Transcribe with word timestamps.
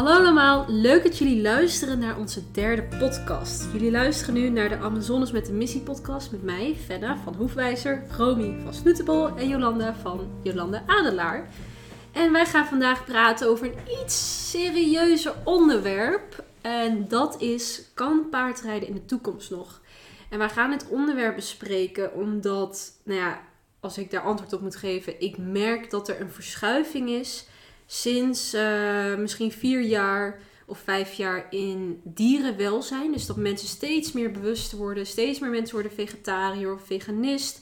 Hallo 0.00 0.18
allemaal, 0.18 0.64
leuk 0.68 1.02
dat 1.02 1.18
jullie 1.18 1.42
luisteren 1.42 1.98
naar 1.98 2.18
onze 2.18 2.50
derde 2.50 2.82
podcast. 2.98 3.72
Jullie 3.72 3.90
luisteren 3.90 4.34
nu 4.34 4.48
naar 4.48 4.68
de 4.68 4.76
Amazones 4.76 5.32
met 5.32 5.46
de 5.46 5.52
Missie 5.52 5.80
podcast 5.80 6.30
met 6.30 6.42
mij, 6.42 6.76
Fenna 6.86 7.16
van 7.16 7.34
Hoefwijzer, 7.34 8.02
Romy 8.16 8.60
van 8.62 8.74
Snoetebol 8.74 9.36
en 9.36 9.48
Jolanda 9.48 9.94
van 9.94 10.30
Jolanda 10.42 10.82
Adelaar. 10.86 11.48
En 12.12 12.32
wij 12.32 12.46
gaan 12.46 12.66
vandaag 12.66 13.04
praten 13.04 13.48
over 13.48 13.66
een 13.66 13.78
iets 14.02 14.50
serieuzer 14.50 15.34
onderwerp. 15.44 16.44
En 16.60 17.08
dat 17.08 17.40
is, 17.40 17.82
kan 17.94 18.28
paardrijden 18.30 18.88
in 18.88 18.94
de 18.94 19.04
toekomst 19.04 19.50
nog? 19.50 19.80
En 20.30 20.38
wij 20.38 20.48
gaan 20.48 20.70
het 20.70 20.88
onderwerp 20.88 21.34
bespreken 21.34 22.14
omdat, 22.14 22.92
nou 23.02 23.20
ja, 23.20 23.40
als 23.80 23.98
ik 23.98 24.10
daar 24.10 24.22
antwoord 24.22 24.52
op 24.52 24.60
moet 24.60 24.76
geven, 24.76 25.20
ik 25.20 25.38
merk 25.38 25.90
dat 25.90 26.08
er 26.08 26.20
een 26.20 26.32
verschuiving 26.32 27.08
is 27.08 27.48
sinds 27.92 28.54
uh, 28.54 29.16
misschien 29.16 29.52
vier 29.52 29.80
jaar 29.80 30.40
of 30.66 30.78
vijf 30.78 31.12
jaar 31.12 31.46
in 31.50 32.00
dierenwelzijn. 32.04 33.12
Dus 33.12 33.26
dat 33.26 33.36
mensen 33.36 33.68
steeds 33.68 34.12
meer 34.12 34.30
bewust 34.30 34.72
worden, 34.72 35.06
steeds 35.06 35.38
meer 35.38 35.50
mensen 35.50 35.74
worden 35.74 35.92
vegetariër 35.92 36.74
of 36.74 36.86
veganist. 36.86 37.60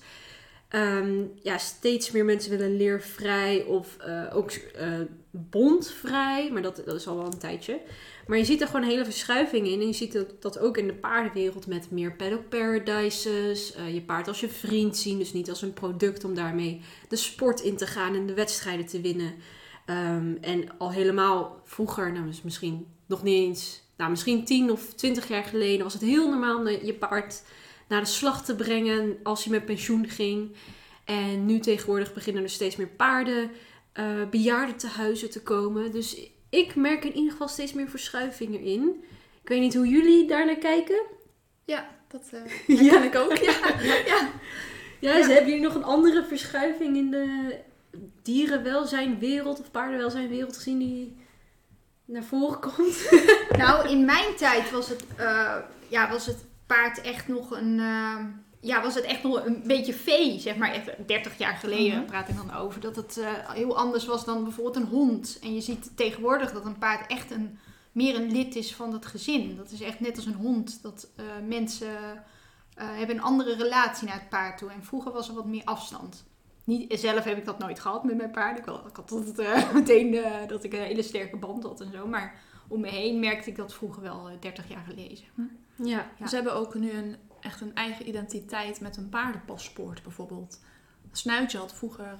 Um, 0.70 1.32
ja, 1.42 1.58
steeds 1.58 2.10
meer 2.10 2.24
mensen 2.24 2.50
willen 2.50 2.76
leervrij 2.76 3.62
of 3.62 3.96
uh, 4.06 4.36
ook 4.36 4.50
uh, 4.52 5.00
bondvrij, 5.30 6.50
maar 6.52 6.62
dat, 6.62 6.82
dat 6.84 6.94
is 6.94 7.06
al 7.06 7.16
wel 7.16 7.26
een 7.26 7.38
tijdje. 7.38 7.80
Maar 8.26 8.38
je 8.38 8.44
ziet 8.44 8.60
er 8.60 8.66
gewoon 8.66 8.82
een 8.82 8.88
hele 8.88 9.04
verschuiving 9.04 9.66
in. 9.66 9.80
En 9.80 9.86
je 9.86 9.92
ziet 9.92 10.12
dat, 10.12 10.42
dat 10.42 10.58
ook 10.58 10.76
in 10.76 10.86
de 10.86 10.94
paardenwereld 10.94 11.66
met 11.66 11.90
meer 11.90 12.12
paddock 12.12 12.48
paradises. 12.48 13.74
Je 13.92 14.02
paard 14.06 14.28
als 14.28 14.40
je 14.40 14.48
vriend 14.48 14.96
zien, 14.96 15.18
dus 15.18 15.32
niet 15.32 15.50
als 15.50 15.62
een 15.62 15.72
product 15.72 16.24
om 16.24 16.34
daarmee 16.34 16.80
de 17.08 17.16
sport 17.16 17.60
in 17.60 17.76
te 17.76 17.86
gaan 17.86 18.14
en 18.14 18.26
de 18.26 18.34
wedstrijden 18.34 18.86
te 18.86 19.00
winnen. 19.00 19.34
Um, 19.90 20.38
en 20.40 20.78
al 20.78 20.92
helemaal 20.92 21.60
vroeger, 21.64 22.12
nou 22.12 22.26
dus 22.26 22.42
misschien 22.42 22.86
nog 23.06 23.22
niet 23.22 23.46
eens, 23.46 23.82
nou 23.96 24.10
misschien 24.10 24.44
10 24.44 24.70
of 24.70 24.94
20 24.94 25.28
jaar 25.28 25.44
geleden 25.44 25.84
was 25.84 25.92
het 25.92 26.02
heel 26.02 26.28
normaal 26.28 26.58
om 26.58 26.68
je 26.68 26.94
paard 26.94 27.42
naar 27.88 28.00
de 28.00 28.06
slag 28.06 28.44
te 28.44 28.56
brengen 28.56 29.16
als 29.22 29.44
je 29.44 29.50
met 29.50 29.64
pensioen 29.64 30.08
ging. 30.08 30.56
En 31.04 31.46
nu 31.46 31.58
tegenwoordig 31.58 32.14
beginnen 32.14 32.42
er 32.42 32.50
steeds 32.50 32.76
meer 32.76 32.88
paarden, 32.88 33.50
uh, 33.94 34.28
bejaarden 34.30 34.76
te 34.76 34.86
huizen 34.86 35.30
te 35.30 35.42
komen. 35.42 35.92
Dus 35.92 36.30
ik 36.50 36.74
merk 36.74 37.04
in 37.04 37.16
ieder 37.16 37.32
geval 37.32 37.48
steeds 37.48 37.72
meer 37.72 37.88
verschuiving 37.88 38.54
erin. 38.54 39.04
Ik 39.42 39.48
weet 39.48 39.60
niet 39.60 39.74
hoe 39.74 39.88
jullie 39.88 40.26
daar 40.26 40.46
naar 40.46 40.58
kijken. 40.58 41.00
Ja, 41.64 41.88
dat 42.08 42.30
uh, 42.66 42.80
ja. 42.80 43.02
ik 43.02 43.14
ook. 43.14 43.36
Ja, 43.36 43.52
ja. 43.82 43.94
ja. 44.06 44.30
ja 45.00 45.16
dus 45.16 45.26
hebben 45.26 45.46
jullie 45.46 45.64
nog 45.64 45.74
een 45.74 45.84
andere 45.84 46.24
verschuiving 46.24 46.96
in 46.96 47.10
de 47.10 47.56
dierenwelzijnwereld 48.22 49.60
of 49.60 49.70
paardenwelzijnwereld 49.70 50.56
gezien 50.56 50.78
die 50.78 51.16
naar 52.04 52.24
voren 52.24 52.60
komt? 52.60 53.10
nou, 53.62 53.88
in 53.88 54.04
mijn 54.04 54.36
tijd 54.36 54.70
was 54.70 54.88
het, 54.88 55.04
uh, 55.18 55.56
ja, 55.88 56.10
was 56.10 56.26
het 56.26 56.44
paard 56.66 57.00
echt 57.00 57.28
nog 57.28 57.50
een. 57.50 57.78
Uh, 57.78 58.16
ja, 58.60 58.82
was 58.82 58.94
het 58.94 59.04
echt 59.04 59.22
nog 59.22 59.46
een 59.46 59.62
beetje 59.66 59.94
vee, 59.94 60.38
zeg 60.38 60.56
maar. 60.56 60.72
Echt 60.72 60.90
30 61.06 61.38
jaar 61.38 61.56
geleden 61.56 61.92
mm 61.92 61.98
-hmm. 61.98 62.06
praat 62.06 62.28
ik 62.28 62.36
dan 62.36 62.54
over. 62.54 62.80
Dat 62.80 62.96
het 62.96 63.16
uh, 63.18 63.50
heel 63.50 63.76
anders 63.76 64.06
was 64.06 64.24
dan 64.24 64.44
bijvoorbeeld 64.44 64.76
een 64.76 64.90
hond. 64.90 65.38
En 65.42 65.54
je 65.54 65.60
ziet 65.60 65.96
tegenwoordig 65.96 66.52
dat 66.52 66.64
een 66.64 66.78
paard 66.78 67.10
echt 67.10 67.30
een, 67.30 67.58
meer 67.92 68.16
een 68.16 68.32
lid 68.32 68.56
is 68.56 68.74
van 68.74 68.92
het 68.92 69.06
gezin. 69.06 69.56
Dat 69.56 69.70
is 69.70 69.80
echt 69.80 70.00
net 70.00 70.16
als 70.16 70.26
een 70.26 70.34
hond. 70.34 70.82
Dat 70.82 71.08
mensen 71.46 71.88
hebben 72.74 73.16
een 73.16 73.22
andere 73.22 73.54
relatie 73.54 74.06
naar 74.06 74.18
het 74.18 74.28
paard 74.28 74.58
toe. 74.58 74.70
En 74.70 74.84
vroeger 74.84 75.12
was 75.12 75.28
er 75.28 75.34
wat 75.34 75.46
meer 75.46 75.64
afstand. 75.64 76.24
Niet, 76.68 77.00
zelf 77.00 77.24
heb 77.24 77.36
ik 77.38 77.44
dat 77.44 77.58
nooit 77.58 77.80
gehad 77.80 78.04
met 78.04 78.16
mijn 78.16 78.30
paard. 78.30 78.58
Ik 78.58 78.64
had, 78.64 78.86
ik 78.88 78.96
had 78.96 79.12
altijd 79.12 79.38
uh, 79.38 79.72
meteen 79.80 80.12
uh, 80.14 80.46
dat 80.46 80.64
ik 80.64 80.72
een 80.72 80.82
hele 80.82 81.02
sterke 81.02 81.36
band 81.36 81.62
had 81.62 81.80
en 81.80 81.92
zo. 81.92 82.06
Maar 82.06 82.40
om 82.68 82.80
me 82.80 82.88
heen 82.88 83.20
merkte 83.20 83.50
ik 83.50 83.56
dat 83.56 83.74
vroeger 83.74 84.02
wel 84.02 84.30
uh, 84.30 84.40
30 84.40 84.68
jaar 84.68 84.84
geleden. 84.84 85.24
Ja. 85.74 86.10
ja. 86.18 86.26
Ze 86.26 86.34
hebben 86.34 86.54
ook 86.54 86.74
nu 86.74 86.90
een, 86.90 87.16
echt 87.40 87.60
een 87.60 87.74
eigen 87.74 88.08
identiteit 88.08 88.80
met 88.80 88.96
een 88.96 89.08
paardenpaspoort 89.08 90.02
bijvoorbeeld. 90.02 90.60
Snuitje 91.12 91.58
had 91.58 91.74
vroeger 91.74 92.16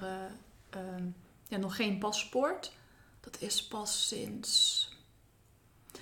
ehm, 0.69 1.05
ja, 1.47 1.57
nog 1.57 1.75
geen 1.75 1.97
paspoort. 1.97 2.73
Dat 3.19 3.41
is 3.41 3.67
pas 3.67 4.07
sinds... 4.07 4.87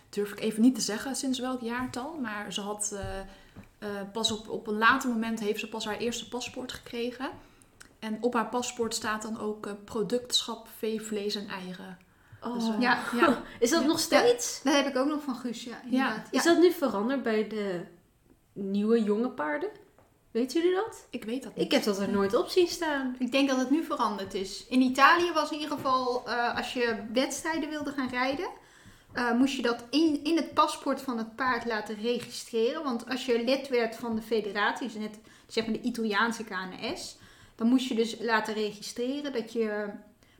Durf 0.09 0.31
ik 0.31 0.39
even 0.39 0.61
niet 0.61 0.75
te 0.75 0.81
zeggen 0.81 1.15
sinds 1.15 1.39
welk 1.39 1.61
jaartal. 1.61 2.17
Maar 2.17 2.53
ze 2.53 2.61
had 2.61 2.99
pas 4.11 4.31
op, 4.31 4.49
op 4.49 4.67
een 4.67 4.77
later 4.77 5.09
moment 5.09 5.39
heeft 5.39 5.59
ze 5.59 5.69
pas 5.69 5.85
haar 5.85 5.97
eerste 5.97 6.29
paspoort 6.29 6.71
gekregen. 6.71 7.29
En 7.99 8.17
op 8.21 8.33
haar 8.33 8.49
paspoort 8.49 8.95
staat 8.95 9.21
dan 9.21 9.39
ook 9.39 9.65
uh, 9.65 9.73
productschap 9.85 10.67
vee, 10.77 11.01
vlees 11.01 11.35
en 11.35 11.47
eieren. 11.47 11.97
Oh. 12.41 12.53
Dus, 12.53 12.67
uh, 12.67 12.79
ja. 12.79 13.03
ja. 13.15 13.43
Is 13.59 13.69
dat 13.69 13.81
ja. 13.81 13.87
nog 13.87 13.99
steeds? 13.99 14.61
Ja, 14.63 14.71
dat 14.71 14.83
heb 14.83 14.93
ik 14.93 15.01
ook 15.01 15.07
nog 15.07 15.23
van 15.23 15.35
Guus, 15.35 15.63
ja. 15.63 15.81
ja. 15.89 16.23
Is 16.31 16.43
dat 16.43 16.59
nu 16.59 16.71
veranderd 16.71 17.23
bij 17.23 17.47
de 17.47 17.85
nieuwe 18.53 19.03
jonge 19.03 19.29
paarden? 19.29 19.69
Weten 20.31 20.61
jullie 20.61 20.75
dat? 20.75 21.07
Ik 21.09 21.23
weet 21.23 21.43
dat 21.43 21.55
niet. 21.55 21.65
Ik 21.65 21.71
heb 21.71 21.83
dat 21.83 21.99
er 21.99 22.09
nooit 22.09 22.35
op 22.35 22.47
zien 22.47 22.67
staan. 22.67 23.15
Ik 23.19 23.31
denk 23.31 23.49
dat 23.49 23.57
het 23.57 23.69
nu 23.69 23.83
veranderd 23.83 24.33
is. 24.33 24.65
In 24.69 24.81
Italië 24.81 25.31
was 25.33 25.51
in 25.51 25.59
ieder 25.59 25.75
geval, 25.75 26.23
uh, 26.27 26.55
als 26.57 26.73
je 26.73 26.95
wedstrijden 27.13 27.69
wilde 27.69 27.91
gaan 27.91 28.09
rijden, 28.09 28.49
uh, 29.13 29.31
moest 29.31 29.55
je 29.55 29.61
dat 29.61 29.83
in, 29.89 30.19
in 30.23 30.35
het 30.35 30.53
paspoort 30.53 31.01
van 31.01 31.17
het 31.17 31.35
paard 31.35 31.65
laten 31.65 31.95
registreren. 31.95 32.83
Want 32.83 33.09
als 33.09 33.25
je 33.25 33.43
lid 33.43 33.67
werd 33.67 33.95
van 33.95 34.15
de 34.15 34.21
federatie, 34.21 34.87
dus 34.87 34.95
net 34.95 35.19
zeg 35.47 35.65
maar 35.65 35.73
de 35.73 35.81
Italiaanse 35.81 36.43
KNS, 36.43 37.17
dan 37.57 37.67
moest 37.67 37.87
je 37.87 37.95
dus 37.95 38.19
laten 38.19 38.53
registreren 38.53 39.33
dat 39.33 39.53
je 39.53 39.89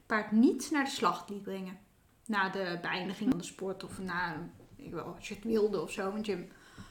paard 0.06 0.30
niet 0.30 0.68
naar 0.70 0.84
de 0.84 0.90
slacht 0.90 1.30
liet 1.30 1.42
brengen. 1.42 1.78
Na 2.26 2.48
de 2.48 2.78
beëindiging 2.82 3.30
van 3.30 3.38
de 3.38 3.44
sport 3.44 3.84
of 3.84 3.98
na, 3.98 4.50
ik 4.76 4.92
wel, 4.92 5.04
als 5.04 5.28
je 5.28 5.34
het 5.34 5.44
wilde 5.44 5.80
of 5.80 5.92
zo. 5.92 6.12
Want 6.12 6.26
je, 6.26 6.46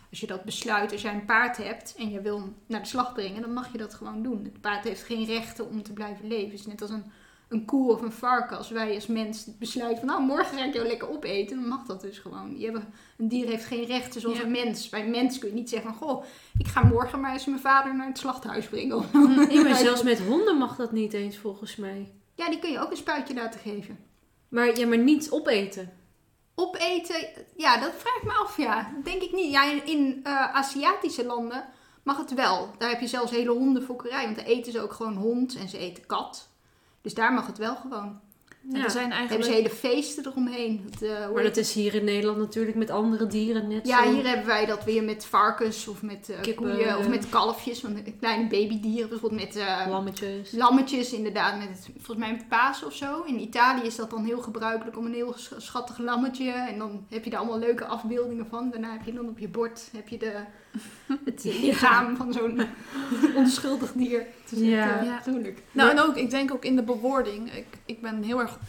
als 0.09 0.19
je 0.19 0.27
dat 0.27 0.43
besluit, 0.43 0.91
als 0.91 1.01
jij 1.01 1.13
een 1.13 1.25
paard 1.25 1.57
hebt 1.57 1.95
en 1.95 2.09
je 2.09 2.21
wil 2.21 2.39
hem 2.39 2.55
naar 2.65 2.81
de 2.81 2.87
slag 2.87 3.13
brengen, 3.13 3.41
dan 3.41 3.53
mag 3.53 3.71
je 3.71 3.77
dat 3.77 3.93
gewoon 3.93 4.23
doen. 4.23 4.43
Het 4.43 4.61
paard 4.61 4.83
heeft 4.83 5.03
geen 5.03 5.25
rechten 5.25 5.69
om 5.69 5.83
te 5.83 5.93
blijven 5.93 6.27
leven. 6.27 6.51
Het 6.51 6.59
is 6.59 6.65
net 6.65 6.81
als 6.81 6.89
een, 6.89 7.11
een 7.49 7.65
koe 7.65 7.91
of 7.91 8.01
een 8.01 8.11
varken. 8.11 8.57
Als 8.57 8.69
wij 8.69 8.95
als 8.95 9.07
mens 9.07 9.57
besluiten 9.59 9.97
van, 9.97 10.07
nou, 10.07 10.21
morgen 10.21 10.57
ga 10.57 10.65
ik 10.65 10.73
jou 10.73 10.87
lekker 10.87 11.09
opeten, 11.09 11.59
dan 11.59 11.67
mag 11.67 11.85
dat 11.85 12.01
dus 12.01 12.19
gewoon. 12.19 12.59
Je 12.59 12.65
hebt, 12.65 12.85
een 13.17 13.27
dier 13.27 13.47
heeft 13.47 13.65
geen 13.65 13.85
rechten 13.85 14.21
zoals 14.21 14.37
ja. 14.37 14.43
een 14.43 14.51
mens. 14.51 14.89
Bij 14.89 15.01
een 15.01 15.11
mens 15.11 15.39
kun 15.39 15.49
je 15.49 15.55
niet 15.55 15.69
zeggen 15.69 15.93
van, 15.93 16.07
goh, 16.07 16.23
ik 16.57 16.67
ga 16.67 16.83
morgen 16.83 17.19
maar 17.19 17.33
eens 17.33 17.45
mijn 17.45 17.59
vader 17.59 17.95
naar 17.95 18.07
het 18.07 18.17
slachthuis 18.17 18.67
brengen. 18.67 19.05
Nee, 19.47 19.61
maar 19.63 19.75
zelfs 19.75 20.03
met 20.03 20.19
honden 20.19 20.57
mag 20.57 20.75
dat 20.75 20.91
niet 20.91 21.13
eens 21.13 21.37
volgens 21.37 21.75
mij. 21.75 22.11
Ja, 22.35 22.49
die 22.49 22.59
kun 22.59 22.71
je 22.71 22.79
ook 22.79 22.91
een 22.91 22.97
spuitje 22.97 23.33
laten 23.33 23.59
geven. 23.59 23.97
Maar, 24.49 24.79
ja, 24.79 24.87
maar 24.87 24.97
niet 24.97 25.31
opeten. 25.31 25.93
Opeten, 26.55 27.27
ja, 27.55 27.77
dat 27.77 27.93
vraag 27.97 28.15
ik 28.15 28.23
me 28.23 28.33
af, 28.33 28.57
ja. 28.57 28.93
Denk 29.03 29.21
ik 29.21 29.33
niet. 29.33 29.51
Ja, 29.51 29.71
in, 29.71 29.85
in 29.85 30.19
uh, 30.23 30.55
Aziatische 30.55 31.25
landen 31.25 31.65
mag 32.03 32.17
het 32.17 32.33
wel. 32.33 32.69
Daar 32.77 32.89
heb 32.89 32.99
je 32.99 33.07
zelfs 33.07 33.31
hele 33.31 33.51
hondenfokkerij. 33.51 34.23
Want 34.23 34.35
daar 34.35 34.45
eten 34.45 34.71
ze 34.71 34.81
ook 34.81 34.93
gewoon 34.93 35.15
hond 35.15 35.55
en 35.55 35.69
ze 35.69 35.77
eten 35.77 36.05
kat. 36.05 36.46
Dus 37.07 37.15
daar 37.15 37.33
mag 37.33 37.47
het 37.47 37.57
wel 37.57 37.75
gewoon. 37.75 38.19
Ja, 38.61 38.83
er 38.83 38.91
zijn 38.91 39.11
eigenlijk... 39.11 39.29
hebben 39.29 39.47
ze 39.47 39.53
hele 39.53 39.69
feesten 39.69 40.25
eromheen. 40.25 40.89
Uh, 41.01 41.31
maar 41.33 41.43
dat 41.43 41.57
is 41.57 41.73
hier 41.73 41.95
in 41.95 42.03
Nederland 42.03 42.37
natuurlijk 42.37 42.77
met 42.77 42.89
andere 42.89 43.27
dieren 43.27 43.67
net 43.67 43.87
Ja, 43.87 44.03
zo. 44.03 44.13
hier 44.13 44.27
hebben 44.27 44.45
wij 44.45 44.65
dat 44.65 44.83
weer 44.83 45.03
met 45.03 45.25
varkens 45.25 45.87
of 45.87 46.01
met 46.01 46.29
uh, 46.29 46.41
Kippen, 46.41 46.63
koeien 46.63 46.97
of 46.97 47.07
met 47.07 47.29
kalfjes. 47.29 47.81
Want 47.81 47.99
kleine 48.19 48.47
babydieren, 48.47 49.09
bijvoorbeeld 49.09 49.41
met 49.41 49.63
lammetjes. 49.89 50.51
Lammetjes, 50.51 51.13
inderdaad. 51.13 51.57
Met 51.57 51.89
volgens 51.95 52.17
mij 52.17 52.31
met 52.31 52.47
Pasen 52.47 52.87
of 52.87 52.93
zo. 52.93 53.23
In 53.23 53.39
Italië 53.39 53.85
is 53.85 53.95
dat 53.95 54.09
dan 54.09 54.25
heel 54.25 54.41
gebruikelijk 54.41 54.97
om 54.97 55.05
een 55.05 55.13
heel 55.13 55.33
schattig 55.57 55.97
lammetje. 55.97 56.51
En 56.51 56.77
dan 56.77 57.05
heb 57.09 57.23
je 57.23 57.29
daar 57.29 57.39
allemaal 57.39 57.59
leuke 57.59 57.85
afbeeldingen 57.85 58.47
van. 58.47 58.69
Daarna 58.71 58.91
heb 58.91 59.05
je 59.05 59.13
dan 59.13 59.29
op 59.29 59.39
je 59.39 59.47
bord 59.49 59.89
heb 59.95 60.07
je 60.07 60.17
de, 60.17 60.33
het 61.25 61.43
lichaam 61.43 62.15
van 62.15 62.33
zo'n 62.33 62.61
onschuldig 63.35 63.91
dier. 63.91 64.25
Dus 64.49 64.59
ja, 64.59 65.01
ja. 65.01 65.21
Tuurlijk. 65.21 65.63
Nou, 65.71 65.89
en 65.89 65.99
ook, 65.99 66.15
ik 66.15 66.29
denk 66.29 66.51
ook 66.51 66.65
in 66.65 66.75
de 66.75 66.83
bewoording. 66.83 67.53
Ik, 67.53 67.77
ik 67.85 68.01
ben 68.01 68.23
heel 68.23 68.39
erg 68.39 68.59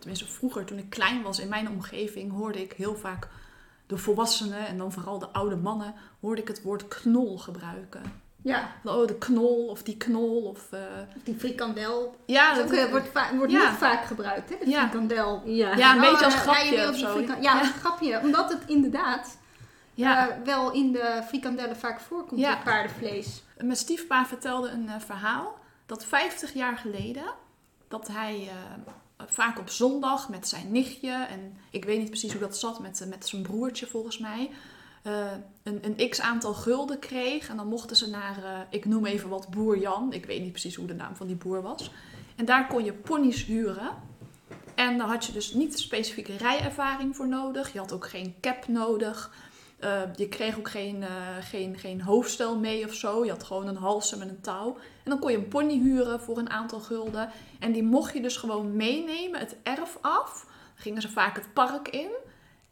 tenminste 0.00 0.26
vroeger 0.26 0.64
toen 0.64 0.78
ik 0.78 0.90
klein 0.90 1.22
was 1.22 1.38
in 1.38 1.48
mijn 1.48 1.68
omgeving, 1.68 2.32
hoorde 2.32 2.62
ik 2.62 2.72
heel 2.72 2.96
vaak 2.96 3.28
de 3.86 3.96
volwassenen 3.96 4.66
en 4.66 4.78
dan 4.78 4.92
vooral 4.92 5.18
de 5.18 5.28
oude 5.28 5.56
mannen, 5.56 5.94
hoorde 6.20 6.40
ik 6.40 6.48
het 6.48 6.62
woord 6.62 6.88
knol 6.88 7.38
gebruiken. 7.38 8.02
Ja. 8.42 8.72
Oh, 8.84 9.06
de 9.06 9.18
knol 9.18 9.66
of 9.66 9.82
die 9.82 9.96
knol 9.96 10.42
of... 10.42 10.68
Uh... 10.74 10.80
of 11.16 11.22
die 11.22 11.34
frikandel. 11.34 12.16
Ja. 12.26 12.54
Dat, 12.54 12.68
dat 12.68 12.90
wordt, 12.90 13.08
va 13.12 13.34
wordt 13.34 13.52
ja. 13.52 13.70
niet 13.70 13.78
vaak 13.78 14.04
gebruikt, 14.04 14.50
hè? 14.50 14.56
De 14.64 14.70
ja. 14.70 14.80
frikandel. 14.80 15.42
Ja, 15.44 15.76
ja 15.76 15.96
een 15.96 16.02
oh, 16.02 16.10
beetje 16.10 16.24
als 16.24 16.34
grapje 16.34 16.88
of 16.88 16.96
zo. 16.96 17.20
Ja, 17.20 17.36
ja, 17.40 17.58
als 17.58 17.70
grapje. 17.70 18.20
Omdat 18.20 18.52
het 18.52 18.62
inderdaad 18.66 19.38
ja. 20.00 20.28
Uh, 20.28 20.44
wel 20.44 20.72
in 20.72 20.92
de 20.92 21.22
frikandellen 21.26 21.76
vaak 21.76 22.00
voorkomt, 22.00 22.40
ja. 22.40 22.56
paardenvlees. 22.64 23.42
Mijn 23.58 23.76
stiefpa 23.76 24.26
vertelde 24.26 24.68
een 24.68 24.84
uh, 24.84 24.94
verhaal 24.98 25.58
dat 25.86 26.04
50 26.04 26.52
jaar 26.52 26.76
geleden, 26.76 27.24
dat 27.88 28.08
hij 28.08 28.48
vaak 29.26 29.58
op 29.58 29.68
zondag 29.68 30.28
met 30.28 30.48
zijn 30.48 30.72
nichtje. 30.72 31.26
En 31.30 31.56
ik 31.70 31.84
weet 31.84 31.98
niet 31.98 32.08
precies 32.08 32.32
hoe 32.32 32.40
dat 32.40 32.56
zat 32.56 32.80
met, 32.80 33.06
met 33.08 33.28
zijn 33.28 33.42
broertje 33.42 33.86
volgens 33.86 34.18
mij. 34.18 34.50
Uh, 35.06 35.32
een, 35.62 35.78
een 35.82 36.08
x 36.08 36.20
aantal 36.20 36.54
gulden 36.54 36.98
kreeg. 36.98 37.48
En 37.48 37.56
dan 37.56 37.66
mochten 37.66 37.96
ze 37.96 38.10
naar, 38.10 38.38
uh, 38.38 38.58
ik 38.70 38.84
noem 38.84 39.06
even 39.06 39.28
wat, 39.28 39.48
boer 39.48 39.78
Jan. 39.78 40.12
Ik 40.12 40.26
weet 40.26 40.42
niet 40.42 40.50
precies 40.50 40.74
hoe 40.74 40.86
de 40.86 40.94
naam 40.94 41.16
van 41.16 41.26
die 41.26 41.36
boer 41.36 41.62
was. 41.62 41.90
En 42.36 42.44
daar 42.44 42.66
kon 42.66 42.84
je 42.84 42.92
ponies 42.92 43.44
huren. 43.44 43.90
En 44.74 44.98
daar 44.98 45.08
had 45.08 45.24
je 45.24 45.32
dus 45.32 45.52
niet 45.52 45.78
specifieke 45.78 46.36
rijervaring 46.36 47.16
voor 47.16 47.28
nodig. 47.28 47.72
Je 47.72 47.78
had 47.78 47.92
ook 47.92 48.08
geen 48.08 48.34
cap 48.40 48.68
nodig. 48.68 49.32
Uh, 49.84 50.00
je 50.16 50.28
kreeg 50.28 50.58
ook 50.58 50.70
geen, 50.70 50.96
uh, 50.96 51.08
geen, 51.40 51.78
geen 51.78 52.00
hoofdstel 52.00 52.58
mee 52.58 52.84
of 52.84 52.94
zo. 52.94 53.24
Je 53.24 53.30
had 53.30 53.44
gewoon 53.44 53.66
een 53.66 53.76
halsen 53.76 54.18
met 54.18 54.28
een 54.28 54.40
touw. 54.40 54.76
En 54.76 55.10
dan 55.10 55.18
kon 55.18 55.30
je 55.30 55.36
een 55.36 55.48
pony 55.48 55.78
huren 55.78 56.20
voor 56.20 56.38
een 56.38 56.50
aantal 56.50 56.80
gulden. 56.80 57.30
En 57.58 57.72
die 57.72 57.82
mocht 57.82 58.12
je 58.12 58.20
dus 58.20 58.36
gewoon 58.36 58.76
meenemen, 58.76 59.40
het 59.40 59.56
erf 59.62 59.98
af. 60.00 60.44
Dan 60.44 60.82
gingen 60.82 61.02
ze 61.02 61.08
vaak 61.08 61.36
het 61.36 61.52
park 61.52 61.88
in. 61.88 62.10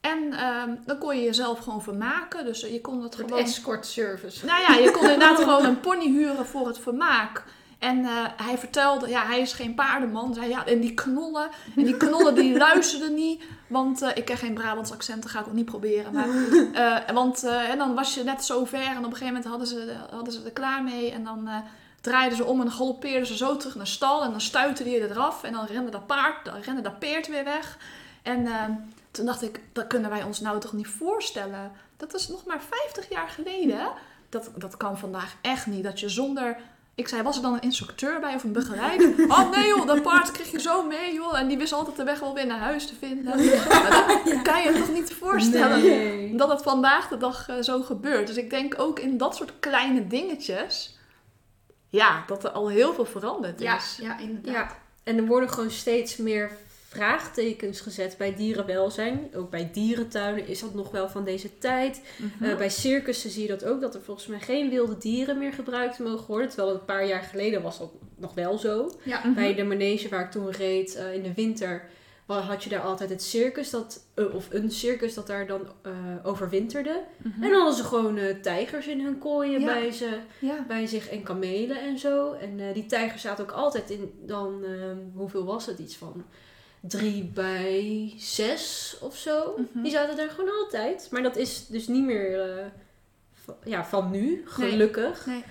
En 0.01 0.19
uh, 0.33 0.63
dan 0.87 0.99
kon 0.99 1.17
je 1.17 1.23
jezelf 1.23 1.59
gewoon 1.59 1.83
vermaken. 1.83 2.45
Dus 2.45 2.61
je 2.61 2.81
kon 2.81 3.03
het 3.03 3.15
gewoon... 3.15 3.39
escort 3.39 3.87
service. 3.87 4.47
Nou 4.47 4.61
ja, 4.61 4.75
je 4.75 4.91
kon 4.91 5.03
inderdaad 5.03 5.39
gewoon 5.45 5.65
een 5.65 5.81
pony 5.81 6.07
huren 6.07 6.47
voor 6.47 6.67
het 6.67 6.79
vermaak. 6.79 7.45
En 7.79 7.99
uh, 7.99 8.27
hij 8.37 8.59
vertelde, 8.59 9.09
ja, 9.09 9.27
hij 9.27 9.41
is 9.41 9.53
geen 9.53 9.75
paardenman. 9.75 10.35
Zei, 10.35 10.49
ja, 10.49 10.67
en 10.67 10.81
die 10.81 10.95
knollen, 10.95 11.49
en 11.77 11.85
die 11.85 11.97
knollen 11.97 12.35
die 12.35 12.57
luisterden 12.67 13.15
niet. 13.15 13.43
Want 13.67 14.03
uh, 14.03 14.09
ik 14.15 14.25
ken 14.25 14.37
geen 14.37 14.55
Brabants 14.55 14.93
accent, 14.93 15.23
dat 15.23 15.31
ga 15.31 15.41
ik 15.41 15.47
ook 15.47 15.53
niet 15.53 15.65
proberen. 15.65 16.13
Maar, 16.13 16.29
uh, 16.29 17.15
want 17.21 17.45
en 17.45 17.79
dan 17.79 17.95
was 17.95 18.15
je 18.15 18.25
net 18.25 18.45
zo 18.45 18.65
ver 18.65 18.81
en 18.81 18.99
op 18.99 19.05
een 19.05 19.17
gegeven 19.17 19.27
moment 19.27 19.45
hadden 19.45 19.67
ze, 19.67 19.97
hadden 20.11 20.33
ze 20.33 20.45
er 20.45 20.51
klaar 20.51 20.83
mee. 20.83 21.11
En 21.13 21.25
dan 21.25 21.49
draaiden 22.01 22.37
ze 22.37 22.45
om 22.45 22.61
en 22.61 22.71
galoppeerden 22.71 23.27
ze 23.27 23.37
zo 23.37 23.57
terug 23.57 23.75
naar 23.75 23.87
stal. 23.87 24.25
En 24.25 24.31
dan 24.31 24.41
stuitte 24.41 24.85
die 24.85 25.09
eraf 25.09 25.43
en 25.43 25.53
dan 25.53 25.67
rende 25.67 25.91
dat 25.91 26.07
paard, 26.07 26.45
dan 26.45 26.61
rende 26.61 26.81
dat 26.81 26.99
peert 26.99 27.29
weer 27.29 27.45
weg. 27.45 27.79
En 28.23 28.49
toen 29.11 29.27
dacht 29.27 29.43
ik, 29.43 29.61
dat 29.73 29.87
kunnen 29.87 30.11
wij 30.11 30.23
ons 30.23 30.41
nou 30.41 30.61
toch 30.61 30.73
niet 30.73 30.89
voorstellen. 30.89 31.73
Dat 31.97 32.15
is 32.15 32.29
nog 32.29 32.45
maar 32.47 32.61
50 32.61 33.09
jaar 33.09 33.29
geleden. 33.29 33.91
Dat, 34.29 34.51
dat 34.57 34.77
kan 34.77 34.99
vandaag 34.99 35.37
echt 35.41 35.67
niet. 35.67 35.85
Dat 35.85 36.01
je 36.01 36.09
zonder 36.09 36.57
ik 36.99 37.09
zei, 37.09 37.23
was 37.23 37.37
er 37.37 37.43
dan 37.43 37.55
een 37.55 37.61
instructeur 37.61 38.21
bij 38.21 38.35
of 38.35 38.45
een 38.45 38.53
begeleider? 38.53 39.15
Oh 39.29 39.51
nee 39.51 39.67
joh, 39.67 39.87
dat 39.87 40.03
paard 40.03 40.31
kreeg 40.31 40.51
je 40.51 40.61
zo 40.61 40.87
mee 40.87 41.15
joh. 41.15 41.39
En 41.39 41.49
die 41.49 41.59
wist 41.59 41.73
altijd 41.73 41.97
de 41.97 42.05
weg 42.05 42.21
wel 42.21 42.35
weer 42.35 42.47
naar 42.47 42.59
huis 42.59 42.87
te 42.87 42.95
vinden. 42.99 43.37
dat 44.25 44.43
kan 44.43 44.63
je 44.63 44.73
je 44.73 44.79
toch 44.79 44.93
niet 44.93 45.13
voorstellen 45.13 46.37
dat 46.37 46.49
het 46.49 46.63
vandaag 46.63 47.09
de 47.09 47.17
dag 47.17 47.49
uh, 47.49 47.57
zo 47.61 47.83
gebeurt. 47.83 48.27
Dus 48.27 48.37
ik 48.37 48.51
denk 48.51 48.75
ook 48.79 48.99
in 48.99 49.19
dat 49.19 49.37
soort 49.37 49.53
kleine 49.61 50.07
dingetjes, 50.07 50.99
ja, 51.89 52.25
dat 52.27 52.45
er 52.45 52.51
al 52.51 52.69
heel 52.69 52.95
veel 52.95 53.07
veranderd 53.07 53.61
is. 53.61 53.67
Ja, 53.67 53.79
ja 53.97 54.19
inderdaad. 54.19 54.55
Ja. 54.55 54.77
En 55.05 55.17
er 55.17 55.27
worden 55.27 55.51
gewoon 55.51 55.71
steeds 55.71 56.17
meer 56.17 56.51
vraagtekens 56.89 57.81
gezet 57.81 58.15
bij 58.19 58.35
dierenwelzijn. 58.35 59.29
Ook 59.35 59.51
bij 59.51 59.71
dierentuinen 59.73 60.47
is 60.47 60.61
dat 60.61 60.75
nog 60.75 60.91
wel 60.91 61.09
van 61.09 61.25
deze 61.25 61.59
tijd. 61.59 62.03
Mm 62.17 62.57
bij 62.57 62.71
circussen 62.71 63.31
zie 63.31 63.43
je 63.43 63.49
dat 63.49 63.65
ook, 63.65 63.81
dat 63.81 63.95
er 63.95 64.03
volgens 64.03 64.27
mij 64.27 64.41
geen 64.41 64.71
wilde 64.71 64.99
dieren 64.99 65.39
meer 65.39 65.53
gebruikt 65.53 65.99
mogen 65.99 66.27
worden. 66.27 66.49
Terwijl 66.49 66.75
een 66.75 66.85
paar 66.85 67.07
jaar 67.07 67.23
geleden 67.23 67.63
was 67.63 67.79
dat 67.79 67.91
nog 68.17 68.35
wel 68.35 68.59
zo. 68.59 68.91
Ja. 69.03 69.33
Bij 69.35 69.55
de 69.55 69.65
manege 69.65 70.09
waar 70.09 70.25
ik 70.25 70.31
toen 70.31 70.51
reed 70.51 70.97
uh, 70.97 71.15
in 71.15 71.23
de 71.23 71.35
winter 71.35 71.89
had 72.27 72.65
je 72.65 72.71
daar 72.71 72.81
altijd 72.81 73.11
het 73.11 73.23
circus, 73.23 73.71
dat, 73.71 74.07
uh, 74.15 74.35
of 74.35 74.49
een 74.51 74.71
circus 74.71 75.15
dat 75.15 75.27
daar 75.27 75.47
dan 75.47 75.61
uh, 75.87 75.93
overwinterde. 76.23 77.03
Mm 77.17 77.33
-hmm. 77.33 77.43
En 77.43 77.51
dan 77.51 77.59
hadden 77.59 77.77
ze 77.77 77.85
gewoon 77.85 78.17
uh, 78.17 78.41
tijgers 78.43 78.87
in 78.87 79.01
hun 79.01 79.19
kooien 79.19 79.61
ja. 79.61 79.67
bij, 79.67 79.91
ze, 79.91 80.19
ja. 80.41 80.65
bij 80.69 80.87
zich 80.87 81.09
en 81.09 81.23
kamelen 81.23 81.81
en 81.81 81.99
zo. 81.99 82.33
En 82.33 82.73
die 82.73 82.87
tijgers 82.87 83.23
zaten 83.23 83.45
ook 83.45 83.51
altijd 83.51 83.91
in, 83.91 84.13
dan, 84.27 84.65
ehm, 84.65 84.97
hoeveel 85.15 85.45
was 85.45 85.67
het? 85.67 85.79
Iets 85.79 85.97
van 85.97 86.25
drie 86.81 87.25
bij 87.25 88.13
zes 88.17 88.97
of 89.01 89.17
zo. 89.17 89.55
Mm 89.57 89.69
-hmm. 89.73 89.83
Die 89.83 89.93
zaten 89.93 90.17
daar 90.17 90.31
gewoon 90.31 90.51
altijd. 90.63 91.09
Maar 91.11 91.23
dat 91.23 91.37
is 91.37 91.67
dus 91.67 91.89
niet 91.89 92.05
meer 92.05 92.73
ja, 93.65 93.85
van 93.85 94.11
nu, 94.11 94.43
gelukkig. 94.45 95.27
Nee. 95.27 95.45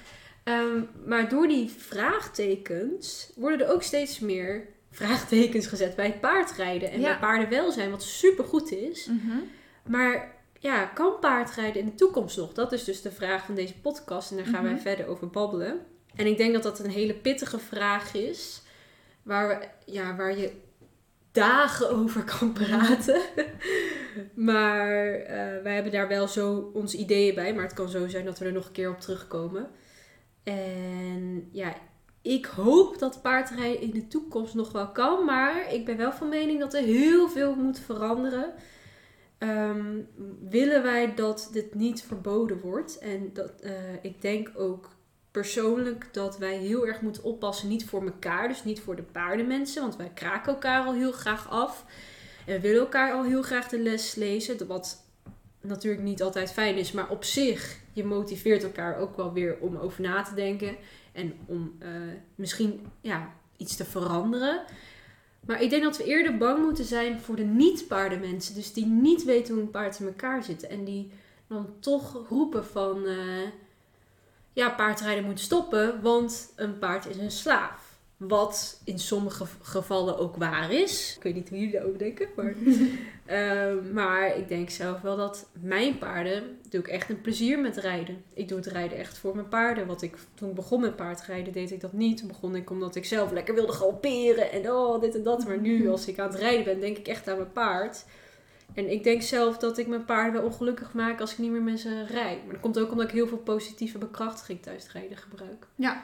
Nee. 0.46 0.58
Um, 0.60 0.90
maar 1.06 1.30
door 1.30 1.48
die 1.48 1.70
vraagtekens 1.70 3.32
worden 3.36 3.68
er 3.68 3.74
ook 3.74 3.84
steeds 3.84 4.20
meer 4.20 4.68
vraagtekens 4.92 5.68
gezet 5.68 5.96
bij 5.96 6.06
het 6.06 6.20
paardrijden 6.22 6.92
en 6.92 7.00
Ja. 7.00 7.06
bij 7.08 7.18
paardenwelzijn, 7.20 7.92
wat 7.92 8.04
super 8.04 8.44
goed 8.46 8.72
is. 8.72 9.06
Mhm. 9.06 9.38
Maar 9.88 10.36
ja, 10.60 10.86
kan 10.86 11.20
paardrijden 11.20 11.82
in 11.82 11.86
de 11.86 11.96
toekomst 11.96 12.38
nog? 12.38 12.54
Dat 12.54 12.72
is 12.72 12.84
dus 12.84 13.02
de 13.02 13.12
vraag 13.12 13.46
van 13.46 13.56
deze 13.56 13.80
podcast 13.80 14.32
en 14.32 14.38
daar 14.38 14.46
gaan 14.46 14.64
Mhm. 14.64 14.74
wij 14.74 14.82
verder 14.82 15.08
over 15.08 15.30
babbelen. 15.30 15.80
En 16.16 16.26
ik 16.28 16.38
denk 16.38 16.54
dat 16.54 16.64
dat 16.64 16.80
een 16.80 16.90
hele 16.90 17.14
pittige 17.14 17.60
vraag 17.60 18.14
is, 18.14 18.62
waar, 19.24 19.48
we, 19.48 19.68
ja, 19.92 20.16
waar 20.16 20.38
je 20.38 20.52
dagen 21.38 21.90
over 21.90 22.24
kan 22.24 22.54
praten. 22.54 23.22
maar 24.34 25.14
eh, 25.14 25.64
wij 25.64 25.74
hebben 25.74 25.92
daar 25.92 26.08
wel 26.08 26.28
zo 26.28 26.72
onze 26.74 26.98
ideeën 26.98 27.36
bij, 27.36 27.54
maar 27.54 27.64
het 27.64 27.74
kan 27.74 27.90
zo 27.90 28.08
zijn 28.08 28.26
dat 28.26 28.40
we 28.40 28.46
er 28.46 28.52
nog 28.52 28.66
een 28.66 28.72
keer 28.72 28.90
op 28.90 29.00
terugkomen. 29.00 29.68
En 30.44 31.50
ja, 31.52 31.74
ik 32.22 32.46
hoop 32.46 33.00
dat 33.00 33.22
paardrijden 33.22 33.82
in 33.82 33.92
de 33.92 34.08
toekomst 34.08 34.54
nog 34.54 34.72
wel 34.72 34.92
kan, 34.92 35.26
maar 35.26 35.74
ik 35.74 35.86
ben 35.86 35.98
wel 35.98 36.12
van 36.12 36.30
mening 36.30 36.60
dat 36.60 36.74
er 36.74 36.84
heel 36.84 37.30
veel 37.30 37.56
moet 37.56 37.80
veranderen. 37.80 38.54
Ehm, 39.38 40.02
willen 40.50 40.84
wij 40.84 41.14
dat 41.16 41.50
dit 41.52 41.74
niet 41.74 42.02
verboden 42.02 42.60
wordt? 42.60 42.98
En 42.98 43.30
dat, 43.34 43.62
eh, 43.62 43.72
ik 44.02 44.22
denk 44.22 44.52
ook 44.56 44.90
persoonlijk 45.38 46.10
dat 46.12 46.38
wij 46.38 46.58
heel 46.58 46.88
erg 46.88 47.02
moeten 47.02 47.24
oppassen, 47.24 47.68
niet 47.68 47.86
voor 47.86 48.06
elkaar, 48.06 48.48
dus 48.48 48.64
niet 48.64 48.80
voor 48.80 48.96
de 48.96 49.04
paardenmensen, 49.04 49.82
want 49.82 49.96
wij 49.96 50.12
kraken 50.14 50.54
elkaar 50.54 50.86
al 50.86 50.94
heel 50.94 51.12
graag 51.12 51.50
af. 51.50 51.86
En 52.46 52.54
we 52.54 52.60
willen 52.60 52.80
elkaar 52.80 53.14
al 53.14 53.24
heel 53.24 53.42
graag 53.42 53.68
de 53.68 53.80
les 53.80 54.16
lezen, 54.16 54.68
wat 54.68 55.04
natuurlijk 55.62 56.04
niet 56.04 56.22
altijd 56.22 56.52
fijn 56.52 56.76
is, 56.76 56.92
maar 56.92 57.10
op 57.10 57.24
zich, 57.24 57.80
je 57.94 58.04
motiveert 58.04 58.64
elkaar 58.64 58.98
ook 58.98 59.18
wel 59.18 59.34
weer 59.34 59.58
om 59.60 59.76
over 59.76 60.02
na 60.02 60.22
te 60.22 60.34
denken. 60.34 60.76
En 61.12 61.34
om 61.46 61.76
eh, 61.80 61.90
misschien 62.36 62.88
ja, 63.02 63.34
iets 63.58 63.76
te 63.76 63.86
veranderen. 63.86 64.64
Maar 65.46 65.62
ik 65.62 65.70
denk 65.70 65.84
dat 65.84 65.98
we 65.98 66.04
eerder 66.04 66.38
bang 66.38 66.64
moeten 66.64 66.86
zijn 66.86 67.20
voor 67.20 67.36
de 67.36 67.46
niet-paardenmensen. 67.46 68.56
Dus 68.56 68.74
die 68.74 68.86
niet 68.86 69.24
weten 69.24 69.54
hoe 69.54 69.64
een 69.64 69.72
paard 69.72 70.00
in 70.00 70.06
elkaar 70.06 70.44
zit. 70.44 70.68
En 70.68 70.84
die 70.84 71.12
dan 71.48 71.68
toch 71.80 72.26
roepen 72.30 72.66
van... 72.66 73.06
eh, 73.06 73.18
ja, 74.58 74.70
paardrijden 74.70 75.26
moet 75.26 75.40
stoppen, 75.40 76.02
want 76.02 76.54
een 76.56 76.80
paard 76.80 77.08
is 77.08 77.18
een 77.18 77.32
slaaf. 77.32 77.96
Wat 78.18 78.82
in 78.84 79.00
sommige 79.00 79.46
gevallen 79.62 80.18
ook 80.18 80.36
waar 80.36 80.72
is. 80.72 81.14
Ik 81.16 81.24
weet 81.24 81.34
niet 81.34 81.50
hoe 81.50 81.58
jullie 81.58 81.74
daarover 81.74 82.00
denken. 82.00 82.28
Maar, 82.36 82.54
Ehm, 83.26 83.94
maar 83.94 84.38
ik 84.38 84.48
denk 84.48 84.70
zelf 84.70 85.02
wel 85.02 85.16
dat 85.18 85.50
mijn 85.62 85.98
paarden... 85.98 86.60
doe 86.70 86.80
ik 86.80 86.88
echt 86.88 87.10
een 87.10 87.22
plezier 87.22 87.60
met 87.60 87.78
rijden. 87.78 88.24
Ik 88.34 88.48
doe 88.48 88.58
het 88.58 88.68
rijden 88.68 88.98
echt 88.98 89.18
voor 89.18 89.36
mijn 89.36 89.48
paarden. 89.48 89.88
Wat 89.88 90.02
ik, 90.02 90.18
toen 90.34 90.50
ik 90.50 90.56
begon 90.56 90.82
met 90.82 90.96
paardrijden 90.96 91.54
deed 91.54 91.72
ik 91.72 91.82
dat 91.82 91.94
niet. 91.94 92.18
Toen 92.18 92.28
begon 92.28 92.56
ik 92.56 92.70
omdat 92.70 92.96
ik 92.96 93.06
zelf 93.06 93.32
lekker 93.32 93.56
wilde 93.56 93.74
galopperen. 93.74 94.52
En 94.52 94.72
oh, 94.72 95.02
dit 95.02 95.16
en 95.16 95.24
dat. 95.24 95.48
Maar 95.48 95.60
nu 95.60 95.88
als 95.90 96.08
ik 96.08 96.20
aan 96.20 96.30
het 96.30 96.40
rijden 96.40 96.66
ben, 96.66 96.80
denk 96.80 96.98
ik 96.98 97.08
echt 97.08 97.28
aan 97.28 97.38
mijn 97.38 97.52
paard. 97.52 98.06
En 98.74 98.92
ik 98.92 99.04
denk 99.04 99.22
zelf 99.22 99.58
dat 99.58 99.78
ik 99.78 99.88
mijn 99.88 100.06
paarden 100.06 100.34
wel 100.34 100.44
ongelukkig 100.44 100.94
maak 100.94 101.20
als 101.20 101.32
ik 101.32 101.38
niet 101.38 101.52
meer 101.52 101.62
met 101.62 101.80
ze 101.80 102.06
rijd. 102.06 102.44
Maar 102.44 102.54
dat 102.54 102.62
komt 102.62 102.80
ook 102.80 102.92
omdat 102.92 103.08
ik 103.08 103.14
heel 103.14 103.28
veel 103.28 103.38
positieve 103.38 103.98
bekrachtiging 103.98 104.62
tijdens 104.62 104.84
het 104.84 104.94
rijden 104.94 105.18
gebruik. 105.18 105.68
Ja. 105.76 106.04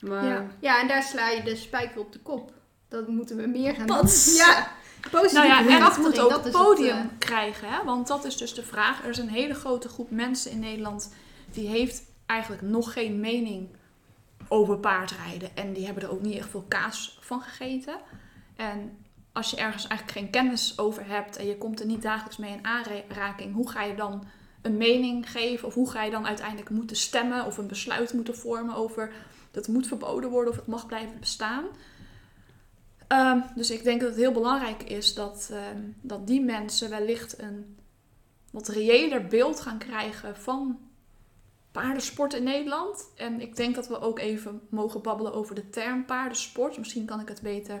Maar 0.00 0.24
Ja. 0.24 0.46
Ja, 0.60 0.80
en 0.80 0.88
daar 0.88 1.02
sla 1.02 1.28
je 1.28 1.42
de 1.42 1.56
spijker 1.56 2.00
op 2.00 2.12
de 2.12 2.18
kop. 2.18 2.52
Dat 2.88 3.08
moeten 3.08 3.36
we 3.36 3.46
meer 3.46 3.74
gaan 3.74 3.86
Pats. 3.86 4.24
doen. 4.24 4.34
Ja, 4.34 4.68
positieve 5.10 5.34
Nou 5.34 5.46
ja, 5.46 5.58
en 5.58 5.64
het 5.64 5.72
bekrachtiging, 5.72 6.06
moet 6.06 6.20
ook 6.20 6.42
dat 6.42 6.50
podium 6.50 6.96
het, 6.96 7.06
eh, 7.06 7.18
krijgen, 7.18 7.68
hè? 7.68 7.84
want 7.84 8.06
dat 8.06 8.24
is 8.24 8.36
dus 8.36 8.54
de 8.54 8.62
vraag. 8.62 9.02
Er 9.02 9.10
is 9.10 9.18
een 9.18 9.28
hele 9.28 9.54
grote 9.54 9.88
groep 9.88 10.10
mensen 10.10 10.50
in 10.50 10.58
Nederland 10.58 11.12
die 11.50 11.68
heeft 11.68 12.02
eigenlijk 12.26 12.62
nog 12.62 12.92
geen 12.92 13.20
mening 13.20 13.68
over 14.48 14.78
paardrijden. 14.78 15.56
En 15.56 15.72
die 15.72 15.84
hebben 15.84 16.02
er 16.02 16.10
ook 16.10 16.22
niet 16.22 16.38
echt 16.38 16.48
veel 16.48 16.64
kaas 16.68 17.18
van 17.20 17.40
gegeten. 17.40 17.96
En 18.56 18.96
als 19.38 19.50
je 19.50 19.56
ergens 19.56 19.86
eigenlijk 19.86 20.18
geen 20.18 20.30
kennis 20.30 20.78
over 20.78 21.06
hebt 21.06 21.36
en 21.36 21.46
je 21.46 21.58
komt 21.58 21.80
er 21.80 21.86
niet 21.86 22.02
dagelijks 22.02 22.36
mee 22.36 22.52
in 22.52 22.64
aanraking, 22.64 23.54
hoe 23.54 23.70
ga 23.70 23.82
je 23.82 23.94
dan 23.94 24.24
een 24.62 24.76
mening 24.76 25.30
geven? 25.30 25.68
Of 25.68 25.74
hoe 25.74 25.90
ga 25.90 26.02
je 26.02 26.10
dan 26.10 26.26
uiteindelijk 26.26 26.70
moeten 26.70 26.96
stemmen 26.96 27.44
of 27.44 27.58
een 27.58 27.66
besluit 27.66 28.12
moeten 28.12 28.36
vormen 28.36 28.74
over 28.74 29.12
dat 29.50 29.68
moet 29.68 29.86
verboden 29.86 30.30
worden 30.30 30.52
of 30.52 30.58
het 30.58 30.66
mag 30.66 30.86
blijven 30.86 31.20
bestaan? 31.20 31.64
Ehm, 33.06 33.40
dus 33.54 33.70
ik 33.70 33.84
denk 33.84 34.00
dat 34.00 34.08
het 34.08 34.18
heel 34.18 34.32
belangrijk 34.32 34.82
is 34.82 35.14
dat, 35.14 35.48
ehm, 35.52 35.80
dat 36.00 36.26
die 36.26 36.40
mensen 36.40 36.90
wellicht 36.90 37.40
een 37.40 37.76
wat 38.50 38.68
reëler 38.68 39.26
beeld 39.26 39.60
gaan 39.60 39.78
krijgen 39.78 40.36
van 40.36 40.78
paardensport 41.72 42.34
in 42.34 42.42
Nederland. 42.42 43.10
En 43.16 43.40
ik 43.40 43.56
denk 43.56 43.74
dat 43.74 43.88
we 43.88 44.00
ook 44.00 44.18
even 44.18 44.60
mogen 44.70 45.02
babbelen 45.02 45.34
over 45.34 45.54
de 45.54 45.70
term 45.70 46.04
paardensport. 46.04 46.78
Misschien 46.78 47.06
kan 47.06 47.20
ik 47.20 47.28
het 47.28 47.42
beter 47.42 47.80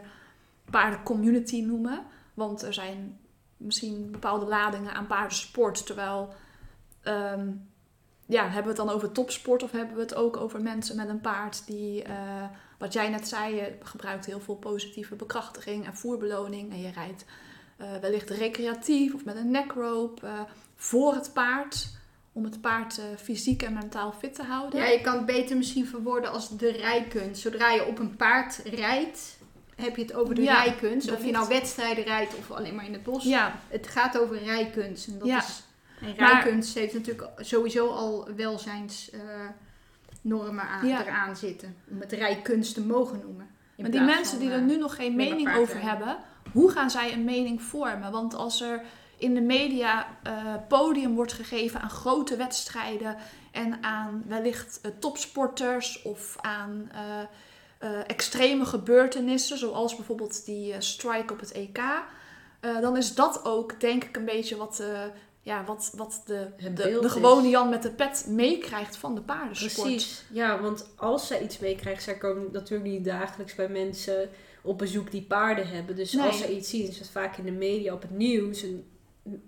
paardencommunity 0.70 1.60
noemen. 1.60 2.02
Want 2.34 2.62
er 2.62 2.74
zijn 2.74 3.18
misschien 3.58 4.10
bepaalde 4.10 4.46
ladingen 4.46 4.94
aan 4.94 5.06
paardensport. 5.06 5.86
Terwijl, 5.86 6.34
ehm, 7.02 7.48
ja, 8.26 8.42
hebben 8.42 8.62
we 8.62 8.68
het 8.68 8.86
dan 8.86 8.90
over 8.90 9.12
topsport 9.12 9.62
of 9.62 9.70
hebben 9.70 9.94
we 9.94 10.02
het 10.02 10.14
ook 10.14 10.36
over 10.36 10.62
mensen 10.62 10.96
met 10.96 11.08
een 11.08 11.20
paard 11.20 11.66
die, 11.66 12.02
eh, 12.02 12.44
wat 12.78 12.92
jij 12.92 13.08
net 13.08 13.28
zei, 13.28 13.54
je 13.54 13.76
gebruikt 13.82 14.26
heel 14.26 14.40
veel 14.40 14.56
positieve 14.56 15.14
bekrachtiging 15.14 15.86
en 15.86 15.96
voerbeloning. 15.96 16.70
En 16.72 16.80
je 16.80 16.90
rijdt 16.90 17.24
eh, 17.76 17.96
wellicht 18.00 18.30
recreatief 18.30 19.14
of 19.14 19.24
met 19.24 19.36
een 19.36 19.50
neckrope 19.50 20.26
eh, 20.26 20.40
voor 20.74 21.14
het 21.14 21.32
paard. 21.32 21.96
Om 22.32 22.44
het 22.44 22.60
paard 22.60 23.00
fysiek 23.16 23.62
en 23.62 23.72
mentaal 23.72 24.12
fit 24.12 24.34
te 24.34 24.42
houden. 24.42 24.80
Ja, 24.80 24.86
je 24.86 25.00
kan 25.00 25.16
het 25.16 25.26
beter 25.26 25.56
misschien 25.56 25.86
verwoorden 25.86 26.30
als 26.30 26.56
de 26.56 26.70
rijkunst. 26.70 27.40
Zodra 27.40 27.70
je 27.70 27.86
op 27.86 27.98
een 27.98 28.16
paard 28.16 28.60
rijdt, 28.64 29.37
heb 29.80 29.96
je 29.96 30.02
het 30.02 30.14
over 30.14 30.34
de 30.34 30.42
Ja, 30.42 30.62
rijkunst. 30.62 31.12
Of 31.12 31.24
je 31.24 31.30
nou 31.32 31.48
wedstrijden 31.48 32.04
rijdt 32.04 32.34
of 32.36 32.50
alleen 32.50 32.74
maar 32.74 32.84
in 32.86 32.92
het 32.92 33.02
bos. 33.02 33.24
Ja, 33.24 33.54
Het 33.68 33.88
gaat 33.88 34.18
over 34.18 34.42
rijkunst. 34.44 35.06
En, 35.06 35.18
dat 35.18 35.28
Ja. 35.28 35.38
is, 35.38 35.62
en 36.00 36.14
Maar- 36.18 36.32
rijkunst 36.32 36.74
heeft 36.74 36.94
natuurlijk 36.94 37.28
sowieso 37.38 37.88
al 37.88 38.28
welzijnsnormen 38.36 40.68
aan, 40.68 40.86
Ja. 40.88 41.04
eraan 41.04 41.36
zitten. 41.36 41.76
Om 41.90 42.00
het 42.00 42.12
rijkunst 42.12 42.74
te 42.74 42.82
mogen 42.84 43.20
noemen. 43.24 43.46
Maar 43.76 43.90
die 43.90 44.00
mensen 44.00 44.38
die 44.38 44.50
er 44.50 44.58
eh, 44.58 44.64
nu 44.64 44.76
nog 44.76 44.94
geen 44.94 45.14
mening 45.16 45.54
over 45.56 45.82
hebben, 45.82 46.16
hoe 46.52 46.70
gaan 46.70 46.90
zij 46.90 47.12
een 47.12 47.24
mening 47.24 47.62
vormen? 47.62 48.10
Want 48.12 48.34
als 48.34 48.60
er 48.60 48.82
in 49.18 49.34
de 49.34 49.40
media 49.40 50.06
eh, 50.22 50.54
podium 50.68 51.14
wordt 51.14 51.32
gegeven 51.32 51.80
aan 51.80 51.90
grote 51.90 52.36
wedstrijden 52.36 53.16
en 53.52 53.82
aan 53.82 54.22
wellicht 54.26 54.78
eh, 54.82 54.90
topsporters 54.98 56.02
of 56.02 56.36
aan 56.40 56.88
eh, 56.92 57.00
eh, 57.78 58.00
extreme 58.06 58.64
gebeurtenissen, 58.64 59.58
zoals 59.58 59.96
bijvoorbeeld 59.96 60.44
die 60.44 60.72
eh, 60.72 60.80
strike 60.80 61.32
op 61.32 61.40
het 61.40 61.52
EK, 61.52 61.78
eh, 62.60 62.80
dan 62.80 62.96
is 62.96 63.14
dat 63.14 63.44
ook 63.44 63.80
denk 63.80 64.04
ik 64.04 64.16
een 64.16 64.24
beetje 64.24 64.56
wat, 64.56 64.82
ja, 65.42 65.64
wat, 65.64 65.92
wat 65.96 66.22
de, 66.26 66.48
de, 66.74 67.08
gewone 67.08 67.48
Jan 67.48 67.68
met 67.68 67.82
de 67.82 67.90
pet 67.90 68.26
meekrijgt 68.28 68.96
van 68.96 69.14
de 69.14 69.20
paardensport. 69.20 69.88
Precies, 69.88 70.24
ja, 70.30 70.60
want 70.60 70.88
als 70.96 71.26
zij 71.26 71.42
iets 71.42 71.58
meekrijgt, 71.58 72.02
zij 72.02 72.16
komen 72.16 72.48
natuurlijk 72.52 72.90
niet 72.90 73.04
dagelijks 73.04 73.54
bij 73.54 73.68
mensen 73.68 74.28
op 74.62 74.78
bezoek 74.78 75.10
die 75.10 75.22
paarden 75.22 75.68
hebben. 75.68 75.96
Dus 75.96 76.12
Nee. 76.12 76.26
als 76.26 76.38
zij 76.38 76.50
iets 76.50 76.70
zien, 76.70 76.88
is 76.88 76.98
het 76.98 77.08
vaak 77.08 77.36
in 77.36 77.44
de 77.44 77.50
media, 77.50 77.94
op 77.94 78.02
het 78.02 78.10
nieuws. 78.10 78.62
En 78.62 78.84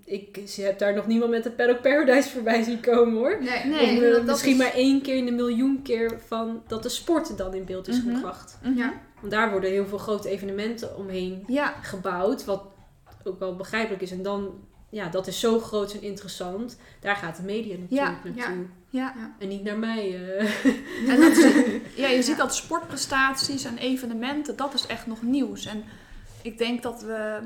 ik 0.04 0.38
heb 0.56 0.78
daar 0.78 0.94
nog 0.94 1.06
niemand 1.06 1.30
met 1.30 1.42
de 1.42 1.50
Paddock 1.50 1.80
Paradise 1.82 2.28
voorbij 2.34 2.62
zien 2.62 2.80
komen 2.80 3.14
hoor. 3.14 3.36
Nee, 3.42 3.64
Nee, 3.64 3.86
nee, 3.86 3.96
Of, 3.96 4.02
eh, 4.02 4.12
dat 4.12 4.24
misschien 4.24 4.52
is- 4.52 4.58
maar 4.58 4.72
één 4.74 5.02
keer 5.02 5.16
in 5.16 5.24
de 5.26 5.32
miljoen 5.32 5.82
keer 5.82 6.20
van 6.26 6.62
dat 6.66 6.82
de 6.82 6.88
sport 6.88 7.36
dan 7.36 7.54
in 7.54 7.64
beeld 7.64 7.88
is 7.88 8.02
Mhm. 8.02 8.14
gebracht. 8.14 8.58
Mhm. 8.62 8.76
Ja. 8.78 8.92
Want 9.20 9.32
daar 9.32 9.50
worden 9.50 9.70
heel 9.70 9.86
veel 9.86 9.98
grote 9.98 10.28
evenementen 10.28 10.96
omheen 10.96 11.44
Ja, 11.46 11.74
gebouwd, 11.82 12.44
wat 12.44 12.62
ook 13.24 13.38
wel 13.38 13.56
begrijpelijk 13.56 14.02
is. 14.02 14.10
En 14.10 14.22
dan, 14.22 14.50
ja, 14.90 15.08
dat 15.08 15.26
is 15.26 15.40
zo 15.40 15.58
groot 15.58 15.92
en 15.92 16.02
interessant. 16.02 16.78
Daar 17.00 17.16
gaat 17.16 17.36
de 17.36 17.42
media 17.42 17.76
natuurlijk 17.78 18.18
Ja, 18.24 18.30
naartoe. 18.34 18.66
ja. 18.88 19.14
En 19.38 19.48
niet 19.48 19.62
naar 19.62 19.78
mij. 19.78 20.14
eh. 20.28 21.10
En 21.14 21.20
dat 21.20 21.36
is- 21.36 21.64
ja, 22.02 22.08
je 22.08 22.22
ziet 22.22 22.36
dat 22.36 22.54
sportprestaties 22.54 23.64
en 23.64 23.78
evenementen, 23.78 24.56
dat 24.56 24.74
is 24.74 24.86
echt 24.86 25.06
nog 25.06 25.22
nieuws. 25.22 25.66
En 25.66 25.82
ik 26.42 26.58
denk 26.58 26.82
dat 26.82 27.02
we 27.02 27.38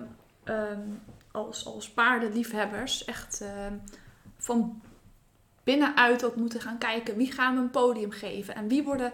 ehm, 0.45 0.79
als, 1.35 1.67
als 1.67 1.91
paardenliefhebbers 1.91 3.05
echt 3.05 3.41
ehm, 3.41 3.75
van 4.39 4.83
binnenuit 5.65 6.25
ook 6.25 6.37
moeten 6.37 6.61
gaan 6.61 6.79
kijken 6.79 7.17
wie 7.17 7.33
gaan 7.33 7.55
we 7.55 7.61
een 7.61 7.71
podium 7.71 8.11
geven. 8.11 8.55
En 8.55 8.69
wie 8.69 8.83
worden, 8.83 9.13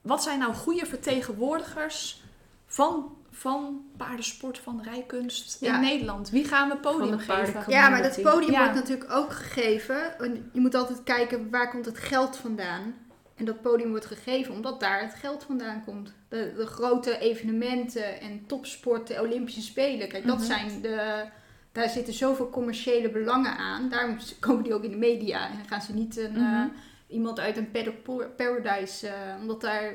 wat 0.00 0.22
zijn 0.22 0.38
nou 0.38 0.54
goede 0.54 0.86
vertegenwoordigers 0.86 2.22
van, 2.66 3.16
van 3.30 3.84
paardensport, 3.96 4.58
van 4.58 4.82
rijkunst 4.82 5.60
Ja. 5.60 5.74
in 5.74 5.80
Nederland? 5.80 6.30
Wie 6.30 6.44
gaan 6.44 6.68
we 6.68 6.76
podium 6.76 7.18
geven? 7.18 7.64
Ja, 7.68 7.88
maar 7.88 8.02
dat 8.02 8.22
podium 8.22 8.50
Ja. 8.52 8.58
wordt 8.58 8.74
natuurlijk 8.74 9.12
ook 9.12 9.32
gegeven. 9.32 10.18
En 10.18 10.50
Je 10.52 10.60
moet 10.60 10.74
altijd 10.74 11.02
kijken 11.02 11.50
waar 11.50 11.70
komt 11.70 11.84
het 11.86 11.98
geld 11.98 12.36
vandaan. 12.36 12.94
En 13.34 13.44
dat 13.44 13.60
podium 13.62 13.90
wordt 13.90 14.06
gegeven 14.06 14.54
omdat 14.54 14.80
daar 14.80 15.00
het 15.02 15.14
geld 15.14 15.44
vandaan 15.44 15.84
komt. 15.84 16.12
De, 16.28 16.52
de 16.56 16.66
grote 16.66 17.18
evenementen 17.18 18.20
en 18.20 18.46
topsport, 18.46 19.06
de 19.06 19.20
Olympische 19.20 19.62
Spelen. 19.62 20.08
Kijk, 20.08 20.26
dat 20.26 20.36
Mhm. 20.36 20.46
zijn 20.46 20.80
de. 20.82 21.24
Daar 21.72 21.88
zitten 21.88 22.14
zoveel 22.14 22.50
commerciële 22.50 23.10
belangen 23.10 23.56
aan. 23.56 23.88
Daarom 23.88 24.16
komen 24.40 24.64
die 24.64 24.74
ook 24.74 24.84
in 24.84 24.90
de 24.90 24.96
media. 24.96 25.48
En 25.50 25.68
gaan 25.68 25.80
ze 25.82 25.94
niet 25.94 26.16
een, 26.16 26.32
Mhm. 26.32 26.40
eh, 26.54 26.64
iemand 27.06 27.38
uit 27.40 27.56
een 27.56 27.70
paddock 27.70 28.02
pa- 28.02 28.26
paradise. 28.36 29.06
eh, 29.08 29.34
omdat 29.40 29.60
daar. 29.60 29.92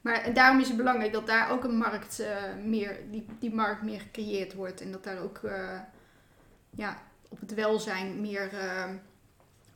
Maar 0.00 0.14
en 0.22 0.32
daarom 0.34 0.60
is 0.60 0.68
het 0.68 0.76
belangrijk 0.76 1.12
dat 1.12 1.26
daar 1.26 1.50
ook 1.50 1.64
een 1.64 1.76
markt 1.76 2.20
eh, 2.20 2.28
meer, 2.64 2.96
die, 3.10 3.26
die 3.38 3.54
markt 3.54 3.82
meer 3.82 4.00
gecreëerd 4.00 4.54
wordt. 4.54 4.80
En 4.80 4.92
dat 4.92 5.04
daar 5.04 5.18
ook 5.18 5.40
ja, 6.70 6.98
op 7.28 7.40
het 7.40 7.54
welzijn 7.54 8.20
meer 8.20 8.50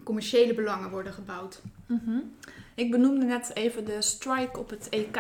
commerciële 0.05 0.55
belangen 0.55 0.91
worden 0.91 1.13
gebouwd. 1.13 1.61
Mhm. 1.87 2.19
Ik 2.75 2.91
benoemde 2.91 3.25
net 3.25 3.51
even 3.55 3.85
de 3.85 4.03
strike 4.03 4.59
op 4.59 4.71
het 4.71 4.89
EK. 4.89 5.17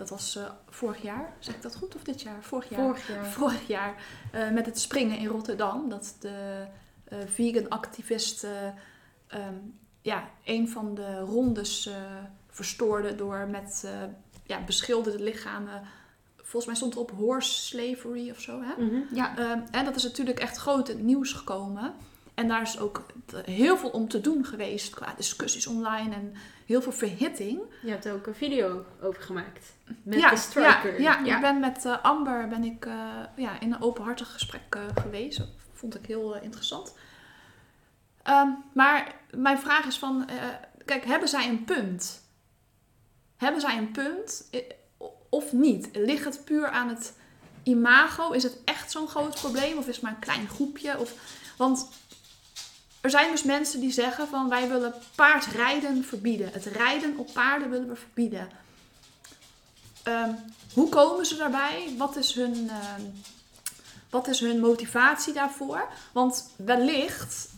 Dat 0.00 0.08
was 0.10 0.36
eh, 0.36 0.44
vorig 0.68 1.02
jaar. 1.02 1.32
Zeg 1.38 1.54
ik 1.54 1.62
dat 1.62 1.76
goed 1.76 1.94
of 1.94 2.02
dit 2.02 2.22
jaar? 2.22 2.42
Vorig 2.42 2.68
jaar. 2.68 2.80
Vorig 2.80 3.08
jaar. 3.08 3.26
Vorig 3.26 3.66
jaar. 3.66 3.94
eh, 4.32 4.50
met 4.50 4.66
het 4.66 4.78
springen 4.80 5.18
in 5.18 5.26
Rotterdam. 5.26 5.88
Dat 5.88 6.16
de 6.20 6.64
eh, 7.04 7.18
vegan 7.26 7.68
activist 7.68 8.44
eh, 8.44 8.50
ehm, 9.26 9.54
ja, 10.00 10.28
een 10.44 10.68
van 10.68 10.94
de 10.94 11.18
rondes 11.18 11.86
eh, 11.86 11.94
verstoorde 12.48 13.14
door 13.14 13.48
met 13.50 13.82
eh, 13.86 13.92
ja, 14.46 14.64
beschilderde 14.64 15.22
lichamen. 15.22 15.82
Volgens 16.36 16.66
mij 16.66 16.74
stond 16.74 16.94
er 16.94 17.00
op 17.00 17.10
horse 17.10 17.52
slavery 17.62 18.30
of 18.30 18.40
zo. 18.40 18.60
Hè? 18.62 18.84
Mhm. 18.84 19.14
Ja, 19.14 19.38
Ehm, 19.38 19.60
en 19.70 19.84
dat 19.84 19.96
is 19.96 20.02
natuurlijk 20.02 20.38
echt 20.40 20.56
groot 20.56 20.88
in 20.88 20.96
het 20.96 21.04
nieuws 21.04 21.32
gekomen. 21.32 21.94
En 22.34 22.48
daar 22.48 22.62
is 22.62 22.78
ook 22.78 23.06
heel 23.44 23.76
veel 23.76 23.90
om 23.90 24.08
te 24.08 24.20
doen 24.20 24.44
geweest 24.44 24.94
qua 24.94 25.14
discussies 25.16 25.66
online 25.66 26.14
en 26.14 26.34
heel 26.66 26.82
veel 26.82 26.92
verhitting. 26.92 27.60
Je 27.82 27.90
hebt 27.90 28.04
er 28.04 28.14
ook 28.14 28.26
een 28.26 28.34
video 28.34 28.84
over 29.02 29.22
gemaakt. 29.22 29.72
Met 30.02 30.18
ja, 30.18 30.30
de 30.30 30.36
striker. 30.36 31.00
Ja, 31.00 31.20
ja, 31.24 31.34
ik 31.34 31.40
ben 31.40 31.60
met 31.60 31.84
eh, 31.84 32.02
Amber 32.02 32.48
ben 32.48 32.64
ik, 32.64 32.86
eh, 32.86 32.94
ja, 33.36 33.60
in 33.60 33.72
een 33.72 33.82
openhartig 33.82 34.32
gesprek 34.32 34.62
eh, 34.70 34.80
geweest. 35.02 35.38
Dat 35.38 35.48
vond 35.72 35.94
ik 35.94 36.06
heel 36.06 36.34
interessant. 36.34 36.94
Ehm, 38.22 38.48
maar 38.72 39.14
mijn 39.30 39.58
vraag 39.58 39.86
is 39.86 39.98
van, 39.98 40.28
kijk, 40.84 41.04
hebben 41.04 41.28
zij 41.28 41.48
een 41.48 41.64
punt? 41.64 42.28
Hebben 43.36 43.60
zij 43.60 43.78
een 43.78 43.90
punt 43.90 44.50
of 45.28 45.52
niet? 45.52 45.88
Ligt 45.92 46.24
het 46.24 46.44
puur 46.44 46.68
aan 46.68 46.88
het 46.88 47.14
imago? 47.62 48.30
Is 48.30 48.42
het 48.42 48.58
echt 48.64 48.90
zo'n 48.90 49.08
groot 49.08 49.34
probleem 49.34 49.78
of 49.78 49.86
is 49.86 49.94
het 49.94 50.04
maar 50.04 50.12
een 50.12 50.18
klein 50.18 50.48
groepje? 50.48 50.98
Of, 50.98 51.12
want 51.56 51.88
er 53.00 53.10
zijn 53.10 53.30
dus 53.30 53.42
mensen 53.42 53.80
die 53.80 53.90
zeggen 53.90 54.28
van 54.28 54.48
wij 54.48 54.68
willen 54.68 54.94
paardrijden 55.14 56.04
verbieden. 56.04 56.52
Het 56.52 56.64
rijden 56.64 57.16
op 57.16 57.32
paarden 57.32 57.70
willen 57.70 57.88
we 57.88 57.96
verbieden. 57.96 58.48
Ehm, 60.02 60.30
hoe 60.74 60.88
komen 60.88 61.26
ze 61.26 61.36
daarbij? 61.36 61.94
Wat 61.98 62.16
is 62.16 62.34
hun, 62.34 62.70
ehm, 62.70 63.02
wat 64.10 64.28
is 64.28 64.40
hun 64.40 64.60
motivatie 64.60 65.32
daarvoor? 65.32 65.88
Want 66.12 66.50
wellicht 66.56 67.48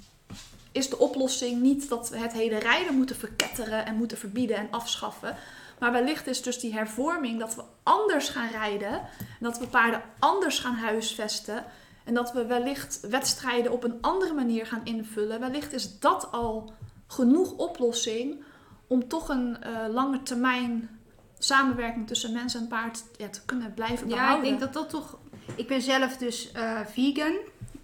is 0.72 0.90
de 0.90 0.98
oplossing 0.98 1.60
niet 1.60 1.88
dat 1.88 2.08
we 2.08 2.18
het 2.18 2.32
hele 2.32 2.58
rijden 2.58 2.94
moeten 2.94 3.16
verketteren 3.16 3.86
en 3.86 3.96
moeten 3.96 4.18
verbieden 4.18 4.56
en 4.56 4.68
afschaffen. 4.70 5.36
Maar 5.78 5.92
wellicht 5.92 6.26
is 6.26 6.42
dus 6.42 6.60
die 6.60 6.72
hervorming 6.72 7.38
dat 7.38 7.54
we 7.54 7.62
anders 7.82 8.28
gaan 8.28 8.50
rijden. 8.50 8.92
En 9.18 9.40
dat 9.40 9.58
we 9.58 9.66
paarden 9.66 10.02
anders 10.18 10.58
gaan 10.58 10.74
huisvesten. 10.74 11.64
En 12.04 12.14
dat 12.14 12.32
we 12.32 12.46
wellicht 12.46 13.00
wedstrijden 13.00 13.72
op 13.72 13.84
een 13.84 13.98
andere 14.00 14.32
manier 14.32 14.66
gaan 14.66 14.84
invullen. 14.84 15.40
Wellicht 15.40 15.72
is 15.72 15.98
dat 15.98 16.32
al 16.32 16.72
genoeg 17.06 17.52
oplossing 17.52 18.44
om 18.86 19.08
toch 19.08 19.28
een 19.28 19.62
eh, 19.62 19.72
lange 19.92 20.22
termijn 20.22 21.00
samenwerking 21.44 22.06
tussen 22.06 22.32
mens 22.32 22.54
en 22.54 22.68
paard 22.68 23.04
ja, 23.16 23.28
te 23.28 23.44
kunnen 23.44 23.74
blijven 23.74 24.08
ja 24.08 24.14
ik 24.14 24.20
behouden. 24.20 24.44
denk 24.44 24.60
dat 24.60 24.72
dat 24.72 24.90
toch... 24.90 25.18
Ik 25.54 25.66
ben 25.66 25.82
zelf 25.82 26.16
dus 26.16 26.52
eh, 26.52 26.80
vegan. 26.86 27.34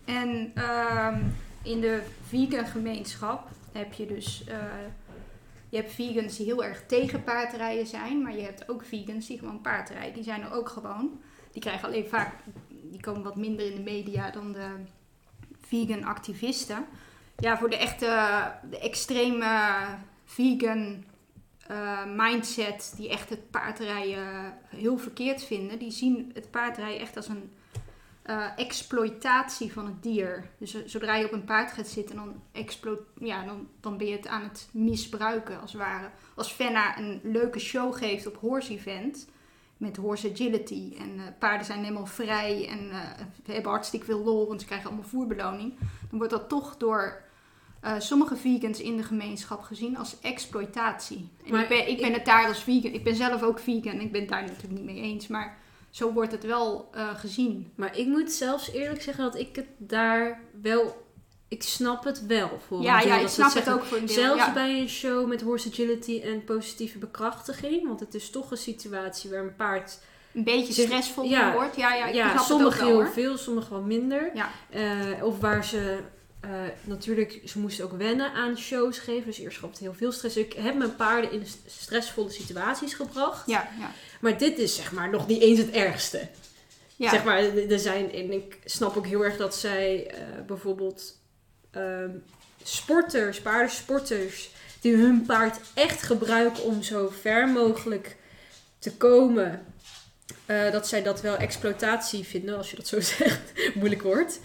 En 0.05 0.51
ehm, 0.55 1.21
in 1.63 1.81
de 1.81 2.03
vegan 2.29 2.67
gemeenschap 2.67 3.49
heb 3.73 3.93
je 3.93 4.07
dus... 4.07 4.45
eh, 4.45 4.57
je 5.69 5.77
hebt 5.77 5.93
vegans 5.93 6.37
die 6.37 6.47
heel 6.47 6.65
erg 6.65 6.87
tegen 6.87 7.25
paardrijden 7.25 7.87
zijn. 7.87 8.23
Maar 8.23 8.37
je 8.37 8.43
hebt 8.43 8.69
ook 8.69 8.85
vegans 8.85 9.27
die 9.27 9.39
gewoon 9.39 9.61
paardrijden. 9.61 10.15
Die 10.15 10.23
zijn 10.23 10.43
er 10.43 10.53
ook 10.53 10.69
gewoon. 10.69 11.21
Die 11.53 11.63
krijgen 11.63 11.89
alleen 11.89 12.09
vaak... 12.09 12.35
Die 12.69 13.01
komen 13.01 13.23
wat 13.23 13.37
minder 13.37 13.67
in 13.67 13.75
de 13.75 13.91
media 13.91 14.31
dan 14.31 14.53
de 14.53 14.69
vegan 15.61 16.05
activisten. 16.05 16.87
Ja, 17.37 17.59
voor 17.59 17.71
de 17.71 17.77
echte... 17.77 18.07
De 18.71 18.79
extreme 18.79 19.77
vegan 20.25 21.05
eh, 21.69 22.05
mindset 22.17 22.93
die 22.97 23.09
echt 23.09 23.31
het 23.31 23.51
paardrijden 23.51 24.59
heel 24.69 24.99
verkeerd 24.99 25.45
vinden, 25.45 25.79
die 25.79 25.91
zien 25.91 26.31
het 26.35 26.51
paardrijden 26.51 27.01
echt 27.01 27.17
als 27.17 27.29
een 27.29 27.51
eh, 28.23 28.47
exploitatie 28.57 29.73
van 29.73 29.87
het 29.87 30.03
dier. 30.03 30.51
Dus 30.59 30.75
eh, 30.75 30.81
zodra 30.87 31.15
je 31.15 31.25
op 31.27 31.33
een 31.33 31.45
paard 31.45 31.73
gaat 31.73 31.89
zitten, 31.89 32.17
dan, 32.17 32.43
explo 32.53 32.99
ja, 33.19 33.45
dan, 33.45 33.69
dan 33.81 33.97
ben 33.99 34.07
je 34.07 34.17
het 34.17 34.27
aan 34.27 34.43
het 34.43 34.69
misbruiken 34.73 35.61
als 35.61 35.73
het 35.73 35.81
ware. 35.81 36.11
Als 36.35 36.53
Fenna 36.53 36.99
een 36.99 37.21
leuke 37.23 37.59
show 37.59 37.95
geeft 37.95 38.27
op 38.27 38.37
horse 38.37 38.73
event 38.73 39.29
met 39.77 39.97
horse 39.97 40.31
agility 40.31 40.95
en 40.99 41.37
paarden 41.39 41.67
zijn 41.67 41.83
helemaal 41.83 42.07
vrij 42.07 42.69
en 42.69 42.91
hebben 43.45 43.71
hartstikke 43.71 44.07
veel 44.07 44.25
lol, 44.25 44.49
want 44.49 44.61
ze 44.61 44.67
krijgen 44.67 44.89
allemaal 44.89 45.09
voerbeloning, 45.09 45.79
dan 45.79 46.19
wordt 46.19 46.33
dat 46.33 46.49
toch 46.49 46.77
door 46.77 47.23
eh, 47.81 47.95
sommige 47.99 48.37
vegans 48.37 48.81
in 48.81 48.97
de 48.97 49.03
gemeenschap 49.03 49.63
gezien 49.63 49.97
als 49.97 50.17
exploitatie. 50.21 51.29
En 51.45 51.53
Maar 51.53 51.63
ik, 51.63 51.69
ben, 51.69 51.89
ik 51.89 51.97
ben 52.01 52.09
ik- 52.09 52.15
het 52.15 52.25
daar 52.25 52.47
als 52.47 52.63
vegan. 52.63 52.93
Ik 52.93 53.05
ben 53.05 53.15
zelf 53.15 53.43
ook 53.43 53.59
vegan. 53.59 54.01
Ik 54.01 54.13
ben 54.13 54.21
het 54.21 54.31
daar 54.31 54.43
natuurlijk 54.43 54.73
niet 54.73 54.85
mee 54.85 55.03
eens. 55.03 55.27
Maar 55.27 55.59
zo 55.91 56.13
wordt 56.13 56.33
het 56.33 56.45
wel 56.45 56.89
eh, 56.93 57.15
gezien. 57.15 57.73
Maar 57.75 57.99
ik 57.99 58.07
moet 58.07 58.33
zelfs 58.33 58.71
eerlijk 58.71 59.03
zeggen 59.03 59.25
dat 59.25 59.39
ik 59.39 59.57
het 59.57 59.67
daar 59.77 60.41
wel... 60.63 61.07
Ik 61.49 61.63
snap 61.63 62.05
het 62.05 62.27
wel 62.27 62.61
voor. 62.67 62.83
ja, 62.83 63.01
ja, 63.01 63.19
ik 63.19 63.29
snap 63.29 63.55
het 63.55 63.71
ook 63.71 63.83
voor 63.85 63.99
een 63.99 64.07
deel. 64.07 64.15
Zelfs 64.15 64.45
ja. 64.45 64.53
bij 64.53 64.81
een 64.81 64.89
show 64.89 65.29
met 65.29 65.43
horse 65.43 65.69
agility 65.69 66.21
en 66.21 66.45
positieve 66.45 66.99
bekrachtiging. 66.99 67.87
Want 67.87 68.01
het 68.01 68.15
is 68.15 68.31
toch 68.31 68.51
een 68.51 68.57
situatie 68.57 69.31
waar 69.31 69.41
een 69.43 69.57
paard 69.57 69.99
een 70.35 70.45
beetje 70.45 70.73
stressvol 70.73 71.25
ja, 71.25 71.53
wordt. 71.53 71.77
Ja, 71.77 71.95
ja, 71.95 72.07
ik 72.07 72.15
ja, 72.15 72.31
snap 72.31 72.45
sommige 72.45 72.79
het 72.79 72.83
ook 72.83 72.91
wel, 72.91 73.03
heel 73.03 73.13
veel, 73.13 73.37
sommige 73.37 73.71
wat 73.71 73.85
minder. 73.85 74.31
Ja. 74.35 74.49
Eh, 74.71 75.25
of 75.25 75.41
waar 75.41 75.65
ze 75.65 75.99
eh, 76.41 76.51
natuurlijk, 76.85 77.41
ze 77.45 77.59
moesten 77.59 77.85
ook 77.85 77.93
wennen 77.99 78.33
aan 78.33 78.59
shows 78.59 78.99
geven. 78.99 79.27
Dus 79.27 79.39
eerst 79.39 79.59
gaf 79.59 79.71
het 79.71 79.79
heel 79.79 79.95
veel 79.95 80.13
stress. 80.13 80.37
Ik 80.37 80.53
heb 80.53 80.75
mijn 80.75 80.97
paarden 80.97 81.33
in 81.33 81.47
st- 81.47 81.59
stressvolle 81.67 82.31
situaties 82.31 82.95
gebracht. 82.95 83.47
Ja, 83.47 83.69
ja. 83.79 83.91
Maar 84.21 84.39
dit 84.39 84.59
is 84.59 84.77
zeg 84.77 84.93
maar 84.93 85.11
nog 85.11 85.27
niet 85.27 85.41
eens 85.43 85.59
het 85.59 85.71
ergste. 85.71 86.29
ja. 86.97 87.11
Zeg 87.11 87.25
maar, 87.25 87.39
er 87.57 87.79
zijn, 87.79 88.13
en 88.13 88.33
ik 88.33 88.59
snap 88.65 88.97
ook 88.97 89.07
heel 89.07 89.25
erg 89.25 89.37
dat 89.37 89.57
zij 89.57 90.07
eh, 90.11 90.19
bijvoorbeeld 90.47 91.19
ehm, 91.71 92.11
sporters, 92.63 93.41
paardensporters, 93.41 94.51
die 94.81 94.97
hun 94.97 95.23
paard 95.27 95.61
echt 95.75 96.03
gebruiken 96.03 96.63
om 96.63 96.83
zo 96.83 97.13
ver 97.21 97.49
mogelijk 97.49 98.17
te 98.79 98.93
komen, 98.93 99.67
eh, 100.47 100.73
dat 100.73 100.89
zij 100.89 101.03
dat 101.03 101.21
wel 101.21 101.37
exploitatie 101.37 102.25
vinden, 102.25 102.57
als 102.57 102.71
je 102.71 102.77
dat 102.77 102.87
zo 102.87 103.01
zegt, 103.17 103.53
moeilijk 103.75 104.03
woord. 104.03 104.39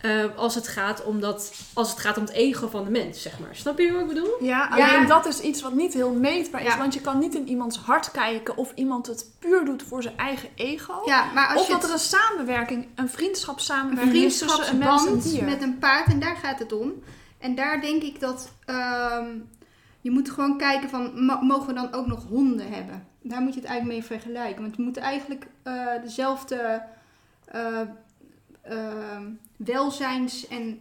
Eh, 0.00 0.24
als, 0.36 0.54
het 0.54 0.68
gaat 0.68 1.04
om 1.04 1.20
dat, 1.20 1.52
als 1.74 1.90
het 1.90 1.98
gaat 1.98 2.16
om 2.16 2.22
het 2.22 2.32
ego 2.32 2.68
van 2.68 2.84
de 2.84 2.90
mens, 2.90 3.22
zeg 3.22 3.38
maar. 3.38 3.56
Snap 3.56 3.78
je 3.78 3.92
wat 3.92 4.00
ik 4.00 4.06
bedoel? 4.08 4.30
Ja, 4.40 4.46
Ja. 4.76 4.88
alleen 4.88 5.06
dat 5.08 5.26
is 5.26 5.40
iets 5.40 5.62
wat 5.62 5.72
niet 5.74 5.94
heel 5.94 6.12
meetbaar 6.12 6.60
is. 6.62 6.72
Ja. 6.72 6.78
Want 6.78 6.94
je 6.94 7.00
kan 7.00 7.18
niet 7.18 7.34
in 7.34 7.48
iemands 7.48 7.78
hart 7.78 8.10
kijken 8.10 8.56
of 8.56 8.72
iemand 8.74 9.06
het 9.06 9.30
puur 9.38 9.64
doet 9.64 9.82
voor 9.82 10.02
zijn 10.02 10.16
eigen 10.16 10.48
ego. 10.54 11.02
ja, 11.04 11.32
maar 11.34 11.48
als 11.48 11.60
of 11.60 11.66
je 11.66 11.72
dat 11.72 11.82
het- 11.82 11.90
er 11.90 11.96
een 11.96 12.02
samenwerking, 12.02 12.82
een 12.84 12.88
een 12.94 13.08
vriendschapssamenwerking 13.08 14.24
is 14.24 14.38
tussen 14.38 14.68
een 14.68 14.78
mens 14.78 14.90
en 14.90 15.08
vriendschapsband 15.08 15.24
een 15.24 15.30
dier. 15.30 15.44
met 15.44 15.62
een 15.62 15.78
paard 15.78 16.06
en 16.12 16.18
daar 16.20 16.36
gaat 16.36 16.58
het 16.58 16.72
om. 16.72 16.92
En 17.38 17.54
daar 17.54 17.80
denk 17.80 18.02
ik 18.02 18.20
dat 18.20 18.52
ehm, 18.64 19.26
je 20.00 20.10
moet 20.10 20.30
gewoon 20.30 20.58
kijken 20.58 20.88
van 20.88 21.24
mo- 21.24 21.40
mogen 21.40 21.66
we 21.66 21.72
dan 21.72 21.92
ook 21.92 22.06
nog 22.06 22.24
honden 22.28 22.68
hebben? 22.72 23.06
Daar 23.22 23.40
moet 23.40 23.54
je 23.54 23.60
het 23.60 23.68
eigenlijk 23.68 23.98
mee 24.00 24.18
vergelijken, 24.18 24.62
want 24.62 24.76
je 24.76 24.82
moet 24.82 24.96
eigenlijk 24.96 25.46
eh, 25.62 25.86
dezelfde 26.02 26.82
eh, 27.44 27.80
ehm, 28.62 29.24
welzijns 29.58 30.48
en 30.48 30.80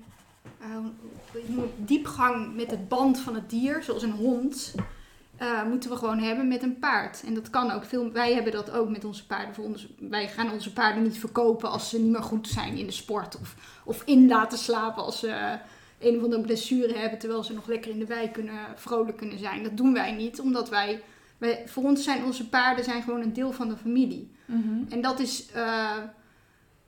eh, 0.59 0.67
diepgang 1.77 2.55
met 2.55 2.71
het 2.71 2.87
band 2.87 3.19
van 3.19 3.35
het 3.35 3.49
dier, 3.49 3.83
zoals 3.83 4.03
een 4.03 4.11
hond. 4.11 4.75
eh, 5.37 5.63
moeten 5.63 5.89
we 5.89 5.95
gewoon 5.95 6.19
hebben 6.19 6.47
met 6.47 6.63
een 6.63 6.79
paard. 6.79 7.23
En 7.25 7.33
dat 7.33 7.49
kan 7.49 7.71
ook 7.71 7.85
veel. 7.85 8.11
Wij 8.11 8.33
hebben 8.33 8.51
dat 8.51 8.71
ook 8.71 8.89
met 8.89 9.05
onze 9.05 9.25
paarden. 9.25 9.55
Voor 9.55 9.63
ons, 9.63 9.87
wij 9.99 10.27
gaan 10.27 10.51
onze 10.51 10.73
paarden 10.73 11.03
niet 11.03 11.17
verkopen 11.19 11.69
als 11.69 11.89
ze 11.89 11.99
niet 11.99 12.11
meer 12.11 12.23
goed 12.23 12.47
zijn 12.47 12.77
in 12.77 12.85
de 12.85 12.91
sport. 12.91 13.39
Of, 13.39 13.55
of 13.85 14.03
in 14.05 14.27
laten 14.27 14.57
slapen 14.57 15.03
als 15.03 15.19
ze 15.19 15.27
eh, 15.27 15.51
een 15.99 16.17
of 16.17 16.23
andere 16.23 16.41
blessure 16.41 16.97
hebben. 16.97 17.19
Terwijl 17.19 17.43
ze 17.43 17.53
nog 17.53 17.67
lekker 17.67 17.91
in 17.91 17.99
de 17.99 18.05
wei 18.05 18.31
kunnen, 18.31 18.59
vrolijk 18.75 19.17
kunnen 19.17 19.39
zijn. 19.39 19.63
Dat 19.63 19.77
doen 19.77 19.93
wij 19.93 20.11
niet. 20.11 20.39
Omdat 20.39 20.69
wij, 20.69 21.01
wij. 21.37 21.63
Voor 21.65 21.83
ons 21.83 22.03
zijn 22.03 22.25
onze 22.25 22.49
paarden 22.49 22.83
zijn 22.83 23.03
gewoon 23.03 23.21
een 23.21 23.33
deel 23.33 23.51
van 23.51 23.69
de 23.69 23.77
familie. 23.77 24.31
Mhm. 24.45 24.83
En 24.89 25.01
dat 25.01 25.19
is. 25.19 25.45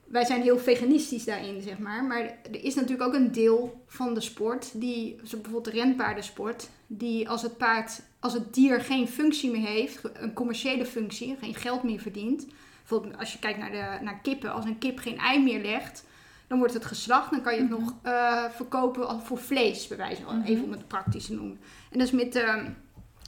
Wij 0.09 0.25
zijn 0.25 0.41
heel 0.41 0.57
veganistisch 0.59 1.25
daarin, 1.25 1.61
zeg 1.61 1.77
maar. 1.77 2.03
Maar 2.03 2.21
er 2.51 2.63
is 2.63 2.75
natuurlijk 2.75 3.03
ook 3.07 3.13
een 3.13 3.31
deel 3.31 3.83
van 3.87 4.13
de 4.13 4.21
sport, 4.21 4.71
die, 4.73 5.15
bijvoorbeeld 5.15 5.65
de 5.65 5.71
renpaardensport, 5.71 6.69
die 6.87 7.29
als 7.29 7.41
het 7.41 7.57
paard, 7.57 8.01
als 8.19 8.33
het 8.33 8.53
dier 8.53 8.81
geen 8.81 9.07
functie 9.07 9.51
meer 9.51 9.67
heeft, 9.67 10.01
een 10.13 10.33
commerciële 10.33 10.85
functie, 10.85 11.35
geen 11.41 11.55
geld 11.55 11.83
meer 11.83 11.99
verdient. 11.99 12.47
Bijvoorbeeld 12.79 13.17
als 13.19 13.33
je 13.33 13.39
kijkt 13.39 13.59
naar, 13.59 13.71
de, 13.71 14.03
naar 14.03 14.19
kippen, 14.21 14.53
als 14.53 14.65
een 14.65 14.77
kip 14.77 14.99
geen 14.99 15.17
ei 15.17 15.43
meer 15.43 15.61
legt, 15.61 16.03
dan 16.47 16.57
wordt 16.57 16.73
het 16.73 16.85
geslacht. 16.85 17.31
Dan 17.31 17.41
kan 17.41 17.53
je 17.55 17.59
het 17.61 17.69
Mhm. 17.69 17.79
nog 17.79 17.93
eh, 18.01 18.43
verkopen 18.49 19.21
voor 19.21 19.37
vlees, 19.37 19.87
bij 19.87 19.97
wijze 19.97 20.21
van, 20.21 20.37
Mhm. 20.37 20.47
even 20.47 20.63
om 20.63 20.71
het 20.71 20.87
praktisch 20.87 21.25
te 21.25 21.33
noemen. 21.33 21.59
En 21.91 21.97
dat 21.99 22.07
is 22.07 22.13
met 22.13 22.35
eh, 22.35 22.65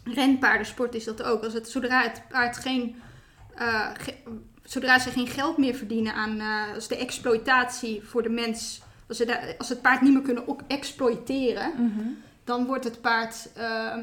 renpaardensport 0.04 0.96
is 0.96 1.04
dat 1.04 1.24
ook. 1.24 1.44
Als 1.44 1.54
het, 1.54 1.70
zodra 1.70 2.02
het 2.02 2.22
paard 2.30 2.58
geen 2.58 2.96
eh, 3.56 3.90
zodra 4.72 5.00
ze 5.00 5.10
geen 5.10 5.28
geld 5.28 5.58
meer 5.58 5.76
verdienen 5.76 6.14
aan 6.14 6.40
eh, 6.40 6.74
als 6.76 6.88
de 6.88 6.98
exploitatie 6.98 8.02
voor 8.04 8.24
de 8.24 8.30
mens, 8.30 8.82
als, 9.08 9.18
ze 9.18 9.26
daar- 9.26 9.56
als 9.58 9.70
het 9.70 9.82
paard 9.82 10.02
niet 10.02 10.14
meer 10.14 10.22
kunnen 10.22 10.44
exploiteren, 10.68 11.72
Mhm. 11.78 12.08
dan 12.44 12.66
wordt 12.66 12.84
het 12.84 13.02
paard 13.02 13.50
eh, 13.54 13.98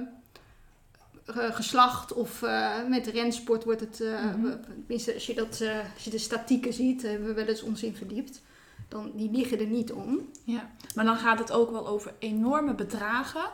ge- 1.26 1.50
geslacht 1.52 2.12
of 2.12 2.42
eh, 2.42 2.70
met 2.88 3.06
rensport 3.06 3.64
wordt 3.64 3.80
het, 3.80 4.00
eh, 4.00 4.34
we- 4.42 4.58
tenminste 4.66 5.14
als 5.14 5.26
je, 5.26 5.34
dat, 5.34 5.60
eh, 5.60 5.78
als 5.94 6.04
je 6.04 6.10
de 6.10 6.18
statieken 6.18 6.72
ziet, 6.72 7.02
hebben 7.02 7.26
we 7.28 7.34
wel 7.34 7.46
eens 7.46 7.62
ons 7.62 7.82
in 7.82 7.96
verdiept, 7.96 8.42
dan 8.88 9.12
die 9.14 9.30
liggen 9.30 9.58
er 9.58 9.66
niet 9.66 9.92
om. 9.92 10.28
Ja, 10.44 10.70
maar 10.94 11.04
dan 11.04 11.16
gaat 11.16 11.38
het 11.38 11.52
ook 11.52 11.70
wel 11.70 11.86
over 11.88 12.14
enorme 12.18 12.74
bedragen. 12.74 13.50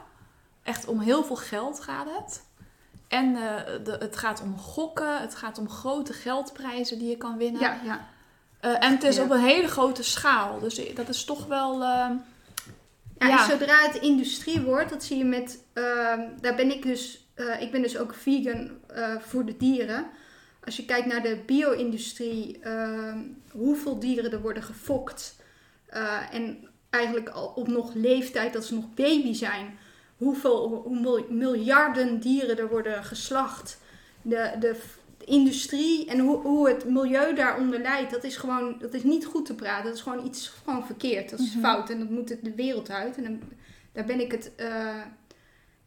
Echt 0.63 0.87
om 0.87 1.01
heel 1.01 1.25
veel 1.25 1.37
geld 1.37 1.81
gaat 1.81 2.07
het. 2.19 2.43
En 3.15 3.37
eh, 3.37 3.85
de, 3.85 3.97
het 3.99 4.17
gaat 4.17 4.41
om 4.43 4.59
gokken, 4.59 5.21
het 5.21 5.35
gaat 5.35 5.59
om 5.59 5.69
grote 5.69 6.13
geldprijzen 6.13 6.99
die 6.99 7.09
je 7.09 7.17
kan 7.17 7.37
winnen. 7.37 7.61
Ja, 7.61 7.81
ja. 7.85 8.09
Eh, 8.61 8.85
en 8.85 8.93
het 8.93 9.03
is 9.03 9.17
Ja. 9.17 9.23
op 9.23 9.31
een 9.31 9.41
hele 9.45 9.69
grote 9.69 10.03
schaal. 10.03 10.59
Dus 10.61 10.95
dat 10.95 11.09
is 11.09 11.25
toch 11.25 11.47
wel. 11.47 11.73
eh, 11.75 12.11
Ja, 13.19 13.29
Ja. 13.29 13.41
En 13.45 13.51
zodra 13.51 13.77
het 13.87 13.95
industrie 13.97 14.61
wordt, 14.61 14.91
dat 14.91 15.05
zie 15.05 15.19
je 15.19 15.25
met, 15.25 15.63
ehm, 15.73 16.21
daar 16.41 16.55
ben 16.55 16.71
ik 16.71 16.83
dus, 16.83 17.27
eh, 17.35 17.61
ik 17.63 17.71
ben 17.71 17.83
dus 17.83 17.99
ook 17.99 18.15
vegan 18.15 18.71
voor 19.21 19.45
de 19.45 19.57
dieren. 19.57 20.07
Als 20.65 20.77
je 20.77 20.85
kijkt 20.85 21.07
naar 21.07 21.23
de 21.23 21.43
bio-industrie, 21.47 22.59
ehm, 22.61 23.19
hoeveel 23.51 23.99
dieren 23.99 24.33
er 24.33 24.41
worden 24.41 24.63
gefokt. 24.63 25.43
en 26.31 26.69
eigenlijk 26.91 27.29
al 27.29 27.47
op 27.47 27.69
nog 27.69 27.95
leeftijd 27.95 28.53
dat 28.53 28.65
ze 28.65 28.75
nog 28.75 28.95
baby 28.95 29.33
zijn. 29.33 29.79
Hoeveel 30.25 30.83
hoe 30.87 31.01
mil- 31.01 31.27
miljarden 31.29 32.21
dieren 32.21 32.59
er 32.59 32.69
worden 32.69 33.05
geslacht. 33.05 33.79
De, 34.23 34.51
de, 34.61 34.77
de 35.19 35.25
industrie 35.25 36.07
en 36.11 36.19
hoe, 36.19 36.37
hoe 36.37 36.69
het 36.69 36.85
milieu 36.89 37.35
daaronder 37.35 37.81
leidt, 37.81 38.11
dat 38.11 38.25
is 38.25 38.37
gewoon 38.37 38.77
dat 38.81 38.95
is 38.95 39.03
niet 39.03 39.27
goed 39.27 39.47
te 39.47 39.55
praten. 39.55 39.85
Dat 39.85 39.95
is 39.95 40.01
gewoon 40.01 40.27
iets 40.27 40.53
gewoon 40.65 40.87
verkeerd. 40.87 41.31
Dat 41.31 41.39
is 41.39 41.51
Mhm. 41.55 41.61
fout 41.65 41.91
en 41.91 41.99
dat 41.99 42.11
moet 42.11 42.29
het 42.29 42.45
de 42.45 42.55
wereld 42.55 42.91
uit. 42.91 43.17
En 43.17 43.23
dan, 43.23 43.41
daar 43.93 44.05
ben 44.05 44.21
ik 44.21 44.33
het. 44.33 44.51
eh, 44.57 44.97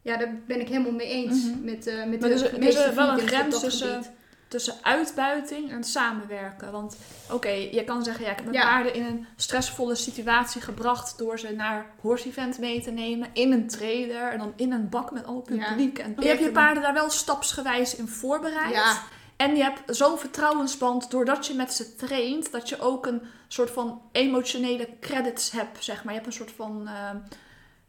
ja, 0.02 0.16
daar 0.16 0.34
ben 0.46 0.60
ik 0.60 0.68
helemaal 0.68 0.92
mee 0.92 1.08
eens 1.08 1.44
Mhm. 1.44 1.64
met, 1.64 1.86
eh 1.86 2.04
met 2.04 2.20
Maar 2.20 2.28
de 2.28 2.34
dus- 2.34 2.56
meeste 2.58 2.82
er 2.82 2.94
wel 2.94 3.08
een 3.08 3.18
grens 3.28 3.50
dat 3.54 3.60
tussen- 3.62 3.88
gebied. 4.02 4.10
Tussen 4.48 4.74
uitbuiting 4.82 5.70
en 5.70 5.84
samenwerken. 5.84 6.72
Want 6.72 6.96
oké, 7.30 7.48
je 7.48 7.84
kan 7.84 8.04
zeggen, 8.04 8.24
ja, 8.24 8.30
ik 8.30 8.36
heb 8.36 8.44
mijn 8.44 8.56
Ja. 8.58 8.68
paarden 8.68 8.94
in 8.94 9.04
een 9.04 9.26
stressvolle 9.36 9.94
situatie 9.94 10.60
gebracht 10.60 11.18
door 11.18 11.38
ze 11.38 11.52
naar 11.52 11.86
horse 12.00 12.28
event 12.28 12.58
mee 12.58 12.80
te 12.82 12.90
nemen, 12.90 13.28
in 13.32 13.52
een 13.52 13.68
trailer 13.68 14.32
en 14.32 14.38
dan 14.38 14.52
in 14.56 14.72
een 14.72 14.88
bak 14.88 15.10
met 15.12 15.26
al 15.26 15.40
publiek. 15.40 15.98
En 15.98 16.14
je 16.18 16.26
hebt 16.28 16.40
je 16.40 16.50
paarden 16.52 16.82
daar 16.82 16.92
wel 16.94 17.10
stapsgewijs 17.10 17.96
in 17.96 18.08
voorbereid. 18.08 18.74
Ja, 18.74 19.02
En 19.36 19.56
je 19.56 19.62
hebt 19.62 19.96
zo'n 19.96 20.18
vertrouwensband 20.18 21.10
doordat 21.10 21.46
je 21.46 21.54
met 21.54 21.72
ze 21.74 21.94
traint, 21.94 22.52
dat 22.52 22.68
je 22.68 22.80
ook 22.80 23.06
een 23.06 23.22
soort 23.48 23.70
van 23.70 24.02
emotionele 24.12 24.88
credits 25.00 25.50
hebt, 25.50 25.84
zeg 25.84 26.04
maar. 26.04 26.14
Je 26.14 26.20
hebt 26.20 26.26
een 26.32 26.38
soort 26.38 26.52
van, 26.56 26.88
eh, 26.88 27.10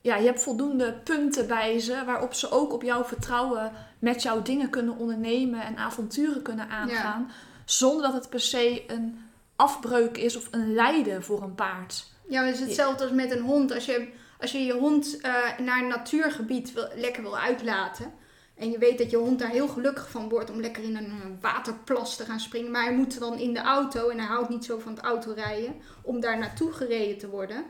ja, 0.01 0.15
je 0.15 0.25
hebt 0.25 0.41
voldoende 0.41 0.93
punten 0.93 1.47
bij 1.47 1.79
ze 1.79 2.03
waarop 2.05 2.33
ze 2.33 2.51
ook 2.51 2.73
op 2.73 2.83
jouw 2.83 3.03
vertrouwen 3.03 3.71
met 3.99 4.21
jou 4.21 4.41
dingen 4.41 4.69
kunnen 4.69 4.97
ondernemen 4.97 5.61
en 5.61 5.77
avonturen 5.77 6.41
kunnen 6.41 6.69
aangaan, 6.69 7.31
zonder 7.65 8.01
dat 8.01 8.13
het 8.13 8.29
per 8.29 8.39
se 8.39 8.83
een 8.87 9.19
afbreuk 9.55 10.17
is 10.17 10.37
of 10.37 10.47
een 10.51 10.73
lijden 10.73 11.23
voor 11.23 11.41
een 11.41 11.55
paard. 11.55 12.05
ja, 12.27 12.39
maar 12.39 12.49
het 12.49 12.59
is 12.59 12.65
hetzelfde 12.65 13.03
als 13.03 13.13
met 13.13 13.31
een 13.31 13.43
hond. 13.43 13.73
Als 13.73 13.85
je 13.85 14.11
als 14.39 14.51
je, 14.51 14.65
je 14.65 14.73
hond 14.73 15.21
eh, 15.21 15.57
naar 15.57 15.81
een 15.81 15.87
natuurgebied 15.87 16.73
wil, 16.73 16.87
lekker 16.95 17.21
wil 17.21 17.37
uitlaten. 17.37 18.13
En 18.59 18.71
je 18.71 18.77
weet 18.77 18.97
dat 18.97 19.11
je 19.11 19.17
hond 19.17 19.39
daar 19.39 19.49
heel 19.49 19.67
gelukkig 19.67 20.09
van 20.09 20.29
wordt 20.29 20.51
om 20.51 20.61
lekker 20.61 20.83
in 20.83 20.95
een 20.95 21.05
eh, 21.05 21.41
waterplas 21.41 22.15
te 22.15 22.25
gaan 22.25 22.39
springen. 22.39 22.71
Maar 22.71 22.83
hij 22.83 22.95
moet 22.95 23.19
dan 23.19 23.37
in 23.37 23.53
de 23.53 23.59
auto 23.59 24.09
en 24.09 24.17
hij 24.17 24.27
houdt 24.27 24.49
niet 24.49 24.65
zo 24.65 24.79
van 24.79 24.93
het 24.93 25.03
autorijden 25.03 25.75
om 26.01 26.19
daar 26.19 26.37
naartoe 26.37 26.71
gereden 26.71 27.17
te 27.17 27.29
worden. 27.29 27.63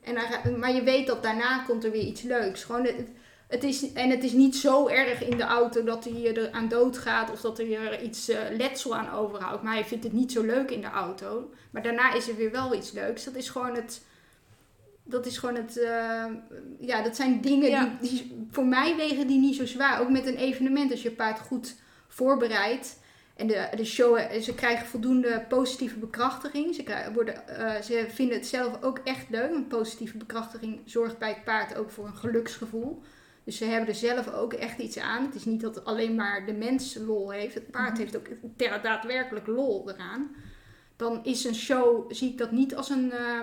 En 0.00 0.16
hij 0.16 0.52
maar 0.56 0.74
je 0.74 0.82
weet 0.82 1.06
dat 1.06 1.22
daarna 1.22 1.58
komt 1.58 1.84
er 1.84 1.90
weer 1.90 2.04
iets 2.04 2.22
leuks. 2.22 2.64
Gewoon 2.64 2.84
het, 2.84 3.08
het 3.48 3.64
is, 3.64 3.92
en 3.92 4.10
het 4.10 4.24
is 4.24 4.32
niet 4.32 4.56
zo 4.56 4.88
erg 4.88 5.24
in 5.24 5.36
de 5.36 5.44
auto 5.44 5.84
dat 5.84 6.04
hij 6.04 6.36
er 6.36 6.50
aan 6.50 6.68
dood 6.68 6.98
gaat 6.98 7.30
of 7.30 7.40
dat 7.40 7.56
hij 7.56 7.76
er 7.76 8.02
iets 8.02 8.28
eh, 8.28 8.38
letsel 8.56 8.96
aan 8.96 9.10
overhoudt. 9.10 9.62
Maar 9.62 9.74
hij 9.74 9.84
vindt 9.84 10.04
het 10.04 10.12
niet 10.12 10.32
zo 10.32 10.42
leuk 10.42 10.70
in 10.70 10.80
de 10.80 10.90
auto. 10.90 11.50
Maar 11.70 11.82
daarna 11.82 12.14
is 12.14 12.28
er 12.28 12.36
weer 12.36 12.50
wel 12.50 12.74
iets 12.74 12.92
leuks. 12.92 13.24
Dat 13.24 13.34
is 13.34 13.50
gewoon 13.50 13.74
het. 13.74 14.04
Dat 15.08 15.26
is 15.26 15.38
gewoon 15.38 15.54
het. 15.54 15.78
eh, 15.78 16.24
ja, 16.78 17.02
dat 17.02 17.16
zijn 17.16 17.40
dingen 17.40 17.70
Ja. 17.70 17.96
die, 18.00 18.10
die. 18.10 18.46
Voor 18.50 18.66
mij 18.66 18.96
wegen 18.96 19.26
die 19.26 19.38
niet 19.38 19.56
zo 19.56 19.66
zwaar. 19.66 20.00
Ook 20.00 20.10
met 20.10 20.26
een 20.26 20.36
evenement, 20.36 20.90
als 20.90 21.02
je 21.02 21.10
paard 21.10 21.38
goed 21.40 21.74
voorbereidt. 22.08 22.98
En 23.36 23.46
de, 23.46 23.68
de 23.76 23.84
show, 23.84 24.18
ze 24.42 24.54
krijgen 24.54 24.86
voldoende 24.86 25.44
positieve 25.48 25.98
bekrachtiging. 25.98 26.74
Ze, 26.74 26.82
krijgen, 26.82 27.12
worden, 27.12 27.48
eh, 27.48 27.82
ze 27.82 28.06
vinden 28.08 28.36
het 28.36 28.46
zelf 28.46 28.82
ook 28.82 28.98
echt 29.04 29.30
leuk. 29.30 29.50
Want 29.50 29.68
positieve 29.68 30.16
bekrachtiging 30.16 30.80
zorgt 30.84 31.18
bij 31.18 31.28
het 31.28 31.44
paard 31.44 31.76
ook 31.76 31.90
voor 31.90 32.06
een 32.06 32.16
geluksgevoel. 32.16 33.02
Dus 33.44 33.56
ze 33.56 33.64
hebben 33.64 33.88
er 33.88 33.94
zelf 33.94 34.32
ook 34.32 34.52
echt 34.52 34.78
iets 34.78 34.98
aan. 34.98 35.24
Het 35.24 35.34
is 35.34 35.44
niet 35.44 35.60
dat 35.60 35.84
alleen 35.84 36.14
maar 36.14 36.46
de 36.46 36.52
mens 36.52 36.94
lol 37.06 37.30
heeft. 37.30 37.54
Het 37.54 37.70
paard 37.70 37.90
Mhm. 37.92 38.00
heeft 38.00 38.16
ook 38.16 38.26
ter- 38.56 38.82
daadwerkelijk 38.82 39.46
lol 39.46 39.90
eraan. 39.90 40.34
Dan 40.96 41.20
is 41.24 41.44
een 41.44 41.54
show, 41.54 42.12
zie 42.12 42.30
ik 42.30 42.38
dat 42.38 42.50
niet 42.50 42.74
als 42.76 42.90
een... 42.90 43.12
eh, 43.12 43.42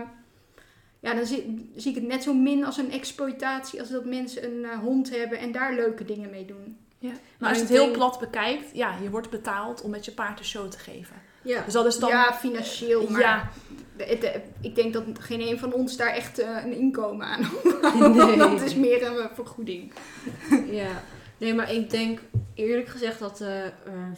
ja, 1.03 1.13
dan 1.13 1.25
zie, 1.25 1.69
zie 1.75 1.89
ik 1.91 1.97
het 1.97 2.07
net 2.07 2.23
zo 2.23 2.33
min 2.33 2.65
als 2.65 2.77
een 2.77 2.91
exploitatie. 2.91 3.79
Als 3.79 3.89
dat 3.89 4.05
mensen 4.05 4.43
een 4.43 4.65
eh, 4.65 4.77
hond 4.79 5.09
hebben 5.09 5.37
en 5.39 5.51
daar 5.51 5.73
leuke 5.75 6.05
dingen 6.05 6.29
mee 6.29 6.45
doen. 6.45 6.77
Ja. 6.97 7.09
Maar 7.09 7.19
Maar 7.39 7.49
als 7.49 7.57
je 7.57 7.63
het 7.63 7.73
heel 7.73 7.83
denk- 7.83 7.97
plat 7.97 8.19
bekijkt, 8.19 8.65
ja, 8.73 8.95
je 9.01 9.09
wordt 9.09 9.29
betaald 9.29 9.81
om 9.81 9.89
met 9.89 10.05
je 10.05 10.11
paard 10.11 10.39
een 10.39 10.45
show 10.45 10.69
te 10.69 10.79
geven. 10.79 11.15
Ja. 11.41 11.61
Dus 11.63 11.73
dat 11.73 11.85
is 11.85 11.97
dan... 11.97 12.09
Ja, 12.09 12.33
financieel. 12.33 13.07
Maar 13.09 13.21
Ja. 13.21 13.49
het- 13.97 14.39
ik 14.61 14.75
denk 14.75 14.93
dat 14.93 15.03
geen 15.19 15.41
een 15.41 15.59
van 15.59 15.73
ons 15.73 15.97
daar 15.97 16.13
echt 16.13 16.39
eh, 16.39 16.57
een 16.65 16.73
inkomen 16.77 17.25
aan 17.25 17.41
Nee. 18.15 18.37
Dat 18.49 18.61
is 18.61 18.75
meer 18.75 19.05
een 19.07 19.17
eh, 19.17 19.25
vergoeding. 19.33 19.91
Ja, 20.81 21.01
nee, 21.37 21.53
maar 21.53 21.73
ik 21.73 21.89
denk 21.89 22.19
eerlijk 22.53 22.87
gezegd 22.87 23.19
dat 23.19 23.37
de 23.37 23.71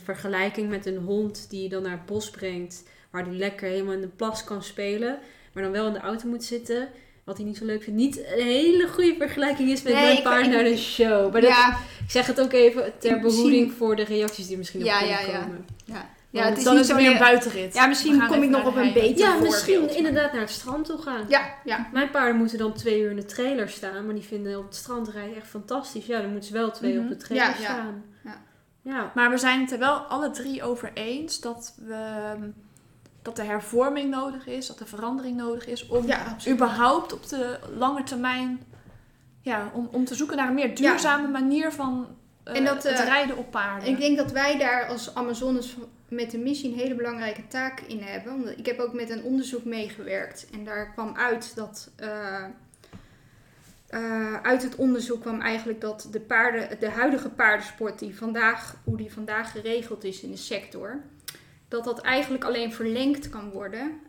vergelijking 0.03 0.69
met 0.69 0.85
een 0.85 0.97
hond 0.97 1.49
die 1.49 1.63
je 1.63 1.69
dan 1.69 1.81
naar 1.81 1.91
het 1.91 2.05
bos 2.05 2.29
brengt, 2.29 2.83
waar 3.09 3.23
die 3.29 3.37
lekker 3.37 3.69
helemaal 3.69 3.93
in 3.93 4.01
de 4.01 4.07
plas 4.07 4.43
kan 4.43 4.63
spelen, 4.63 5.19
maar 5.55 5.63
dan 5.63 5.71
wel 5.71 5.87
in 5.87 5.93
de 5.93 5.99
auto 5.99 6.27
moet 6.27 6.43
zitten, 6.43 6.87
wat 7.23 7.37
hij 7.37 7.45
niet 7.45 7.57
zo 7.57 7.65
leuk 7.65 7.83
vindt, 7.83 7.99
niet 7.99 8.17
een 8.17 8.45
hele 8.45 8.87
goede 8.87 9.15
vergelijking 9.17 9.69
is 9.69 9.81
met 9.83 9.93
Nee, 9.93 10.03
mijn 10.03 10.21
paard 10.23 10.47
naar 10.49 10.63
de 10.63 10.77
show. 10.77 11.31
Maar 11.31 11.41
dat, 11.41 11.49
ik 12.05 12.11
zeg 12.11 12.25
het 12.27 12.41
ook 12.41 12.51
even 12.53 12.93
ter 12.99 13.19
behoeding 13.19 13.71
voor 13.73 13.95
de 13.95 14.03
reacties 14.03 14.47
die 14.47 14.57
misschien 14.57 14.79
nog 14.79 14.89
Ja, 14.89 14.97
kunnen 14.99 15.15
ja, 15.19 15.27
ja. 15.31 15.39
komen. 15.39 15.65
ja. 15.85 16.13
Ja, 16.29 16.41
ja, 16.41 16.47
het 16.49 16.57
is 16.57 16.63
dan 16.63 16.73
niet 16.73 16.81
is 16.83 16.87
het 16.89 16.97
zo 16.97 17.03
meer 17.03 17.11
een 17.13 17.19
buitenrit. 17.19 17.73
Ja, 17.73 17.85
misschien 17.87 18.27
kom 18.27 18.43
ik 18.43 18.49
nog 18.49 18.65
op 18.67 18.75
een 18.75 18.93
beter 18.93 19.17
Ja, 19.25 19.35
misschien 19.39 19.95
inderdaad 19.95 20.31
naar 20.31 20.41
het 20.41 20.49
strand 20.49 20.85
toe 20.85 20.97
gaan. 21.01 21.25
Ja, 21.27 21.53
ja. 21.65 21.89
Mijn 21.93 22.09
paarden 22.09 22.35
moeten 22.35 22.57
dan 22.57 22.73
twee 22.73 22.99
uur 23.01 23.09
in 23.09 23.15
de 23.15 23.25
trailer 23.25 23.69
staan, 23.69 24.05
maar 24.05 24.15
die 24.15 24.23
vinden 24.23 24.57
op 24.57 24.65
het 24.65 24.75
strand 24.75 25.09
rijden 25.09 25.35
echt 25.35 25.47
fantastisch. 25.47 26.05
Ja, 26.05 26.21
dan 26.21 26.29
moeten 26.31 26.47
ze 26.49 26.53
wel 26.53 26.71
twee 26.71 26.91
uur 26.93 27.01
Mhm. 27.01 27.11
op 27.11 27.19
de 27.19 27.25
trailer 27.25 27.47
Ja, 27.47 27.55
ja. 27.59 27.63
staan. 27.63 28.03
Ja. 28.23 28.41
ja. 28.81 29.11
Maar 29.15 29.29
we 29.29 29.37
zijn 29.37 29.61
het 29.61 29.71
er 29.71 29.79
wel 29.79 29.95
alle 29.95 30.31
drie 30.31 30.63
over 30.63 30.91
eens 30.93 31.39
dat, 31.39 31.73
we, 31.85 31.95
dat 33.25 33.37
er 33.39 33.45
hervorming 33.45 34.09
nodig 34.09 34.47
is, 34.47 34.67
dat 34.67 34.79
er 34.79 34.87
verandering 34.87 35.37
nodig 35.37 35.67
is 35.67 35.87
om 35.87 36.07
Ja, 36.07 36.35
überhaupt 36.47 37.13
op 37.13 37.27
de 37.29 37.59
lange 37.77 38.03
termijn, 38.03 38.63
ja, 39.41 39.71
om, 39.73 39.89
om 39.91 40.05
te 40.05 40.15
zoeken 40.15 40.37
naar 40.37 40.47
een 40.47 40.53
meer 40.53 40.75
duurzame 40.75 41.27
manier 41.27 41.71
van 41.71 42.07
eh, 42.43 42.55
En 42.55 42.65
dat, 42.65 42.83
het 42.83 42.99
eh, 42.99 43.05
rijden 43.05 43.37
op 43.37 43.51
paarden. 43.51 43.89
Ik 43.89 43.97
denk 43.99 44.17
dat 44.17 44.31
wij 44.31 44.57
daar 44.57 44.87
als 44.87 45.15
Amazones 45.15 45.75
met 46.09 46.31
de 46.31 46.37
missie 46.37 46.71
een 46.71 46.79
hele 46.79 46.95
belangrijke 46.95 47.47
taak 47.47 47.79
in 47.79 48.01
hebben. 48.01 48.33
Omdat 48.33 48.57
ik 48.57 48.65
heb 48.65 48.79
ook 48.79 48.93
met 48.93 49.09
een 49.09 49.23
onderzoek 49.23 49.63
meegewerkt. 49.63 50.47
En 50.51 50.63
daar 50.63 50.91
kwam 50.93 51.15
uit 51.15 51.55
dat. 51.55 51.91
eh, 53.87 54.33
uit 54.41 54.63
het 54.63 54.75
onderzoek 54.75 55.21
kwam 55.21 55.41
eigenlijk 55.41 55.81
dat 55.81 56.07
de, 56.11 56.19
paarden, 56.19 56.79
de 56.79 56.89
huidige 56.89 57.29
paardensport, 57.29 57.99
die 57.99 58.17
vandaag, 58.17 58.75
hoe 58.83 58.97
die 58.97 59.13
vandaag 59.13 59.51
geregeld 59.51 60.03
is 60.03 60.21
in 60.21 60.31
de 60.31 60.37
sector, 60.37 61.01
dat 61.67 61.83
dat 61.83 62.01
eigenlijk 62.01 62.43
alleen 62.43 62.73
verlengd 62.73 63.29
kan 63.29 63.49
worden. 63.51 63.99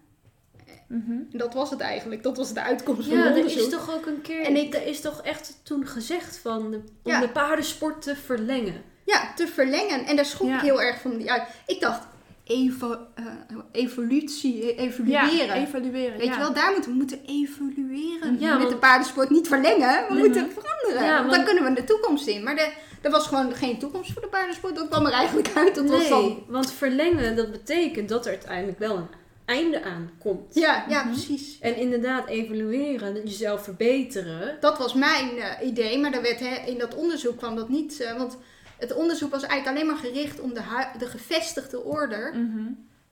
Mhm. 0.89 1.11
En 1.13 1.39
dat 1.39 1.55
was 1.55 1.71
het 1.71 1.81
eigenlijk. 1.81 2.23
Dat 2.23 2.37
was 2.37 2.53
de 2.53 2.63
uitkomst 2.63 3.09
van 3.09 3.17
Ja, 3.17 3.23
het 3.25 3.33
er 3.33 3.37
onderzoek. 3.43 3.63
is 3.63 3.69
toch 3.69 3.95
ook 3.95 4.07
een 4.07 4.21
keer. 4.23 4.43
En 4.45 4.57
ik- 4.57 4.75
er 4.75 4.87
is 4.87 5.01
toch 5.01 5.23
echt 5.23 5.61
toen 5.63 5.87
gezegd 5.87 6.39
van 6.39 6.71
de, 6.71 6.77
om 6.77 7.13
Ja. 7.13 7.21
de 7.21 7.29
paardensport 7.29 8.03
te 8.03 8.17
verlengen. 8.17 8.83
Ja, 9.05 9.33
te 9.35 9.47
verlengen. 9.47 10.05
En 10.07 10.17
daar 10.17 10.25
schrok 10.25 10.49
Ja. 10.49 10.55
ik 10.57 10.61
heel 10.63 10.83
erg 10.83 11.01
van. 11.01 11.23
Ja, 11.23 11.47
ik 11.67 11.81
dacht, 11.81 12.07
evo, 12.45 12.97
eh, 13.15 13.25
evolutie, 13.73 14.75
evalueren. 14.75 15.47
Ja, 15.47 15.55
evalueren. 15.55 16.19
Weet 16.19 16.27
ja. 16.27 16.33
je 16.33 16.39
wel, 16.39 16.53
daar 16.53 16.73
moeten 16.73 16.91
we 16.91 16.97
moeten 16.97 17.21
evalueren. 17.27 18.37
Ja, 18.41 18.51
Met 18.53 18.59
want- 18.59 18.71
de 18.71 18.77
paardensport 18.77 19.31
niet 19.31 19.49
verlengen, 19.49 20.05
we 20.09 20.13
Mhm. 20.15 20.19
moeten 20.19 20.51
veranderen. 20.51 21.05
Ja, 21.11 21.19
want- 21.21 21.35
dan 21.35 21.45
kunnen 21.45 21.65
we 21.65 21.73
de 21.73 21.85
toekomst 21.85 22.27
in. 22.27 22.43
Maar 22.43 22.55
de, 22.57 22.73
er 23.03 23.11
was 23.11 23.27
gewoon 23.27 23.55
geen 23.55 23.79
toekomst 23.79 24.13
voor 24.13 24.23
de 24.23 24.29
paardensport. 24.29 24.77
Dat 24.77 24.89
kwam 24.89 25.07
er 25.07 25.13
eigenlijk 25.13 25.51
uit. 25.57 25.75
Dat 25.75 25.89
was 25.91 26.01
nee, 26.01 26.09
dan... 26.09 26.45
want 26.49 26.73
verlengen 26.73 27.37
dat 27.37 27.51
betekent 27.51 28.09
dat 28.09 28.25
er 28.25 28.31
uiteindelijk 28.31 28.79
wel 28.79 28.97
een 28.97 29.09
einde 29.45 29.83
aan 29.83 30.11
komt. 30.19 30.55
Ja, 30.55 30.85
ja 30.89 31.03
Mhm. 31.03 31.13
precies. 31.13 31.59
En 31.61 31.77
inderdaad, 31.77 32.29
evalueren, 32.29 33.15
jezelf 33.25 33.63
verbeteren. 33.65 34.57
Dat 34.61 34.79
was 34.79 34.95
mijn 34.95 35.29
eh, 35.39 35.67
idee, 35.67 35.99
maar 35.99 36.11
daar 36.11 36.23
werd, 36.23 36.41
hè, 36.41 36.55
in 36.67 36.79
dat 36.79 36.95
onderzoek 36.95 37.37
kwam 37.39 37.57
dat 37.57 37.69
niet. 37.69 38.01
eh, 38.01 38.17
want 38.19 38.37
het 38.79 38.95
onderzoek 38.95 39.31
was 39.31 39.43
eigenlijk 39.43 39.79
alleen 39.79 39.93
maar 39.93 40.05
gericht 40.13 40.41
om 40.41 40.55
de, 40.55 40.63
hu- 40.63 40.99
de 40.99 41.07
gevestigde 41.07 41.83
orde 41.85 42.31
Mhm. 42.35 42.67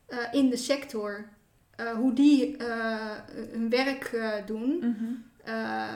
eh, 0.07 0.19
in 0.33 0.51
de 0.51 0.57
sector, 0.57 1.29
eh, 1.77 1.91
hoe 1.91 2.13
die 2.13 2.57
eh, 2.57 2.97
hun 3.53 3.71
werk 3.71 4.05
eh, 4.05 4.31
doen. 4.47 4.77
Mhm. 4.79 5.05
eh, 5.45 5.93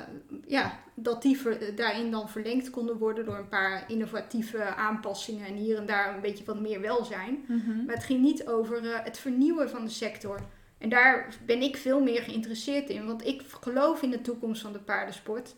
ja, 0.46 0.78
dat 1.02 1.22
die 1.22 1.38
ver- 1.38 1.74
daarin 1.74 2.10
dan 2.10 2.28
verlengd 2.28 2.70
konden 2.70 2.98
worden 2.98 3.24
door 3.24 3.36
een 3.38 3.48
paar 3.48 3.84
innovatieve 3.90 4.64
aanpassingen 4.64 5.46
en 5.46 5.54
hier 5.54 5.76
en 5.76 5.86
daar 5.86 6.14
een 6.14 6.20
beetje 6.20 6.44
wat 6.44 6.60
meer 6.60 6.80
welzijn. 6.80 7.44
Mhm. 7.48 7.84
Maar 7.84 7.94
het 7.94 8.04
ging 8.04 8.20
niet 8.20 8.46
over 8.46 8.90
eh, 8.92 9.04
het 9.04 9.18
vernieuwen 9.18 9.70
van 9.70 9.84
de 9.84 9.90
sector. 9.90 10.40
En 10.78 10.88
daar 10.88 11.28
ben 11.46 11.62
ik 11.62 11.76
veel 11.76 12.00
meer 12.02 12.22
geïnteresseerd 12.22 12.88
in, 12.90 13.06
want 13.06 13.26
ik 13.26 13.42
geloof 13.60 14.02
in 14.02 14.10
de 14.10 14.20
toekomst 14.20 14.62
van 14.62 14.72
de 14.72 14.78
paardensport. 14.78 15.54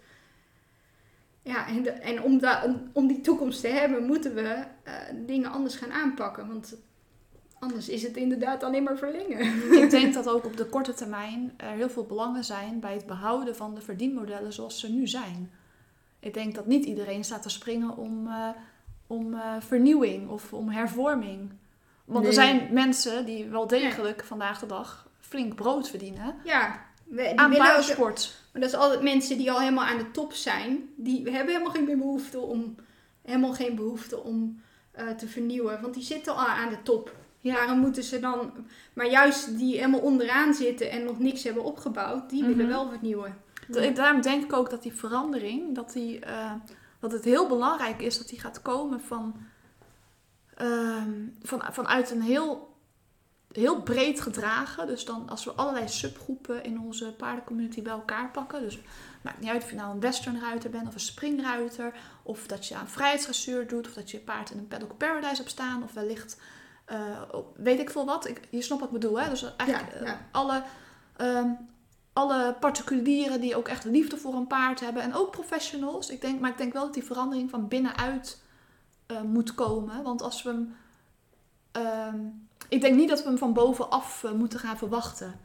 Ja, 1.43 1.69
en, 1.69 1.83
de- 1.83 1.91
en 1.91 2.23
om, 2.23 2.39
da- 2.39 2.65
om, 2.65 2.91
om 2.93 3.07
die 3.07 3.21
toekomst 3.21 3.61
te 3.61 3.69
hebben, 3.69 4.05
moeten 4.05 4.35
we 4.35 4.43
eh, 4.83 4.93
dingen 5.27 5.51
anders 5.51 5.75
gaan 5.77 5.93
aanpakken. 5.93 6.49
Want 6.49 6.77
anders 7.61 7.89
is 7.89 8.03
het 8.03 8.17
inderdaad 8.17 8.63
alleen 8.63 8.83
maar 8.83 8.97
verlengen. 8.97 9.73
Ik 9.83 9.91
denk 9.91 10.15
dat 10.25 10.29
ook 10.29 10.45
op 10.45 10.57
de 10.57 10.67
korte 10.67 10.95
termijn 10.95 11.55
er 11.57 11.71
heel 11.71 11.91
veel 11.91 12.05
belangen 12.05 12.45
zijn 12.45 12.81
bij 12.81 12.95
het 12.95 13.07
behouden 13.07 13.57
van 13.57 13.75
de 13.75 13.81
verdienmodellen 13.81 14.53
zoals 14.53 14.81
ze 14.81 14.93
nu 14.93 15.09
zijn. 15.09 15.53
Ik 16.21 16.35
denk 16.35 16.55
dat 16.55 16.67
niet 16.67 16.85
iedereen 16.85 17.25
staat 17.25 17.43
te 17.43 17.49
springen 17.49 17.97
om, 17.97 18.27
eh, 18.27 18.49
om 19.07 19.35
eh, 19.35 19.41
vernieuwing 19.59 20.29
of 20.29 20.53
om 20.53 20.69
hervorming. 20.69 21.51
Want 22.05 22.27
er 22.27 22.33
zijn 22.33 22.69
mensen 22.73 23.27
die 23.27 23.49
wel 23.49 23.67
degelijk 23.67 24.25
vandaag 24.25 24.61
de 24.61 24.67
dag 24.67 25.09
flink 25.21 25.55
brood 25.55 25.89
verdienen 25.89 26.35
Ja, 26.45 26.87
we, 27.05 27.23
die 27.23 27.39
aan 27.41 27.57
paardensport. 27.57 28.35
Maar 28.53 28.61
dat 28.61 28.71
is 28.71 28.77
altijd 28.77 29.03
mensen 29.03 29.39
die 29.39 29.51
al 29.51 29.61
helemaal 29.61 29.85
aan 29.85 29.99
de 29.99 30.11
top 30.11 30.33
zijn. 30.33 30.91
Die 30.97 31.31
hebben 31.31 31.55
helemaal 31.55 31.75
geen 31.75 31.99
behoefte 31.99 32.39
om, 32.39 32.75
helemaal 33.23 33.53
geen 33.53 33.75
behoefte 33.75 34.23
om 34.23 34.61
eh, 34.91 35.09
te 35.09 35.29
vernieuwen. 35.29 35.81
Want 35.81 35.95
die 35.95 36.03
zitten 36.03 36.37
al 36.37 36.47
aan 36.47 36.69
de 36.69 36.83
top. 36.83 37.15
Ja. 37.41 37.55
Waarom 37.55 37.79
moeten 37.79 38.03
ze 38.03 38.21
dan... 38.21 38.53
Maar 38.93 39.11
juist 39.11 39.59
die 39.59 39.77
helemaal 39.77 40.01
onderaan 40.01 40.55
zitten 40.55 40.91
en 40.91 41.05
nog 41.05 41.19
niks 41.19 41.43
hebben 41.45 41.65
opgebouwd, 41.65 42.31
die 42.31 42.43
willen 42.43 42.57
Mhm. 42.59 42.69
wel 42.69 42.89
vernieuwen. 42.91 43.39
Da- 43.69 43.91
Daarom 43.91 44.21
denk 44.21 44.45
ik 44.45 44.53
ook 44.53 44.71
dat 44.71 44.83
die 44.83 44.93
verandering, 44.93 45.75
dat, 45.75 45.93
die, 45.93 46.19
eh, 46.19 46.53
dat 47.01 47.13
het 47.13 47.25
heel 47.25 47.49
belangrijk 47.49 48.03
is 48.03 48.19
dat 48.19 48.29
die 48.29 48.41
gaat 48.41 48.63
komen 48.63 49.01
van, 49.01 49.37
ehm, 50.57 51.13
van, 51.43 51.63
vanuit 51.71 52.11
een 52.11 52.23
heel, 52.23 52.75
heel 53.53 53.83
breed 53.83 54.21
gedragen. 54.21 54.87
Dus 54.87 55.05
dan 55.05 55.29
als 55.29 55.45
we 55.45 55.51
allerlei 55.53 55.89
subgroepen 55.89 56.65
in 56.65 56.81
onze 56.81 57.15
paardencommunity 57.17 57.83
bij 57.83 57.93
elkaar 57.93 58.31
pakken. 58.31 58.61
Dus 58.61 58.79
maakt 59.23 59.41
niet 59.41 59.51
uit 59.51 59.63
of 59.63 59.71
je 59.71 59.77
nou 59.77 59.95
een 59.95 60.01
westernruiter 60.01 60.71
bent 60.71 60.89
of 60.89 60.95
een 60.95 61.01
springruiter. 61.01 61.95
Of 62.23 62.47
dat 62.47 62.67
je 62.67 62.75
aan 62.77 62.89
vrijheidsdressuur 62.89 63.67
doet. 63.67 63.87
Of 63.87 63.93
dat 63.95 64.11
je 64.11 64.17
je 64.17 64.23
paard 64.23 64.51
in 64.51 64.59
een 64.59 64.69
paddock 64.69 64.97
paradise 64.97 65.37
hebt 65.37 65.51
staan. 65.51 65.83
Of 65.83 65.93
wellicht, 65.93 66.37
eh, 66.91 67.39
weet 67.57 67.79
ik 67.79 67.91
veel 67.91 68.05
wat. 68.05 68.29
Ik, 68.29 68.41
je 68.51 68.63
snapt 68.63 68.81
wat 68.81 68.91
ik 68.91 69.01
bedoel 69.01 69.21
hè. 69.21 69.29
Dus 69.29 69.57
eigenlijk 69.57 69.93
Ja, 69.93 69.99
eh, 69.99 70.07
ja. 70.07 70.21
alle... 70.31 70.63
ehm, 71.17 71.51
alle 72.13 72.57
particulieren 72.61 73.41
die 73.41 73.57
ook 73.57 73.69
echt 73.69 73.85
liefde 73.85 74.17
voor 74.17 74.35
een 74.35 74.47
paard 74.47 74.81
hebben. 74.81 75.03
En 75.03 75.15
ook 75.15 75.31
professionals. 75.31 76.11
Ik 76.11 76.21
denk, 76.21 76.41
maar 76.41 76.51
ik 76.51 76.59
denk 76.59 76.73
wel 76.73 76.85
dat 76.85 76.95
die 76.95 77.05
verandering 77.05 77.51
van 77.51 77.69
binnenuit 77.69 78.43
eh, 79.07 79.23
moet 79.23 79.55
komen. 79.55 80.03
Want 80.03 80.23
als 80.23 80.43
we 80.43 80.51
hem... 80.51 80.77
ehm, 81.73 82.19
ik 82.69 82.81
denk 82.81 82.97
niet 82.97 83.09
dat 83.09 83.23
we 83.23 83.29
hem 83.29 83.39
van 83.39 83.53
bovenaf 83.53 84.25
moeten 84.35 84.59
gaan 84.59 84.79
verwachten. 84.79 85.41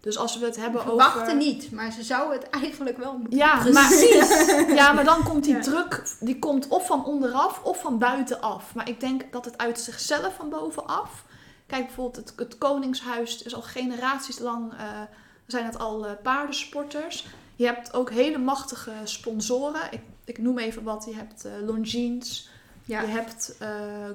Dus 0.00 0.18
als 0.18 0.38
we 0.38 0.44
het 0.44 0.56
hebben 0.56 0.82
Verwachten 0.82 1.22
over... 1.22 1.36
niet, 1.36 1.70
maar 1.72 1.92
ze 1.92 2.02
zouden 2.02 2.38
het 2.40 2.50
eigenlijk 2.50 2.96
wel 2.98 3.16
moeten. 3.18 3.38
Ja, 3.38 3.58
Precies. 3.58 4.28
maar, 4.46 4.74
ja, 4.80 4.92
maar 4.92 5.04
dan 5.04 5.22
komt 5.24 5.44
die 5.44 5.54
Ja. 5.54 5.60
druk, 5.60 6.16
die 6.20 6.38
komt 6.38 6.68
of 6.68 6.86
van 6.86 7.04
onderaf 7.04 7.62
of 7.64 7.80
van 7.80 7.98
buitenaf. 7.98 8.74
Maar 8.74 8.88
ik 8.88 9.00
denk 9.00 9.32
dat 9.32 9.44
het 9.44 9.58
uit 9.58 9.80
zichzelf 9.80 10.34
van 10.34 10.48
bovenaf. 10.48 11.24
Kijk 11.66 11.86
bijvoorbeeld, 11.86 12.16
het, 12.28 12.32
het 12.38 12.58
Koningshuis 12.58 13.42
is 13.42 13.54
al 13.54 13.62
generaties 13.62 14.38
lang, 14.38 14.72
eh, 14.72 15.00
zijn 15.46 15.64
het 15.64 15.78
al 15.78 16.06
eh, 16.06 16.12
paardensporters. 16.22 17.26
Je 17.56 17.64
hebt 17.66 17.92
ook 17.94 18.10
hele 18.10 18.38
machtige 18.38 18.92
sponsoren. 19.04 19.80
Ik, 19.90 20.00
ik 20.24 20.38
noem 20.38 20.58
even 20.58 20.82
wat. 20.82 21.04
Je 21.08 21.14
hebt 21.14 21.44
eh 21.44 21.52
Longines, 21.66 22.50
Ja, 22.84 23.00
je 23.00 23.06
hebt 23.06 23.56
eh 23.58 23.70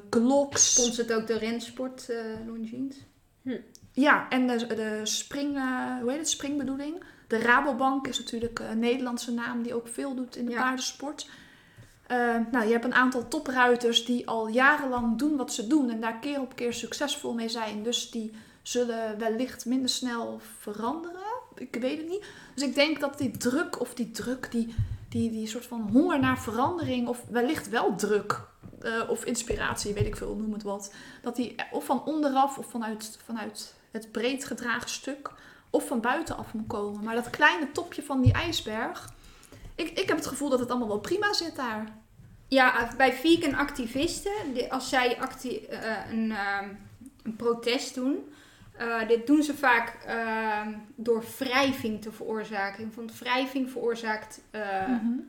Glocks. 0.10 0.72
sponsort 0.74 1.14
ook 1.14 1.28
de 1.28 1.38
rensport 1.38 2.10
eh 2.10 2.18
Longines. 2.48 2.96
Ja, 3.94 4.30
en 4.30 4.48
de, 4.48 4.68
de 4.68 5.00
spring, 5.04 5.56
eh, 5.56 5.98
hoe 6.02 6.10
heet 6.10 6.20
het, 6.20 6.30
springbedoeling. 6.30 7.04
De 7.28 7.38
Rabobank 7.38 8.08
is 8.08 8.20
natuurlijk 8.20 8.60
een 8.60 8.80
Nederlandse 8.80 9.32
naam 9.34 9.62
die 9.64 9.74
ook 9.74 9.88
veel 9.88 10.16
doet 10.16 10.36
in 10.36 10.46
de 10.46 10.52
Ja. 10.52 10.62
paardensport. 10.62 11.30
Eh, 12.08 12.18
nou, 12.52 12.66
je 12.66 12.72
hebt 12.72 12.86
een 12.86 12.94
aantal 12.94 13.28
topruiters 13.28 14.06
die 14.06 14.28
al 14.28 14.48
jarenlang 14.48 15.18
doen 15.18 15.38
wat 15.38 15.54
ze 15.54 15.68
doen 15.68 15.90
en 15.90 16.02
daar 16.02 16.20
keer 16.20 16.42
op 16.42 16.56
keer 16.56 16.74
succesvol 16.74 17.34
mee 17.34 17.50
zijn. 17.50 17.84
Dus 17.84 18.12
die 18.12 18.34
zullen 18.62 19.18
wellicht 19.20 19.66
minder 19.66 19.90
snel 19.90 20.40
veranderen. 20.60 21.22
Ik 21.56 21.76
weet 21.80 21.98
het 21.98 22.10
niet. 22.10 22.26
Dus 22.54 22.64
ik 22.64 22.76
denk 22.76 23.00
dat 23.00 23.18
die 23.18 23.38
druk 23.38 23.80
of 23.80 23.94
die 23.94 24.12
druk, 24.12 24.52
die, 24.52 24.76
die, 25.10 25.32
die 25.32 25.48
soort 25.48 25.66
van 25.66 25.90
honger 25.92 26.20
naar 26.20 26.40
verandering 26.40 27.08
of 27.08 27.24
wellicht 27.30 27.70
wel 27.70 27.96
druk 27.96 28.42
eh, 28.82 29.10
of 29.10 29.26
inspiratie, 29.26 29.94
weet 29.94 30.06
ik 30.06 30.16
veel, 30.16 30.36
noem 30.36 30.54
het 30.54 30.64
wat. 30.64 30.94
Dat 31.22 31.36
die 31.36 31.56
of 31.72 31.86
van 31.86 32.04
onderaf 32.06 32.58
of 32.58 32.66
vanuit, 32.70 33.18
vanuit 33.24 33.74
het 33.94 34.12
breed 34.12 34.46
gedragen 34.46 34.90
stuk 34.90 35.32
of 35.70 35.88
van 35.88 36.02
buitenaf 36.02 36.54
moet 36.54 36.68
komen. 36.68 37.04
Maar 37.04 37.16
dat 37.16 37.30
kleine 37.30 37.72
topje 37.72 38.04
van 38.04 38.22
die 38.22 38.34
ijsberg, 38.34 39.10
ik, 39.76 39.90
ik 40.00 40.08
heb 40.08 40.18
het 40.18 40.26
gevoel 40.28 40.50
dat 40.50 40.60
het 40.60 40.70
allemaal 40.70 40.88
wel 40.88 41.00
prima 41.00 41.34
zit 41.34 41.56
daar. 41.56 41.88
Ja, 42.48 42.94
bij 42.98 43.14
vegan 43.14 43.54
activisten, 43.56 44.32
als 44.70 44.90
zij 44.90 45.20
acti- 45.20 45.66
eh, 45.66 46.12
een, 46.12 46.32
ehm, 46.32 46.70
een 47.24 47.36
protest 47.36 47.96
doen, 47.96 48.34
eh, 48.78 49.08
dit 49.08 49.28
doen 49.28 49.44
ze 49.44 49.54
vaak 49.58 49.98
ehm, 50.06 50.74
door 50.96 51.24
wrijving 51.38 52.02
te 52.02 52.12
veroorzaken. 52.12 52.92
Want 52.96 53.20
wrijving 53.20 53.70
veroorzaakt 53.72 54.42
eh, 54.52 54.88
Mhm. 54.88 55.20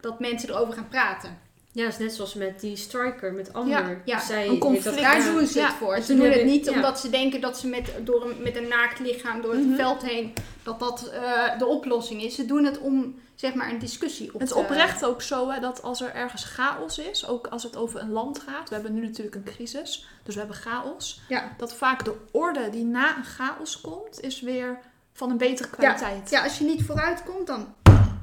dat 0.00 0.20
mensen 0.20 0.48
erover 0.48 0.74
gaan 0.74 0.88
praten. 0.88 1.38
Ja, 1.74 1.86
is 1.86 1.98
net 1.98 2.14
zoals 2.14 2.34
met 2.34 2.60
die 2.60 2.76
striker, 2.76 3.32
met 3.32 3.52
Amber. 3.52 4.02
ja, 4.04 4.20
Zij 4.20 4.48
een 4.48 4.58
conflict. 4.58 4.84
dat 4.84 4.98
Daar 4.98 5.24
doen 5.24 5.46
ze 5.46 5.58
Ja, 5.58 5.66
het 5.66 5.74
voor. 5.74 6.00
Ze 6.00 6.16
doen 6.16 6.30
het 6.30 6.44
niet 6.44 6.64
ja. 6.66 6.72
omdat 6.72 7.00
ze 7.00 7.10
denken 7.10 7.40
dat 7.40 7.58
ze 7.58 7.66
met, 7.68 7.92
door 8.04 8.24
een, 8.30 8.42
met 8.42 8.56
een 8.56 8.68
naakt 8.68 8.98
lichaam 8.98 9.40
door 9.42 9.52
het 9.54 9.66
Mhm. 9.66 9.76
veld 9.76 10.02
heen, 10.02 10.32
dat 10.62 10.78
dat 10.80 11.08
eh, 11.12 11.58
de 11.58 11.66
oplossing 11.66 12.22
is. 12.22 12.34
Ze 12.34 12.46
doen 12.46 12.64
het 12.64 12.78
om, 12.78 13.14
zeg 13.34 13.54
maar, 13.54 13.70
een 13.70 13.78
discussie 13.78 14.34
op 14.34 14.40
Het 14.40 14.50
is 14.50 14.56
oprecht 14.56 15.04
ook 15.04 15.22
zo 15.22 15.50
hè, 15.50 15.60
dat 15.60 15.82
als 15.82 16.00
er 16.00 16.14
ergens 16.14 16.44
chaos 16.44 16.98
is, 16.98 17.26
ook 17.26 17.46
als 17.46 17.62
het 17.62 17.76
over 17.76 18.00
een 18.00 18.10
land 18.12 18.38
gaat, 18.38 18.68
we 18.68 18.74
hebben 18.74 18.94
nu 18.94 19.00
natuurlijk 19.06 19.36
een 19.36 19.44
crisis, 19.44 20.06
dus 20.22 20.34
we 20.34 20.40
hebben 20.40 20.58
chaos, 20.58 21.20
Ja. 21.28 21.52
dat 21.56 21.74
vaak 21.74 22.04
de 22.04 22.14
orde 22.30 22.70
die 22.70 22.84
na 22.84 23.16
een 23.16 23.24
chaos 23.24 23.80
komt, 23.80 24.20
is 24.20 24.40
weer 24.40 24.78
van 25.12 25.30
een 25.30 25.36
betere 25.38 25.68
kwaliteit. 25.70 26.30
Ja, 26.30 26.42
als 26.42 26.58
je 26.58 26.64
niet 26.64 26.82
vooruit 26.84 27.22
komt, 27.24 27.46
dan 27.46 27.74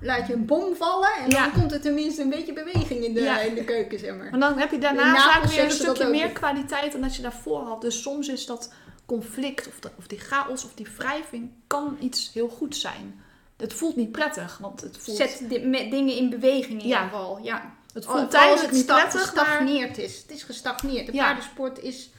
laat 0.02 0.28
je 0.28 0.34
een 0.34 0.46
bom 0.46 0.76
vallen 0.76 1.10
en 1.24 1.30
Ja. 1.30 1.44
dan 1.44 1.52
komt 1.60 1.72
er 1.72 1.82
tenminste 1.82 2.22
een 2.22 2.30
beetje 2.30 2.54
beweging 2.54 3.04
in 3.04 3.14
de, 3.14 3.22
Ja. 3.22 3.40
in 3.40 3.56
de 3.56 3.64
keuken, 3.64 4.00
zeg 4.00 4.16
maar. 4.16 4.30
Maar 4.30 4.40
dan 4.40 4.58
heb 4.58 4.72
je 4.72 4.78
daarna 4.78 5.16
vaak 5.16 5.44
weer 5.44 5.64
een 5.64 5.72
stukje 5.72 6.08
meer 6.08 6.30
kwaliteit 6.32 6.92
dan 6.92 7.02
dat 7.02 7.16
je 7.16 7.22
daarvoor 7.22 7.60
had. 7.62 7.82
Dus 7.82 8.02
soms 8.02 8.28
is 8.28 8.46
dat 8.46 8.74
conflict 9.06 9.68
of, 9.68 9.80
de- 9.80 9.92
of 9.98 10.08
die 10.08 10.20
chaos 10.20 10.64
of 10.66 10.74
die 10.74 10.88
wrijving 10.98 11.52
kan 11.68 11.98
iets 12.00 12.32
heel 12.34 12.48
goed 12.50 12.76
zijn. 12.76 13.22
Het 13.58 13.74
voelt 13.74 13.96
niet 13.96 14.12
prettig, 14.12 14.58
want 14.58 14.82
het 14.82 14.98
voelt, 14.98 15.18
Zet 15.18 15.44
di- 15.50 15.60
met 15.60 15.92
dingen 15.92 16.16
in 16.16 16.30
beweging 16.30 16.82
in 16.82 16.88
Ja. 16.88 17.04
ieder 17.04 17.18
geval. 17.20 17.40
Ja. 17.44 17.78
het 17.94 18.06
Oh, 18.06 18.12
voelt 18.12 18.24
als 18.24 18.32
tijdelijk 18.34 18.62
het 18.66 18.72
niet 18.72 18.86
prettig, 18.86 19.14
maar 19.14 19.22
gestagneerd 19.46 19.98
is. 19.98 20.18
Het 20.22 20.32
is 20.32 20.44
gestagneerd. 20.44 21.06
De 21.06 21.14
Ja. 21.14 21.24
paardensport 21.26 21.80
is... 21.82 22.10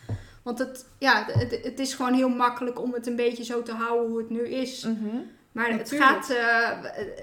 Want 0.42 0.58
het, 0.58 0.86
ja, 0.98 1.26
het, 1.32 1.58
het 1.62 1.78
is 1.78 1.94
gewoon 1.94 2.14
heel 2.14 2.28
makkelijk 2.28 2.80
om 2.82 2.92
het 2.92 3.06
een 3.06 3.16
beetje 3.16 3.44
zo 3.44 3.62
te 3.62 3.72
houden 3.72 4.08
hoe 4.10 4.18
het 4.18 4.30
nu 4.30 4.48
is. 4.48 4.84
Mhm. 4.84 5.16
Maar 5.52 5.70
het, 5.72 5.92
gaat, 5.92 6.30
eh, 6.30 6.68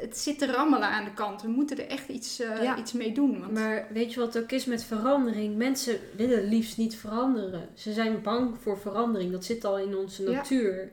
het 0.02 0.18
zit 0.18 0.40
te 0.40 0.46
rammelen 0.52 0.88
aan 0.88 1.04
de 1.04 1.14
kant. 1.14 1.42
We 1.42 1.48
moeten 1.48 1.78
er 1.78 1.88
echt 1.88 2.08
iets, 2.10 2.40
eh, 2.40 2.64
Ja. 2.64 2.78
iets 2.78 2.94
mee 2.94 3.12
doen. 3.12 3.40
Want 3.40 3.52
Maar 3.54 3.88
weet 3.94 4.14
je 4.14 4.20
wat 4.20 4.34
het 4.34 4.44
ook 4.44 4.52
is 4.52 4.66
met 4.66 4.84
verandering? 4.84 5.56
Mensen 5.56 6.00
willen 6.16 6.44
liefst 6.44 6.78
niet 6.78 6.96
veranderen. 6.96 7.70
Ze 7.74 7.94
zijn 7.94 8.22
bang 8.22 8.58
voor 8.62 8.78
verandering. 8.80 9.32
Dat 9.32 9.46
zit 9.46 9.66
al 9.66 9.78
in 9.80 9.96
onze 9.98 10.24
Ja. 10.24 10.32
natuur. 10.32 10.92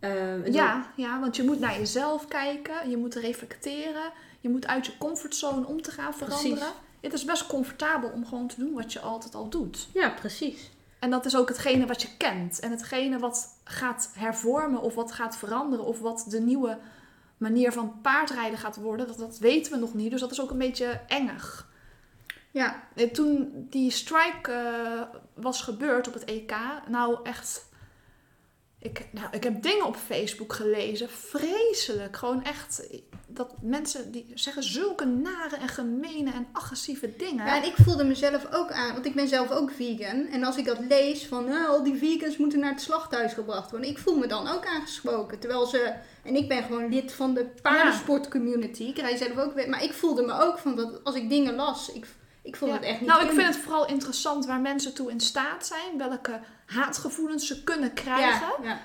En 0.00 0.42
dan- 0.42 0.52
Ja, 0.52 0.92
ja, 0.96 1.20
want 1.20 1.36
je 1.36 1.42
moet 1.42 1.60
naar 1.60 1.78
jezelf 1.78 2.28
kijken, 2.28 2.90
je 2.90 2.96
moet 2.96 3.14
reflecteren, 3.14 4.12
je 4.40 4.48
moet 4.48 4.66
uit 4.66 4.86
je 4.86 4.92
comfortzone 4.98 5.66
om 5.66 5.82
te 5.82 5.90
gaan 5.90 6.14
veranderen. 6.14 6.52
Precies. 6.56 6.74
Het 7.00 7.12
is 7.12 7.24
best 7.24 7.46
comfortabel 7.46 8.10
om 8.10 8.26
gewoon 8.26 8.48
te 8.48 8.54
doen 8.58 8.72
wat 8.72 8.92
je 8.92 9.00
altijd 9.00 9.34
al 9.34 9.48
doet. 9.48 9.88
ja, 9.94 10.08
precies. 10.10 10.70
En 11.00 11.10
dat 11.10 11.24
is 11.24 11.36
ook 11.36 11.48
hetgene 11.48 11.86
wat 11.86 12.02
je 12.02 12.08
kent. 12.16 12.60
En 12.60 12.70
hetgene 12.70 13.18
wat 13.18 13.58
gaat 13.64 14.10
hervormen 14.14 14.80
of 14.80 14.94
wat 14.94 15.12
gaat 15.12 15.36
veranderen 15.36 15.84
of 15.84 16.00
wat 16.00 16.26
de 16.28 16.40
nieuwe 16.40 16.78
manier 17.36 17.72
van 17.72 18.00
paardrijden 18.00 18.58
gaat 18.58 18.76
worden, 18.76 19.06
dat, 19.06 19.18
dat 19.18 19.38
weten 19.38 19.72
we 19.72 19.78
nog 19.78 19.94
niet. 19.94 20.10
Dus 20.10 20.20
dat 20.20 20.30
is 20.30 20.40
ook 20.40 20.50
een 20.50 20.58
beetje 20.58 21.00
engig. 21.06 21.68
ja, 22.50 22.82
En 22.94 23.12
toen 23.12 23.66
die 23.70 23.90
strike 23.90 24.52
eh, 24.52 25.02
was 25.34 25.62
gebeurd 25.62 26.08
op 26.08 26.14
het 26.14 26.24
EK, 26.24 26.54
nou 26.88 27.18
echt. 27.22 27.68
Ik, 28.82 29.06
nou, 29.10 29.26
ik 29.30 29.44
heb 29.44 29.62
dingen 29.62 29.86
op 29.86 29.96
Facebook 29.96 30.52
gelezen, 30.52 31.08
vreselijk. 31.10 32.16
Gewoon 32.16 32.44
echt, 32.44 32.88
dat 33.26 33.54
mensen 33.62 34.12
die 34.12 34.26
zeggen 34.34 34.62
zulke 34.62 35.04
nare 35.04 35.56
en 35.56 35.68
gemene 35.68 36.32
en 36.32 36.46
agressieve 36.52 37.16
dingen. 37.16 37.46
Ja, 37.46 37.56
en 37.56 37.64
ik 37.64 37.74
voelde 37.84 38.04
mezelf 38.04 38.46
ook 38.52 38.70
aan, 38.70 38.92
want 38.92 39.06
ik 39.06 39.14
ben 39.14 39.28
zelf 39.28 39.50
ook 39.50 39.70
vegan. 39.70 40.26
En 40.26 40.44
als 40.44 40.56
ik 40.56 40.64
dat 40.64 40.78
lees 40.88 41.26
van 41.26 41.44
nou, 41.44 41.66
al 41.66 41.82
die 41.82 41.96
vegans 41.96 42.36
moeten 42.36 42.58
naar 42.58 42.70
het 42.70 42.80
slachthuis 42.80 43.32
gebracht 43.32 43.70
worden, 43.70 43.90
ik 43.90 43.98
voel 43.98 44.16
me 44.16 44.26
dan 44.26 44.48
ook 44.48 44.66
aangesproken. 44.66 45.38
Terwijl 45.38 45.66
ze, 45.66 45.94
en 46.24 46.36
ik 46.36 46.48
ben 46.48 46.62
gewoon 46.62 46.88
lid 46.88 47.12
van 47.12 47.34
de 47.34 47.46
paardensportcommunity, 47.62 48.82
ik 48.82 48.98
rij 48.98 49.16
zelf 49.16 49.36
ook, 49.36 49.66
maar 49.66 49.84
ik 49.84 49.92
voelde 49.92 50.22
me 50.22 50.40
ook 50.40 50.58
van 50.58 50.76
dat 50.76 51.04
als 51.04 51.14
ik 51.14 51.28
dingen 51.28 51.54
las, 51.54 51.92
ik, 51.92 52.06
ik 52.50 52.56
vond 52.56 52.70
Ja. 52.70 52.76
het 52.76 52.86
echt 52.86 53.00
niet 53.00 53.08
nou, 53.08 53.22
ik 53.24 53.30
vind 53.30 53.46
het 53.46 53.56
vooral 53.56 53.86
interessant 53.86 54.46
waar 54.46 54.60
mensen 54.60 54.94
toe 54.94 55.10
in 55.10 55.20
staat 55.20 55.66
zijn, 55.66 55.98
welke 55.98 56.40
haatgevoelens 56.66 57.46
ze 57.46 57.64
kunnen 57.64 57.92
krijgen. 57.92 58.52
Ja, 58.62 58.78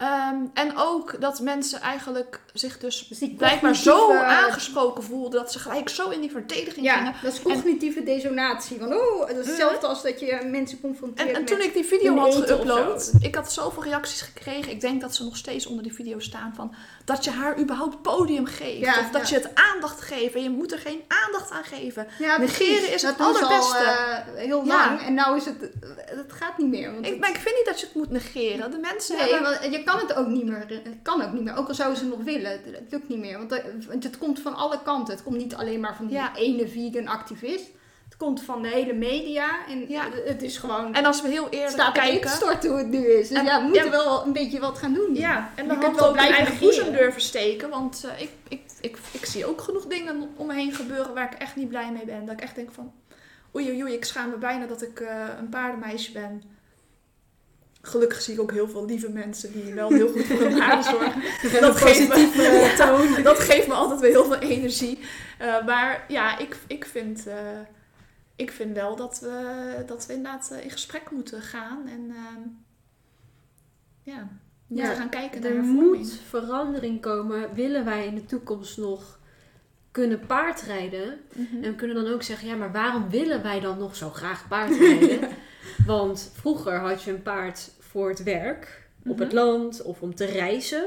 Ehm, 0.00 0.36
en 0.54 0.76
ook 0.76 1.20
dat 1.20 1.40
mensen 1.40 1.80
eigenlijk 1.80 2.40
zich 2.52 2.78
dus 2.78 3.08
Dus 3.08 3.18
blijkbaar 3.36 3.76
zo 3.76 4.12
aangesproken 4.12 5.02
voelden 5.02 5.40
dat 5.40 5.52
ze 5.52 5.58
gelijk 5.58 5.88
zo 5.88 6.08
in 6.08 6.20
die 6.20 6.30
verdediging 6.30 6.86
Ja, 6.86 6.94
gingen. 6.96 7.14
dat 7.22 7.32
is 7.32 7.42
cognitieve 7.42 8.02
desonatie. 8.02 8.78
Van, 8.78 8.94
oh, 8.94 9.20
dat 9.28 9.36
is 9.36 9.46
hetzelfde 9.46 9.86
als 9.86 10.02
dat 10.02 10.20
je 10.20 10.40
mensen 10.50 10.80
confronteert 10.80 11.28
En, 11.28 11.34
en 11.34 11.44
toen 11.44 11.60
ik 11.60 11.72
die 11.72 11.84
video 11.84 12.16
had 12.16 12.34
geüpload, 12.34 13.10
ik 13.22 13.34
had 13.34 13.52
zoveel 13.52 13.82
reacties 13.82 14.20
gekregen. 14.20 14.70
Ik 14.72 14.80
denk 14.80 15.00
dat 15.00 15.14
ze 15.14 15.24
nog 15.24 15.36
steeds 15.36 15.66
onder 15.66 15.82
die 15.82 15.94
video 15.94 16.18
staan 16.18 16.52
van 16.56 16.74
dat 17.04 17.24
je 17.24 17.30
haar 17.30 17.58
überhaupt 17.58 18.02
podium 18.02 18.46
geeft. 18.46 18.78
Ja, 18.84 18.98
of 19.00 19.10
dat 19.10 19.28
ja. 19.28 19.36
je 19.36 19.42
het 19.42 19.54
aandacht 19.72 20.00
geeft 20.00 20.34
en 20.34 20.42
je 20.42 20.50
moet 20.50 20.72
er 20.72 20.78
geen 20.78 21.00
aandacht 21.24 21.50
aan 21.50 21.64
geven. 21.64 22.06
Ja, 22.18 22.38
Negeren 22.38 22.92
is 22.92 23.02
het 23.02 23.18
dat 23.18 23.26
allerbeste. 23.26 23.76
Al, 23.76 23.84
eh, 23.84 24.16
heel 24.36 24.66
lang. 24.66 25.00
En 25.00 25.14
nou 25.14 25.36
is 25.36 25.44
het... 25.44 25.56
Het 25.96 26.32
gaat 26.32 26.58
niet 26.58 26.68
meer. 26.68 26.92
Want 26.92 27.04
Ik, 27.06 27.10
het- 27.10 27.20
maar 27.20 27.30
ik 27.30 27.36
vind 27.38 27.54
niet 27.56 27.66
dat 27.66 27.80
je 27.80 27.86
het 27.86 27.94
moet 27.94 28.10
negeren. 28.10 28.70
De 28.70 28.78
mensen 28.78 29.16
Nee, 29.16 29.32
hebben... 29.32 29.70
je 29.70 29.82
kan 29.82 29.89
het 29.98 30.14
ook 30.14 30.26
niet 30.26 30.44
meer. 30.44 30.64
Het 30.68 30.96
kan 31.02 31.22
ook 31.22 31.32
niet 31.32 31.42
meer. 31.42 31.56
Ook 31.56 31.68
al 31.68 31.74
zouden 31.74 31.98
ze 31.98 32.06
nog 32.06 32.22
willen. 32.22 32.50
Het, 32.50 32.60
het 32.64 32.86
lukt 32.90 33.08
niet 33.08 33.18
meer. 33.18 33.38
Want 33.38 33.50
het, 33.50 33.86
want 33.88 34.04
het 34.04 34.18
komt 34.18 34.40
van 34.40 34.54
alle 34.54 34.82
kanten. 34.82 35.14
Het 35.14 35.22
komt 35.22 35.36
niet 35.36 35.54
alleen 35.54 35.80
maar 35.80 35.96
van 35.96 36.06
die 36.06 36.16
Ja. 36.16 36.36
ene 36.36 36.68
vegan 36.68 37.06
activist. 37.08 37.70
Het 38.04 38.16
komt 38.18 38.42
van 38.42 38.62
de 38.62 38.68
hele 38.68 38.92
media. 38.92 39.66
En 39.68 39.88
Ja. 39.88 40.08
het, 40.24 40.42
is 40.42 40.56
gewoon... 40.58 40.94
En 40.94 41.04
als 41.04 41.22
we 41.22 41.28
heel 41.28 41.48
eerlijk 41.48 41.70
staat 41.70 41.92
kijken... 41.92 42.20
te 42.20 42.28
storten 42.36 42.70
hoe 42.70 42.78
het 42.78 42.88
nu 42.88 43.06
is. 43.06 43.28
Dus 43.28 43.38
En- 43.38 43.44
ja, 43.44 43.58
we 43.58 43.64
moeten 43.64 43.84
ja. 43.84 43.90
wel 43.90 44.26
een 44.26 44.32
beetje 44.32 44.60
wat 44.60 44.78
gaan 44.78 44.92
doen. 44.94 45.14
Ja, 45.14 45.50
en 45.54 45.62
Je 45.62 45.68
dan 45.68 45.78
kunt 45.78 45.92
had 45.92 46.00
wel 46.00 46.12
blijven 46.12 46.36
eigen 46.36 46.58
boezem 46.58 46.92
durven 46.92 47.20
steken. 47.20 47.70
Want 47.70 48.04
eh, 48.04 48.20
ik, 48.22 48.30
ik, 48.48 48.60
ik, 48.80 48.98
ik 49.12 49.24
zie 49.26 49.46
ook 49.46 49.60
genoeg 49.60 49.86
dingen 49.86 50.28
om 50.36 50.46
me 50.46 50.54
heen 50.54 50.72
gebeuren 50.74 51.14
waar 51.14 51.32
ik 51.32 51.38
echt 51.38 51.56
niet 51.56 51.68
blij 51.68 51.92
mee 51.92 52.04
ben. 52.04 52.24
Dat 52.24 52.34
ik 52.34 52.40
echt 52.40 52.54
denk 52.54 52.72
van, 52.72 52.92
oei 53.56 53.68
oei 53.70 53.82
oei, 53.82 53.92
ik 53.92 54.04
schaam 54.04 54.30
me 54.30 54.36
bijna 54.36 54.66
dat 54.66 54.82
ik 54.82 55.00
eh, 55.00 55.24
een 55.38 55.48
paardenmeisje 55.48 56.12
ben. 56.12 56.42
Gelukkig 57.82 58.22
zie 58.22 58.34
ik 58.34 58.40
ook 58.40 58.52
heel 58.52 58.68
veel 58.68 58.84
lieve 58.84 59.10
mensen 59.10 59.52
die 59.52 59.74
wel 59.74 59.88
heel 59.88 60.08
goed 60.08 60.24
voor 60.24 60.40
hun 60.50 60.82
zorgen. 60.82 61.22
Dat 61.60 61.76
geeft, 61.76 62.08
me, 62.08 62.74
toon. 63.14 63.22
dat 63.22 63.38
geeft 63.38 63.66
me 63.66 63.74
altijd 63.74 64.00
weer 64.00 64.10
heel 64.10 64.24
veel 64.24 64.38
energie. 64.38 64.98
Eh, 65.38 65.64
maar 65.66 66.04
ja, 66.08 66.38
ik, 66.38 66.56
ik, 66.66 66.84
vind, 66.84 67.26
eh, 67.26 67.58
ik 68.36 68.50
vind 68.50 68.74
wel 68.74 68.96
dat 68.96 69.20
we, 69.20 69.82
dat 69.86 70.06
we 70.06 70.12
inderdaad 70.12 70.50
eh, 70.50 70.64
in 70.64 70.70
gesprek 70.70 71.10
moeten 71.10 71.42
gaan. 71.42 71.86
En 71.86 72.10
ehm, 72.10 72.40
ja, 74.02 74.28
moeten 74.66 74.86
Ja, 74.86 74.94
gaan 74.94 75.08
kijken 75.08 75.40
naar 75.40 75.50
Er 75.50 75.62
moet 75.62 76.12
verandering 76.28 77.00
komen. 77.00 77.54
Willen 77.54 77.84
wij 77.84 78.06
in 78.06 78.14
de 78.14 78.26
toekomst 78.26 78.76
nog 78.78 79.18
kunnen 79.90 80.26
paardrijden? 80.26 81.20
Mhm. 81.32 81.64
En 81.64 81.70
we 81.70 81.74
kunnen 81.74 82.04
dan 82.04 82.12
ook 82.12 82.22
zeggen, 82.22 82.48
ja, 82.48 82.56
maar 82.56 82.72
waarom 82.72 83.10
willen 83.10 83.42
wij 83.42 83.60
dan 83.60 83.78
nog 83.78 83.96
zo 83.96 84.10
graag 84.10 84.48
paardrijden? 84.48 85.20
Want 85.86 86.30
vroeger 86.34 86.78
had 86.78 87.02
je 87.02 87.10
een 87.10 87.22
paard 87.22 87.70
voor 87.80 88.08
het 88.08 88.22
werk, 88.22 88.88
op 89.06 89.12
Mhm. 89.16 89.20
het 89.20 89.32
land 89.32 89.82
of 89.82 90.00
om 90.02 90.14
te 90.14 90.24
reizen. 90.24 90.84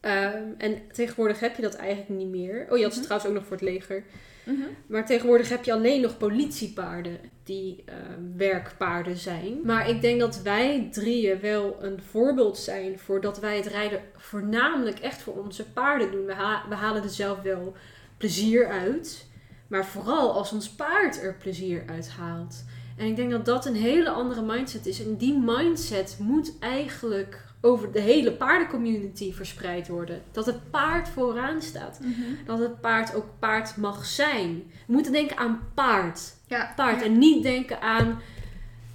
Ehm, 0.00 0.42
en 0.58 0.82
tegenwoordig 0.92 1.40
heb 1.40 1.56
je 1.56 1.62
dat 1.62 1.74
eigenlijk 1.74 2.08
niet 2.08 2.28
meer. 2.30 2.66
Oh, 2.70 2.76
je 2.76 2.82
had 2.82 2.92
ze 2.92 2.98
Mhm. 2.98 3.06
trouwens 3.08 3.30
ook 3.30 3.36
nog 3.36 3.46
voor 3.46 3.56
het 3.56 3.64
leger. 3.64 4.04
Mhm. 4.44 4.60
Maar 4.86 5.06
tegenwoordig 5.06 5.48
heb 5.48 5.64
je 5.64 5.72
alleen 5.72 6.00
nog 6.00 6.18
politiepaarden 6.18 7.18
die 7.44 7.82
eh, 7.86 7.94
werkpaarden 8.36 9.16
zijn. 9.16 9.58
Maar 9.64 9.88
ik 9.88 10.00
denk 10.00 10.20
dat 10.20 10.42
wij 10.42 10.88
drieën 10.92 11.40
wel 11.40 11.76
een 11.80 12.02
voorbeeld 12.10 12.58
zijn 12.58 12.98
voor 12.98 13.20
dat 13.20 13.38
wij 13.40 13.56
het 13.56 13.66
rijden 13.66 14.00
voornamelijk 14.16 14.98
echt 14.98 15.22
voor 15.22 15.34
onze 15.44 15.64
paarden 15.72 16.10
doen. 16.10 16.26
We, 16.26 16.34
ha- 16.34 16.64
we 16.68 16.74
halen 16.74 17.02
er 17.02 17.08
zelf 17.08 17.40
wel 17.42 17.74
plezier 18.16 18.66
uit. 18.68 19.26
Maar 19.68 19.86
vooral 19.86 20.32
als 20.32 20.52
ons 20.52 20.70
paard 20.70 21.22
er 21.22 21.34
plezier 21.34 21.82
uit 21.86 22.08
haalt. 22.08 22.64
En 23.02 23.08
ik 23.08 23.16
denk 23.16 23.30
dat 23.30 23.44
dat 23.44 23.66
een 23.66 23.74
hele 23.74 24.10
andere 24.10 24.42
mindset 24.42 24.86
is. 24.86 25.04
En 25.04 25.16
die 25.16 25.38
mindset 25.38 26.16
moet 26.18 26.52
eigenlijk 26.60 27.44
over 27.60 27.92
de 27.92 28.00
hele 28.00 28.32
paardencommunity 28.32 29.32
verspreid 29.34 29.88
worden. 29.88 30.22
Dat 30.32 30.46
het 30.46 30.70
paard 30.70 31.08
vooraan 31.08 31.62
staat 31.62 31.98
Mhm. 32.00 32.20
dat 32.46 32.58
het 32.58 32.80
paard 32.80 33.14
ook 33.14 33.26
paard 33.38 33.76
mag 33.76 34.06
zijn. 34.06 34.62
We 34.86 34.92
moeten 34.92 35.12
denken 35.12 35.36
aan 35.36 35.60
paard. 35.74 36.20
Ja, 36.46 36.72
paard 36.76 37.00
ja. 37.00 37.06
En 37.06 37.18
niet 37.18 37.42
denken 37.42 37.80
aan 37.80 38.20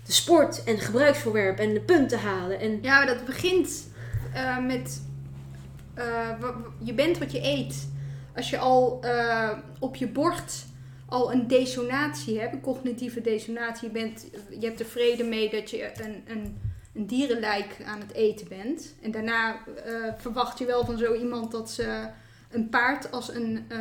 de 0.06 0.12
sport 0.12 0.64
en 0.64 0.80
gebruiksvoorwerp 0.80 1.60
en 1.60 1.74
de 1.74 1.82
punten 1.82 2.20
halen. 2.20 2.60
En 2.60 2.80
Ja, 2.82 3.06
dat 3.06 3.26
begint 3.26 3.88
eh, 4.34 4.58
met. 4.66 5.02
eh, 5.94 6.30
je 6.84 6.94
bent 6.94 7.18
wat 7.18 7.32
je 7.32 7.42
eet. 7.44 7.88
Als 8.36 8.50
je 8.50 8.58
al 8.58 8.98
eh, 9.02 9.50
op 9.80 9.96
je 9.96 10.08
bord 10.08 10.66
al 11.08 11.32
een 11.32 11.48
desonatie 11.48 12.40
hebt, 12.40 12.54
een 12.54 12.62
cognitieve 12.62 13.22
desonatie, 13.22 13.88
je, 13.88 13.94
bent, 13.94 14.28
je 14.60 14.66
hebt 14.66 14.80
er 14.80 14.86
vrede 14.86 15.24
mee 15.24 15.50
dat 15.50 15.70
je 15.70 15.92
een, 16.04 16.24
een, 16.28 16.58
een 16.94 17.08
dierenlijk 17.08 17.78
aan 17.86 18.00
het 18.00 18.14
eten 18.14 18.48
bent. 18.48 18.96
En 19.02 19.12
daarna 19.12 19.66
eh, 19.66 19.94
verwacht 20.18 20.60
je 20.60 20.66
wel 20.66 20.86
van 20.86 20.98
zo 20.98 21.14
iemand 21.14 21.52
dat 21.52 21.72
ze 21.72 22.08
een 22.52 22.70
paard 22.70 23.12
als 23.12 23.34
een 23.34 23.66
eh, 23.68 23.80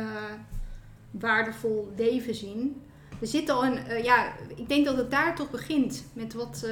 waardevol 1.11 1.91
leven 1.97 2.35
zien. 2.35 2.81
er 3.21 3.27
zit 3.27 3.49
al 3.49 3.65
een, 3.65 3.77
eh, 3.77 4.03
ja, 4.03 4.33
ik 4.55 4.69
denk 4.69 4.85
dat 4.85 4.97
het 4.97 5.11
daar 5.11 5.35
toch 5.35 5.49
begint 5.49 6.03
met 6.13 6.33
wat, 6.33 6.67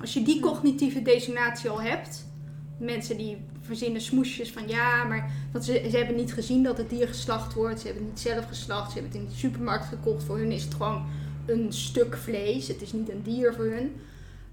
als 0.00 0.14
je 0.14 0.22
die 0.22 0.40
cognitieve 0.40 1.02
desonatie 1.02 1.70
al 1.70 1.80
hebt, 1.80 2.26
mensen 2.78 3.16
die 3.16 3.44
verzinnen 3.66 4.00
smoesjes 4.00 4.52
van 4.52 4.68
ja, 4.68 5.04
maar 5.04 5.30
dat 5.52 5.64
ze, 5.64 5.86
ze 5.90 5.96
hebben 5.96 6.16
niet 6.16 6.32
gezien 6.32 6.62
dat 6.62 6.78
het 6.78 6.90
dier 6.90 7.08
geslacht 7.08 7.54
wordt, 7.54 7.80
ze 7.80 7.86
hebben 7.86 8.04
het 8.04 8.12
niet 8.12 8.22
zelf 8.22 8.46
geslacht, 8.46 8.92
ze 8.92 8.98
hebben 8.98 9.12
het 9.12 9.20
in 9.22 9.28
de 9.34 9.38
supermarkt 9.38 9.86
gekocht, 9.86 10.24
voor 10.24 10.38
hun 10.38 10.52
is 10.52 10.64
het 10.64 10.74
gewoon 10.74 11.06
een 11.46 11.72
stuk 11.72 12.16
vlees, 12.16 12.68
het 12.68 12.82
is 12.82 12.92
niet 12.92 13.10
een 13.10 13.22
dier 13.22 13.54
voor 13.54 13.64
hun. 13.64 13.94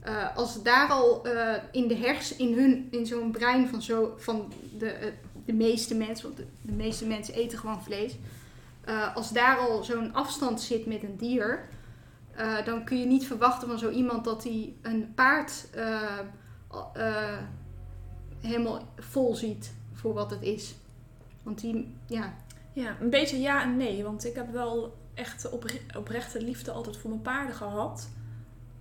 Uh, 0.08 0.38
als 0.38 0.64
daar 0.64 0.90
al 0.90 1.28
uh, 1.28 1.54
in 1.72 1.88
de 1.88 1.96
hers, 1.96 2.36
in 2.36 2.54
hun, 2.54 2.88
in 2.92 3.06
zo'n 3.06 3.32
brein 3.32 3.68
van, 3.68 3.82
zo, 3.82 4.14
van 4.18 4.54
de, 4.78 4.86
uh, 4.86 5.08
de 5.46 5.54
meeste 5.54 5.96
mensen, 5.96 6.26
want 6.26 6.38
de, 6.38 6.46
de, 6.62 6.72
meeste 6.72 7.06
mensen 7.06 7.34
eten 7.34 7.58
gewoon 7.58 7.84
vlees. 7.84 8.16
als 9.16 9.32
daar 9.32 9.58
al 9.58 9.84
zo'n 9.84 10.14
afstand 10.14 10.62
zit 10.62 10.86
met 10.86 11.04
een 11.04 11.18
dier, 11.18 11.68
dan 12.66 12.84
kun 12.84 13.00
je 13.00 13.06
niet 13.06 13.28
verwachten 13.28 13.68
van 13.68 13.80
zo 13.80 13.90
iemand 13.90 14.24
dat 14.24 14.44
hij 14.44 14.74
een 14.82 15.12
paard 15.16 15.68
helemaal 18.44 18.82
vol 18.98 19.36
ziet 19.36 19.74
voor 19.94 20.14
wat 20.14 20.30
het 20.30 20.42
is. 20.42 20.76
Want 21.44 21.60
die, 21.60 21.96
ja. 22.06 22.34
Ja, 22.74 22.96
een 23.02 23.10
beetje 23.10 23.40
ja 23.40 23.62
en 23.62 23.78
nee. 23.78 24.04
Want 24.04 24.26
ik 24.26 24.36
heb 24.36 24.52
wel 24.52 24.98
echt 25.14 25.50
opre 25.50 25.80
oprechte 25.98 26.42
liefde 26.42 26.72
altijd 26.72 26.98
voor 26.98 27.10
mijn 27.10 27.22
paarden 27.22 27.56
gehad. 27.56 28.10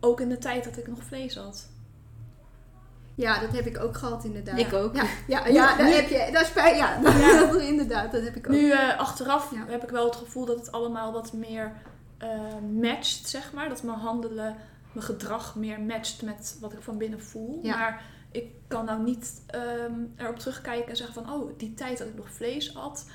Ook 0.00 0.20
in 0.20 0.28
de 0.28 0.38
tijd 0.38 0.64
dat 0.64 0.76
ik 0.76 0.86
nog 0.86 1.02
vlees 1.02 1.36
had. 1.36 1.68
Ja, 3.14 3.40
dat 3.40 3.52
heb 3.52 3.66
ik 3.66 3.80
ook 3.80 3.96
gehad 3.96 4.24
inderdaad. 4.24 4.58
Ik 4.58 4.72
ook. 4.72 4.94
Ja, 4.94 5.04
ja, 5.26 5.46
ja 5.46 5.76
daar 5.76 5.86
heb 5.86 6.08
je, 6.08 6.28
dat 6.32 6.42
is 6.42 6.52
bij, 6.52 6.76
ja, 6.76 6.98
ja. 7.02 7.58
inderdaad, 7.60 8.12
dat 8.12 8.22
heb 8.22 8.36
ik 8.36 8.46
ook. 8.46 8.52
Nu 8.52 8.66
uh, 8.66 8.98
achteraf 8.98 9.50
ja. 9.54 9.64
heb 9.66 9.82
ik 9.82 9.90
wel 9.90 10.04
het 10.04 10.16
gevoel 10.16 10.44
dat 10.44 10.58
het 10.58 10.72
allemaal 10.72 11.12
wat 11.12 11.32
meer 11.32 11.72
uh, 12.22 12.82
matcht, 12.82 13.28
zeg 13.28 13.52
maar. 13.52 13.68
Dat 13.68 13.82
mijn 13.82 13.98
handelen, 13.98 14.56
mijn 14.92 15.06
gedrag 15.06 15.54
meer 15.54 15.80
matcht 15.80 16.22
met 16.22 16.56
wat 16.60 16.72
ik 16.72 16.82
van 16.82 16.98
binnen 16.98 17.22
voel. 17.22 17.58
Ja. 17.62 17.76
Maar 17.78 18.02
ik 18.32 18.50
kan 18.66 18.84
nou 18.84 19.02
niet 19.02 19.42
um, 19.54 20.12
erop 20.16 20.38
terugkijken 20.38 20.88
en 20.88 20.96
zeggen 20.96 21.14
van... 21.24 21.32
oh, 21.32 21.58
die 21.58 21.74
tijd 21.74 21.98
dat 21.98 22.08
ik 22.08 22.16
nog 22.16 22.30
vlees 22.30 22.76
at, 22.76 23.06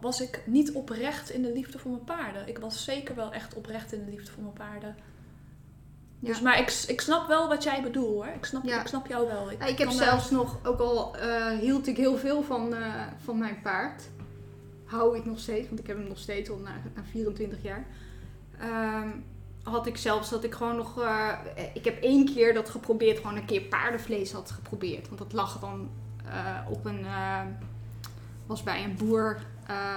was 0.00 0.20
ik 0.20 0.42
niet 0.46 0.72
oprecht 0.72 1.30
in 1.30 1.42
de 1.42 1.52
liefde 1.52 1.78
voor 1.78 1.90
mijn 1.90 2.04
paarden. 2.04 2.48
Ik 2.48 2.58
was 2.58 2.84
zeker 2.84 3.14
wel 3.14 3.32
echt 3.32 3.54
oprecht 3.54 3.92
in 3.92 4.04
de 4.04 4.10
liefde 4.10 4.30
voor 4.32 4.42
mijn 4.42 4.54
paarden. 4.54 4.96
Ja. 6.18 6.28
Dus, 6.28 6.40
maar 6.40 6.58
ik, 6.58 6.84
ik 6.86 7.00
snap 7.00 7.28
wel 7.28 7.48
wat 7.48 7.62
jij 7.62 7.82
bedoelt 7.82 8.14
hoor. 8.14 8.26
Ik 8.26 8.44
snap, 8.44 8.64
Ja. 8.64 8.80
ik 8.80 8.86
snap 8.86 9.06
jou 9.06 9.26
wel. 9.26 9.50
Ik, 9.50 9.58
Ja, 9.58 9.66
ik 9.66 9.78
heb 9.78 9.90
zelfs 9.90 10.30
nog, 10.30 10.58
ook 10.66 10.80
al 10.80 11.16
eh, 11.16 11.46
hield 11.58 11.86
ik 11.86 11.96
heel 11.96 12.16
veel 12.16 12.42
van, 12.42 12.74
eh, 12.74 13.06
van 13.24 13.38
mijn 13.38 13.60
paard, 13.62 14.02
hou 14.84 15.16
ik 15.18 15.24
nog 15.24 15.38
steeds, 15.38 15.68
want 15.68 15.80
ik 15.80 15.86
heb 15.86 15.96
hem 15.96 16.08
nog 16.08 16.18
steeds 16.18 16.50
al 16.50 16.58
na, 16.58 16.70
na 16.94 17.02
24 17.10 17.62
jaar. 17.62 17.86
Ehm, 18.58 19.08
had 19.62 19.86
ik 19.86 19.96
zelfs 19.96 20.30
dat 20.30 20.44
ik 20.44 20.54
gewoon 20.54 20.76
nog, 20.76 21.00
eh, 21.02 21.32
ik 21.74 21.84
heb 21.84 22.02
één 22.02 22.34
keer 22.34 22.54
dat 22.54 22.70
geprobeerd, 22.70 23.16
gewoon 23.16 23.36
een 23.36 23.44
keer 23.44 23.60
paardenvlees 23.60 24.32
had 24.32 24.50
geprobeerd. 24.50 25.06
Want 25.06 25.18
dat 25.18 25.32
lag 25.32 25.60
dan 25.60 25.88
eh, 26.24 26.70
op 26.70 26.84
een, 26.84 27.04
eh, 27.04 27.40
was 28.46 28.62
bij 28.62 28.84
een 28.84 28.96
boer, 28.96 29.38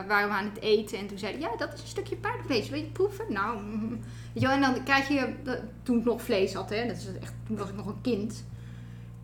waren 0.08 0.30
we 0.30 0.36
aan 0.36 0.52
het 0.54 0.60
eten. 0.60 0.98
En 0.98 1.08
toen 1.08 1.18
zei 1.18 1.32
hij, 1.32 1.42
ja 1.42 1.56
dat 1.58 1.74
is 1.74 1.82
een 1.82 1.88
stukje 1.88 2.16
paardenvlees, 2.16 2.70
wil 2.70 2.80
je 2.80 2.86
proeven? 2.86 3.26
Nou, 3.30 3.62
mm, 3.62 3.90
weet 4.34 4.44
je 4.44 4.48
en 4.48 4.62
dan 4.62 4.84
krijg 4.84 5.08
je, 5.08 5.34
toen 5.84 5.98
ik 5.98 6.06
nog 6.06 6.22
vlees 6.22 6.54
had, 6.54 6.70
hè, 6.70 6.88
dat 6.88 6.96
is 6.96 7.08
echt, 7.22 7.34
toen 7.48 7.58
was 7.58 7.70
ik 7.70 7.76
nog 7.76 7.86
een 7.86 8.02
kind. 8.02 8.46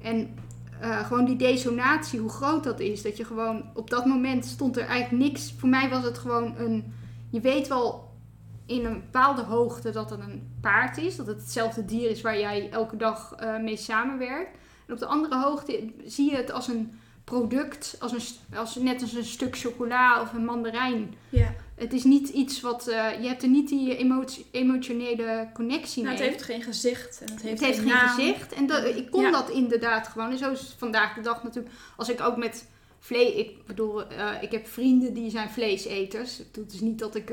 En 0.01 0.37
gewoon 0.81 1.25
die 1.25 1.35
desonatie, 1.35 2.19
hoe 2.19 2.29
groot 2.29 2.63
dat 2.63 2.79
is. 2.79 3.01
Dat 3.01 3.17
je 3.17 3.25
gewoon, 3.25 3.63
op 3.73 3.89
dat 3.89 4.05
moment 4.05 4.45
stond 4.45 4.77
er 4.77 4.85
eigenlijk 4.85 5.23
niks. 5.23 5.53
Voor 5.57 5.69
mij 5.69 5.89
was 5.89 6.03
het 6.03 6.17
gewoon 6.17 6.57
een, 6.57 6.93
je 7.29 7.39
weet 7.39 7.67
wel 7.67 8.08
in 8.69 8.85
een 8.85 8.93
bepaalde 8.99 9.41
hoogte 9.41 9.89
dat 9.91 10.09
het 10.09 10.19
een 10.19 10.57
paard 10.61 10.97
is. 10.97 11.15
Dat 11.15 11.27
het 11.27 11.39
hetzelfde 11.41 11.85
dier 11.85 12.09
is 12.09 12.21
waar 12.21 12.39
jij 12.39 12.69
elke 12.71 12.97
dag 12.97 13.33
eh, 13.37 13.57
mee 13.57 13.77
samenwerkt. 13.77 14.57
En 14.87 14.93
op 14.93 14.99
de 14.99 15.05
andere 15.05 15.41
hoogte 15.41 15.91
zie 16.05 16.29
je 16.31 16.35
het 16.37 16.51
als 16.51 16.67
een 16.67 16.99
product, 17.23 17.95
als 17.99 18.11
een, 18.11 18.57
als, 18.57 18.75
net 18.75 19.01
als 19.01 19.13
een 19.13 19.23
stuk 19.25 19.57
chocola 19.57 20.21
of 20.21 20.33
een 20.33 20.45
mandarijn. 20.45 21.13
Ja. 21.29 21.53
Het 21.75 21.93
is 21.93 22.03
niet 22.03 22.29
iets 22.29 22.61
wat, 22.61 22.87
eh, 22.87 23.21
je 23.21 23.27
hebt 23.27 23.43
er 23.43 23.49
niet 23.49 23.69
die 23.69 23.97
emotie- 23.97 24.45
emotionele 24.51 25.47
connectie 25.53 26.03
Nou, 26.03 26.15
mee. 26.15 26.23
het 26.23 26.33
heeft 26.33 26.45
geen 26.45 26.61
gezicht 26.63 27.21
en 27.21 27.31
het 27.33 27.41
heeft, 27.41 27.59
Het 27.59 27.67
heeft 27.67 27.79
geen 27.79 27.87
naam. 27.87 28.07
gezicht. 28.07 28.53
En 28.53 28.67
dat, 28.67 28.83
ik 28.85 29.11
kon 29.11 29.21
Ja. 29.21 29.31
dat 29.31 29.49
inderdaad 29.49 30.07
gewoon. 30.07 30.31
En 30.31 30.37
zo 30.37 30.51
is 30.51 30.59
het 30.59 30.73
vandaag 30.77 31.13
de 31.15 31.21
dag 31.21 31.43
natuurlijk. 31.43 31.75
Als 31.97 32.09
ik 32.09 32.21
ook 32.21 32.37
met 32.37 32.67
vlees... 32.99 33.33
Ik 33.35 33.65
bedoel, 33.65 34.07
eh, 34.07 34.27
ik 34.41 34.51
heb 34.51 34.67
vrienden 34.67 35.13
die 35.13 35.29
zijn 35.29 35.49
vleeseters. 35.49 36.37
Het 36.37 36.73
is 36.73 36.79
niet 36.79 36.99
dat 36.99 37.15
ik... 37.15 37.29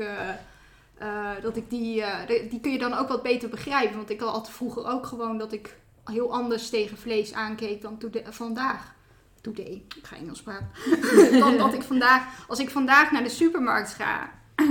eh, 0.97 1.31
dat 1.41 1.57
ik 1.57 1.69
die... 1.69 2.03
eh, 2.03 2.49
die 2.49 2.59
kun 2.59 2.71
je 2.71 2.79
dan 2.79 2.93
ook 2.93 3.07
wat 3.07 3.23
beter 3.23 3.49
begrijpen. 3.49 3.97
Want 3.97 4.09
ik 4.09 4.19
had 4.19 4.49
vroeger 4.49 4.87
ook 4.87 5.05
gewoon 5.05 5.37
dat 5.37 5.53
ik 5.53 5.75
heel 6.05 6.33
anders 6.33 6.69
tegen 6.69 6.97
vlees 6.97 7.33
aankeek 7.33 7.81
dan 7.81 7.99
vandaag. 8.29 8.95
Today. 9.41 9.83
Ik 9.95 10.05
ga 10.05 10.15
Engels 10.15 10.41
praten. 10.41 10.69
dan 11.39 11.57
dat 11.57 11.73
ik 11.73 11.81
vandaag... 11.81 12.47
Als 12.47 12.59
ik 12.59 12.69
vandaag 12.69 13.11
naar 13.11 13.23
de 13.23 13.29
supermarkt 13.29 13.93
ga... 13.93 14.31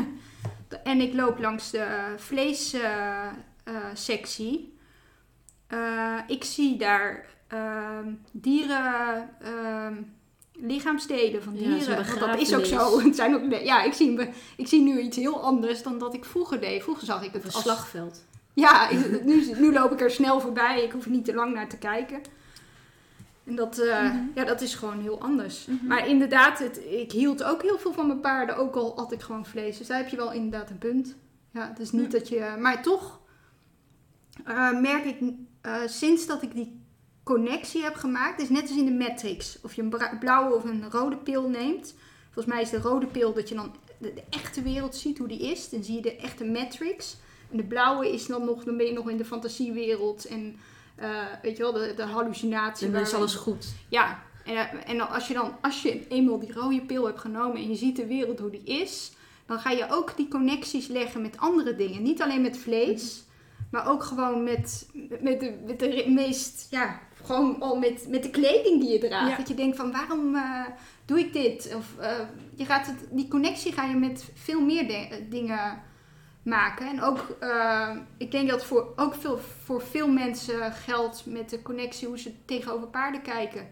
en 0.85 1.01
ik 1.01 1.15
loop 1.15 1.39
langs 1.39 1.71
de 1.71 2.15
vleessectie... 2.17 4.75
Eh, 5.67 6.19
ik 6.27 6.45
zie 6.45 6.77
daar 6.77 7.27
ehm, 7.47 8.13
dieren, 8.33 9.29
ehm, 9.41 10.03
lichaamsdelen 10.59 11.43
van 11.43 11.53
Ja, 11.57 11.61
dieren. 11.77 11.97
want 12.07 12.19
dat 12.21 12.41
is 12.41 12.55
ook 12.55 12.65
zo. 12.65 12.99
Het 13.05 13.17
zijn 13.17 13.35
ook, 13.35 13.61
ja, 13.65 13.83
ik 13.83 13.93
zie, 13.93 14.19
ik 14.57 14.67
zie 14.69 14.83
nu 14.83 15.01
iets 15.01 15.17
heel 15.17 15.43
anders 15.43 15.83
dan 15.83 15.99
dat 15.99 16.15
ik 16.15 16.25
vroeger 16.25 16.61
deed. 16.61 16.83
Vroeger 16.83 17.07
zag 17.07 17.23
ik 17.25 17.33
het 17.33 17.45
een 17.45 17.53
als... 17.53 17.63
slagveld. 17.63 18.25
Ja, 18.55 18.89
nu, 19.25 19.51
nu 19.59 19.73
loop 19.73 19.93
ik 19.93 20.01
er 20.01 20.11
snel 20.11 20.41
voorbij. 20.41 20.83
Ik 20.85 20.93
hoef 20.93 21.07
niet 21.07 21.25
te 21.25 21.35
lang 21.35 21.55
naar 21.55 21.69
te 21.69 21.77
kijken. 21.79 22.21
En 23.45 23.55
dat, 23.57 23.79
eh, 23.79 24.03
Mhm. 24.03 24.17
ja, 24.35 24.45
dat 24.45 24.61
is 24.61 24.75
gewoon 24.75 25.01
heel 25.01 25.21
anders. 25.21 25.67
Mhm. 25.67 25.87
Maar 25.87 26.09
inderdaad, 26.09 26.59
het, 26.59 26.81
ik 26.91 27.13
hield 27.13 27.43
ook 27.43 27.63
heel 27.63 27.79
veel 27.79 27.93
van 27.93 28.07
mijn 28.07 28.21
paarden. 28.21 28.57
Ook 28.57 28.75
al 28.77 28.97
at 28.97 29.13
ik 29.13 29.21
gewoon 29.23 29.47
vlees. 29.47 29.79
Dus 29.79 29.87
daar 29.87 29.99
heb 29.99 30.09
je 30.09 30.17
wel 30.17 30.33
inderdaad 30.33 30.71
een 30.71 30.79
punt. 30.79 31.17
Ja, 31.53 31.69
het 31.69 31.79
is 31.79 31.91
niet 31.91 32.13
Ja. 32.13 32.19
dat 32.19 32.29
je... 32.29 32.55
Maar 32.59 32.83
toch 32.83 33.21
eh, 34.45 34.81
merk 34.81 35.05
ik 35.05 35.17
eh, 35.61 35.75
sinds 35.87 36.27
dat 36.27 36.43
ik 36.43 36.55
die 36.55 36.81
connectie 37.27 37.83
heb 37.83 37.95
gemaakt... 37.95 38.41
Het 38.41 38.51
is 38.51 38.57
net 38.57 38.69
als 38.69 38.79
in 38.79 38.85
de 38.85 39.05
Matrix. 39.05 39.59
Of 39.63 39.75
je 39.75 39.83
een 39.83 40.19
blauwe 40.21 40.55
of 40.55 40.65
een 40.65 40.91
rode 40.91 41.17
pil 41.17 41.49
neemt. 41.49 41.95
Volgens 42.25 42.55
mij 42.55 42.63
is 42.63 42.71
de 42.71 42.81
rode 42.81 43.07
pil 43.07 43.33
dat 43.33 43.49
je 43.49 43.55
dan 43.55 43.75
de, 43.99 44.13
de 44.15 44.23
echte 44.31 44.63
wereld 44.63 44.97
ziet 44.97 45.19
hoe 45.19 45.29
die 45.29 45.51
is. 45.51 45.69
Dan 45.69 45.85
zie 45.85 45.95
je 45.95 46.03
de 46.03 46.17
echte 46.17 46.45
Matrix. 46.45 47.17
En 47.51 47.57
de 47.57 47.65
blauwe 47.65 48.13
is 48.13 48.27
dan 48.27 48.45
nog... 48.45 48.65
Dan 48.65 48.77
ben 48.77 48.87
je 48.87 48.93
nog 48.93 49.11
in 49.11 49.17
de 49.17 49.25
fantasiewereld 49.25 50.27
en... 50.27 50.57
eh, 50.97 51.25
weet 51.43 51.57
je 51.57 51.63
wel, 51.63 51.73
de, 51.73 51.93
de 51.97 52.03
hallucinatie. 52.03 52.87
En 52.87 52.93
dan 52.93 53.03
is 53.03 53.15
alles 53.15 53.35
goed. 53.35 53.67
ja, 53.89 54.23
en, 54.45 54.57
eh, 54.57 54.91
en 54.91 55.09
als 55.09 55.29
je 55.29 55.35
dan 55.35 55.57
als 55.61 55.83
je 55.83 56.07
eenmaal 56.09 56.39
die 56.39 56.53
rode 56.53 56.81
pil 56.81 57.07
hebt 57.07 57.21
genomen 57.21 57.57
en 57.57 57.69
je 57.69 57.77
ziet 57.77 57.97
de 57.97 58.07
wereld 58.07 58.39
hoe 58.39 58.51
die 58.51 58.65
is, 58.65 59.13
dan 59.47 59.59
ga 59.59 59.71
je 59.71 59.87
ook 59.91 60.17
die 60.17 60.29
connecties 60.29 60.87
leggen 60.87 61.23
met 61.23 61.39
andere 61.39 61.77
dingen. 61.77 62.03
Niet 62.03 62.23
alleen 62.23 62.43
met 62.43 62.59
vlees, 62.59 63.25
maar 63.71 63.89
ook 63.89 64.03
gewoon 64.03 64.45
met, 64.45 64.89
met, 65.21 65.41
de, 65.41 65.59
met 65.67 65.79
de 65.79 66.05
meest, 66.09 66.67
ja, 66.71 67.01
gewoon 67.27 67.61
al 67.61 67.77
met, 67.79 68.07
met 68.09 68.23
de 68.23 68.31
kleding 68.31 68.81
die 68.81 68.91
je 68.93 68.99
draagt. 68.99 69.31
Ja. 69.31 69.37
Dat 69.37 69.49
je 69.49 69.55
denkt 69.55 69.77
van 69.77 69.93
waarom 69.93 70.35
eh, 70.35 70.65
doe 71.05 71.19
ik 71.19 71.33
dit? 71.33 71.75
Of 71.77 71.99
eh, 71.99 72.19
je 72.55 72.65
gaat 72.65 72.87
het, 72.87 72.97
die 73.11 73.29
connectie 73.29 73.73
ga 73.73 73.85
je 73.85 73.95
met 73.97 74.31
veel 74.35 74.61
meer 74.61 74.87
de- 74.89 75.27
dingen 75.29 75.83
maken. 76.43 76.87
En 76.89 77.03
ook, 77.03 77.37
eh, 77.41 77.97
ik 78.17 78.31
denk 78.31 78.51
dat 78.51 78.65
voor, 78.65 78.93
ook 78.97 79.15
veel, 79.15 79.39
voor 79.65 79.83
veel 79.83 80.09
mensen 80.09 80.73
geldt 80.73 81.27
met 81.27 81.51
de 81.51 81.63
connectie 81.63 82.09
hoe 82.09 82.19
ze 82.19 82.45
tegenover 82.45 82.87
paarden 82.89 83.23
kijken. 83.23 83.69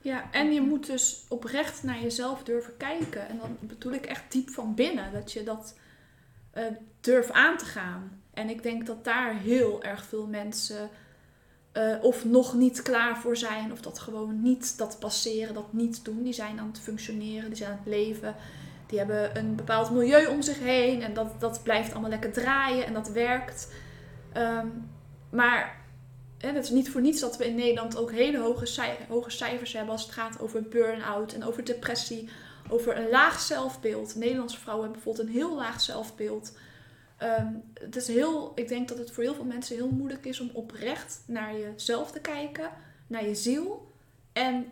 Ja, 0.00 0.24
en 0.30 0.52
je 0.52 0.60
moet 0.60 0.86
dus 0.86 1.24
oprecht 1.28 1.82
naar 1.82 2.00
jezelf 2.00 2.42
durven 2.42 2.76
kijken. 2.76 3.28
En 3.28 3.38
dan 3.38 3.56
bedoel 3.60 3.92
ik 3.92 4.06
echt 4.06 4.32
diep 4.32 4.50
van 4.50 4.74
binnen. 4.74 5.12
Dat 5.12 5.32
je 5.32 5.42
dat 5.42 5.74
durft 7.00 7.32
aan 7.32 7.56
te 7.56 7.64
gaan. 7.64 8.22
En 8.34 8.48
ik 8.48 8.62
denk 8.62 8.86
dat 8.86 9.04
daar 9.04 9.34
heel 9.34 9.82
erg 9.82 10.04
veel 10.04 10.26
mensen 10.26 10.90
eh, 11.74 11.94
of 12.02 12.24
nog 12.24 12.54
niet 12.54 12.82
klaar 12.82 13.16
voor 13.18 13.36
zijn. 13.36 13.72
Of 13.72 13.80
dat 13.80 13.98
gewoon 13.98 14.42
niet 14.42 14.78
dat 14.78 14.96
passeren, 15.00 15.54
dat 15.54 15.72
niet 15.72 16.04
doen. 16.04 16.22
Die 16.22 16.32
zijn 16.32 16.58
aan 16.60 16.66
het 16.66 16.80
functioneren, 16.80 17.48
die 17.48 17.56
zijn 17.56 17.70
aan 17.70 17.80
het 17.84 17.94
leven. 17.94 18.34
Die 18.86 18.98
hebben 18.98 19.38
een 19.38 19.54
bepaald 19.56 19.90
milieu 19.90 20.26
om 20.26 20.42
zich 20.42 20.58
heen. 20.58 21.02
En 21.02 21.14
dat, 21.14 21.40
dat 21.40 21.62
blijft 21.62 21.92
allemaal 21.92 22.10
lekker 22.10 22.32
draaien 22.32 22.86
en 22.86 22.92
dat 22.92 23.08
werkt. 23.08 23.72
Ehm, 24.32 24.66
maar 25.30 25.82
het 26.38 26.64
is 26.64 26.70
niet 26.70 26.90
voor 26.90 27.00
niets 27.00 27.20
dat 27.20 27.36
we 27.36 27.46
in 27.46 27.54
Nederland 27.54 27.96
ook 27.96 28.12
hele 28.12 28.38
hoge, 28.38 28.66
cij- 28.66 29.06
hoge 29.08 29.30
cijfers 29.30 29.72
hebben 29.72 29.92
als 29.92 30.02
het 30.02 30.12
gaat 30.12 30.40
over 30.40 30.62
burn-out 30.62 31.32
en 31.32 31.44
over 31.44 31.64
depressie, 31.64 32.28
over 32.68 32.96
een 32.96 33.08
laag 33.10 33.40
zelfbeeld. 33.40 34.14
Nederlandse 34.14 34.60
vrouwen 34.60 34.84
hebben 34.84 35.02
bijvoorbeeld 35.02 35.28
een 35.36 35.40
heel 35.40 35.56
laag 35.56 35.80
zelfbeeld. 35.80 36.52
Ehm, 37.16 37.52
het 37.74 37.96
is 37.96 38.06
heel, 38.06 38.52
ik 38.54 38.68
denk 38.68 38.88
dat 38.88 38.98
het 38.98 39.10
voor 39.10 39.22
heel 39.22 39.34
veel 39.34 39.44
mensen 39.44 39.76
heel 39.76 39.90
moeilijk 39.90 40.24
is 40.24 40.40
om 40.40 40.50
oprecht 40.52 41.22
naar 41.26 41.58
jezelf 41.58 42.10
te 42.10 42.20
kijken, 42.20 42.70
naar 43.06 43.26
je 43.26 43.34
ziel. 43.34 43.92
En 44.32 44.66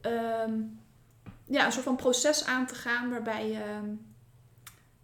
ehm, 0.00 0.52
ja, 1.44 1.66
een 1.66 1.72
soort 1.72 1.84
van 1.84 1.96
proces 1.96 2.44
aan 2.44 2.66
te 2.66 2.74
gaan 2.74 3.10
waarbij 3.10 3.48
je 3.48 3.80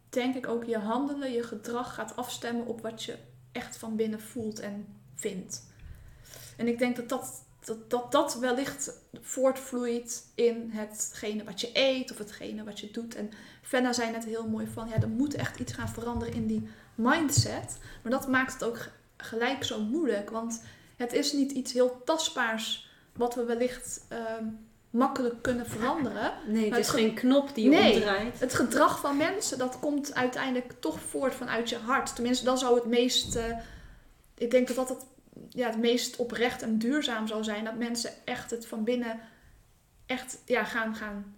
denk 0.09 0.35
ik 0.35 0.47
ook 0.47 0.65
je 0.65 0.79
handelen, 0.79 1.33
je 1.33 1.43
gedrag 1.43 1.95
gaat 1.95 2.17
afstemmen 2.17 2.67
op 2.67 2.81
wat 2.81 3.03
je 3.03 3.17
echt 3.53 3.77
van 3.77 3.97
binnen 3.97 4.21
voelt 4.21 4.61
en 4.61 4.87
vindt. 5.15 5.65
En 6.57 6.69
ik 6.69 6.79
denk 6.79 6.97
dat 6.97 7.09
dat, 7.09 7.43
dat, 7.65 7.91
dat, 7.91 8.13
dat 8.13 8.39
wellicht 8.39 9.01
voortvloeit 9.21 10.25
in 10.35 10.71
hetgene 10.71 11.45
wat 11.45 11.61
je 11.61 11.71
eet 11.73 12.11
of 12.11 12.19
hetgene 12.19 12.65
wat 12.65 12.81
je 12.81 12.91
doet. 12.91 13.15
En 13.15 13.31
Fenna 13.67 13.93
zei 13.93 14.11
net 14.11 14.25
heel 14.25 14.47
mooi 14.49 14.67
van, 14.73 14.89
ja, 14.89 15.01
er 15.01 15.09
moet 15.09 15.35
echt 15.35 15.59
iets 15.61 15.73
gaan 15.73 15.89
veranderen 15.89 16.35
in 16.35 16.47
die 16.47 16.69
mindset. 16.95 17.79
Maar 18.03 18.13
dat 18.13 18.29
maakt 18.29 18.53
het 18.53 18.65
ook 18.65 18.79
gelijk 19.17 19.65
zo 19.65 19.81
moeilijk, 19.81 20.31
want 20.31 20.63
het 20.97 21.13
is 21.13 21.33
niet 21.33 21.53
iets 21.53 21.73
heel 21.73 22.03
tastbaars 22.05 22.91
wat 23.13 23.35
we 23.35 23.45
wellicht 23.45 24.05
ehm, 24.09 24.45
makkelijk 24.91 25.43
kunnen 25.43 25.67
veranderen. 25.67 26.33
Nee, 26.47 26.71
het 26.71 26.79
is 26.79 26.89
geen 26.89 27.15
knop 27.15 27.55
die 27.55 27.65
je 27.65 27.71
Nee. 27.71 27.95
omdraait. 27.95 28.41
Het 28.41 28.55
gedrag 28.55 29.01
van 29.01 29.17
mensen, 29.17 29.59
dat 29.59 29.79
komt 29.79 30.15
uiteindelijk 30.15 30.73
toch 30.81 31.01
voort 31.01 31.35
vanuit 31.35 31.69
je 31.69 31.77
hart. 31.77 32.15
Tenminste, 32.15 32.45
dan 32.45 32.59
zou 32.59 32.75
het 32.75 32.87
meest... 32.87 33.37
eh, 33.37 33.59
ik 34.35 34.51
denk 34.51 34.67
dat 34.67 34.77
dat 34.77 34.89
het, 34.89 35.05
ja, 35.49 35.67
het 35.67 35.79
meest 35.79 36.17
oprecht 36.17 36.63
en 36.63 36.79
duurzaam 36.79 37.27
zou 37.27 37.45
zijn. 37.45 37.65
Dat 37.65 37.77
mensen 37.77 38.11
echt 38.25 38.51
het 38.51 38.67
van 38.67 38.85
binnen 38.85 39.21
echt 40.07 40.39
ja, 40.45 40.65
gaan... 40.65 40.95
gaan 40.95 41.36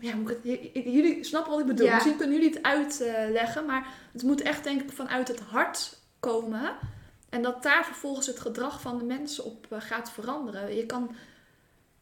ja, 0.00 0.14
moet 0.16 0.30
ik 0.30 0.36
het- 0.36 0.44
j- 0.44 0.70
j- 0.78 0.88
jullie 0.90 1.24
snappen 1.24 1.50
wat 1.52 1.60
ik 1.60 1.66
bedoel. 1.66 1.86
Ja. 1.86 1.94
Misschien 1.94 2.16
kunnen 2.16 2.36
jullie 2.36 2.54
het 2.54 2.62
uitleggen. 2.62 3.66
Maar 3.66 3.86
het 4.12 4.22
moet 4.22 4.40
echt 4.42 4.64
denk 4.64 4.82
ik 4.82 4.92
vanuit 4.92 5.28
het 5.28 5.40
hart 5.40 5.98
komen. 6.20 6.76
En 7.28 7.42
dat 7.42 7.62
daar 7.62 7.84
vervolgens 7.84 8.26
het 8.26 8.40
gedrag 8.40 8.80
van 8.80 8.98
de 8.98 9.04
mensen 9.04 9.44
op 9.44 9.66
eh, 9.72 9.80
gaat 9.80 10.10
veranderen. 10.10 10.74
Je 10.76 10.86
kan 10.86 11.14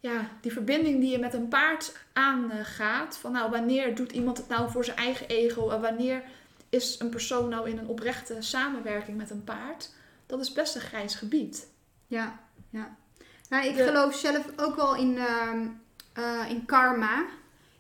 ja, 0.01 0.29
die 0.41 0.53
verbinding 0.53 1.01
die 1.01 1.11
je 1.11 1.19
met 1.19 1.35
een 1.35 1.49
paard 1.49 1.97
aangaat. 2.13 3.17
Van 3.17 3.33
nou, 3.33 3.51
wanneer 3.51 3.95
doet 3.95 4.13
iemand 4.13 4.37
het 4.39 4.49
nou 4.49 4.71
voor 4.71 4.85
zijn 4.85 4.97
eigen 4.97 5.29
ego? 5.29 5.71
En 5.71 5.81
wanneer 5.81 6.23
is 6.69 6.97
een 6.99 7.09
persoon 7.09 7.49
nou 7.49 7.71
in 7.71 7.79
een 7.79 7.87
oprechte 7.87 8.37
samenwerking 8.39 9.17
met 9.17 9.31
een 9.31 9.45
paard? 9.45 9.91
Dat 10.27 10.41
is 10.41 10.53
best 10.53 10.75
een 10.75 10.81
grijs 10.81 11.15
gebied. 11.15 11.67
Ja, 12.07 12.39
ja. 12.71 12.97
Nou, 13.49 13.67
ik 13.67 13.77
De- 13.77 13.85
geloof 13.85 14.15
zelf 14.17 14.45
ook 14.57 14.77
wel 14.77 14.97
in, 14.97 15.19
ehm, 15.19 15.67
eh, 16.13 16.45
in 16.51 16.65
karma, 16.65 17.25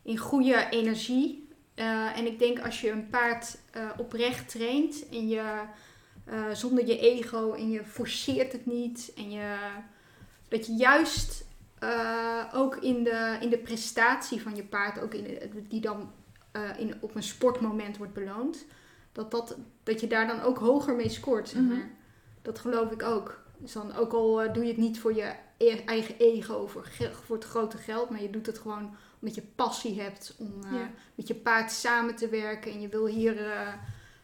in 0.05 0.19
goede 0.19 0.67
energie. 0.71 1.49
Eh, 1.75 2.19
en 2.19 2.27
ik 2.27 2.39
denk 2.39 2.61
als 2.61 2.81
je 2.81 2.91
een 2.91 3.09
paard 3.09 3.59
eh, 3.71 3.91
oprecht 3.97 4.49
traint 4.49 5.09
en 5.09 5.29
je 5.29 5.63
eh, 6.25 6.51
zonder 6.53 6.87
je 6.87 6.99
ego 6.99 7.53
en 7.53 7.71
je 7.71 7.85
forceert 7.85 8.53
het 8.53 8.67
niet 8.67 9.13
en 9.17 9.31
je, 9.31 9.57
dat 10.49 10.67
je 10.67 10.73
juist 10.73 11.45
ook 12.55 12.77
in 12.77 13.05
de, 13.05 13.37
in 13.41 13.51
de 13.51 13.59
prestatie 13.59 14.43
van 14.43 14.57
je 14.57 14.65
paard, 14.65 15.01
ook 15.01 15.15
in 15.15 15.25
de- 15.25 15.63
die 15.69 15.81
dan 15.81 16.13
in, 16.79 16.95
op 17.01 17.15
een 17.15 17.23
sportmoment 17.23 17.97
wordt 17.97 18.13
beloond, 18.13 18.65
dat, 19.13 19.31
dat, 19.31 19.57
dat 19.83 20.01
je 20.01 20.07
daar 20.07 20.27
dan 20.27 20.41
ook 20.41 20.59
hoger 20.59 20.95
mee 20.95 21.09
scoort. 21.09 21.49
Zeg 21.49 21.61
Mhm. 21.63 21.81
Dat 22.43 22.59
geloof 22.59 22.91
ik 22.91 23.03
ook. 23.03 23.43
Dus 23.59 23.73
dan 23.73 23.95
ook 23.97 24.13
al 24.13 24.53
doe 24.53 24.63
je 24.63 24.69
het 24.69 24.77
niet 24.77 25.01
voor 25.01 25.15
je 25.15 25.33
e- 25.59 25.83
eigen 25.87 26.15
ego, 26.19 26.67
voor, 26.67 26.89
voor 27.25 27.37
het 27.37 27.45
grote 27.45 27.77
geld, 27.77 28.11
maar 28.11 28.23
je 28.23 28.31
doet 28.31 28.47
het 28.47 28.59
gewoon 28.59 28.97
omdat 29.25 29.35
je 29.35 29.51
passie 29.55 30.01
hebt 30.01 30.35
om 30.39 30.53
eh, 30.65 30.73
Ja. 30.73 30.91
met 31.15 31.29
je 31.29 31.35
paard 31.35 31.73
samen 31.73 32.15
te 32.17 32.29
werken 32.29 32.73
en 32.73 32.81
je 32.81 32.89
wil 32.89 33.07
hier 33.07 33.39
eh, 33.39 33.69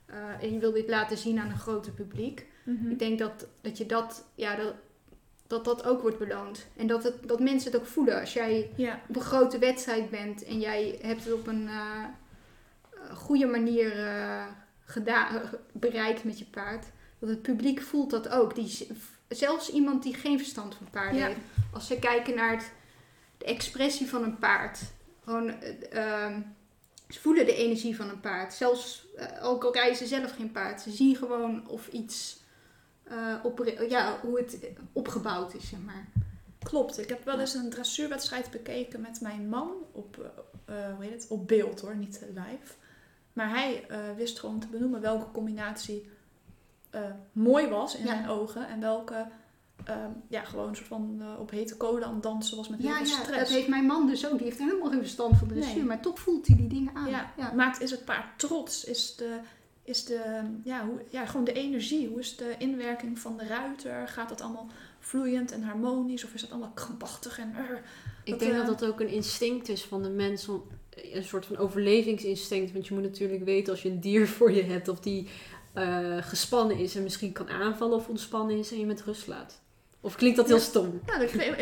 eh, 0.07 0.43
en 0.43 0.53
je 0.53 0.59
wil 0.59 0.73
dit 0.73 0.89
laten 0.89 1.17
zien 1.19 1.39
aan 1.39 1.51
een 1.51 1.59
groter 1.59 1.93
publiek. 1.93 2.47
Ik 2.91 2.99
denk 2.99 3.19
dat, 3.19 3.47
dat 3.61 3.79
je 3.79 3.87
dat, 3.87 4.25
ja, 4.35 4.57
dat, 4.57 4.75
dat 5.47 5.65
dat 5.65 5.85
ook 5.85 6.03
wordt 6.03 6.19
beloond. 6.19 6.67
En 6.77 6.87
dat, 6.87 7.03
het, 7.03 7.29
dat 7.29 7.41
mensen 7.41 7.73
het 7.73 7.81
ook 7.81 7.87
voelen. 7.87 8.21
Als 8.21 8.33
jij 8.33 8.71
Ja, 8.77 9.01
op 9.09 9.17
een 9.17 9.23
grote 9.23 9.59
wedstrijd 9.59 10.11
bent 10.11 10.45
en 10.45 10.61
jij 10.61 10.99
hebt 11.03 11.25
het 11.25 11.33
op 11.33 11.47
een 11.47 11.69
goede 13.13 13.47
manier 13.47 13.93
gedaan, 14.85 15.41
bereikt 15.73 16.25
met 16.25 16.39
je 16.39 16.45
paard. 16.45 16.87
Dat 17.19 17.29
het 17.29 17.43
publiek 17.43 17.81
voelt 17.81 18.11
dat 18.11 18.29
ook. 18.29 18.55
Die, 18.55 18.87
zelfs 19.29 19.71
iemand 19.71 20.03
die 20.03 20.15
geen 20.15 20.39
verstand 20.39 20.75
van 20.75 20.87
paarden 20.91 21.19
Ja. 21.21 21.27
heeft. 21.27 21.39
Als 21.73 21.87
ze 21.87 21.99
kijken 21.99 22.35
naar 22.35 22.51
het, 22.51 22.73
de 23.41 23.47
expressie 23.47 24.09
van 24.09 24.23
een 24.23 24.39
paard. 24.39 24.81
Gewoon, 25.25 25.49
eh, 25.49 25.93
ehm, 26.25 26.41
ze 27.09 27.21
voelen 27.21 27.47
de 27.47 27.55
energie 27.55 27.97
van 27.97 28.09
een 28.09 28.21
paard. 28.21 28.55
Zelfs, 28.55 29.07
eh, 29.17 29.45
ook 29.45 29.65
al 29.65 29.73
rijden 29.73 29.97
ze 29.97 30.07
zelf 30.07 30.31
geen 30.35 30.53
paard. 30.53 30.81
Ze 30.81 30.91
zien 30.91 31.17
gewoon 31.17 31.69
of 31.69 31.89
iets, 31.89 32.41
eh, 33.03 33.35
op, 33.43 33.73
ja, 33.89 34.19
hoe 34.23 34.39
het 34.39 34.59
opgebouwd 34.93 35.55
is, 35.55 35.69
zeg 35.69 35.81
maar. 35.85 36.07
klopt. 36.63 36.99
Ik 36.99 37.09
heb 37.09 37.25
wel 37.25 37.41
eens 37.41 37.55
een 37.55 37.71
dressuurwedstrijd 37.71 38.51
bekeken 38.51 39.01
met 39.01 39.21
mijn 39.21 39.49
man 39.49 39.73
op, 39.93 40.17
hoe 40.67 41.05
heet 41.05 41.13
het? 41.13 41.27
op 41.29 41.49
beeld 41.49 41.81
hoor, 41.81 41.97
niet 41.97 42.21
live. 42.29 42.75
Maar 43.33 43.51
hij 43.51 43.87
wist 44.17 44.39
gewoon 44.39 44.61
te 44.61 44.67
benoemen 44.67 45.01
welke 45.01 45.31
combinatie 45.33 46.11
mooi 47.33 47.69
was 47.69 47.97
in 47.97 48.05
Ja. 48.05 48.11
zijn 48.11 48.29
ogen. 48.29 48.69
En 48.69 48.81
welke 48.81 49.27
ehm, 49.85 50.11
ja, 50.29 50.45
gewoon 50.45 50.69
een 50.69 50.77
soort 50.77 50.89
van 50.89 51.17
eh, 51.21 51.41
op 51.41 51.51
hete 51.51 51.77
kolen 51.77 52.05
aan 52.05 52.15
het 52.15 52.23
dansen 52.23 52.57
was 52.57 52.69
met 52.69 52.79
heel 52.81 52.89
Ja, 52.89 52.97
veel 52.97 53.07
ja, 53.07 53.13
stress. 53.23 53.39
dat 53.39 53.49
heeft 53.49 53.69
mijn 53.69 53.85
man 53.85 54.07
dus 54.07 54.27
ook. 54.27 54.37
Die 54.39 54.47
heeft 54.47 54.59
helemaal 54.59 54.91
geen 54.91 54.99
verstand 55.01 55.37
van 55.39 55.49
dressuur, 55.49 55.75
Nee. 55.77 55.85
maar 55.85 56.03
toch 56.03 56.19
voelt 56.19 56.47
hij 56.47 56.57
die 56.57 56.67
dingen 56.69 56.95
aan. 56.95 57.11
Ja, 57.11 57.33
ja. 57.37 57.53
maakt 57.53 57.81
is 57.81 57.91
het 57.91 58.05
paard 58.05 58.39
trots? 58.39 58.85
Is 58.85 59.17
de, 59.17 59.39
is 59.85 60.05
de 60.05 60.21
ja, 60.65 60.87
hoe, 60.87 61.01
ja, 61.11 61.27
gewoon 61.27 61.45
de 61.45 61.53
energie? 61.53 62.09
Hoe 62.09 62.19
is 62.19 62.37
de 62.37 62.55
inwerking 62.59 63.19
van 63.19 63.37
de 63.37 63.47
ruiter? 63.47 64.09
Gaat 64.09 64.29
dat 64.29 64.41
allemaal 64.41 64.67
vloeiend 64.99 65.53
en 65.53 65.63
harmonisch? 65.63 66.25
Of 66.25 66.35
is 66.35 66.41
dat 66.41 66.51
allemaal 66.51 66.73
krampachtig 66.75 67.39
en... 67.39 67.53
uh, 67.57 67.61
Ik 68.25 68.31
Dat, 68.31 68.39
denk 68.39 68.53
eh, 68.53 68.67
dat 68.67 68.79
dat 68.79 68.89
ook 68.91 69.01
een 69.01 69.09
instinct 69.09 69.69
is 69.69 69.85
van 69.85 70.03
de 70.03 70.11
mens. 70.11 70.49
om- 70.49 70.63
Een 71.13 71.25
soort 71.25 71.47
van 71.47 71.57
overlevingsinstinct. 71.57 72.73
Want 72.73 72.87
je 72.87 72.95
moet 72.95 73.03
natuurlijk 73.03 73.45
weten 73.45 73.73
als 73.73 73.83
je 73.83 73.89
een 73.91 74.01
dier 74.01 74.29
voor 74.37 74.53
je 74.53 74.63
hebt. 74.63 74.89
Of 74.89 75.01
die 75.01 75.29
eh, 75.73 76.17
gespannen 76.21 76.79
is 76.79 76.97
en 76.97 77.03
misschien 77.03 77.33
kan 77.33 77.49
aanvallen 77.49 77.97
of 77.97 78.09
ontspannen 78.09 78.59
is. 78.59 78.73
En 78.73 78.79
je 78.79 78.87
met 78.87 79.03
rust 79.03 79.27
laat. 79.27 79.61
Of 80.01 80.15
klinkt 80.17 80.37
dat 80.37 80.47
heel 80.47 80.57
Ja. 80.57 80.63
stom? 80.63 81.01
Ja, 81.07 81.19
dat 81.19 81.31
klinkt, 81.31 81.59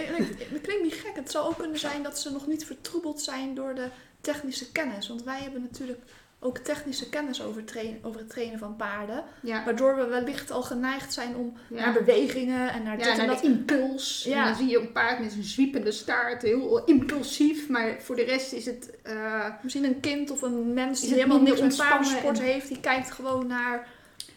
dat 0.52 0.60
klinkt 0.62 0.82
niet 0.82 0.94
gek. 0.94 1.12
Het 1.16 1.30
zou 1.30 1.46
ook 1.48 1.58
kunnen 1.58 1.78
zijn 1.78 2.02
dat 2.02 2.18
ze 2.18 2.30
nog 2.32 2.46
niet 2.46 2.66
vertroebeld 2.66 3.20
zijn 3.20 3.54
door 3.54 3.74
de 3.74 3.88
technische 4.20 4.72
kennis. 4.72 5.08
Want 5.08 5.22
wij 5.24 5.38
hebben 5.40 5.60
natuurlijk 5.62 6.00
ook 6.40 6.58
technische 6.58 7.08
kennis 7.08 7.42
over, 7.42 7.64
trainen, 7.64 7.98
over 8.02 8.20
het 8.20 8.30
trainen 8.30 8.58
van 8.58 8.76
paarden. 8.76 9.24
Ja. 9.42 9.64
Waardoor 9.64 9.96
we 9.96 10.04
wellicht 10.06 10.50
al 10.50 10.62
geneigd 10.62 11.12
zijn 11.12 11.36
om 11.36 11.56
Ja. 11.68 11.76
naar 11.84 11.92
bewegingen 11.92 12.72
en 12.72 12.82
naar 12.82 12.98
Ja, 12.98 13.04
dit 13.04 13.12
en 13.12 13.16
naar 13.18 13.26
dat. 13.26 13.40
de 13.40 13.46
impuls. 13.48 14.22
Ja. 14.26 14.38
En 14.38 14.44
dan 14.44 14.54
zie 14.56 14.68
je 14.68 14.78
een 14.78 14.92
paard 14.92 15.20
met 15.20 15.32
zijn 15.32 15.44
zwiepende 15.44 15.92
staart, 15.92 16.42
heel 16.42 16.84
impulsief. 16.84 17.68
Maar 17.68 17.96
voor 18.00 18.16
de 18.16 18.22
rest 18.24 18.52
is 18.52 18.66
het... 18.66 18.90
eh, 19.02 19.44
Misschien 19.62 19.84
een 19.84 20.00
kind 20.00 20.30
of 20.30 20.42
een 20.42 20.72
mens 20.74 21.00
die 21.00 21.12
helemaal 21.14 21.40
niks 21.42 21.60
met 21.60 21.76
paardensport 21.76 22.38
en- 22.38 22.44
heeft. 22.44 22.68
Die 22.68 22.80
kijkt 22.80 23.10
gewoon 23.10 23.46
naar, 23.46 23.88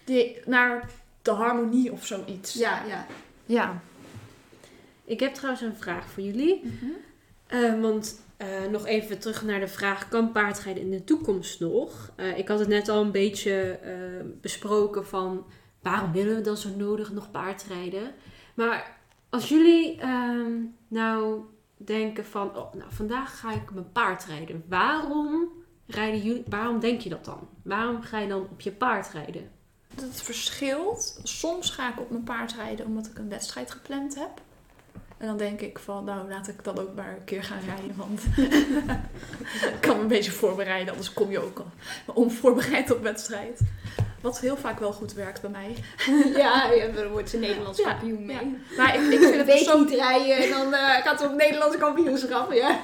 die, 0.03 0.39
naar 0.45 0.89
de 1.21 1.31
harmonie 1.31 1.91
of 1.91 2.05
zoiets. 2.05 2.53
ja, 2.53 2.81
ja. 2.87 3.05
Ja. 3.45 3.81
Ik 5.11 5.19
heb 5.19 5.33
trouwens 5.33 5.63
een 5.63 5.75
vraag 5.75 6.09
voor 6.09 6.23
jullie. 6.23 6.61
Eh, 7.47 7.81
want 7.81 8.21
eh, 8.37 8.47
nog 8.71 8.85
even 8.85 9.19
terug 9.19 9.43
naar 9.43 9.59
de 9.59 9.67
vraag: 9.67 10.07
kan 10.07 10.31
paardrijden 10.31 10.83
in 10.83 10.91
de 10.91 11.03
toekomst 11.03 11.59
nog? 11.59 12.11
Eh, 12.15 12.37
ik 12.37 12.47
had 12.47 12.59
het 12.59 12.67
net 12.67 12.89
al 12.89 13.01
een 13.01 13.11
beetje 13.11 13.79
besproken 14.41 15.07
van 15.07 15.45
waarom 15.81 16.11
willen 16.11 16.35
we 16.35 16.41
dan 16.41 16.57
zo 16.57 16.69
nodig 16.77 17.11
nog 17.11 17.31
paardrijden? 17.31 18.13
Maar 18.53 18.97
als 19.29 19.49
jullie 19.49 19.97
ehm, 19.99 20.51
nou 20.87 21.41
denken 21.77 22.25
van, 22.25 22.57
oh, 22.57 22.73
nou 22.73 22.91
vandaag 22.91 23.39
ga 23.39 23.51
ik 23.51 23.71
mijn 23.73 23.91
paard 23.91 24.25
rijden. 24.25 24.63
Waarom 24.67 25.49
rijden 25.87 26.21
jullie? 26.21 26.43
Waarom 26.49 26.79
denk 26.79 27.01
je 27.01 27.09
dat 27.09 27.25
dan? 27.25 27.47
Waarom 27.63 28.01
ga 28.01 28.19
je 28.19 28.27
dan 28.27 28.41
op 28.41 28.61
je 28.61 28.71
paard 28.71 29.09
rijden? 29.09 29.51
Het 29.95 30.21
verschilt. 30.21 31.19
Soms 31.23 31.69
ga 31.69 31.91
ik 31.91 31.99
op 31.99 32.09
mijn 32.09 32.23
paard 32.23 32.53
rijden 32.53 32.85
omdat 32.85 33.05
ik 33.05 33.17
een 33.17 33.29
wedstrijd 33.29 33.71
gepland 33.71 34.15
heb. 34.15 34.41
En 35.21 35.27
dan 35.27 35.37
denk 35.37 35.61
ik 35.61 35.79
van, 35.79 36.03
nou 36.03 36.29
laat 36.29 36.47
ik 36.47 36.63
dan 36.63 36.79
ook 36.79 36.95
maar 36.95 37.15
een 37.17 37.23
keer 37.23 37.43
gaan 37.43 37.59
rijden. 37.65 37.95
Want 37.95 38.21
ik 39.75 39.77
kan 39.79 39.95
me 39.95 40.01
een 40.01 40.07
beetje 40.07 40.31
voorbereiden, 40.31 40.89
anders 40.89 41.13
kom 41.13 41.31
je 41.31 41.39
ook 41.43 41.59
al 41.59 42.13
onvoorbereid 42.13 42.91
op 42.91 43.01
wedstrijd. 43.01 43.59
Wat 44.21 44.39
heel 44.39 44.57
vaak 44.57 44.79
wel 44.79 44.93
goed 44.93 45.13
werkt 45.13 45.41
bij 45.41 45.49
mij. 45.49 45.75
ja, 46.35 46.71
ja, 46.71 46.87
dan 46.87 47.07
wordt 47.07 47.29
ze 47.29 47.37
Nederlands 47.37 47.79
Ja, 47.79 47.89
kampioen 47.89 48.25
mee. 48.25 48.35
ja. 48.35 48.75
Maar 48.77 48.95
ik, 48.95 49.01
ik 49.01 49.19
vind 49.19 49.35
het 49.35 49.45
persoonlijk 49.45 49.89
niet 49.89 49.99
rijden 49.99 50.37
en 50.37 50.49
dan 50.49 50.73
eh, 50.73 50.89
gaat 50.89 51.19
ze 51.19 51.25
op 51.25 51.35
Nederlands 51.35 51.77
kampioenschap. 51.77 52.51
Ja. 52.53 52.79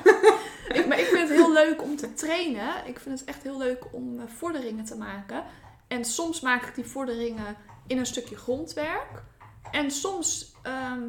Ik, 0.73 0.87
maar 0.87 0.99
ik 0.99 1.05
vind 1.05 1.29
het 1.29 1.37
heel 1.37 1.53
leuk 1.53 1.81
om 1.81 1.95
te 1.95 2.13
trainen. 2.13 2.69
Ik 2.85 2.99
vind 2.99 3.19
het 3.19 3.29
echt 3.29 3.43
heel 3.43 3.57
leuk 3.57 3.83
om 3.91 4.19
eh, 4.19 4.25
vorderingen 4.37 4.85
te 4.85 4.95
maken. 4.95 5.43
En 5.87 6.05
soms 6.05 6.39
maak 6.41 6.63
ik 6.65 6.75
die 6.75 6.85
vorderingen 6.85 7.55
in 7.87 7.97
een 7.97 8.05
stukje 8.05 8.35
grondwerk. 8.35 9.23
En 9.71 9.91
soms 9.91 10.51
ehm, 10.63 11.01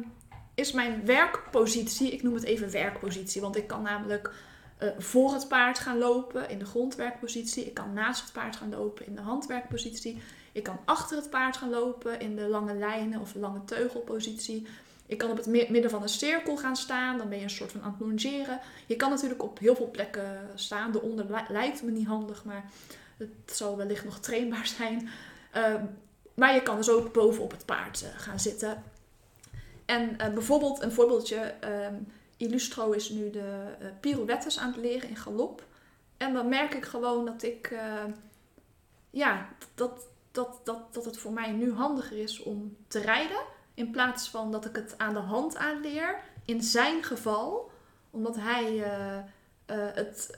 is 0.59 0.71
mijn 0.71 1.05
werkpositie, 1.05 2.11
ik 2.11 2.23
noem 2.23 2.33
het 2.33 2.43
even 2.43 2.71
werkpositie, 2.71 3.41
want 3.41 3.55
ik 3.55 3.67
kan 3.67 3.81
namelijk 3.81 4.31
eh, 4.77 4.89
voor 4.97 5.33
het 5.33 5.47
paard 5.47 5.79
gaan 5.79 5.97
lopen 5.97 6.49
in 6.49 6.59
de 6.59 6.65
grondwerkpositie. 6.65 7.65
Ik 7.65 7.73
kan 7.73 7.93
naast 7.93 8.21
het 8.23 8.31
paard 8.31 8.55
gaan 8.55 8.69
lopen 8.69 9.05
in 9.05 9.15
de 9.15 9.21
handwerkpositie. 9.21 10.21
Ik 10.51 10.63
kan 10.63 10.79
achter 10.85 11.17
het 11.17 11.29
paard 11.29 11.57
gaan 11.57 11.69
lopen 11.69 12.19
in 12.19 12.35
de 12.35 12.47
lange 12.47 12.73
lijnen 12.73 13.19
of 13.21 13.35
lange 13.35 13.63
teugelpositie. 13.65 14.67
Ik 15.05 15.17
kan 15.17 15.31
op 15.31 15.37
het 15.37 15.45
mi- 15.45 15.67
midden 15.69 15.91
van 15.91 16.01
een 16.01 16.09
cirkel 16.09 16.57
gaan 16.57 16.75
staan. 16.75 17.17
Dan 17.17 17.29
ben 17.29 17.37
je 17.37 17.43
een 17.43 17.49
soort 17.49 17.71
van 17.71 17.81
aan 17.83 17.95
het. 17.97 18.59
Je 18.85 18.95
kan 18.95 19.09
natuurlijk 19.09 19.43
op 19.43 19.59
heel 19.59 19.75
veel 19.75 19.91
plekken 19.91 20.49
staan. 20.55 20.91
De 20.91 21.01
onder 21.01 21.25
li- 21.29 21.45
lijkt 21.53 21.83
me 21.83 21.91
niet 21.91 22.07
handig, 22.07 22.43
maar 22.45 22.63
Het 23.17 23.29
zal 23.57 23.77
wellicht 23.77 24.05
nog 24.05 24.19
trainbaar 24.19 24.67
zijn. 24.67 25.09
Ehm, 25.51 25.83
maar 26.33 26.53
je 26.53 26.63
kan 26.63 26.75
dus 26.75 26.89
ook 26.89 27.13
bovenop 27.13 27.51
het 27.51 27.65
paard 27.65 28.01
eh, 28.03 28.09
gaan 28.21 28.39
zitten. 28.39 28.83
En 29.89 30.17
eh, 30.17 30.33
bijvoorbeeld 30.33 30.81
een 30.81 30.91
voorbeeldje. 30.91 31.37
ehm, 31.37 31.93
Illustro 32.37 32.91
is 32.91 33.09
nu 33.09 33.29
de 33.29 33.63
eh, 33.79 33.87
pirouettes 33.99 34.59
aan 34.59 34.71
het 34.71 34.81
leren 34.81 35.09
in 35.09 35.15
galop. 35.15 35.63
En 36.17 36.33
dan 36.33 36.49
merk 36.49 36.73
ik 36.73 36.85
gewoon 36.85 37.25
dat 37.25 37.43
ik... 37.43 37.67
eh, 37.67 38.03
ja, 39.09 39.49
dat, 39.75 40.07
dat, 40.31 40.59
dat, 40.63 40.93
dat 40.93 41.05
het 41.05 41.17
voor 41.17 41.31
mij 41.31 41.51
nu 41.51 41.73
handiger 41.73 42.17
is 42.17 42.43
om 42.43 42.77
te 42.87 42.99
rijden. 42.99 43.41
In 43.73 43.91
plaats 43.91 44.29
van 44.29 44.51
dat 44.51 44.65
ik 44.65 44.75
het 44.75 44.93
aan 44.97 45.13
de 45.13 45.19
hand 45.19 45.55
aanleer. 45.55 46.19
In 46.45 46.61
zijn 46.63 47.03
geval. 47.03 47.71
Omdat 48.11 48.35
hij 48.35 48.83
het 49.93 50.35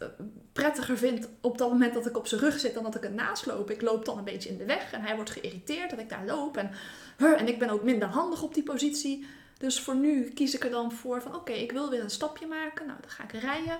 prettiger 0.54 0.97
vindt 0.97 1.28
op 1.41 1.58
dat 1.58 1.70
moment 1.70 1.93
dat 1.93 2.06
ik 2.06 2.18
op 2.18 2.28
zijn 2.28 2.41
rug 2.41 2.60
zit 2.60 2.74
dan 2.74 2.84
dat 2.84 2.95
ik 2.95 3.04
ernaast 3.04 3.45
loop. 3.45 3.70
Ik 3.70 3.82
loop 3.82 4.06
dan 4.06 4.18
een 4.18 4.24
beetje 4.24 4.49
in 4.49 4.58
de 4.58 4.66
weg 4.66 4.91
en 4.91 5.02
hij 5.02 5.16
wordt 5.16 5.30
geïrriteerd 5.30 5.89
dat 5.89 5.99
ik 5.99 6.10
daar 6.10 6.26
loop. 6.26 6.58
En, 6.58 6.72
en 7.18 7.47
ik 7.47 7.60
ben 7.60 7.70
ook 7.70 7.84
minder 7.84 8.08
handig 8.08 8.43
op 8.43 8.54
die 8.54 8.64
positie. 8.64 9.26
Dus 9.62 9.80
voor 9.80 9.95
nu 9.95 10.30
kies 10.30 10.55
ik 10.55 10.64
er 10.64 10.70
dan 10.70 10.91
voor 10.91 11.22
van 11.22 11.36
oké, 11.36 11.51
ik 11.51 11.72
wil 11.72 11.89
weer 11.89 12.03
een 12.03 12.09
stapje 12.09 12.47
maken. 12.47 12.86
Nou, 12.88 12.99
dan 13.01 13.09
ga 13.09 13.24
ik 13.24 13.32
rijden. 13.32 13.78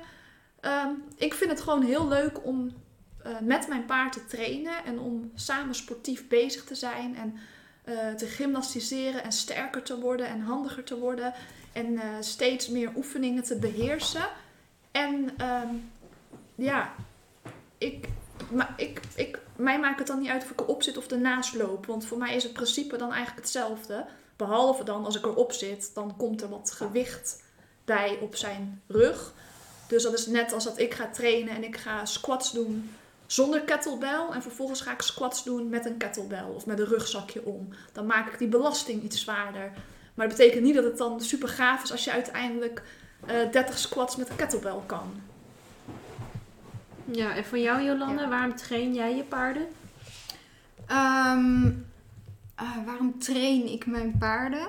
Ehm, 0.60 0.90
ik 1.16 1.34
vind 1.34 1.52
het 1.52 1.62
gewoon 1.62 1.84
heel 1.84 2.08
leuk 2.08 2.46
om 2.46 2.74
eh, 3.24 3.40
met 3.40 3.68
mijn 3.68 3.86
paard 3.86 4.14
te 4.14 4.26
trainen 4.26 4.86
en 4.86 5.00
om 5.00 5.32
samen 5.36 5.76
sportief 5.76 6.28
bezig 6.28 6.64
te 6.64 6.76
zijn 6.76 7.16
en 7.16 7.38
eh, 7.84 8.14
te 8.14 8.26
gymnastiseren 8.26 9.24
en 9.24 9.32
sterker 9.32 9.84
te 9.84 10.00
worden 10.00 10.28
en 10.28 10.42
handiger 10.42 10.84
te 10.84 11.00
worden 11.00 11.34
en 11.74 11.98
eh, 11.98 12.10
steeds 12.20 12.68
meer 12.68 12.92
oefeningen 12.96 13.44
te 13.44 13.56
beheersen. 13.60 14.28
En 14.92 15.34
ehm, 15.38 15.76
ja, 16.56 16.94
ik, 17.78 18.08
maar 18.52 18.74
ik, 18.78 19.02
ik, 19.16 19.40
mij 19.56 19.80
maakt 19.80 20.00
het 20.00 20.08
dan 20.08 20.20
niet 20.20 20.30
uit 20.30 20.44
of 20.44 20.52
ik 20.52 20.62
erop 20.62 20.84
zit 20.84 20.98
of 20.98 21.08
ernaast 21.08 21.56
loop, 21.56 21.86
want 21.86 22.06
voor 22.06 22.18
mij 22.18 22.36
is 22.36 22.44
het 22.44 22.54
principe 22.54 22.98
dan 22.98 23.12
eigenlijk 23.12 23.42
hetzelfde. 23.42 24.06
Behalve 24.48 24.84
dan 24.84 25.06
als 25.06 25.16
ik 25.18 25.26
erop 25.26 25.52
zit, 25.52 25.92
dan 25.94 26.18
komt 26.18 26.42
er 26.42 26.50
wat 26.50 26.72
gewicht 26.72 27.44
bij 27.86 28.18
op 28.22 28.36
zijn 28.36 28.82
rug. 28.88 29.34
Dus 29.88 30.04
dat 30.04 30.14
is 30.14 30.26
net 30.26 30.54
als 30.54 30.64
dat 30.64 30.80
ik 30.80 30.94
ga 30.94 31.10
trainen 31.10 31.56
en 31.56 31.64
ik 31.64 31.78
ga 31.78 32.06
squats 32.06 32.52
doen 32.52 32.92
zonder 33.26 33.62
kettlebell. 33.62 34.26
En 34.34 34.42
vervolgens 34.42 34.82
ga 34.82 34.92
ik 34.92 35.02
squats 35.02 35.44
doen 35.44 35.70
met 35.70 35.86
een 35.86 35.98
kettlebell 35.98 36.46
of 36.56 36.66
met 36.66 36.80
een 36.80 36.86
rugzakje 36.86 37.46
om. 37.46 37.68
Dan 37.92 38.06
maak 38.06 38.32
ik 38.32 38.38
die 38.40 38.48
belasting 38.48 39.04
iets 39.04 39.22
zwaarder. 39.22 39.72
Maar 40.14 40.28
dat 40.28 40.38
betekent 40.38 40.64
niet 40.64 40.76
dat 40.76 40.84
het 40.84 40.98
dan 40.98 41.22
super 41.22 41.50
gaaf 41.50 41.84
is 41.84 41.92
als 41.92 42.04
je 42.04 42.12
uiteindelijk 42.12 42.82
eh 43.26 43.52
30 43.52 43.78
squats 43.80 44.16
met 44.16 44.30
een 44.30 44.36
kettlebell 44.36 44.80
kan. 44.86 45.22
Ja, 47.06 47.36
en 47.36 47.46
voor 47.46 47.58
jou 47.58 47.82
Jolanda, 47.84 48.22
Ja. 48.22 48.30
waarom 48.30 48.56
train 48.56 48.94
jij 48.94 49.16
je 49.16 49.24
paarden? 49.24 49.68
Ehm, 50.88 51.72
eh, 52.62 52.86
waarom 52.86 53.20
train 53.20 53.72
ik 53.72 53.86
mijn 53.86 54.16
paarden? 54.20 54.68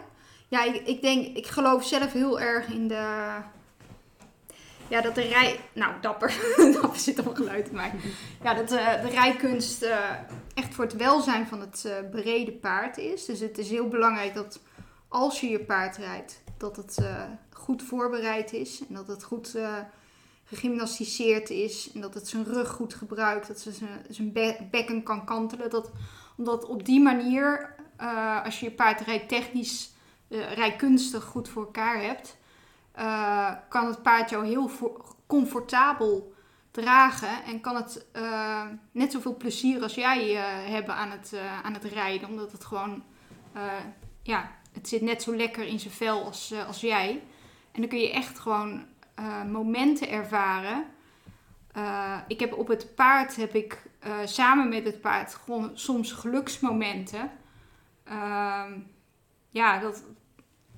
Ja, 0.49 0.65
ik, 0.65 0.87
ik 0.87 1.03
denk, 1.03 1.37
ik 1.37 1.47
geloof 1.47 1.85
zelf 1.87 2.13
heel 2.13 2.41
erg 2.41 2.69
in 2.69 2.89
de. 2.89 3.35
Ja, 4.89 5.01
dat 5.01 5.15
de 5.15 5.23
rij. 5.23 5.61
Nou, 5.73 5.93
dapper. 6.01 6.35
dapper 6.81 6.99
zit 7.01 7.19
een 7.19 7.37
geluid 7.37 7.69
in 7.69 7.75
mij. 7.75 7.93
Ja, 8.43 8.55
dat 8.55 8.73
eh, 8.73 9.03
de 9.03 9.09
rijkunst 9.09 9.83
eh, 9.83 10.11
echt 10.55 10.75
voor 10.75 10.85
het 10.85 10.97
welzijn 10.97 11.47
van 11.47 11.61
het 11.61 11.85
eh, 11.85 12.11
bereden 12.11 12.61
paard 12.61 12.97
is. 12.99 13.25
Dus 13.25 13.41
het 13.41 13.59
is 13.59 13.71
heel 13.71 13.89
belangrijk 13.89 14.35
dat 14.35 14.61
als 15.09 15.41
je 15.41 15.49
je 15.49 15.61
paard 15.61 15.97
rijdt, 15.97 16.43
dat 16.57 16.77
het 16.77 16.99
eh, 16.99 17.23
goed 17.53 17.83
voorbereid 17.83 18.53
is. 18.53 18.81
En 18.89 18.95
dat 18.95 19.07
het 19.07 19.23
goed 19.25 19.57
gegymnasticeerd 20.45 21.51
is. 21.51 21.91
En 21.95 22.01
dat 22.01 22.15
het 22.15 22.29
zijn 22.29 22.45
rug 22.45 22.69
goed 22.69 22.95
gebruikt. 22.95 23.49
Dat 23.49 23.61
ze 23.61 23.73
zijn, 23.73 24.05
zijn 24.09 24.33
be- 24.33 24.67
bekken 24.71 25.03
kan 25.03 25.25
kantelen. 25.25 25.71
Dat, 25.71 25.91
omdat 26.37 26.65
op 26.65 26.85
die 26.85 27.01
manier, 27.01 27.75
eh, 28.03 28.45
als 28.45 28.61
je 28.61 28.67
je 28.67 28.73
paard 28.73 29.01
rijtechnisch, 29.01 29.93
eh 30.29 30.53
rijkunstig 30.53 31.25
goed 31.25 31.49
voor 31.49 31.65
elkaar 31.65 32.03
hebt, 32.03 32.37
eh, 32.93 33.53
kan 33.69 33.87
het 33.87 34.03
paard 34.03 34.31
jou 34.31 34.47
heel 34.47 34.71
comfortabel 35.27 36.35
dragen. 36.71 37.45
En 37.45 37.61
kan 37.61 37.77
het 37.77 38.07
net 38.93 39.13
zoveel 39.13 39.37
plezier 39.37 39.83
als 39.83 39.95
jij 39.95 40.35
hebben 40.71 40.95
aan 40.95 41.11
het, 41.11 41.35
aan 41.63 41.73
het 41.73 41.85
rijden. 41.85 42.29
Omdat 42.29 42.53
het 42.53 42.65
gewoon, 42.65 43.03
ja, 44.23 44.51
het 44.73 44.89
zit 44.89 45.01
net 45.01 45.23
zo 45.23 45.37
lekker 45.37 45.65
in 45.65 45.81
zijn 45.81 45.95
vel 45.95 46.25
als, 46.25 46.55
als 46.67 46.81
jij. 46.81 47.23
En 47.73 47.81
dan 47.81 47.89
kun 47.89 47.99
je 47.99 48.13
echt 48.13 48.39
gewoon 48.39 48.85
momenten 49.51 50.11
ervaren. 50.11 50.85
Ik 52.27 52.41
heb 52.41 52.59
op 52.59 52.69
het 52.69 52.95
paard 52.95 53.37
heb 53.37 53.55
ik 53.55 53.83
samen 54.25 54.69
met 54.69 54.85
het 54.85 55.01
paard 55.01 55.35
gewoon 55.35 55.71
soms 55.75 56.13
geluksmomenten. 56.13 57.31
Ehm, 58.05 58.73
ja, 59.49 59.79
dat, 59.79 60.03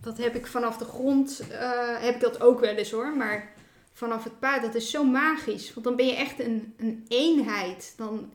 dat 0.01 0.19
heb 0.19 0.35
ik 0.35 0.47
vanaf 0.47 0.77
de 0.77 0.85
grond, 0.85 1.41
eh, 1.51 2.01
heb 2.01 2.15
ik 2.15 2.21
dat 2.21 2.41
ook 2.41 2.61
wel 2.61 2.75
eens 2.75 2.91
hoor. 2.91 3.17
Maar 3.17 3.53
vanaf 3.93 4.25
het 4.25 4.39
paard, 4.39 4.63
dat 4.63 4.75
is 4.75 4.91
zo 4.91 5.05
magisch. 5.05 5.75
Want 5.75 5.87
dan 5.87 5.97
ben 5.97 6.07
je 6.07 6.17
echt 6.17 6.41
een, 6.41 6.75
een 6.77 7.05
eenheid. 7.09 7.95
Dan, 7.97 8.33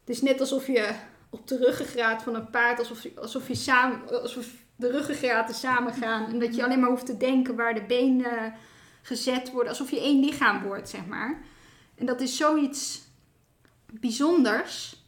het 0.00 0.08
is 0.16 0.22
net 0.22 0.40
alsof 0.40 0.66
je 0.66 0.94
op 1.30 1.48
de 1.48 1.56
ruggengraat 1.56 2.22
van 2.22 2.34
een 2.34 2.50
paard, 2.50 2.78
alsof, 2.78 3.06
alsof, 3.16 3.48
je 3.48 3.54
samen, 3.54 4.22
alsof 4.22 4.46
de 4.76 4.90
ruggengraten 4.90 5.54
samen 5.54 5.92
gaan. 5.92 6.26
En 6.26 6.38
dat 6.38 6.54
je 6.54 6.64
alleen 6.64 6.80
maar 6.80 6.90
hoeft 6.90 7.06
te 7.06 7.16
denken 7.16 7.56
waar 7.56 7.74
de 7.74 7.84
benen 7.84 8.54
gezet 9.02 9.50
worden. 9.50 9.68
Alsof 9.68 9.90
je 9.90 10.00
één 10.00 10.20
lichaam 10.24 10.62
wordt, 10.62 10.88
zeg 10.88 11.06
maar. 11.06 11.42
En 11.94 12.06
dat 12.06 12.20
is 12.20 12.36
zoiets 12.36 13.02
bijzonders. 13.92 15.04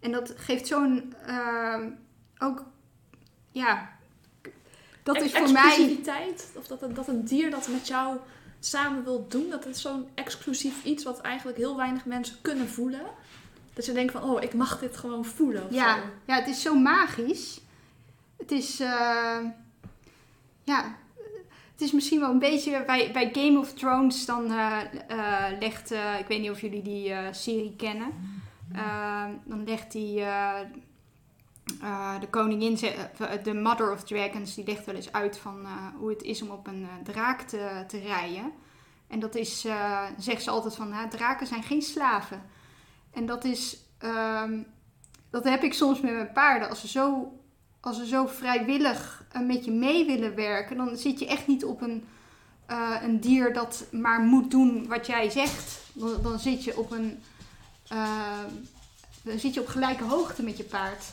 En 0.00 0.12
dat 0.12 0.34
geeft 0.36 0.66
zo'n, 0.66 1.14
eh, 1.26 1.80
ook, 2.38 2.64
ja, 3.52 3.90
dat 5.02 5.20
is 5.20 5.32
voor 5.32 5.52
mij... 5.52 5.62
Exclusiviteit, 5.64 6.52
of 6.56 6.66
dat, 6.66 6.82
een- 6.82 6.94
dat 6.94 7.08
een 7.08 7.24
dier 7.24 7.50
dat 7.50 7.68
met 7.68 7.86
jou 7.86 8.16
samen 8.60 9.04
wil 9.04 9.26
doen, 9.28 9.50
dat 9.50 9.66
is 9.66 9.80
zo'n 9.80 10.06
exclusief 10.14 10.84
iets 10.84 11.04
wat 11.04 11.20
eigenlijk 11.20 11.58
heel 11.58 11.76
weinig 11.76 12.04
mensen 12.04 12.36
kunnen 12.40 12.68
voelen. 12.68 13.02
Dat 13.74 13.86
je 13.86 13.92
denkt 13.92 14.12
van, 14.12 14.22
oh, 14.22 14.42
ik 14.42 14.54
mag 14.54 14.78
dit 14.80 14.96
gewoon 14.96 15.24
voelen. 15.24 15.66
Ja, 15.70 15.94
zo. 15.96 16.02
ja, 16.24 16.34
het 16.34 16.48
is 16.48 16.62
zo 16.62 16.74
magisch. 16.74 17.60
Het 18.38 18.50
is, 18.50 18.80
eh, 18.80 19.38
ja, 20.64 20.96
het 21.72 21.80
is 21.80 21.92
misschien 21.92 22.20
wel 22.20 22.30
een 22.30 22.38
beetje 22.38 22.82
bij, 22.86 23.10
bij 23.12 23.30
Game 23.32 23.58
of 23.58 23.72
Thrones 23.74 24.26
dan 24.26 24.50
eh, 24.52 24.80
eh, 25.08 25.58
legt, 25.60 25.90
eh, 25.90 26.18
ik 26.18 26.26
weet 26.26 26.40
niet 26.40 26.50
of 26.50 26.60
jullie 26.60 26.82
die 26.82 27.10
eh, 27.12 27.32
serie 27.32 27.74
kennen, 27.76 28.40
Eh, 28.74 29.24
dan 29.44 29.64
legt 29.64 29.92
die 29.92 30.24
eh, 31.80 32.20
de 32.20 32.28
koningin, 32.28 32.78
eh, 32.78 33.42
de 33.42 33.54
Mother 33.54 33.92
of 33.92 34.04
Dragons, 34.04 34.54
die 34.54 34.64
legt 34.64 34.84
wel 34.84 34.94
eens 34.94 35.12
uit 35.12 35.38
van 35.38 35.64
eh, 35.64 35.86
hoe 35.96 36.10
het 36.10 36.22
is 36.22 36.42
om 36.42 36.50
op 36.50 36.66
een 36.66 36.86
draak 37.04 37.40
te, 37.40 37.84
te 37.88 37.98
rijden. 37.98 38.52
En 39.08 39.20
dat 39.20 39.34
is, 39.34 39.66
zegt 40.18 40.42
ze 40.42 40.50
altijd 40.50 40.74
van, 40.74 40.88
nou, 40.88 41.08
draken 41.08 41.46
zijn 41.46 41.62
geen 41.62 41.82
slaven. 41.82 42.42
En 43.10 43.26
dat 43.26 43.44
is, 43.44 43.78
ehm, 43.98 44.62
dat 45.30 45.44
heb 45.44 45.62
ik 45.62 45.72
soms 45.72 46.00
met 46.00 46.12
mijn 46.12 46.32
paarden. 46.32 46.68
Als 46.68 46.80
ze 46.80 46.88
zo, 46.88 47.32
als 47.80 47.96
ze 47.96 48.06
zo 48.06 48.26
vrijwillig 48.26 49.24
met 49.46 49.64
je 49.64 49.70
mee 49.70 50.06
willen 50.06 50.34
werken, 50.34 50.76
dan 50.76 50.96
zit 50.96 51.18
je 51.18 51.26
echt 51.26 51.46
niet 51.46 51.64
op 51.64 51.80
een, 51.80 52.04
een 53.02 53.20
dier 53.20 53.52
dat 53.52 53.84
maar 53.90 54.20
moet 54.20 54.50
doen 54.50 54.88
wat 54.88 55.06
jij 55.06 55.30
zegt. 55.30 55.80
Dan, 55.92 56.22
dan 56.22 56.38
zit 56.38 56.64
je 56.64 56.78
op 56.78 56.90
een, 56.90 57.22
dan 59.22 59.38
zit 59.38 59.54
je 59.54 59.60
op 59.60 59.68
gelijke 59.68 60.04
hoogte 60.04 60.42
met 60.42 60.56
je 60.56 60.64
paard. 60.64 61.04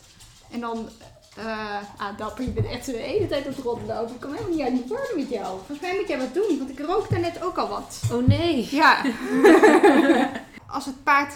En 0.51 0.59
dan, 0.59 0.89
eh 1.35 1.77
ah 1.97 2.17
dapper, 2.17 2.43
je 2.43 2.51
bent 2.51 2.67
echt 2.67 2.85
de 2.85 2.97
hele 2.97 3.27
tijd 3.27 3.47
op 3.47 3.55
het 3.55 3.65
rondlopen. 3.65 4.15
Ik 4.15 4.19
kan 4.19 4.33
helemaal 4.33 4.51
niet 4.51 4.61
uit 4.61 4.87
woorden 4.87 5.15
met 5.15 5.29
jou. 5.29 5.57
Volgens 5.57 5.79
mij 5.79 5.95
moet 5.95 6.07
jij 6.07 6.17
wat 6.17 6.33
doen, 6.33 6.57
want 6.57 6.69
ik 6.69 6.79
rook 6.79 7.09
daar 7.09 7.19
net 7.19 7.43
ook 7.43 7.57
al 7.57 7.67
wat. 7.67 8.01
Oh 8.11 8.27
nee. 8.27 8.67
Ja. 8.71 9.01
Als 10.75 10.85
het 10.85 11.03
paard 11.03 11.33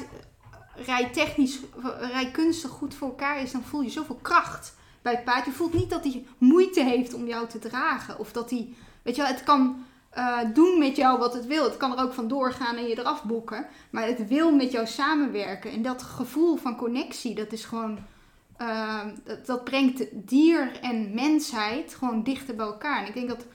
rijtechnisch, 0.76 1.60
rijkunstig 2.00 2.70
goed 2.70 2.96
voor 2.96 3.08
elkaar 3.08 3.42
is, 3.42 3.52
dan 3.52 3.64
voel 3.64 3.82
je 3.82 3.90
zoveel 3.90 4.20
kracht 4.22 4.76
bij 5.02 5.14
het 5.14 5.24
paard. 5.24 5.46
Je 5.46 5.52
voelt 5.52 5.74
niet 5.74 5.90
dat 5.90 6.04
hij 6.04 6.26
moeite 6.38 6.84
heeft 6.84 7.14
om 7.14 7.28
jou 7.28 7.48
te 7.48 7.60
dragen. 7.60 8.20
Of 8.20 8.32
dat 8.32 8.50
hij, 8.50 8.74
weet 9.02 9.16
je 9.16 9.22
wel, 9.22 9.32
het 9.32 9.44
kan 9.44 9.86
eh, 10.10 10.40
doen 10.54 10.80
met 10.80 10.96
jou 10.96 11.20
wat 11.20 11.34
het 11.34 11.46
wil. 11.46 11.64
Het 11.64 11.78
kan 11.78 11.98
er 11.98 12.04
ook 12.04 12.14
van 12.14 12.28
doorgaan 12.28 12.76
en 12.76 12.88
je 12.88 13.00
eraf 13.00 13.24
boeken. 13.24 13.66
Maar 13.90 14.08
het 14.08 14.28
wil 14.28 14.52
met 14.52 14.72
jou 14.72 14.88
samenwerken. 14.88 15.72
En 15.72 15.82
dat 15.82 16.04
gevoel 16.04 16.56
van 16.56 16.76
connectie, 16.76 17.36
dat 17.36 17.52
is 17.52 17.66
gewoon... 17.66 18.00
eh, 18.68 19.06
dat, 19.24 19.46
dat 19.46 19.64
brengt 19.64 20.06
dier 20.12 20.80
en 20.82 21.14
mensheid 21.14 21.96
gewoon 21.96 22.24
dichter 22.24 22.56
bij 22.56 22.66
elkaar. 22.66 23.02
En 23.02 23.08
ik 23.08 23.14
denk 23.14 23.30
dat 23.30 23.46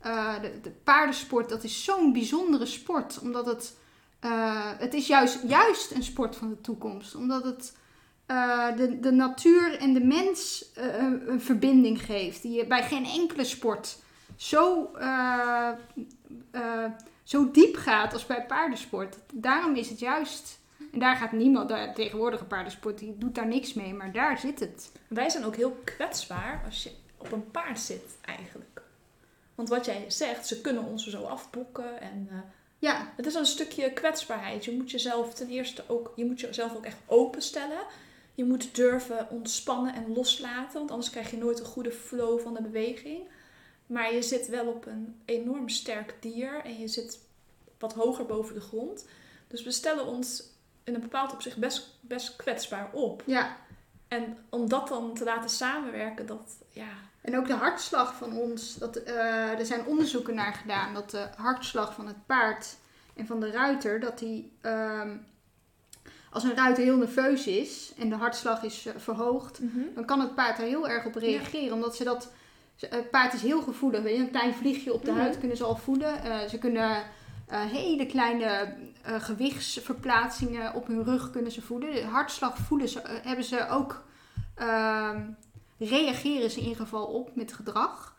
eh, 0.00 0.40
de, 0.40 0.60
de 0.62 0.70
paardensport, 0.70 1.48
dat 1.48 1.64
is 1.64 1.84
zo'n 1.84 2.12
bijzondere 2.12 2.66
sport. 2.66 3.18
Omdat 3.22 3.46
het, 3.46 3.76
eh, 4.20 4.70
het 4.78 4.94
is 4.94 5.06
juist, 5.06 5.42
juist 5.46 5.90
een 5.90 6.02
sport 6.02 6.36
van 6.36 6.48
de 6.48 6.60
toekomst. 6.60 7.14
Omdat 7.14 7.44
het 7.44 7.76
eh, 8.26 8.76
de, 8.76 9.00
de 9.00 9.10
natuur 9.10 9.78
en 9.78 9.94
de 9.94 10.04
mens 10.04 10.70
een, 10.74 11.30
een 11.30 11.40
verbinding 11.40 12.02
geeft. 12.02 12.42
Die 12.42 12.52
je 12.52 12.66
bij 12.66 12.82
geen 12.82 13.04
enkele 13.04 13.44
sport 13.44 13.98
zo, 14.36 14.90
zo 17.22 17.50
diep 17.50 17.76
gaat 17.76 18.12
als 18.12 18.26
bij 18.26 18.46
paardensport. 18.46 19.16
Daarom 19.32 19.74
is 19.74 19.88
het 19.88 19.98
juist 19.98 20.58
En 20.92 20.98
daar 20.98 21.16
gaat 21.16 21.32
niemand, 21.32 21.68
de 21.68 21.90
tegenwoordige 21.94 22.44
paardensport, 22.44 22.98
die 22.98 23.18
doet 23.18 23.34
daar 23.34 23.46
niks 23.46 23.74
mee, 23.74 23.94
maar 23.94 24.12
daar 24.12 24.38
zit 24.38 24.60
het. 24.60 24.92
Wij 25.08 25.28
zijn 25.28 25.44
ook 25.44 25.56
heel 25.56 25.76
kwetsbaar 25.84 26.62
als 26.64 26.82
je 26.82 26.90
op 27.16 27.32
een 27.32 27.50
paard 27.50 27.80
zit 27.80 28.16
eigenlijk. 28.24 28.82
Want 29.54 29.68
wat 29.68 29.84
jij 29.84 30.04
zegt, 30.08 30.46
ze 30.46 30.60
kunnen 30.60 30.84
ons 30.84 31.04
er 31.04 31.10
zo 31.10 31.22
afbokken 31.22 32.00
en... 32.00 32.28
eh, 32.30 32.36
Ja, 32.78 33.12
Het 33.16 33.26
is 33.26 33.34
een 33.34 33.46
stukje 33.46 33.92
kwetsbaarheid. 33.92 34.64
Je 34.64 34.72
moet 34.72 34.90
jezelf 34.90 35.34
ten 35.34 35.48
eerste 35.48 35.84
ook, 35.86 36.12
je 36.16 36.24
moet 36.24 36.40
jezelf 36.40 36.76
ook 36.76 36.84
echt 36.84 36.96
openstellen. 37.06 37.78
Je 38.34 38.44
moet 38.44 38.74
durven 38.74 39.30
ontspannen 39.30 39.94
en 39.94 40.12
loslaten, 40.12 40.78
want 40.78 40.90
anders 40.90 41.10
krijg 41.10 41.30
je 41.30 41.36
nooit 41.36 41.58
een 41.60 41.64
goede 41.66 41.92
flow 41.92 42.40
van 42.40 42.54
de 42.54 42.62
beweging. 42.62 43.18
Maar 43.86 44.14
je 44.14 44.22
zit 44.22 44.48
wel 44.48 44.66
op 44.66 44.86
een 44.86 45.20
enorm 45.24 45.68
sterk 45.68 46.14
dier 46.20 46.60
en 46.64 46.78
je 46.78 46.88
zit 46.88 47.18
wat 47.78 47.92
hoger 47.94 48.26
boven 48.26 48.54
de 48.54 48.60
grond. 48.60 49.06
Dus 49.48 49.62
we 49.62 49.70
stellen 49.70 50.06
ons 50.06 50.42
in 50.88 50.94
een 50.94 51.00
bepaald 51.00 51.32
opzicht 51.32 51.56
best, 51.56 51.98
best 52.00 52.36
kwetsbaar 52.36 52.88
op. 52.92 53.22
ja. 53.26 53.56
En 54.08 54.36
om 54.48 54.68
dat 54.68 54.88
dan 54.88 55.14
te 55.14 55.24
laten 55.24 55.50
samenwerken, 55.50 56.26
dat 56.26 56.56
ja. 56.72 56.88
En 57.20 57.36
ook 57.38 57.46
de 57.46 57.52
hartslag 57.54 58.14
van 58.16 58.32
ons, 58.32 58.74
dat, 58.74 58.96
eh, 58.96 59.58
er 59.58 59.66
zijn 59.66 59.86
onderzoeken 59.86 60.34
naar 60.34 60.52
gedaan, 60.54 60.94
dat 60.94 61.10
de 61.10 61.26
hartslag 61.36 61.94
van 61.94 62.06
het 62.06 62.26
paard 62.26 62.76
en 63.16 63.26
van 63.26 63.40
de 63.40 63.50
ruiter, 63.50 64.00
dat 64.00 64.18
die, 64.18 64.52
ehm, 64.60 65.16
als 66.30 66.44
een 66.44 66.54
ruiter 66.54 66.82
heel 66.84 66.96
nerveus 66.96 67.46
is 67.46 67.92
en 67.98 68.08
de 68.08 68.14
hartslag 68.14 68.62
is 68.62 68.86
eh, 68.86 68.94
verhoogd, 68.96 69.58
dan 69.94 70.04
kan 70.04 70.20
het 70.20 70.34
paard 70.34 70.56
daar 70.56 70.66
heel 70.66 70.88
erg 70.88 71.04
op 71.06 71.14
reageren. 71.14 71.72
Omdat 71.74 71.96
ze 71.96 72.04
dat, 72.04 72.32
het 72.78 73.10
paard 73.10 73.32
is 73.34 73.42
heel 73.42 73.62
gevoelig, 73.62 74.02
weet 74.02 74.16
je, 74.16 74.22
een 74.22 74.30
klein 74.30 74.54
vliegje 74.54 74.92
op 74.92 75.04
de 75.04 75.10
Mhm. 75.10 75.20
huid 75.20 75.38
kunnen 75.38 75.56
ze 75.56 75.64
al 75.64 75.76
voelen. 75.76 76.22
Eh, 76.22 76.48
ze 76.48 76.58
kunnen 76.58 77.02
eh, 77.48 77.60
hele 77.60 78.06
kleine 78.06 78.74
eh, 79.02 79.20
gewichtsverplaatsingen 79.20 80.74
op 80.74 80.86
hun 80.86 81.04
rug 81.04 81.30
kunnen 81.30 81.52
ze 81.52 81.62
voelen. 81.62 81.92
De 81.92 82.04
hartslag 82.04 82.56
voelen 82.56 82.88
ze, 82.88 83.00
eh, 83.00 83.24
hebben 83.26 83.44
ze 83.44 83.68
ook, 83.68 84.04
ehm, 84.54 85.22
reageren 85.78 86.50
ze 86.50 86.60
in 86.60 86.74
geval 86.74 87.06
op 87.06 87.36
met 87.36 87.52
gedrag. 87.52 88.16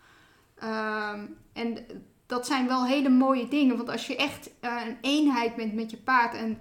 Ehm, 0.56 1.26
en 1.54 1.78
dat 2.26 2.46
zijn 2.46 2.68
wel 2.68 2.86
hele 2.86 3.10
mooie 3.10 3.48
dingen, 3.48 3.78
want 3.78 3.90
als 3.90 4.08
je 4.08 4.16
echt 4.16 4.50
een 4.60 4.98
eenheid 5.02 5.56
bent 5.56 5.74
met 5.74 5.92
je 5.92 5.98
paard 5.98 6.34
en 6.34 6.58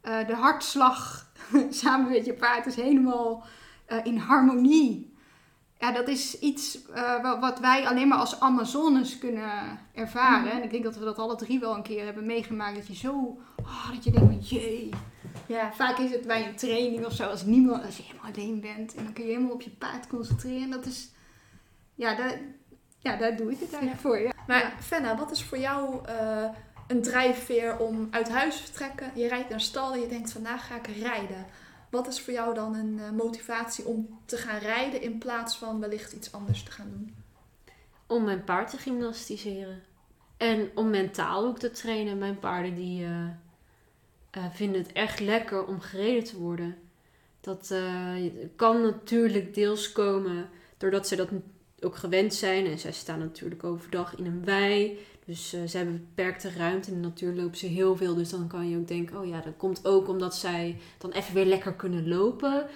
de 0.00 0.34
hartslag 0.34 1.30
samen 1.70 2.10
met 2.10 2.24
je 2.24 2.34
paard 2.34 2.66
is 2.66 2.76
helemaal 2.76 3.46
in 4.02 4.16
harmonie. 4.16 5.16
Ja, 5.80 5.92
dat 5.92 6.08
is 6.08 6.38
iets 6.38 6.86
eh, 6.88 7.22
wa- 7.22 7.38
wat 7.40 7.58
wij 7.58 7.86
alleen 7.86 8.08
maar 8.08 8.18
als 8.18 8.40
Amazones 8.40 9.18
kunnen 9.18 9.78
ervaren. 9.94 10.44
Mhm. 10.46 10.56
En 10.56 10.62
ik 10.62 10.70
denk 10.70 10.84
dat 10.84 10.96
we 10.96 11.04
dat 11.04 11.18
alle 11.18 11.36
drie 11.36 11.60
wel 11.60 11.74
een 11.74 11.82
keer 11.82 12.04
hebben 12.04 12.26
meegemaakt. 12.26 12.76
Dat 12.76 12.86
je 12.86 12.94
zo, 12.94 13.38
oh, 13.62 13.90
dat 13.94 14.04
je 14.04 14.10
denkt, 14.10 14.26
van, 14.26 14.38
jee. 14.58 14.90
Ja, 15.46 15.72
Vaak 15.72 15.98
is 15.98 16.10
het 16.10 16.26
bij 16.26 16.46
een 16.46 16.56
training 16.56 17.04
of 17.06 17.12
zo, 17.12 17.24
als, 17.28 17.44
niemand, 17.44 17.84
als 17.84 17.96
je 17.96 18.02
helemaal 18.02 18.30
alleen 18.32 18.60
bent. 18.60 18.94
En 18.94 19.04
dan 19.04 19.12
kun 19.12 19.24
je 19.24 19.30
helemaal 19.30 19.52
op 19.52 19.62
je 19.62 19.70
paard 19.70 20.06
concentreren. 20.06 20.70
Dat 20.70 20.86
is, 20.86 21.10
ja, 21.94 22.14
daar, 22.14 22.38
ja, 22.98 23.16
daar 23.16 23.36
doe 23.36 23.50
ik 23.52 23.60
het 23.60 23.70
eigenlijk 23.72 24.00
voor. 24.00 24.18
Ja. 24.18 24.32
Maar 24.46 24.58
Ja. 24.60 24.72
Fenna, 24.80 25.16
wat 25.16 25.30
is 25.30 25.42
voor 25.44 25.58
jou 25.58 26.06
eh, 26.06 26.44
een 26.86 27.02
drijfveer 27.02 27.78
om 27.78 28.08
uit 28.10 28.28
huis 28.28 28.56
te 28.56 28.62
vertrekken? 28.62 29.10
Je 29.14 29.28
rijdt 29.28 29.48
naar 29.48 29.60
stal 29.60 29.92
en 29.92 30.00
je 30.00 30.08
denkt 30.08 30.32
vandaag 30.32 30.66
ga 30.66 30.74
ik 30.76 30.86
rijden. 30.86 31.46
Wat 31.90 32.06
is 32.06 32.20
voor 32.20 32.32
jou 32.32 32.54
dan 32.54 32.74
een 32.74 32.98
eh, 32.98 33.10
motivatie 33.10 33.84
om 33.84 34.18
te 34.24 34.36
gaan 34.36 34.58
rijden 34.58 35.02
in 35.02 35.18
plaats 35.18 35.56
van 35.56 35.80
wellicht 35.80 36.12
iets 36.12 36.32
anders 36.32 36.62
te 36.62 36.70
gaan 36.70 36.90
doen? 36.90 37.14
Om 38.06 38.24
mijn 38.24 38.44
paard 38.44 38.70
te 38.70 38.76
gymnastiseren. 38.76 39.82
En 40.36 40.70
om 40.74 40.90
mentaal 40.90 41.44
ook 41.44 41.58
te 41.58 41.70
trainen. 41.70 42.18
Mijn 42.18 42.38
paarden 42.38 42.74
die 42.74 43.04
eh, 43.04 43.26
eh, 44.30 44.44
vinden 44.52 44.82
het 44.82 44.92
echt 44.92 45.20
lekker 45.20 45.66
om 45.66 45.80
gereden 45.80 46.24
te 46.24 46.38
worden. 46.38 46.76
Dat 47.40 47.74
kan 48.56 48.80
natuurlijk 48.80 49.54
deels 49.54 49.92
komen 49.92 50.48
doordat 50.76 51.08
ze 51.08 51.16
dat 51.16 51.28
ook 51.80 51.96
gewend 51.96 52.34
zijn. 52.34 52.66
En 52.66 52.78
zij 52.78 52.92
staan 52.92 53.18
natuurlijk 53.18 53.64
overdag 53.64 54.16
in 54.16 54.26
een 54.26 54.44
wei. 54.44 54.98
Dus 55.28 55.52
eh, 55.52 55.64
ze 55.64 55.76
hebben 55.76 56.08
beperkte 56.14 56.50
ruimte. 56.50 56.90
In 56.90 57.02
de 57.02 57.08
natuur 57.08 57.34
lopen 57.34 57.58
ze 57.58 57.66
heel 57.66 57.96
veel. 57.96 58.14
Dus 58.14 58.30
dan 58.30 58.46
kan 58.46 58.68
je 58.68 58.76
ook 58.76 58.88
denken, 58.88 59.20
oh 59.20 59.26
ja, 59.26 59.40
dat 59.40 59.56
komt 59.56 59.86
ook 59.86 60.08
omdat 60.08 60.36
zij 60.36 60.78
dan 60.98 61.12
even 61.12 61.34
weer 61.34 61.44
lekker 61.44 61.72
kunnen 61.72 62.08
lopen. 62.08 62.66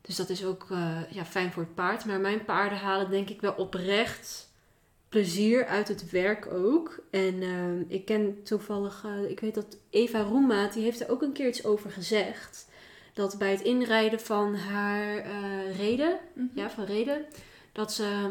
Dus 0.00 0.16
dat 0.16 0.28
is 0.28 0.44
ook 0.44 0.66
eh, 0.70 1.00
ja, 1.10 1.24
fijn 1.24 1.52
voor 1.52 1.62
het 1.62 1.74
paard. 1.74 2.04
Maar 2.04 2.20
mijn 2.20 2.44
paarden 2.44 2.78
halen 2.78 3.10
denk 3.10 3.28
ik 3.30 3.40
wel 3.40 3.52
oprecht 3.52 4.48
plezier 5.08 5.66
uit 5.66 5.88
het 5.88 6.10
werk 6.10 6.46
ook. 6.52 7.00
En 7.10 7.42
eh, 7.42 7.96
ik 7.96 8.04
ken 8.04 8.42
toevallig, 8.42 9.04
ik 9.28 9.40
weet 9.40 9.54
dat 9.54 9.76
Eva 9.90 10.20
Roemaat, 10.20 10.72
die 10.72 10.82
heeft 10.82 11.00
er 11.00 11.10
ook 11.10 11.22
een 11.22 11.32
keer 11.32 11.48
iets 11.48 11.64
over 11.64 11.90
gezegd. 11.90 12.68
Dat 13.12 13.38
bij 13.38 13.50
het 13.50 13.60
inrijden 13.60 14.20
van 14.20 14.54
haar 14.54 15.26
reden, 15.76 16.18
ja, 16.54 16.70
van 16.70 16.84
reden, 16.84 17.24
dat 17.72 17.92
ze 17.92 18.30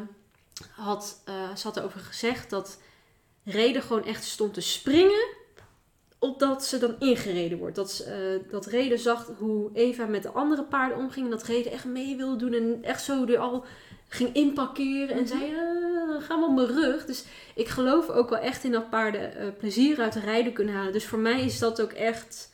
had, 0.72 1.22
ze 1.56 1.68
had 1.68 1.78
erover 1.78 2.00
gezegd 2.00 2.50
dat 2.50 2.80
reden 3.52 3.82
gewoon 3.82 4.06
echt 4.06 4.24
stond 4.24 4.54
te 4.54 4.62
springen 4.62 5.36
opdat 6.20 6.66
ze 6.66 6.78
dan 6.78 6.96
ingereden 7.00 7.58
wordt. 7.58 7.76
Dat, 7.76 7.92
ze, 7.92 8.04
eh, 8.04 8.52
dat 8.52 8.66
reden 8.66 9.00
zag 9.00 9.32
hoe 9.38 9.70
Eva 9.74 10.06
met 10.06 10.24
de 10.24 10.30
andere 10.30 10.64
paarden 10.64 10.98
omging 10.98 11.26
en 11.26 11.32
dat 11.32 11.44
reden 11.44 11.72
echt 11.72 11.86
mee 11.86 12.16
wilde 12.16 12.36
doen 12.36 12.54
en 12.54 12.84
echt 12.84 13.04
zo 13.04 13.26
er 13.26 13.38
al 13.38 13.66
ging 14.10 14.34
inparkeren 14.34 15.16
en 15.16 15.24
Mhm. 15.24 15.28
zei, 15.28 15.54
dan 16.08 16.22
gaan 16.22 16.40
we 16.40 16.46
op 16.46 16.56
mijn 16.56 16.68
rug. 16.68 17.06
Dus 17.06 17.26
ik 17.56 17.68
geloof 17.68 18.10
ook 18.10 18.30
wel 18.30 18.40
echt 18.40 18.64
in 18.64 18.72
dat 18.72 18.90
paarden 18.90 19.36
eh, 19.36 19.48
plezier 19.58 20.00
uit 20.00 20.14
het 20.14 20.24
rijden 20.24 20.54
kunnen 20.54 20.74
halen. 20.76 20.94
Dus 20.94 21.06
voor 21.06 21.20
mij 21.20 21.42
is 21.46 21.60
dat 21.60 21.82
ook 21.82 21.92
echt 21.92 22.54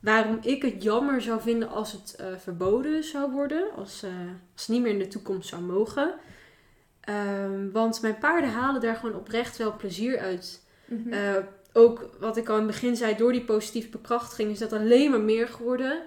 waarom 0.00 0.38
ik 0.42 0.62
het 0.62 0.82
jammer 0.82 1.22
zou 1.22 1.40
vinden 1.40 1.68
als 1.68 1.92
het 1.92 2.16
verboden 2.38 3.04
zou 3.04 3.30
worden. 3.32 3.64
Als, 3.76 4.02
als 4.54 4.66
het 4.66 4.68
niet 4.68 4.82
meer 4.82 4.92
in 4.92 4.98
de 4.98 5.08
toekomst 5.08 5.48
zou 5.48 5.62
mogen. 5.62 6.14
Ehm, 7.06 7.70
want 7.70 8.02
mijn 8.02 8.18
paarden 8.18 8.50
halen 8.50 8.80
daar 8.80 8.96
gewoon 8.96 9.16
oprecht 9.16 9.56
wel 9.56 9.76
plezier 9.76 10.18
uit. 10.18 10.62
Mhm. 10.84 11.12
Eh, 11.12 11.36
ook 11.72 12.16
wat 12.20 12.36
ik 12.36 12.48
al 12.48 12.54
in 12.54 12.62
het 12.62 12.70
begin 12.70 12.96
zei, 12.96 13.16
door 13.16 13.32
die 13.32 13.44
positieve 13.44 13.88
bekrachtiging 13.88 14.50
is 14.50 14.58
dat 14.58 14.72
alleen 14.72 15.10
maar 15.10 15.20
meer 15.20 15.48
geworden. 15.48 16.02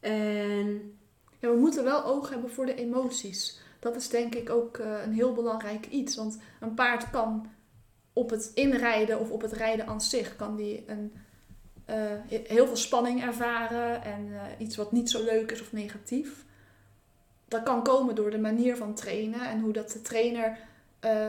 En 0.00 0.96
Ja, 1.38 1.50
we 1.50 1.56
moeten 1.56 1.84
wel 1.84 2.04
oog 2.04 2.30
hebben 2.30 2.50
voor 2.50 2.66
de 2.66 2.74
emoties. 2.74 3.60
Dat 3.78 3.96
is 3.96 4.08
denk 4.08 4.34
ik 4.34 4.50
ook 4.50 4.78
eh, 4.78 5.02
een 5.04 5.12
heel 5.12 5.32
belangrijk 5.32 5.86
iets. 5.86 6.16
Want 6.16 6.38
een 6.60 6.74
paard 6.74 7.10
kan 7.10 7.46
op 8.12 8.30
het 8.30 8.50
inrijden 8.54 9.20
of 9.20 9.30
op 9.30 9.42
het 9.42 9.52
rijden 9.52 9.86
aan 9.86 10.00
zich... 10.00 10.36
kan 10.36 10.56
die 10.56 10.84
een, 10.86 11.12
eh, 11.84 12.12
heel 12.28 12.66
veel 12.66 12.76
spanning 12.76 13.22
ervaren 13.22 14.02
en 14.02 14.32
iets 14.58 14.76
wat 14.76 14.92
niet 14.92 15.10
zo 15.10 15.24
leuk 15.24 15.50
is 15.52 15.60
of 15.60 15.72
negatief. 15.72 16.44
Dat 17.52 17.62
kan 17.62 17.82
komen 17.82 18.14
door 18.14 18.30
de 18.30 18.38
manier 18.38 18.76
van 18.76 18.94
trainen 18.94 19.40
en 19.40 19.60
hoe 19.60 19.72
dat 19.72 19.90
de 19.90 20.02
trainer 20.02 20.58
eh, 21.00 21.28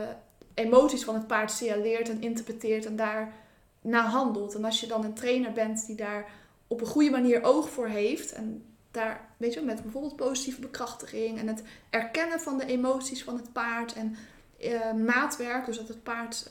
emoties 0.54 1.04
van 1.04 1.14
het 1.14 1.26
paard 1.26 1.50
signaleert 1.50 2.08
en 2.08 2.22
interpreteert 2.22 2.86
en 2.86 2.96
daar 2.96 3.32
naar 3.80 4.04
handelt. 4.04 4.54
En 4.54 4.64
als 4.64 4.80
je 4.80 4.86
dan 4.86 5.04
een 5.04 5.14
trainer 5.14 5.52
bent 5.52 5.86
die 5.86 5.96
daar 5.96 6.30
op 6.66 6.80
een 6.80 6.86
goede 6.86 7.10
manier 7.10 7.42
oog 7.42 7.70
voor 7.70 7.86
heeft 7.86 8.32
en 8.32 8.64
daar, 8.90 9.28
weet 9.36 9.54
je, 9.54 9.60
met 9.60 9.82
bijvoorbeeld 9.82 10.16
positieve 10.16 10.60
bekrachtiging 10.60 11.38
en 11.38 11.48
het 11.48 11.62
erkennen 11.90 12.40
van 12.40 12.58
de 12.58 12.66
emoties 12.66 13.24
van 13.24 13.36
het 13.36 13.52
paard 13.52 13.92
en 13.92 14.16
eh, 14.60 14.92
maatwerk, 14.92 15.66
dus 15.66 15.76
dat 15.76 15.88
het 15.88 16.02
paard 16.02 16.50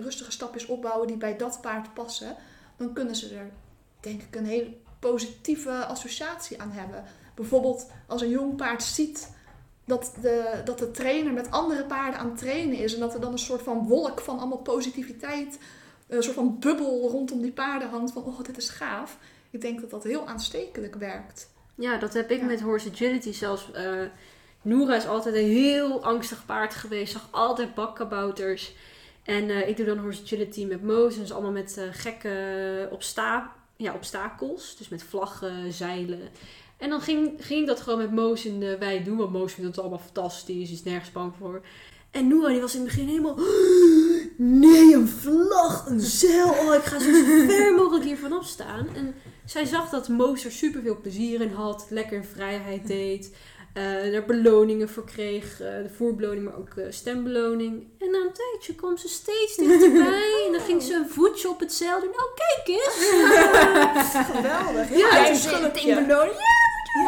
rustige 0.00 0.30
stapjes 0.30 0.66
opbouwen 0.66 1.06
die 1.06 1.16
bij 1.16 1.36
dat 1.36 1.60
paard 1.60 1.94
passen, 1.94 2.36
dan 2.76 2.92
kunnen 2.92 3.16
ze 3.16 3.34
er 3.34 3.50
denk 4.00 4.22
ik 4.22 4.36
een 4.36 4.46
hele 4.46 4.74
positieve 4.98 5.84
associatie 5.84 6.60
aan 6.60 6.70
hebben. 6.70 7.04
Bijvoorbeeld 7.36 7.90
als 8.06 8.22
een 8.22 8.28
jong 8.30 8.56
paard 8.56 8.82
ziet 8.82 9.34
dat 9.84 10.14
de, 10.20 10.60
dat 10.64 10.78
de 10.78 10.90
trainer 10.90 11.32
met 11.32 11.50
andere 11.50 11.84
paarden 11.84 12.20
aan 12.20 12.28
het 12.28 12.38
trainen 12.38 12.78
is 12.78 12.94
en 12.94 13.00
dat 13.00 13.14
er 13.14 13.20
dan 13.20 13.32
een 13.32 13.38
soort 13.38 13.62
van 13.62 13.86
wolk 13.86 14.20
van 14.20 14.38
allemaal 14.38 14.58
positiviteit, 14.58 15.58
een 16.08 16.22
soort 16.22 16.34
van 16.34 16.58
bubbel 16.58 17.08
rondom 17.10 17.40
die 17.40 17.52
paarden 17.52 17.88
hangt 17.88 18.12
van 18.12 18.24
oh 18.24 18.42
dit 18.42 18.56
is 18.56 18.68
gaaf. 18.68 19.18
Ik 19.50 19.60
denk 19.60 19.80
dat 19.80 19.90
dat 19.90 20.04
heel 20.04 20.26
aanstekelijk 20.26 20.94
werkt. 20.94 21.50
ja, 21.74 21.98
dat 21.98 22.14
heb 22.14 22.30
ik 22.30 22.40
Ja. 22.40 22.46
met 22.46 22.60
Horse 22.60 22.90
Agility 22.90 23.32
zelfs. 23.32 23.72
eh 23.72 24.02
Noora 24.62 24.96
is 24.96 25.06
altijd 25.06 25.34
een 25.34 25.50
heel 25.50 26.04
angstig 26.04 26.46
paard 26.46 26.74
geweest. 26.74 27.12
Zag 27.12 27.28
altijd 27.30 27.74
bakkabouters. 27.74 28.74
En 29.22 29.50
eh, 29.50 29.68
ik 29.68 29.76
doe 29.76 29.86
dan 29.86 29.98
Horse 29.98 30.22
Agility 30.22 30.64
met 30.64 30.82
Moos. 30.82 31.16
Dus 31.16 31.32
allemaal 31.32 31.50
met 31.52 31.76
eh, 31.78 31.84
gekke 31.90 32.88
obsta 32.92 33.52
ja, 33.76 33.94
obstakels. 33.94 34.76
Dus 34.76 34.88
met 34.88 35.02
vlaggen, 35.02 35.72
zeilen. 35.72 36.20
En 36.76 36.90
dan 36.90 37.00
ging, 37.00 37.32
ging 37.38 37.66
dat 37.66 37.80
gewoon 37.80 37.98
met 37.98 38.12
Moos 38.12 38.44
in 38.44 38.60
de 38.60 38.78
wei 38.78 39.04
doen. 39.04 39.16
Want 39.16 39.32
Moos 39.32 39.52
vindt 39.52 39.68
het 39.70 39.78
allemaal 39.78 39.98
fantastisch. 39.98 40.70
Is 40.70 40.82
nergens 40.82 41.12
bang 41.12 41.32
voor. 41.38 41.62
En 42.10 42.28
Noora 42.28 42.48
die 42.48 42.60
was 42.60 42.74
in 42.74 42.80
het 42.80 42.88
begin 42.88 43.08
helemaal... 43.08 43.38
Nee, 44.38 44.94
een 44.94 45.08
vlag, 45.08 45.86
een 45.86 46.00
zeil. 46.00 46.48
Oh, 46.48 46.74
ik 46.74 46.82
ga 46.82 46.98
zo 46.98 47.10
ver 47.48 47.74
mogelijk 47.74 48.04
hier 48.04 48.18
vanaf 48.18 48.46
staan. 48.46 48.86
En 48.94 49.14
zij 49.44 49.64
zag 49.64 49.90
dat 49.90 50.08
Moos 50.08 50.44
er 50.44 50.52
super 50.52 50.82
veel 50.82 51.00
plezier 51.00 51.40
in 51.40 51.52
had. 51.52 51.86
Lekker 51.90 52.16
in 52.16 52.24
vrijheid 52.24 52.86
deed. 52.86 53.36
Eh 53.76 54.14
er 54.14 54.24
beloningen 54.24 54.88
voor 54.88 55.04
kreeg. 55.04 55.60
eh, 55.60 55.66
de 55.82 55.90
voerbeloning, 55.96 56.44
maar 56.44 56.56
ook 56.58 56.76
eh, 56.76 56.84
stembeloning. 56.90 57.86
En 57.98 58.10
na 58.10 58.18
een 58.18 58.32
tijdje 58.32 58.74
kwam 58.74 58.96
ze 58.96 59.08
steeds 59.08 59.56
dichterbij. 59.56 60.42
En 60.46 60.52
dan 60.52 60.60
ging 60.60 60.82
ze 60.82 60.94
een 60.94 61.08
voetje 61.08 61.48
op 61.48 61.60
het 61.60 61.72
zeil 61.72 62.00
doen. 62.00 62.08
Oh, 62.10 62.34
kijk 62.34 62.78
eens. 62.78 62.94
Geweldig. 64.32 64.90
Ja, 64.90 64.96
Ja, 64.96 65.08
het 65.16 65.26
een 65.28 65.34
is 65.34 65.42
schulpje. 65.42 66.34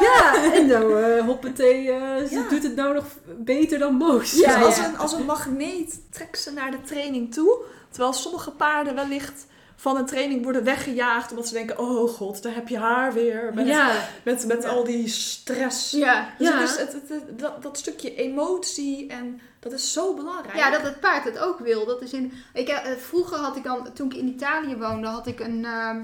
Ja, 0.01 0.53
en 0.53 0.67
nou, 0.67 1.03
eh 1.03 1.25
hoppatee, 1.25 1.91
eh, 1.91 2.25
ze 2.29 2.35
Ja. 2.35 2.49
doet 2.49 2.63
het 2.63 2.77
nou 2.77 2.95
nog 2.95 3.05
beter 3.37 3.79
dan 3.79 3.95
Moos. 3.95 4.33
Ja, 4.33 4.51
Ja, 4.59 4.65
als, 4.65 4.77
ja. 4.77 4.89
Een, 4.89 4.99
als 4.99 5.13
een 5.13 5.25
magneet 5.25 6.01
trekt 6.11 6.39
ze 6.41 6.53
naar 6.53 6.71
de 6.71 6.83
training 6.83 7.35
toe. 7.35 7.59
Terwijl 7.91 8.13
sommige 8.13 8.51
paarden 8.51 8.95
wellicht 8.95 9.47
van 9.81 9.97
een 9.97 10.07
training 10.07 10.43
worden 10.43 10.65
weggejaagd. 10.65 11.31
Omdat 11.31 11.49
ze 11.49 11.55
denken, 11.55 11.79
oh 11.79 12.11
god, 12.11 12.43
daar 12.43 12.55
heb 12.55 12.69
je 12.69 12.79
haar 12.79 13.13
weer. 13.13 13.51
Met, 13.55 13.67
Ja, 13.67 13.93
met, 14.25 14.47
met 14.47 14.65
al 14.65 14.85
die 14.85 15.09
stress. 15.09 15.91
Ja. 15.91 16.29
Dus 16.39 16.49
Ja. 16.49 16.61
het 16.61 16.69
is 16.71 16.77
het, 16.77 16.93
het- 16.93 17.09
het- 17.09 17.39
dat, 17.39 17.63
dat 17.63 17.79
stukje 17.79 18.15
emotie 18.15 19.07
en 19.09 19.41
dat 19.61 19.73
is 19.73 19.93
zo 19.93 20.15
belangrijk. 20.15 20.57
Ja, 20.57 20.71
dat 20.71 20.83
het 20.83 21.01
paard 21.01 21.25
het 21.25 21.39
ook 21.39 21.59
wil. 21.59 21.87
Dat 21.87 22.03
is 22.03 22.13
in, 22.13 22.33
ik, 22.55 22.69
eh, 22.69 22.91
vroeger 22.97 23.39
had 23.39 23.57
ik 23.57 23.63
dan, 23.65 23.93
toen 23.93 24.11
ik 24.11 24.17
in 24.17 24.29
Italië 24.29 24.77
woonde, 24.77 25.07
had 25.07 25.27
ik 25.27 25.41
een 25.41 25.65
ehm, 25.65 26.01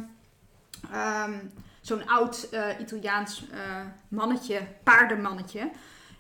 ehm, 0.92 1.32
zo'n 1.80 2.06
oud 2.08 2.48
eh, 2.50 2.62
Italiaans 2.80 3.44
eh, 3.52 3.58
mannetje, 4.08 4.60
paardenmannetje. 4.84 5.70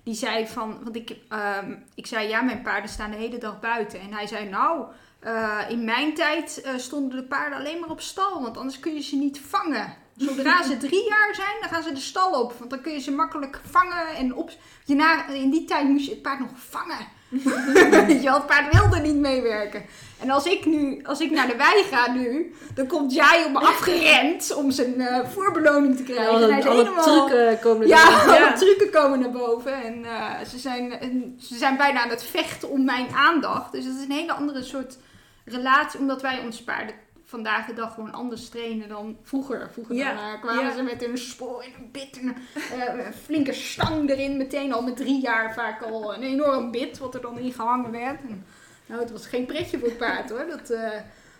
Die 0.02 0.14
zei 0.14 0.46
van, 0.46 0.78
want 0.84 0.96
ik, 0.96 1.16
ehm, 1.28 1.74
ik 1.94 2.06
zei 2.06 2.28
ja, 2.28 2.40
mijn 2.42 2.62
paarden 2.62 2.90
staan 2.90 3.10
de 3.10 3.16
hele 3.16 3.38
dag 3.38 3.60
buiten. 3.60 4.00
En 4.00 4.12
hij 4.12 4.26
zei 4.26 4.48
nou, 4.48 4.84
eh, 5.24 5.58
in 5.68 5.84
mijn 5.84 6.14
tijd 6.14 6.60
eh, 6.60 6.72
stonden 6.76 7.16
de 7.16 7.24
paarden 7.24 7.58
alleen 7.58 7.80
maar 7.80 7.90
op 7.90 8.00
stal, 8.00 8.42
want 8.42 8.56
anders 8.56 8.80
kun 8.80 8.94
je 8.94 9.02
ze 9.02 9.16
niet 9.16 9.40
vangen. 9.48 9.94
Zodra 10.16 10.62
ze 10.70 10.76
drie 10.76 11.08
jaar 11.08 11.34
zijn, 11.34 11.56
dan 11.60 11.68
gaan 11.68 11.82
ze 11.82 11.92
de 11.92 12.00
stal 12.00 12.40
op. 12.42 12.52
Want 12.58 12.70
dan 12.70 12.80
kun 12.80 12.92
je 12.92 13.00
ze 13.00 13.10
makkelijk 13.10 13.60
vangen 13.70 14.16
en 14.16 14.34
op. 14.34 14.50
Je 14.84 14.94
na, 14.94 15.28
in 15.28 15.50
die 15.50 15.64
tijd 15.64 15.88
moest 15.88 16.04
je 16.04 16.10
het 16.10 16.22
paard 16.22 16.38
nog 16.38 16.48
vangen. 16.68 16.98
Weet 17.28 18.20
je 18.22 18.24
wel, 18.24 18.34
het 18.34 18.46
paard 18.46 18.72
wilde 18.72 18.98
niet 18.98 19.16
meewerken. 19.16 19.82
En 20.20 20.30
als 20.30 20.46
ik 20.46 20.66
nu, 20.66 21.02
als 21.04 21.20
ik 21.20 21.30
naar 21.30 21.46
de 21.46 21.56
wei 21.56 21.82
ga 21.82 22.10
nu, 22.12 22.54
dan 22.74 22.86
komt 22.86 23.14
jij 23.14 23.44
op 23.46 23.52
me 23.52 23.58
afgerend 23.58 24.54
om 24.54 24.70
zijn 24.70 25.00
eh 25.00 25.28
voorbeloning 25.28 25.96
te 25.96 26.02
krijgen. 26.02 26.34
en 26.34 26.40
hij 26.40 26.62
alle, 26.62 26.70
alle 26.70 26.82
helemaal... 26.82 27.04
trucken 27.04 27.58
komen 27.58 27.82
er 27.82 27.88
Ja, 27.88 28.24
dan. 28.24 28.36
alle 28.36 28.52
trucken 28.52 28.90
komen 28.90 29.18
naar 29.20 29.30
boven. 29.30 29.82
En 29.82 30.04
ze, 30.48 30.58
zijn, 30.58 30.92
en 30.92 31.36
ze 31.40 31.54
zijn 31.56 31.76
bijna 31.76 32.02
aan 32.02 32.08
het 32.10 32.24
vechten 32.24 32.70
om 32.70 32.84
mijn 32.84 33.06
aandacht. 33.14 33.72
Dus 33.72 33.84
het 33.84 33.94
is 33.96 34.04
een 34.04 34.10
hele 34.10 34.32
andere 34.32 34.62
soort 34.62 34.96
relatie. 35.44 36.00
Omdat 36.00 36.22
wij 36.22 36.40
ons 36.40 36.62
paarden 36.62 36.94
vandaag 37.24 37.66
de 37.66 37.74
dag 37.74 37.94
gewoon 37.94 38.12
anders 38.12 38.48
trainen 38.48 38.88
dan 38.88 39.16
vroeger. 39.22 39.70
Vroeger 39.72 39.94
Ja, 39.94 40.14
dan, 40.14 40.24
eh, 40.34 40.40
kwamen 40.40 40.64
ja. 40.64 40.74
ze 40.76 40.82
met 40.82 41.02
een 41.04 41.18
spoor 41.18 41.62
en 41.62 41.70
een 41.78 41.90
bit 41.92 42.18
en 42.20 42.26
een, 42.26 42.80
eh, 42.80 43.06
een 43.06 43.12
flinke 43.14 43.52
stang 43.52 44.10
erin. 44.10 44.36
Meteen 44.36 44.72
al 44.72 44.82
met 44.82 44.96
drie 44.96 45.20
jaar 45.20 45.54
vaak 45.54 45.82
al 45.82 46.14
een 46.14 46.22
enorm 46.22 46.70
bit 46.70 46.98
wat 46.98 47.14
er 47.14 47.20
dan 47.20 47.38
in 47.38 47.52
gehangen 47.52 47.90
werd. 47.90 48.20
En, 48.20 48.44
nou, 48.86 49.00
het 49.00 49.10
was 49.10 49.26
geen 49.26 49.46
pretje 49.46 49.78
voor 49.78 49.88
het 49.88 49.98
paard 49.98 50.30
hoor. 50.30 50.46
Dat, 50.48 50.70
eh, 50.70 50.90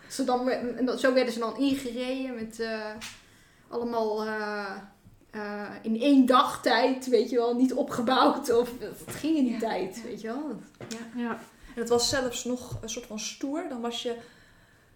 ze 0.07 0.23
dan, 0.23 0.49
en 0.49 0.85
dat, 0.85 0.99
zo 0.99 1.13
werden 1.13 1.33
ze 1.33 1.39
dan 1.39 1.57
ingereden 1.57 2.35
met 2.35 2.59
eh, 2.59 2.85
allemaal... 3.67 4.25
eh, 4.25 4.71
eh, 5.31 5.69
in 5.81 6.01
één 6.01 6.25
dag 6.25 6.61
tijd, 6.61 7.07
weet 7.07 7.29
je 7.29 7.35
wel, 7.35 7.55
niet 7.55 7.73
opgebouwd. 7.73 8.53
Of 8.53 8.69
het 8.79 9.15
ging 9.15 9.37
in 9.37 9.43
die 9.43 9.53
Ja. 9.53 9.59
tijd, 9.59 10.03
weet 10.03 10.21
je 10.21 10.27
wel. 10.27 10.55
Ja. 11.15 11.39
En 11.75 11.81
het 11.81 11.89
was 11.89 12.09
zelfs 12.09 12.43
nog 12.43 12.77
een 12.81 12.89
soort 12.89 13.05
van 13.05 13.19
stoer. 13.19 13.63
Dan 13.69 13.81
was 13.81 14.01
je... 14.03 14.15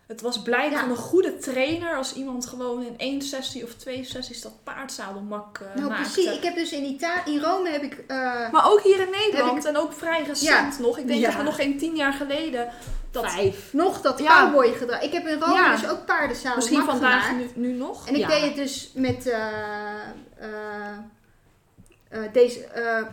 Het 0.07 0.21
was 0.21 0.41
blijk 0.41 0.71
Ja. 0.71 0.80
van 0.80 0.89
een 0.89 0.95
goede 0.95 1.38
trainer 1.38 1.95
als 1.95 2.13
iemand 2.13 2.45
gewoon 2.45 2.84
in 2.86 2.93
één 2.97 3.21
sessie 3.21 3.63
of 3.63 3.73
twee 3.73 4.03
sessies 4.03 4.41
dat 4.41 4.51
paardzadelmak 4.63 5.59
uh, 5.59 5.75
nou, 5.75 5.89
maakte. 5.89 6.11
precies. 6.11 6.34
Ik 6.38 6.43
heb 6.43 6.55
dus 6.55 6.71
in 6.71 6.84
Italië, 6.84 7.34
in 7.34 7.39
Rome 7.41 7.69
heb 7.69 7.82
ik... 7.82 8.03
eh, 8.07 8.51
Maar 8.51 8.71
ook 8.71 8.82
hier 8.82 8.99
in 8.99 9.09
Nederland 9.11 9.65
en 9.65 9.77
ook 9.77 9.93
vrij 9.93 10.23
recent 10.23 10.80
nog. 10.80 10.97
Ik 10.97 11.07
denk 11.07 11.19
Ja. 11.19 11.27
dat 11.27 11.38
we 11.38 11.43
nog 11.43 11.55
geen 11.55 11.77
tien 11.77 11.95
jaar 11.95 12.13
geleden 12.13 12.69
dat 13.11 13.32
Vijf. 13.32 13.73
nog 13.73 14.01
dat 14.01 14.19
Ja. 14.19 14.43
cowboy 14.43 14.73
gedrag. 14.73 15.01
Ik 15.01 15.11
heb 15.13 15.27
in 15.27 15.39
Rome 15.39 15.53
Ja. 15.53 15.75
dus 15.75 15.89
ook 15.89 16.05
paardenzadel 16.05 16.55
misschien 16.55 16.84
vandaag 16.84 17.32
nu, 17.36 17.49
nu 17.55 17.71
nog. 17.73 18.07
En 18.07 18.13
ik 18.15 18.19
Ja. 18.21 18.27
deed 18.27 18.41
het 18.41 18.55
dus 18.55 18.91
met 18.95 19.27
eh, 19.27 19.47
eh, 20.38 20.97
eh, 22.09 22.21
deze 22.34 22.63
eh, 22.65 23.03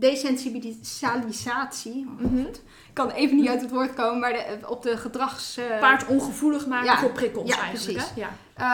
desensibilisatie. 0.00 2.06
Oh, 2.08 2.20
Mhm. 2.20 2.38
Ik 2.38 3.02
kan 3.04 3.10
even 3.10 3.36
niet 3.36 3.48
uit 3.48 3.60
het 3.60 3.70
woord 3.70 3.94
komen, 3.94 4.20
maar 4.20 4.32
de, 4.32 4.58
op 4.68 4.82
de 4.82 4.96
gedrags... 4.96 5.56
eh, 5.56 5.78
Paard 5.80 6.06
ongevoelig 6.06 6.66
maken 6.66 6.86
Ja. 6.86 6.98
voor 6.98 7.12
prikkels 7.12 7.48
Ja, 7.54 7.60
eigenlijk. 7.60 7.96
precies. 7.98 8.14
Hè? 8.14 8.20
Ja. 8.20 8.30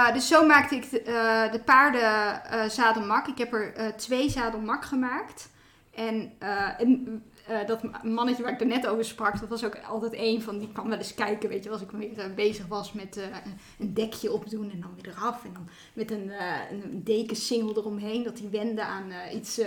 Eh, 0.09 0.14
dus 0.14 0.29
zo 0.29 0.47
maakte 0.47 0.75
ik 0.75 0.91
de, 0.91 1.03
eh, 1.03 1.53
de 1.53 1.61
paarden 1.61 2.70
zadelmak. 2.70 3.27
Ik 3.27 3.39
heb 3.39 3.53
er 3.53 3.95
twee 3.97 4.31
zadelmak 4.31 4.85
gemaakt. 4.85 5.51
En, 5.95 6.33
en 6.79 7.23
dat 7.66 7.83
ma- 7.83 8.01
mannetje 8.03 8.43
waar 8.43 8.53
ik 8.53 8.61
er 8.61 8.66
net 8.66 8.87
over 8.87 9.05
sprak, 9.05 9.41
dat 9.41 9.49
was 9.49 9.64
ook 9.64 9.79
altijd 9.89 10.12
een 10.16 10.43
van 10.43 10.59
die 10.59 10.68
kwam 10.73 10.89
wel 10.89 10.99
eens 10.99 11.14
kijken, 11.14 11.49
weet 11.49 11.64
je, 11.64 11.70
als 11.70 11.81
ik 11.81 11.91
weer 11.91 12.35
bezig 12.35 12.66
was 12.66 12.93
met 12.93 13.16
een- 13.79 13.95
dekje 13.95 14.33
opdoen 14.33 14.70
en 14.70 14.81
dan 14.81 14.91
weer 15.03 15.14
eraf. 15.16 15.45
En 15.45 15.53
dan 15.53 15.68
met 15.93 16.11
een, 16.11 16.33
een 16.70 17.01
dekensingel 17.05 17.77
eromheen, 17.77 18.23
dat 18.23 18.37
die 18.37 18.49
wende 18.49 18.83
aan 18.83 19.12
iets. 19.35 19.61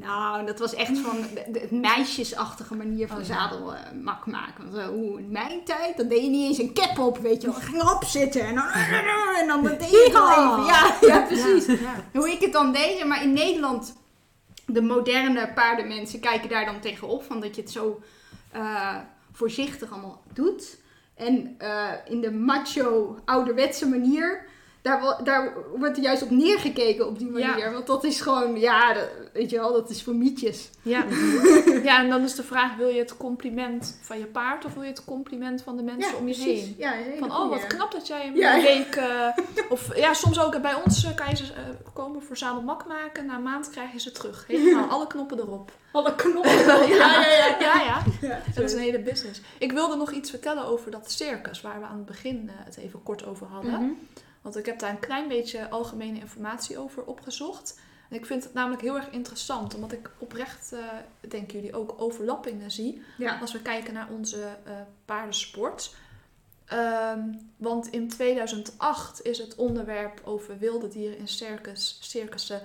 Eh, 0.00 0.06
nou, 0.06 0.46
dat 0.46 0.58
was 0.58 0.74
echt 0.74 0.98
van 0.98 1.16
het 1.52 1.70
meisjesachtige 1.70 2.74
manier 2.74 3.08
van 3.08 3.18
Oh, 3.18 3.24
zadelmak 3.24 4.26
maken. 4.26 4.70
Want, 4.70 4.76
eh, 4.76 4.94
oeh, 4.94 5.20
in 5.20 5.30
mijn 5.30 5.64
tijd, 5.64 5.96
dan 5.96 6.08
deed 6.08 6.22
je 6.22 6.30
niet 6.30 6.48
eens 6.48 6.58
een 6.58 6.74
cap 6.74 6.98
op, 6.98 7.18
weet 7.18 7.42
je 7.42 7.50
wel. 7.50 7.60
Ging 7.60 7.82
opzitten 7.82 8.40
en 8.40 8.54
dan, 8.54 8.68
en 9.40 9.46
dan 9.46 9.62
deed 9.62 9.90
je 9.90 10.10
het 10.12 10.38
even. 10.38 10.64
Ja, 10.64 10.96
ja, 11.00 11.26
precies. 11.26 11.80
Ja. 11.80 12.04
Hoe 12.12 12.30
ik 12.30 12.40
het 12.40 12.52
dan 12.52 12.72
deed, 12.72 13.04
maar 13.04 13.22
in 13.22 13.32
Nederland, 13.32 13.96
de 14.66 14.82
moderne 14.82 15.52
paardenmensen 15.54 16.20
kijken 16.20 16.48
daar 16.48 16.64
dan 16.64 16.80
tegenop. 16.80 17.22
Van 17.22 17.40
dat 17.40 17.54
je 17.56 17.62
het 17.62 17.70
zo 17.70 18.00
eh, 18.50 18.96
voorzichtig 19.32 19.92
allemaal 19.92 20.22
doet. 20.32 20.78
En 21.14 21.54
eh, 21.58 21.90
in 22.04 22.20
de 22.20 22.32
macho, 22.32 23.18
ouderwetse 23.24 23.88
manier, 23.88 24.46
daar, 24.86 25.24
daar 25.24 25.52
wordt 25.76 25.96
er 25.96 26.02
juist 26.02 26.22
op 26.22 26.30
neergekeken 26.30 27.06
op 27.06 27.18
die 27.18 27.30
manier. 27.30 27.58
Ja. 27.58 27.72
Want 27.72 27.86
dat 27.86 28.04
is 28.04 28.20
gewoon, 28.20 28.60
ja, 28.60 28.92
dat, 28.92 29.08
weet 29.32 29.50
je 29.50 29.56
wel, 29.56 29.72
dat 29.72 29.90
is 29.90 30.02
voor 30.02 30.14
mietjes. 30.14 30.68
Ja. 30.86 31.04
ja, 31.82 31.98
en 32.02 32.08
dan 32.08 32.22
is 32.22 32.34
de 32.34 32.42
vraag, 32.42 32.76
wil 32.76 32.88
je 32.88 32.98
het 32.98 33.16
compliment 33.16 33.98
van 34.02 34.18
je 34.18 34.26
paard 34.26 34.64
of 34.64 34.74
wil 34.74 34.82
je 34.82 34.88
het 34.88 35.04
compliment 35.04 35.62
van 35.62 35.76
de 35.76 35.82
mensen 35.82 36.18
om 36.18 36.28
je 36.28 36.34
heen? 36.34 36.74
Ja, 36.78 36.92
Van, 37.18 37.30
oh, 37.30 37.48
wat 37.48 37.66
knap 37.66 37.92
dat 37.92 38.06
jij 38.06 38.22
hem 38.22 38.42
een 38.42 38.62
week... 38.62 38.94
eh, 38.94 39.28
of 39.68 39.96
ja, 39.96 40.14
soms 40.14 40.40
ook 40.40 40.62
bij 40.62 40.74
ons 40.84 41.04
eh, 41.04 41.14
kan 41.14 41.28
je 41.28 41.36
ze 41.36 41.52
eh, 41.52 41.60
komen 41.92 42.22
voor 42.22 42.36
zadelmak 42.36 42.86
maken. 42.86 43.26
Na 43.26 43.36
een 43.36 43.42
maand 43.42 43.70
krijg 43.70 43.92
je 43.92 44.00
ze 44.00 44.12
terug. 44.12 44.44
Helemaal, 44.46 44.88
alle 44.96 45.06
knoppen 45.06 45.38
erop. 45.38 45.72
Alle 45.92 46.14
knoppen. 46.14 46.52
ja, 46.66 46.86
ja, 46.86 47.26
ja. 47.26 47.56
ja, 47.58 48.02
ja. 48.20 48.42
Dat 48.54 48.64
is 48.64 48.72
een 48.72 48.78
hele 48.78 49.00
business. 49.00 49.40
Ik 49.58 49.72
wilde 49.72 49.96
nog 49.96 50.10
iets 50.12 50.30
vertellen 50.30 50.64
over 50.64 50.90
dat 50.90 51.10
circus, 51.10 51.60
waar 51.60 51.80
we 51.80 51.86
aan 51.86 51.96
het 51.96 52.06
begin 52.06 52.50
het 52.64 52.76
even 52.76 53.02
kort 53.02 53.26
over 53.26 53.46
hadden. 53.46 53.72
Mhm. 53.72 53.90
Want 54.46 54.58
ik 54.58 54.66
heb 54.66 54.78
daar 54.78 54.90
een 54.90 54.98
klein 54.98 55.28
beetje 55.28 55.70
algemene 55.70 56.18
informatie 56.18 56.78
over 56.78 57.04
opgezocht. 57.04 57.78
En 58.10 58.16
ik 58.16 58.26
vind 58.26 58.44
het 58.44 58.54
namelijk 58.54 58.82
heel 58.82 58.96
erg 58.96 59.10
interessant, 59.10 59.74
omdat 59.74 59.92
ik 59.92 60.10
oprecht, 60.18 60.72
eh 60.72 60.80
denken 61.28 61.54
jullie, 61.54 61.74
ook 61.74 61.94
overlappingen 61.96 62.70
zie. 62.70 63.02
Ja. 63.18 63.38
Als 63.38 63.52
we 63.52 63.62
kijken 63.62 63.94
naar 63.94 64.08
onze 64.10 64.42
eh, 64.64 64.72
paardensport. 65.04 65.94
Ehm, 66.64 67.20
want 67.56 67.86
in 67.86 68.08
2008 68.08 69.22
is 69.22 69.38
het 69.38 69.54
onderwerp 69.54 70.20
over 70.24 70.58
wilde 70.58 70.88
dieren 70.88 71.18
in 71.18 71.28
circus, 71.28 71.98
circussen 72.00 72.60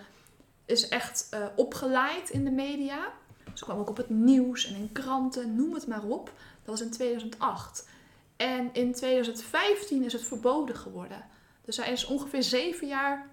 is 0.66 0.88
echt 0.88 1.28
eh, 1.30 1.46
opgeleid 1.56 2.30
in 2.30 2.44
de 2.44 2.52
media. 2.52 3.12
Ze 3.54 3.64
kwam 3.64 3.80
ook 3.80 3.90
op 3.90 3.98
het 3.98 4.10
nieuws 4.10 4.68
en 4.68 4.76
in 4.76 4.92
kranten, 4.92 5.56
noem 5.56 5.74
het 5.74 5.88
maar 5.88 6.04
op. 6.04 6.26
Dat 6.64 6.80
was 6.80 6.82
in 6.82 6.92
2008. 6.92 7.88
En 8.36 8.70
in 8.74 8.94
2015 8.94 10.04
is 10.04 10.14
het 10.14 10.24
verboden 10.24 10.76
geworden. 10.76 11.31
Dus 11.62 11.78
hij 11.78 11.92
is 11.92 12.06
ongeveer 12.06 12.44
zeven 12.44 12.88
jaar 12.88 13.30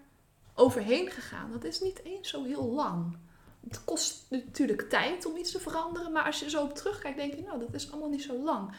overheen 0.55 1.11
gegaan. 1.11 1.53
Dat 1.53 1.65
is 1.65 1.81
niet 1.81 2.01
eens 2.05 2.29
zo 2.29 2.45
heel 2.45 2.67
lang. 2.67 3.17
Het 3.69 3.85
kost 3.85 4.27
natuurlijk 4.29 4.91
tijd 4.91 5.27
om 5.27 5.37
iets 5.37 5.53
te 5.53 5.61
veranderen, 5.61 6.13
maar 6.13 6.25
als 6.25 6.41
je 6.41 6.51
zo 6.51 6.63
op 6.63 6.75
terugkijkt, 6.75 7.17
denk 7.17 7.35
je, 7.35 7.43
nou, 7.43 7.59
dat 7.59 7.75
is 7.75 7.91
allemaal 7.91 8.11
niet 8.11 8.23
zo 8.23 8.43
lang. 8.43 8.73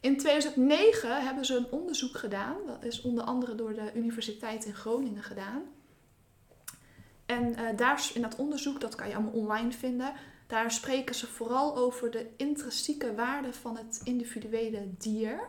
In 0.00 0.18
2009 0.18 1.22
hebben 1.22 1.44
ze 1.44 1.56
een 1.56 1.70
onderzoek 1.70 2.16
gedaan. 2.16 2.56
Dat 2.66 2.84
is 2.84 3.00
onder 3.00 3.24
andere 3.24 3.54
door 3.54 3.74
de 3.74 3.90
Universiteit 3.94 4.64
in 4.64 4.74
Groningen 4.74 5.22
gedaan. 5.22 5.62
En 7.26 7.54
eh, 7.54 7.76
daar 7.76 8.10
in 8.14 8.22
dat 8.22 8.36
onderzoek, 8.36 8.80
dat 8.80 8.94
kan 8.94 9.08
je 9.08 9.14
allemaal 9.14 9.32
online 9.32 9.72
vinden, 9.72 10.12
daar 10.46 10.70
spreken 10.70 11.14
ze 11.14 11.26
vooral 11.26 11.76
over 11.76 12.10
de 12.10 12.26
intrinsieke 12.36 13.14
waarde 13.14 13.52
van 13.52 13.76
het 13.76 14.00
individuele 14.04 14.88
dier. 14.98 15.48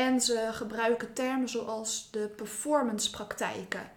En 0.00 0.20
ze 0.20 0.48
gebruiken 0.52 1.12
termen 1.12 1.48
zoals 1.48 2.08
de 2.10 2.28
performancepraktijken. 2.36 3.90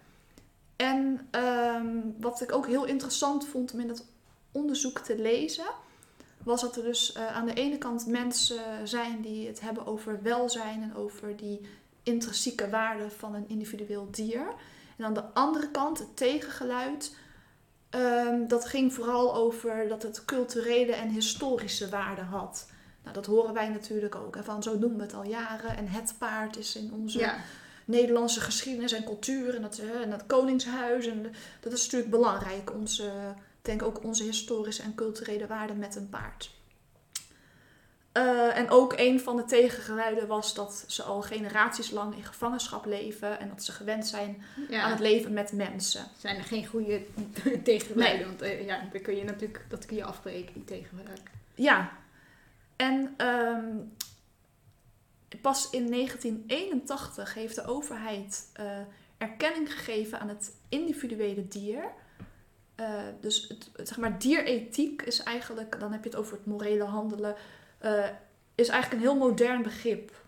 En 0.76 1.28
ehm, 1.30 1.96
wat 2.20 2.40
ik 2.40 2.52
ook 2.52 2.66
heel 2.66 2.84
interessant 2.84 3.46
vond 3.46 3.72
om 3.72 3.80
in 3.80 3.88
dat 3.88 4.06
onderzoek 4.52 4.98
te 4.98 5.18
lezen, 5.18 5.64
was 6.42 6.60
dat 6.60 6.76
er 6.76 6.82
dus 6.82 7.12
eh, 7.12 7.36
aan 7.36 7.46
de 7.46 7.54
ene 7.54 7.78
kant 7.78 8.06
mensen 8.06 8.88
zijn 8.88 9.20
die 9.20 9.46
het 9.46 9.60
hebben 9.60 9.86
over 9.86 10.22
welzijn 10.22 10.82
en 10.82 10.94
over 10.94 11.36
die 11.36 11.60
intrinsieke 12.02 12.70
waarde 12.70 13.10
van 13.10 13.34
een 13.34 13.48
individueel 13.48 14.08
dier. 14.10 14.54
En 14.96 15.04
aan 15.04 15.14
de 15.14 15.32
andere 15.32 15.70
kant 15.70 15.98
het 15.98 16.16
tegengeluid, 16.16 17.16
ehm, 17.90 18.46
dat 18.46 18.66
ging 18.66 18.94
vooral 18.94 19.34
over 19.34 19.88
dat 19.88 20.02
het 20.02 20.24
culturele 20.24 20.92
en 20.92 21.08
historische 21.08 21.88
waarde 21.88 22.22
had. 22.22 22.72
Nou, 23.04 23.16
dat 23.16 23.26
horen 23.26 23.54
wij 23.54 23.68
natuurlijk 23.68 24.14
ook. 24.14 24.34
Hè, 24.34 24.44
van 24.44 24.62
zo 24.62 24.78
noemen 24.78 24.98
we 24.98 25.02
het 25.02 25.14
al 25.14 25.24
jaren. 25.24 25.76
En 25.76 25.88
het 25.88 26.14
paard 26.18 26.56
is 26.56 26.76
in 26.76 26.92
onze 26.92 27.18
Ja, 27.18 27.36
Nederlandse 27.84 28.40
geschiedenis 28.40 28.92
en 28.92 29.04
cultuur 29.04 29.54
en 29.54 29.62
dat, 29.62 29.78
eh, 29.78 30.00
en 30.00 30.10
dat 30.10 30.26
koningshuis. 30.26 31.06
En 31.06 31.34
dat 31.60 31.72
is 31.72 31.82
natuurlijk 31.82 32.10
belangrijk. 32.10 32.72
Onze, 32.74 33.04
ik 33.34 33.62
denk 33.62 33.82
ook 33.82 34.04
onze 34.04 34.22
historische 34.22 34.82
en 34.82 34.94
culturele 34.94 35.46
waarden 35.46 35.78
met 35.78 35.96
een 35.96 36.08
paard. 36.08 36.50
Eh, 38.14 38.56
en 38.56 38.70
ook 38.70 38.94
een 38.96 39.20
van 39.20 39.36
de 39.36 39.44
tegengeluiden 39.44 40.26
was 40.26 40.54
dat 40.54 40.84
ze 40.86 41.02
al 41.02 41.22
generaties 41.22 41.90
lang 41.90 42.16
in 42.16 42.24
gevangenschap 42.24 42.86
leven 42.86 43.40
en 43.40 43.48
dat 43.48 43.64
ze 43.64 43.72
gewend 43.72 44.06
zijn 44.06 44.42
ja. 44.68 44.82
aan 44.82 44.90
het 44.90 45.00
leven 45.00 45.32
met 45.32 45.52
mensen. 45.52 46.04
zijn 46.18 46.36
er 46.36 46.44
geen 46.44 46.66
goede 46.66 47.02
tegengeluiden. 47.64 48.26
Want 48.26 48.42
eh, 48.42 48.66
ja, 48.66 48.88
dan 48.92 49.02
kun 49.02 49.16
je 49.16 49.24
natuurlijk, 49.24 49.64
dat 49.68 49.86
kun 49.86 49.96
je 49.96 50.04
afbreken, 50.04 50.54
die 50.54 50.64
tegengeluiden. 50.64 51.24
Ja, 51.54 51.92
en 52.76 53.14
ehm, 53.16 53.76
pas 55.40 55.70
in 55.70 55.90
1981 55.90 57.34
heeft 57.34 57.54
de 57.54 57.66
overheid 57.66 58.50
eh, 58.52 58.78
erkenning 59.18 59.72
gegeven 59.72 60.20
aan 60.20 60.28
het 60.28 60.52
individuele 60.68 61.48
dier. 61.48 61.84
Eh, 62.74 63.02
dus 63.20 63.48
het, 63.48 63.88
zeg 63.88 63.98
maar 63.98 64.18
dierethiek 64.18 65.02
is 65.02 65.22
eigenlijk, 65.22 65.80
dan 65.80 65.92
heb 65.92 66.04
je 66.04 66.10
het 66.10 66.18
over 66.18 66.36
het 66.36 66.46
morele 66.46 66.84
handelen, 66.84 67.36
eh, 67.78 68.08
is 68.54 68.68
eigenlijk 68.68 69.02
een 69.02 69.08
heel 69.08 69.28
modern 69.28 69.62
begrip. 69.62 70.22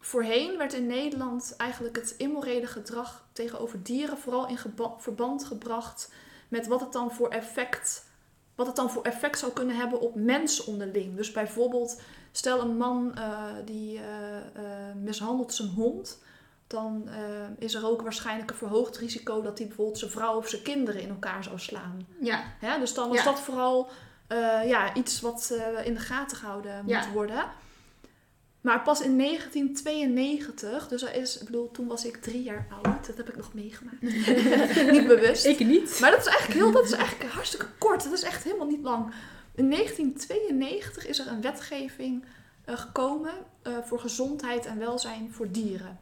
Voorheen 0.00 0.56
werd 0.56 0.72
in 0.72 0.86
Nederland 0.86 1.54
eigenlijk 1.56 1.96
het 1.96 2.14
immorele 2.18 2.66
gedrag 2.66 3.28
tegenover 3.32 3.82
dieren 3.82 4.18
vooral 4.18 4.48
in 4.48 4.58
verband 4.98 5.44
gebracht 5.44 6.12
met 6.48 6.66
wat 6.66 6.80
het 6.80 6.92
dan 6.92 7.12
voor 7.12 7.28
effect 7.28 8.06
wat 8.58 8.66
het 8.66 8.76
dan 8.76 8.90
voor 8.90 9.02
effect 9.02 9.38
zou 9.38 9.52
kunnen 9.52 9.76
hebben 9.76 10.00
op 10.00 10.14
mensen 10.14 10.66
onderling. 10.66 11.16
Dus 11.16 11.32
bijvoorbeeld, 11.32 12.00
stel 12.32 12.60
een 12.60 12.76
man 12.76 13.14
eh, 13.14 13.42
die 13.64 13.98
eh, 13.98 14.36
eh, 14.36 14.94
mishandelt 14.96 15.54
zijn 15.54 15.68
hond, 15.68 16.22
dan 16.66 17.08
is 17.58 17.74
er 17.74 17.86
ook 17.86 18.02
waarschijnlijk 18.02 18.50
een 18.50 18.56
verhoogd 18.56 18.96
risico 18.96 19.42
dat 19.42 19.58
hij 19.58 19.66
bijvoorbeeld 19.66 19.98
zijn 19.98 20.10
vrouw 20.10 20.36
of 20.36 20.48
zijn 20.48 20.62
kinderen 20.62 21.00
in 21.00 21.08
elkaar 21.08 21.44
zou 21.44 21.58
slaan. 21.58 22.06
Ja, 22.20 22.42
Hè? 22.58 22.78
Dus 22.78 22.94
dan 22.94 23.12
Ja. 23.12 23.24
dat 23.24 23.40
vooral 23.40 23.88
ja, 24.64 24.94
iets 24.94 25.20
wat 25.20 25.54
in 25.84 25.94
de 25.94 26.00
gaten 26.00 26.36
gehouden 26.36 26.80
moet 26.84 26.90
Ja. 26.92 27.10
worden. 27.12 27.44
Maar 28.68 28.82
pas 28.82 29.00
in 29.00 29.18
1992, 29.18 30.88
dus 30.88 31.00
dat 31.00 31.14
is, 31.14 31.38
ik 31.38 31.44
bedoel, 31.44 31.70
toen 31.70 31.86
was 31.86 32.04
ik 32.04 32.16
drie 32.16 32.42
jaar 32.42 32.66
oud, 32.82 33.06
dat 33.06 33.16
heb 33.16 33.28
ik 33.28 33.36
nog 33.36 33.54
meegemaakt. 33.54 34.00
Niet 34.92 35.06
bewust. 35.06 35.46
Ik 35.46 35.58
niet. 35.58 35.98
Maar 36.00 36.10
dat 36.10 36.20
is 36.20 36.26
eigenlijk 36.26 36.60
heel, 36.60 36.72
dat 36.72 36.84
is 36.84 36.92
eigenlijk 36.92 37.32
hartstikke 37.32 37.66
kort. 37.78 38.04
Dat 38.04 38.12
is 38.12 38.22
echt 38.22 38.44
helemaal 38.44 38.66
niet 38.66 38.82
lang. 38.82 39.12
In 39.54 39.70
1992 39.70 41.06
is 41.06 41.18
er 41.18 41.26
een 41.26 41.40
wetgeving 41.40 42.24
eh, 42.64 42.78
gekomen 42.78 43.32
eh, 43.62 43.72
voor 43.84 44.00
gezondheid 44.00 44.66
en 44.66 44.78
welzijn 44.78 45.32
voor 45.32 45.50
dieren. 45.50 45.98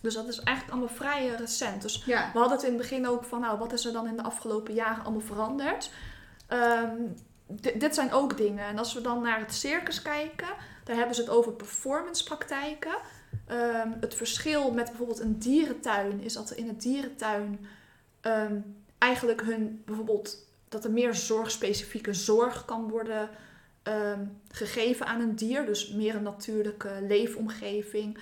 Dus 0.00 0.14
dat 0.14 0.28
is 0.28 0.40
eigenlijk 0.40 0.76
allemaal 0.76 0.96
vrij 0.96 1.32
eh, 1.32 1.38
recent. 1.38 1.82
Dus 1.82 2.02
ja. 2.06 2.30
we 2.32 2.38
hadden 2.38 2.56
het 2.56 2.66
in 2.66 2.72
het 2.72 2.82
begin 2.82 3.08
ook 3.08 3.24
van, 3.24 3.40
nou, 3.40 3.58
wat 3.58 3.72
is 3.72 3.84
er 3.84 3.92
dan 3.92 4.06
in 4.06 4.16
de 4.16 4.22
afgelopen 4.22 4.74
jaren 4.74 5.04
allemaal 5.04 5.20
veranderd? 5.20 5.90
Ehm, 6.46 6.96
di- 7.46 7.78
dit 7.78 7.94
zijn 7.94 8.12
ook 8.12 8.36
dingen. 8.36 8.66
En 8.66 8.78
als 8.78 8.94
we 8.94 9.00
dan 9.00 9.22
naar 9.22 9.38
het 9.38 9.54
circus 9.54 10.02
kijken, 10.02 10.48
daar 10.88 10.96
hebben 10.96 11.14
ze 11.14 11.20
het 11.20 11.30
over 11.30 11.52
performancepraktijken. 11.52 12.96
Ehm, 13.46 13.90
het 14.00 14.14
verschil 14.14 14.72
met 14.72 14.86
bijvoorbeeld 14.86 15.20
een 15.20 15.38
dierentuin 15.38 16.20
is 16.20 16.32
dat 16.32 16.50
er 16.50 16.58
in 16.58 16.68
het 16.68 16.82
dierentuin 16.82 17.66
ehm, 18.20 18.60
eigenlijk 18.98 19.42
hun 19.42 19.82
bijvoorbeeld 19.84 20.46
dat 20.68 20.84
er 20.84 20.90
meer 20.90 21.14
zorgspecifieke 21.14 22.14
zorg 22.14 22.64
kan 22.64 22.88
worden 22.88 23.30
ehm, 23.82 24.24
gegeven 24.50 25.06
aan 25.06 25.20
een 25.20 25.36
dier. 25.36 25.66
Dus 25.66 25.88
meer 25.88 26.14
een 26.14 26.22
natuurlijke 26.22 26.98
leefomgeving. 27.08 28.18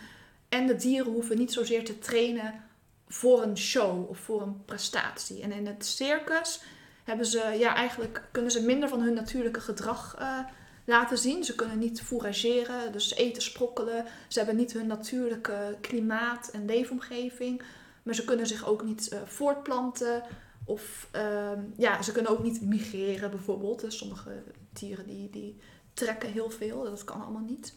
En 0.49 0.67
de 0.67 0.77
dieren 0.77 1.13
hoeven 1.13 1.39
niet 1.39 1.53
zozeer 1.53 1.85
te 1.85 1.99
trainen 1.99 2.65
voor 3.09 3.43
een 3.43 3.59
show 3.59 4.09
of 4.09 4.19
voor 4.19 4.43
een 4.43 4.65
prestatie. 4.65 5.43
En 5.43 5.53
in 5.53 5.67
het 5.67 5.87
circus 5.87 6.63
hebben 7.05 7.27
ze, 7.27 7.55
ja, 7.59 7.75
eigenlijk 7.75 8.23
kunnen 8.31 8.51
ze 8.51 8.63
minder 8.63 8.89
van 8.89 9.01
hun 9.01 9.15
natuurlijke 9.15 9.61
gedrag 9.61 10.17
eh, 10.19 10.39
laten 10.87 11.19
zien. 11.19 11.45
Ze 11.45 11.55
kunnen 11.55 11.79
niet 11.79 12.03
fourageren, 12.03 12.93
dus 12.93 13.15
eten 13.15 13.43
sprokkelen. 13.43 14.05
Ze 14.29 14.39
hebben 14.39 14.57
niet 14.57 14.73
hun 14.73 14.87
natuurlijke 14.87 15.77
klimaat 15.81 16.49
en 16.49 16.65
leefomgeving. 16.65 17.63
Maar 18.03 18.15
ze 18.15 18.25
kunnen 18.25 18.47
zich 18.47 18.67
ook 18.67 18.85
niet 18.85 19.09
eh, 19.09 19.19
voortplanten. 19.25 20.23
Of 20.65 21.09
ehm, 21.11 21.61
ja, 21.77 22.03
ze 22.03 22.13
kunnen 22.13 22.33
ook 22.33 22.43
niet 22.43 22.61
migreren 22.61 23.31
bijvoorbeeld. 23.31 23.81
Dus 23.81 23.99
sommige 23.99 24.43
dieren 24.73 25.07
die, 25.07 25.31
die 25.31 25.57
trekken 25.95 26.33
heel 26.33 26.51
veel. 26.51 26.85
Dat 26.85 27.05
kan 27.05 27.23
allemaal 27.23 27.45
niet. 27.47 27.75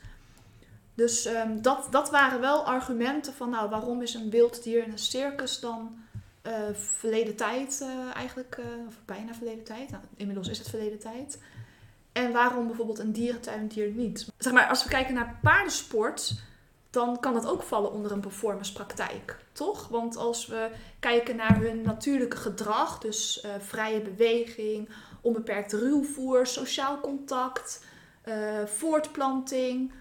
Dus 0.95 1.25
ehm, 1.25 1.61
dat, 1.61 1.87
dat 1.91 2.09
waren 2.09 2.39
wel 2.39 2.65
argumenten 2.65 3.33
van, 3.33 3.49
nou, 3.49 3.69
waarom 3.69 4.01
is 4.01 4.13
een 4.13 4.29
wild 4.29 4.63
dier 4.63 4.83
in 4.83 4.91
een 4.91 4.97
circus 4.97 5.59
dan 5.59 5.99
eh, 6.41 6.53
verleden 6.73 7.35
tijd 7.35 7.81
eh, 7.81 8.15
eigenlijk, 8.15 8.61
of 8.87 8.95
bijna 9.05 9.33
verleden 9.33 9.63
tijd. 9.63 9.89
Nou, 9.89 10.03
inmiddels 10.15 10.47
is 10.47 10.57
het 10.57 10.69
verleden 10.69 10.99
tijd. 10.99 11.39
En 12.19 12.31
waarom 12.31 12.67
bijvoorbeeld 12.67 12.99
een 12.99 13.11
dierentuindier 13.11 13.91
niet? 13.91 14.27
Zeg 14.37 14.53
maar, 14.53 14.67
als 14.67 14.83
we 14.83 14.89
kijken 14.89 15.13
naar 15.13 15.39
paardensport, 15.41 16.33
dan 16.89 17.19
kan 17.19 17.33
dat 17.33 17.47
ook 17.47 17.63
vallen 17.63 17.91
onder 17.91 18.11
een 18.11 18.19
performancepraktijk, 18.19 19.37
toch? 19.51 19.87
Want 19.87 20.17
als 20.17 20.47
we 20.47 20.69
kijken 20.99 21.35
naar 21.35 21.61
hun 21.61 21.81
natuurlijke 21.81 22.37
gedrag, 22.37 22.99
dus 22.99 23.41
eh, 23.41 23.51
vrije 23.59 24.01
beweging, 24.01 24.89
onbeperkt 25.21 25.73
ruwvoer, 25.73 26.47
sociaal 26.47 26.99
contact, 26.99 27.83
eh, 28.21 28.65
voortplanting, 28.65 29.91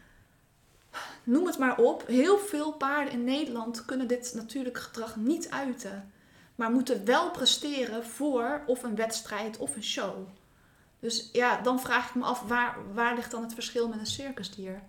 noem 1.25 1.47
het 1.47 1.59
maar 1.59 1.79
op. 1.79 2.07
Heel 2.07 2.39
veel 2.39 2.73
paarden 2.73 3.13
in 3.13 3.25
Nederland 3.25 3.85
kunnen 3.85 4.07
dit 4.07 4.33
natuurlijke 4.35 4.81
gedrag 4.81 5.17
niet 5.17 5.51
uiten, 5.51 6.13
maar 6.55 6.71
moeten 6.71 7.05
wel 7.05 7.31
presteren 7.31 8.05
voor 8.05 8.63
of 8.67 8.83
een 8.83 8.97
wedstrijd 8.97 9.59
of 9.59 9.77
een 9.77 9.85
show. 9.85 10.29
Dus 11.01 11.29
ja, 11.33 11.61
dan 11.61 11.81
vraag 11.81 12.09
ik 12.09 12.15
me 12.15 12.25
af, 12.25 12.43
waar, 12.43 12.77
waar 12.93 13.15
ligt 13.15 13.31
dan 13.31 13.43
het 13.43 13.55
verschil 13.55 13.89
met 13.89 13.99
een 13.99 14.07
circusdier? 14.07 14.83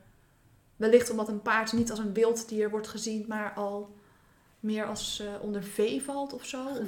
Wellicht 0.75 1.09
omdat 1.09 1.27
een 1.27 1.41
paard 1.41 1.73
niet 1.73 1.89
als 1.89 1.99
een 1.99 2.13
wild 2.13 2.49
dier 2.49 2.69
wordt 2.69 2.87
gezien, 2.87 3.25
maar 3.27 3.53
al 3.53 3.97
meer 4.59 4.85
als 4.85 5.19
eh, 5.19 5.43
onder 5.43 5.63
vee 5.63 6.03
valt 6.03 6.33
of 6.33 6.45
zo. 6.45 6.67
Eh. 6.67 6.81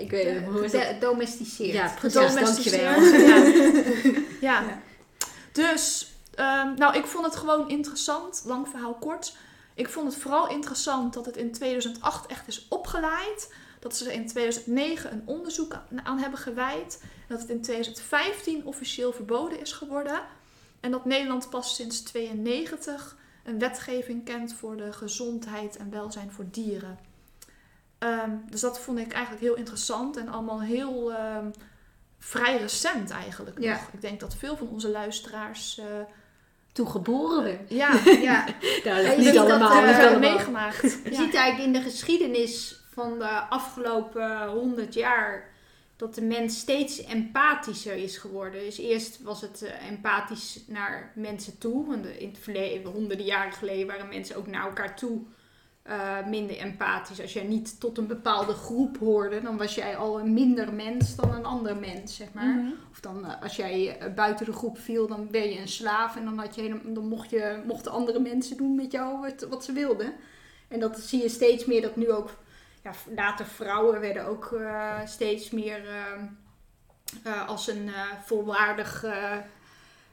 Ik 0.00 0.10
weet 0.10 0.40
niet 0.40 0.48
hoe 0.48 0.64
is 0.64 0.72
dat? 0.72 0.82
Gedomesticeerd. 0.82 1.72
Ja, 1.72 1.94
precies. 1.98 2.34
Dankjewel. 2.34 3.02
Ja. 3.02 3.36
ja. 4.40 4.62
Ja. 4.62 4.80
Dus, 5.52 6.12
ehm, 6.34 6.74
nou, 6.74 6.96
ik 6.96 7.06
vond 7.06 7.24
het 7.24 7.36
gewoon 7.36 7.68
interessant. 7.68 8.42
Lang 8.46 8.68
verhaal 8.68 8.94
kort. 8.94 9.36
Ik 9.74 9.88
vond 9.88 10.12
het 10.12 10.22
vooral 10.22 10.48
interessant 10.48 11.14
dat 11.14 11.26
het 11.26 11.36
in 11.36 11.52
2008 11.52 12.26
echt 12.26 12.48
is 12.48 12.66
opgeleid. 12.68 13.52
Dat 13.80 13.96
ze 13.96 14.04
er 14.08 14.12
in 14.12 14.26
2009 14.26 15.12
een 15.12 15.22
onderzoek 15.26 15.76
aan- 16.04 16.18
hebben 16.18 16.38
gewijd. 16.38 17.02
Dat 17.28 17.40
het 17.40 17.48
in 17.48 17.60
2015 17.62 18.64
officieel 18.66 19.12
verboden 19.12 19.60
is 19.60 19.72
geworden. 19.72 20.20
En 20.80 20.90
dat 20.90 21.04
Nederland 21.04 21.50
pas 21.50 21.74
sinds 21.74 22.00
92 22.02 23.16
een 23.44 23.58
wetgeving 23.58 24.24
kent 24.24 24.54
voor 24.54 24.76
de 24.76 24.92
gezondheid 24.92 25.76
en 25.76 25.90
welzijn 25.90 26.30
voor 26.32 26.44
dieren. 26.50 26.98
Ehm, 27.98 28.30
dus 28.50 28.60
dat 28.60 28.80
vond 28.80 28.98
ik 28.98 29.12
eigenlijk 29.12 29.42
heel 29.44 29.54
interessant 29.54 30.16
en 30.16 30.28
allemaal 30.28 30.60
heel 30.62 31.12
ehm, 31.12 31.50
vrij 32.18 32.56
recent 32.58 33.10
eigenlijk 33.10 33.60
Ja. 33.60 33.72
nog. 33.72 33.88
Ik 33.92 34.00
denk 34.00 34.20
dat 34.20 34.34
veel 34.36 34.56
van 34.56 34.68
onze 34.68 34.88
luisteraars 34.90 35.78
eh, 35.78 35.84
Toen 36.72 36.88
geboren 36.90 37.42
werd. 37.42 37.70
ja, 37.70 37.92
Ja, 38.30 38.44
Nou, 38.84 39.00
je 39.10 39.14
niet 39.16 39.38
allemaal. 39.38 39.82
dat, 39.86 39.98
allemaal. 39.98 40.18
meegemaakt. 40.18 40.82
Je 40.82 41.00
Ja. 41.10 41.16
ziet 41.22 41.34
eigenlijk 41.34 41.58
in 41.58 41.72
de 41.72 41.80
geschiedenis 41.90 42.79
van 43.00 43.18
de 43.18 43.40
afgelopen 43.48 44.48
honderd 44.48 44.94
jaar 44.94 45.48
dat 45.96 46.14
de 46.14 46.22
mens 46.22 46.58
steeds 46.58 47.04
empathischer 47.04 47.96
is 47.96 48.16
geworden. 48.16 48.60
Dus 48.60 48.78
eerst 48.78 49.22
was 49.22 49.40
het 49.40 49.62
eh, 49.62 49.88
empathisch 49.90 50.60
naar 50.66 51.12
mensen 51.14 51.58
toe. 51.58 51.86
Want 51.86 52.06
in 52.06 52.28
het 52.28 52.38
verleden, 52.38 52.92
honderden 52.92 53.26
jaren 53.26 53.52
geleden, 53.52 53.86
waren 53.86 54.08
mensen 54.08 54.36
ook 54.36 54.46
naar 54.46 54.66
elkaar 54.66 54.96
toe 54.96 55.20
eh, 55.82 56.26
minder 56.26 56.58
empathisch. 56.58 57.20
Als 57.20 57.32
jij 57.32 57.42
niet 57.42 57.80
tot 57.80 57.98
een 57.98 58.06
bepaalde 58.06 58.52
groep 58.52 58.98
hoorde, 58.98 59.40
dan 59.40 59.56
was 59.56 59.74
jij 59.74 59.96
al 59.96 60.20
een 60.20 60.32
minder 60.32 60.72
mens 60.72 61.16
dan 61.16 61.34
een 61.34 61.44
ander 61.44 61.76
mens, 61.76 62.16
zeg 62.16 62.32
maar. 62.32 62.54
Mhm. 62.54 62.72
Of 62.90 63.00
dan 63.00 63.26
eh, 63.26 63.42
als 63.42 63.56
jij 63.56 63.98
buiten 64.14 64.46
de 64.46 64.52
groep 64.52 64.78
viel, 64.78 65.06
dan 65.06 65.28
ben 65.30 65.50
je 65.50 65.60
een 65.60 65.68
slaaf 65.68 66.16
en 66.16 66.24
dan, 66.24 66.38
had 66.38 66.54
je 66.54 66.60
helemaal, 66.60 66.92
dan 66.94 67.08
mocht 67.08 67.30
je, 67.30 67.62
mochten 67.66 67.92
andere 67.92 68.20
mensen 68.20 68.56
doen 68.56 68.74
met 68.74 68.92
jou 68.92 69.20
wat, 69.20 69.46
wat 69.48 69.64
ze 69.64 69.72
wilden. 69.72 70.12
En 70.70 70.80
dat 70.80 70.98
zie 70.98 71.22
je 71.22 71.28
steeds 71.28 71.64
meer 71.64 71.82
dat 71.82 71.96
nu 71.96 72.10
ook, 72.10 72.30
ja, 72.82 72.90
later 73.16 73.46
vrouwen 73.46 74.00
werden 74.00 74.26
ook 74.26 74.52
eh, 74.52 74.94
steeds 75.04 75.50
meer 75.50 75.82
eh, 75.88 77.32
eh, 77.32 77.48
als 77.48 77.68
een 77.68 77.88
eh, 77.88 78.00
volwaardig 78.24 79.04
eh, 79.04 79.36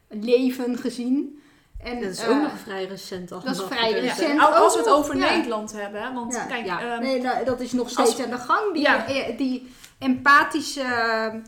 leven 0.08 0.78
gezien. 0.78 1.42
En, 1.84 2.02
Dat 2.02 2.12
is 2.12 2.26
ook 2.28 2.42
nog 2.42 2.60
vrij 2.60 2.86
recent 2.86 3.32
allemaal. 3.32 3.54
dat 3.54 3.62
is 3.62 3.78
vrij 3.78 3.92
recent. 3.92 4.40
Al- 4.40 4.56
Als 4.56 4.74
we 4.74 4.80
het 4.80 4.90
over 4.90 5.18
ja. 5.18 5.30
Nederland 5.36 5.72
hebben, 5.72 6.02
hè, 6.02 6.14
want 6.14 6.34
Ja. 6.34 6.44
kijk, 6.46 6.66
Ja. 6.66 6.82
ehm, 6.82 7.02
Nee, 7.02 7.22
nou, 7.22 7.46
dat 7.46 7.60
is 7.60 7.72
nog 7.72 7.90
steeds 7.90 8.10
als- 8.10 8.24
aan 8.24 8.30
de 8.30 8.38
gang. 8.38 8.74
Die, 8.74 8.82
Ja. 8.82 9.06
die 9.38 9.72
empathische 10.00 11.42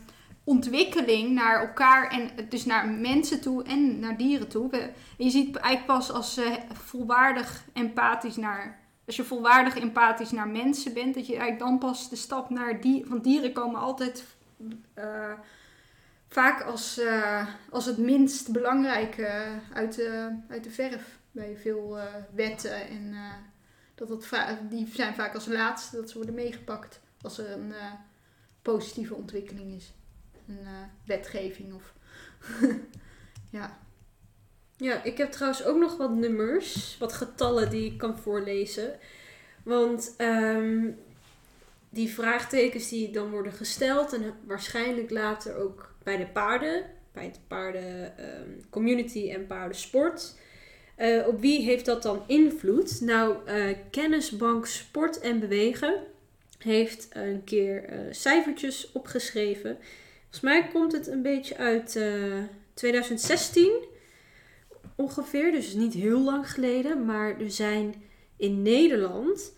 ontwikkeling 0.44 1.30
naar 1.30 1.60
elkaar 1.60 2.10
en 2.10 2.30
dus 2.48 2.64
naar 2.64 2.88
mensen 2.88 3.40
toe 3.40 3.62
en 3.64 3.98
naar 3.98 4.16
dieren 4.16 4.48
toe. 4.48 4.70
We- 4.70 4.90
je 5.16 5.30
ziet 5.30 5.56
eigenlijk 5.56 5.86
pas 5.98 6.12
als 6.12 6.34
ze 6.34 6.58
volwaardig 6.72 7.64
empathisch 7.72 8.36
naar. 8.36 8.79
Als 9.10 9.18
je 9.18 9.24
volwaardig 9.24 9.76
empathisch 9.76 10.30
naar 10.30 10.48
mensen 10.48 10.94
bent, 10.94 11.14
dat 11.14 11.26
je 11.26 11.36
eigenlijk 11.36 11.62
dan 11.62 11.78
pas 11.78 12.08
de 12.08 12.16
stap 12.16 12.50
naar 12.50 12.80
die. 12.80 13.04
Want 13.08 13.24
dieren 13.24 13.52
komen 13.52 13.80
altijd 13.80 14.24
eh, 14.94 15.32
vaak 16.28 16.62
als, 16.62 16.98
eh, 16.98 17.46
als 17.70 17.86
het 17.86 17.98
minst 17.98 18.52
belangrijke 18.52 19.48
uit 19.72 19.94
de, 19.94 20.38
uit 20.48 20.64
de 20.64 20.70
verf. 20.70 21.18
Bij 21.30 21.56
veel 21.56 21.98
eh, 21.98 22.14
wetten 22.34 22.88
en 22.88 23.14
dat 23.94 24.26
va- 24.26 24.58
die 24.68 24.88
zijn 24.92 25.14
vaak 25.14 25.34
als 25.34 25.46
laatste 25.46 25.96
dat 25.96 26.10
ze 26.10 26.16
worden 26.16 26.34
meegepakt 26.34 27.00
als 27.20 27.38
er 27.38 27.50
een 27.50 27.72
positieve 28.62 29.14
ontwikkeling 29.14 29.74
is. 29.74 29.92
Een 30.48 30.66
wetgeving 31.06 31.74
of. 31.74 31.94
ja. 33.58 33.78
Ja, 34.80 35.04
ik 35.04 35.18
heb 35.18 35.30
trouwens 35.30 35.64
ook 35.64 35.78
nog 35.78 35.96
wat 35.96 36.10
nummers, 36.10 36.96
wat 36.98 37.12
getallen 37.12 37.70
die 37.70 37.92
ik 37.92 37.98
kan 37.98 38.18
voorlezen. 38.18 38.98
Want 39.62 40.14
ehm, 40.16 40.90
die 41.90 42.08
vraagtekens 42.08 42.88
die 42.88 43.10
dan 43.10 43.30
worden 43.30 43.52
gesteld 43.52 44.12
en 44.12 44.34
waarschijnlijk 44.46 45.10
later 45.10 45.56
ook 45.56 45.94
bij 46.02 46.16
de 46.16 46.26
paarden, 46.26 46.84
bij 47.12 47.24
het 47.24 47.40
paarden 47.48 48.18
ehm, 48.18 48.50
community 48.70 49.30
en 49.30 49.46
paardensport. 49.46 50.34
Eh, 50.96 51.26
op 51.26 51.40
wie 51.40 51.62
heeft 51.62 51.84
dat 51.84 52.02
dan 52.02 52.22
invloed? 52.26 53.00
Nou, 53.00 53.36
eh, 53.46 53.76
Kennisbank 53.90 54.66
Sport 54.66 55.20
en 55.20 55.40
Bewegen 55.40 55.94
heeft 56.58 57.08
een 57.12 57.44
keer 57.44 57.84
eh, 57.84 57.98
cijfertjes 58.10 58.92
opgeschreven. 58.92 59.78
Volgens 60.20 60.40
mij 60.40 60.68
komt 60.72 60.92
het 60.92 61.06
een 61.06 61.22
beetje 61.22 61.56
uit 61.56 61.96
eh, 61.96 62.38
2016 62.74 63.88
ongeveer, 65.00 65.52
dus 65.52 65.72
niet 65.72 65.94
heel 65.94 66.20
lang 66.20 66.50
geleden. 66.50 67.04
Maar 67.04 67.40
er 67.40 67.50
zijn 67.50 68.02
in 68.36 68.62
Nederland 68.62 69.52
1,2 69.52 69.56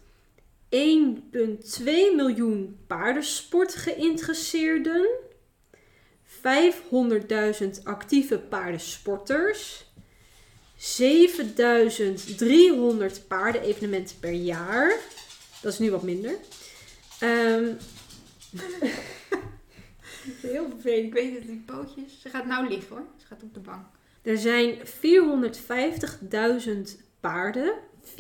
miljoen 2.16 2.78
paardensport 2.86 3.74
geïnteresseerden. 3.74 5.08
500.000 6.26 7.82
actieve 7.82 8.38
paardensporters. 8.38 9.90
7300 10.76 13.28
paardenevenementen 13.28 14.18
per 14.20 14.32
jaar. 14.32 14.98
Dat 15.62 15.72
is 15.72 15.78
nu 15.78 15.90
wat 15.90 16.02
minder. 16.02 16.34
Ehm, 17.18 17.72
Heel 20.40 20.68
vervelend. 20.68 21.06
Ik 21.06 21.12
weet 21.12 21.34
het, 21.34 21.46
die 21.46 21.62
pootjes. 21.66 22.20
Ze 22.20 22.28
gaat 22.28 22.46
nou 22.46 22.68
liggen 22.68 22.88
hoor. 22.88 23.04
Ze 23.16 23.26
gaat 23.26 23.42
op 23.42 23.54
de 23.54 23.60
bank. 23.60 23.86
Er 24.22 24.38
zijn 24.38 24.78
450.000 24.78 24.82
paarden. 27.20 27.72
450.000, 28.04 28.10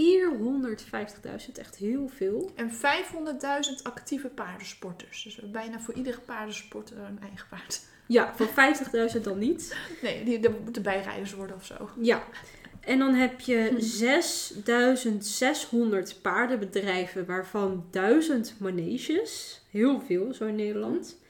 echt 1.54 1.76
heel 1.76 2.08
veel. 2.08 2.50
En 2.54 2.70
500.000 2.70 2.78
actieve 3.82 4.28
paardensporters. 4.28 5.22
Dus 5.22 5.40
bijna 5.50 5.80
voor 5.80 5.94
iedere 5.94 6.20
paardensporter 6.20 6.98
een 6.98 7.20
eigen 7.20 7.46
paard. 7.50 7.80
Ja, 8.06 8.34
voor 8.36 8.48
50.000 9.16 9.20
dan 9.22 9.38
niet. 9.38 9.76
Nee, 10.02 10.24
die, 10.24 10.40
dat 10.40 10.60
moeten 10.60 10.82
bijrijders 10.82 11.34
worden 11.34 11.56
of 11.56 11.64
zo. 11.64 11.90
Ja. 12.00 12.24
En 12.80 12.98
dan 12.98 13.14
heb 13.14 13.40
je 13.40 13.74
6600 13.78 16.22
paardenbedrijven, 16.22 17.26
waarvan 17.26 17.86
1000 17.90 18.54
maneges. 18.58 19.62
Heel 19.70 20.00
veel, 20.00 20.34
zo 20.34 20.46
in 20.46 20.54
Nederland. 20.54 21.20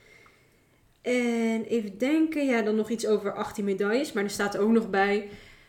En 1.02 1.64
even 1.64 1.98
denken, 1.98 2.46
ja, 2.46 2.62
dan 2.62 2.76
nog 2.76 2.90
iets 2.90 3.06
over 3.06 3.34
18 3.34 3.64
medailles. 3.64 4.12
Maar 4.12 4.24
er 4.24 4.30
staat 4.30 4.56
ook 4.56 4.70
nog 4.70 4.90
bij: 4.90 5.28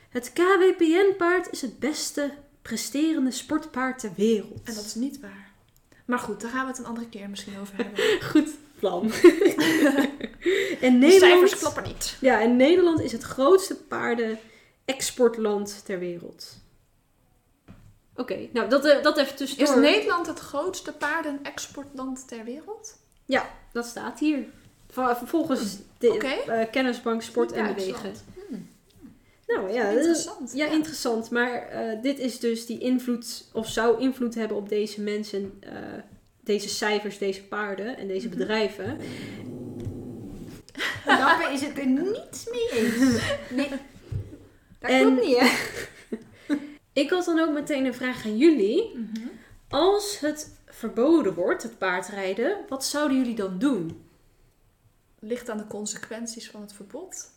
Het 0.10 0.34
KWPN-paard 0.34 1.52
is 1.52 1.62
het 1.62 1.80
beste 1.80 2.32
presterende 2.62 3.32
sportpaard 3.32 4.00
ter 4.00 4.12
wereld. 4.16 4.62
En 4.64 4.74
dat 4.76 4.86
is 4.86 4.96
niet 4.96 5.20
waar. 5.20 5.52
Maar 6.06 6.20
goed, 6.20 6.42
daar 6.42 6.52
gaan 6.52 6.66
we 6.66 6.72
het 6.72 6.80
een 6.80 6.86
andere 6.86 7.10
keer 7.10 7.30
misschien 7.30 7.60
over 7.60 7.76
hebben. 7.76 8.00
Goed 8.32 8.50
plan. 8.80 9.04
en 9.12 9.12
De 10.80 10.90
Nederland. 10.90 11.14
cijfers 11.14 11.58
kloppen 11.58 11.84
niet. 11.84 12.18
Ja, 12.22 12.42
en 12.42 12.56
Nederland 12.56 13.02
is 13.02 13.12
het 13.12 13.24
grootste 13.24 13.76
paarden-exportland 13.76 15.86
ter 15.86 16.00
wereld. 16.00 16.62
Oké, 18.16 18.50
nou 18.54 18.70
dat, 18.70 18.86
eh, 18.86 19.04
dat 19.04 19.18
even 19.18 19.36
tussendoor. 19.36 19.68
Is 19.68 19.76
Nederland 19.82 20.28
het 20.28 20.40
grootste 20.40 20.94
paardenexportland 20.94 22.28
ter 22.28 22.44
wereld? 22.44 23.02
Dat 23.72 23.86
staat 23.86 24.20
hier. 24.20 24.46
Vol- 24.94 25.16
Volgens 25.26 25.78
de 25.98 26.12
Oké. 26.14 26.28
eh, 26.28 26.72
Kennisbank 26.72 27.22
Sport 27.22 27.52
en. 27.52 27.76
Bewegen. 27.76 28.12
Hmm. 28.48 28.68
Nou 29.48 29.72
ja, 29.74 29.84
dat- 29.84 29.94
Interessant. 29.94 30.52
ja, 30.56 30.66
interessant. 30.66 31.30
Maar 31.30 31.68
eh, 31.68 32.02
dit 32.02 32.20
is 32.20 32.40
dus 32.40 32.66
die 32.66 32.80
invloed, 32.80 33.46
of 33.54 33.68
zou 33.68 34.02
invloed 34.02 34.36
hebben 34.36 34.58
op 34.58 34.70
deze 34.70 35.02
mensen, 35.02 35.58
eh, 35.60 35.72
deze 36.44 36.70
cijfers, 36.70 37.18
deze 37.18 37.44
paarden 37.44 37.98
en 37.98 38.08
deze 38.08 38.28
Mhm. 38.28 38.38
bedrijven. 38.38 38.98
Daarbij 41.06 41.54
is 41.54 41.62
het 41.62 41.78
er 41.78 41.88
niets 41.88 42.46
mee 42.52 42.70
eens. 42.72 43.22
Nee. 43.50 43.70
Dat 44.80 44.92
En- 44.92 45.02
klopt 45.02 45.22
niet 45.26 45.38
hè. 45.40 45.48
Ik 47.02 47.10
had 47.10 47.26
dan 47.26 47.40
ook 47.40 47.54
meteen 47.54 47.86
een 47.86 47.94
vraag 47.94 48.26
aan 48.26 48.38
jullie. 48.38 48.92
Mhm. 48.96 49.28
Als 49.70 50.20
het 50.20 50.52
verboden 50.66 51.34
wordt, 51.34 51.64
het 51.64 51.78
paardrijden, 51.78 52.58
wat 52.70 52.86
zouden 52.86 53.18
jullie 53.18 53.36
dan 53.36 53.60
doen? 53.60 54.02
Ligt 55.26 55.50
aan 55.50 55.58
de 55.58 55.68
consequenties 55.68 56.50
van 56.50 56.62
het 56.62 56.74
verbod. 56.74 57.32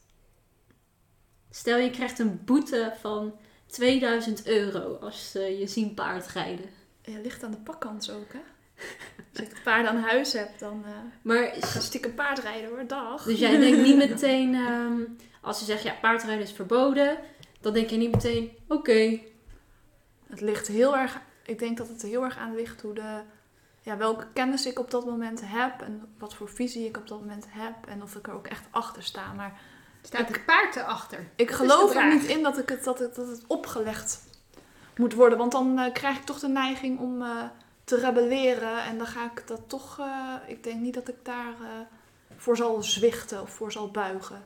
Stel 1.50 1.78
je 1.78 1.90
krijgt 1.90 2.18
een 2.18 2.44
boete 2.44 2.92
van 3.00 3.38
2000 3.66 4.46
euro 4.46 4.94
als 4.94 5.34
eh, 5.34 5.60
je 5.60 5.66
zien 5.66 5.94
paardrijden. 5.94 6.66
Ja, 7.02 7.18
ligt 7.20 7.42
aan 7.42 7.50
de 7.50 7.56
pakkans 7.56 8.10
ook, 8.10 8.32
hè? 8.32 8.38
Als 9.32 9.46
ik 9.46 9.54
het 9.54 9.62
paard 9.62 9.86
aan 9.86 9.96
huis 9.96 10.32
heb, 10.32 10.58
dan 10.58 10.84
eh 10.84 10.90
Maar 11.22 11.44
ga 11.44 11.78
ik 11.78 11.84
stiekem 11.84 12.14
paardrijden 12.14 12.70
hoor. 12.70 12.86
Dag. 12.86 13.22
Dus 13.22 13.38
jij 13.38 13.58
denkt 13.58 13.82
niet 13.82 13.96
meteen, 14.08 14.54
ehm, 14.54 15.00
als 15.40 15.58
ze 15.58 15.64
zeggen 15.64 15.90
ja, 15.90 15.96
paardrijden 16.00 16.44
is 16.44 16.52
verboden, 16.52 17.18
dan 17.60 17.72
denk 17.72 17.90
je 17.90 17.96
niet 17.96 18.12
meteen, 18.12 18.56
oké. 18.68 19.20
Het 20.26 20.40
ligt 20.40 20.66
heel 20.66 20.96
erg... 20.96 21.20
Ik 21.44 21.58
denk 21.58 21.76
dat 21.76 21.88
het 21.88 22.02
heel 22.02 22.22
erg 22.22 22.36
aan 22.36 22.54
ligt 22.54 22.80
hoe 22.80 22.94
de... 22.94 23.20
Ja, 23.86 23.96
welke 23.96 24.26
kennis 24.32 24.66
ik 24.66 24.78
op 24.78 24.90
dat 24.90 25.06
moment 25.06 25.40
heb 25.44 25.80
en 25.80 26.14
wat 26.18 26.34
voor 26.34 26.48
visie 26.48 26.86
ik 26.86 26.96
op 26.96 27.08
dat 27.08 27.20
moment 27.20 27.46
heb 27.48 27.74
en 27.88 28.02
of 28.02 28.14
ik 28.14 28.26
er 28.26 28.34
ook 28.34 28.46
echt 28.46 28.64
achter 28.70 29.02
sta. 29.02 29.32
Maar 29.32 29.60
Staat 30.02 30.28
het 30.28 30.44
paard 30.44 30.76
erachter? 30.76 31.28
ik 31.36 31.48
Dat 31.48 31.56
geloof 31.56 31.94
er 31.94 32.14
niet 32.14 32.24
in 32.24 32.42
dat, 32.42 32.58
ik 32.58 32.68
het, 32.68 32.84
dat, 32.84 32.98
het, 32.98 33.14
dat 33.14 33.28
het 33.28 33.44
opgelegd 33.46 34.22
moet 34.96 35.14
worden, 35.14 35.38
want 35.38 35.52
dan 35.52 35.78
eh, 35.78 35.92
krijg 35.92 36.16
ik 36.16 36.24
toch 36.24 36.38
de 36.38 36.48
neiging 36.48 36.98
om 36.98 37.22
eh, 37.22 37.42
te 37.84 37.96
rebelleren 37.96 38.84
en 38.84 38.98
dan 38.98 39.06
ga 39.06 39.24
ik 39.24 39.46
dat 39.46 39.60
toch... 39.66 39.98
eh, 39.98 40.34
ik 40.46 40.64
denk 40.64 40.80
niet 40.80 40.94
dat 40.94 41.08
ik 41.08 41.24
daar 41.24 41.54
voor 42.36 42.56
zal 42.56 42.82
zwichten 42.82 43.42
of 43.42 43.50
voor 43.50 43.72
zal 43.72 43.90
buigen. 43.90 44.44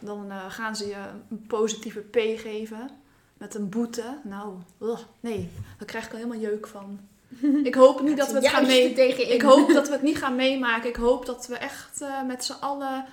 Dan 0.00 0.32
gaan 0.48 0.76
ze 0.76 0.86
je 0.86 1.04
een 1.30 1.46
positieve 1.46 2.00
P 2.00 2.16
geven 2.16 2.90
met 3.34 3.54
een 3.54 3.68
boete. 3.68 4.18
Nou, 4.24 4.54
ugh, 4.82 5.02
nee, 5.20 5.50
daar 5.78 5.86
krijg 5.86 6.04
ik 6.06 6.10
al 6.10 6.16
helemaal 6.16 6.40
jeuk 6.40 6.66
van. 6.66 7.00
Ik 7.62 7.74
hoop 7.74 8.00
niet 8.02 8.16
dat 8.16 8.32
we 8.32 8.34
het 8.38 8.48
gaan 8.48 8.66
Juist 8.66 8.78
mee... 8.78 8.94
tegen 8.94 9.32
Ik 9.32 9.42
hoop 9.42 9.72
dat 9.72 9.86
we 9.86 9.92
het 9.92 10.02
niet 10.02 10.18
gaan 10.18 10.36
meemaken. 10.36 10.88
Ik 10.88 10.96
hoop 10.96 11.26
dat 11.26 11.46
we 11.46 11.56
echt 11.56 12.00
eh, 12.00 12.22
met 12.22 12.44
z'n 12.44 12.52
allen 12.60 13.04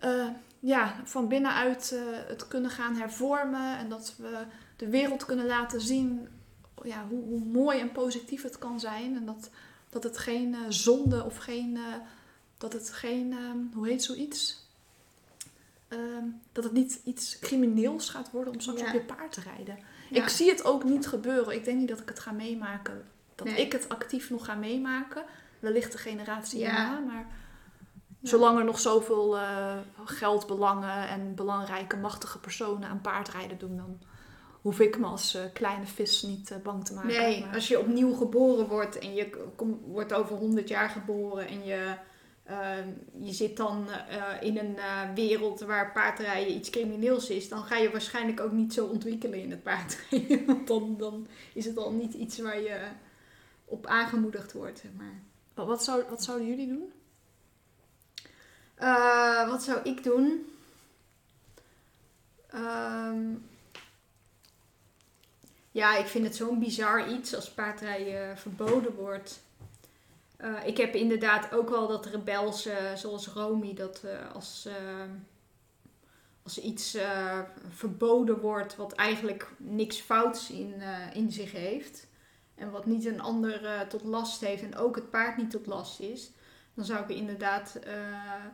eh, 0.00 0.28
ja, 0.60 1.00
van 1.04 1.28
binnenuit 1.28 1.92
eh, 1.92 2.28
het 2.28 2.48
kunnen 2.48 2.70
gaan 2.70 2.96
hervormen. 2.96 3.78
En 3.78 3.88
dat 3.88 4.14
we 4.18 4.44
de 4.76 4.88
wereld 4.88 5.24
kunnen 5.24 5.46
laten 5.46 5.80
zien 5.80 6.28
ja, 6.82 7.06
hoe, 7.08 7.24
hoe 7.24 7.44
mooi 7.44 7.80
en 7.80 7.92
positief 7.92 8.42
het 8.42 8.58
kan 8.58 8.80
zijn. 8.80 9.16
En 9.16 9.26
dat, 9.26 9.50
dat 9.90 10.02
het 10.02 10.18
geen 10.18 10.56
zonde 10.68 11.24
of 11.24 11.36
geen. 11.36 11.78
dat 12.58 12.72
het 12.72 12.90
geen. 12.90 13.32
ehm, 13.32 13.58
hoe 13.74 13.88
heet 13.88 14.02
zoiets? 14.04 14.64
Ehm, 15.88 16.24
dat 16.52 16.64
het 16.64 16.72
niet 16.72 17.00
iets 17.04 17.38
crimineels 17.38 18.10
gaat 18.10 18.30
worden 18.30 18.52
om 18.52 18.60
straks 18.60 18.80
Ja. 18.80 18.86
op 18.86 18.92
je 18.92 19.00
paard 19.00 19.32
te 19.32 19.40
rijden. 19.40 19.78
Ja. 20.10 20.22
Ik 20.22 20.28
zie 20.28 20.50
het 20.50 20.64
ook 20.64 20.84
niet 20.84 21.06
gebeuren. 21.06 21.54
Ik 21.54 21.64
denk 21.64 21.78
niet 21.78 21.88
dat 21.88 22.00
ik 22.00 22.08
het 22.08 22.18
ga 22.20 22.32
meemaken. 22.32 23.04
Dat 23.34 23.46
Nee. 23.46 23.56
ik 23.60 23.72
het 23.72 23.88
actief 23.88 24.30
nog 24.30 24.44
ga 24.44 24.54
meemaken. 24.54 25.24
Wellicht 25.58 25.92
de 25.92 25.98
generatie 25.98 26.58
Ja. 26.58 26.66
hierna. 26.70 26.98
Maar 26.98 27.26
zolang 28.22 28.58
er 28.58 28.64
nog 28.64 28.78
zoveel 28.80 29.36
eh, 29.38 29.76
geldbelangen 30.04 31.08
en 31.08 31.34
belangrijke, 31.34 31.96
machtige 31.96 32.38
personen 32.38 32.88
aan 32.88 33.00
paardrijden 33.00 33.58
doen, 33.58 33.76
dan 33.76 33.98
hoef 34.62 34.80
ik 34.80 34.98
me 34.98 35.06
als 35.06 35.34
eh, 35.34 35.42
kleine 35.52 35.86
vis 35.86 36.22
niet 36.22 36.50
eh, 36.50 36.56
bang 36.62 36.84
te 36.84 36.94
maken. 36.94 37.08
Nee, 37.08 37.40
Maar- 37.44 37.54
als 37.54 37.68
je 37.68 37.78
opnieuw 37.78 38.14
geboren 38.14 38.66
wordt 38.68 38.98
en 38.98 39.14
je 39.14 39.30
kom- 39.56 39.80
wordt 39.86 40.12
over 40.12 40.36
100 40.36 40.68
jaar 40.68 40.88
geboren 40.88 41.46
en 41.48 41.64
je, 41.64 41.94
je 43.18 43.32
zit 43.32 43.56
dan 43.56 43.88
eh, 43.90 44.32
in 44.40 44.58
een 44.58 44.78
eh, 44.78 45.12
wereld 45.14 45.60
waar 45.60 45.92
paardrijden 45.92 46.54
iets 46.54 46.70
crimineels 46.70 47.30
is, 47.30 47.48
dan 47.48 47.62
ga 47.62 47.76
je 47.76 47.90
waarschijnlijk 47.90 48.40
ook 48.40 48.52
niet 48.52 48.72
zo 48.72 48.86
ontwikkelen 48.86 49.42
in 49.42 49.50
het 49.50 49.62
paardrijden. 49.62 50.46
Want 50.46 50.66
dan, 50.66 50.96
dan 50.98 51.26
is 51.52 51.64
het 51.64 51.76
al 51.76 51.92
niet 51.92 52.14
iets 52.14 52.38
waar 52.38 52.60
je 52.60 52.88
op 53.64 53.86
aangemoedigd 53.86 54.52
wordt. 54.52 54.78
Zeg 54.78 54.90
maar. 54.96 55.20
Wat, 55.54 55.66
wat, 55.66 55.84
zou, 55.84 56.04
wat 56.08 56.22
zouden 56.22 56.46
jullie 56.46 56.68
doen? 56.68 56.92
Eh, 58.74 59.48
wat 59.48 59.62
zou 59.62 59.80
ik 59.82 60.02
doen? 60.02 60.52
Ehm, 62.46 63.34
ja, 65.70 65.96
ik 65.96 66.06
vind 66.06 66.24
het 66.24 66.36
zo'n 66.36 66.58
bizar 66.58 67.08
iets 67.12 67.34
als 67.34 67.50
paardrijden 67.50 68.38
verboden 68.38 68.94
wordt. 68.94 69.44
Eh, 70.36 70.66
ik 70.66 70.76
heb 70.76 70.94
inderdaad 70.94 71.52
ook 71.54 71.68
wel 71.68 71.86
dat 71.88 72.06
rebelse, 72.06 72.92
zoals 72.96 73.26
Romy, 73.28 73.74
dat 73.74 74.02
eh, 74.04 74.32
als, 74.34 74.66
eh, 74.66 74.74
als 76.42 76.58
iets 76.60 76.94
eh, 76.94 77.40
verboden 77.68 78.40
wordt 78.40 78.76
wat 78.76 78.92
eigenlijk 78.92 79.50
niks 79.56 80.00
fouts 80.00 80.50
in, 80.50 80.74
eh, 80.80 81.14
in 81.14 81.32
zich 81.32 81.52
heeft. 81.52 82.06
En 82.54 82.70
wat 82.70 82.86
niet 82.86 83.04
een 83.04 83.20
ander 83.20 83.64
eh, 83.64 83.80
tot 83.80 84.02
last 84.04 84.40
heeft 84.40 84.62
en 84.62 84.76
ook 84.76 84.94
het 84.96 85.10
paard 85.10 85.36
niet 85.36 85.50
tot 85.50 85.66
last 85.66 86.00
is. 86.00 86.30
Dan 86.74 86.84
zou 86.84 87.02
ik 87.02 87.10
er 87.10 87.16
inderdaad 87.16 87.74
eh, 87.74 88.44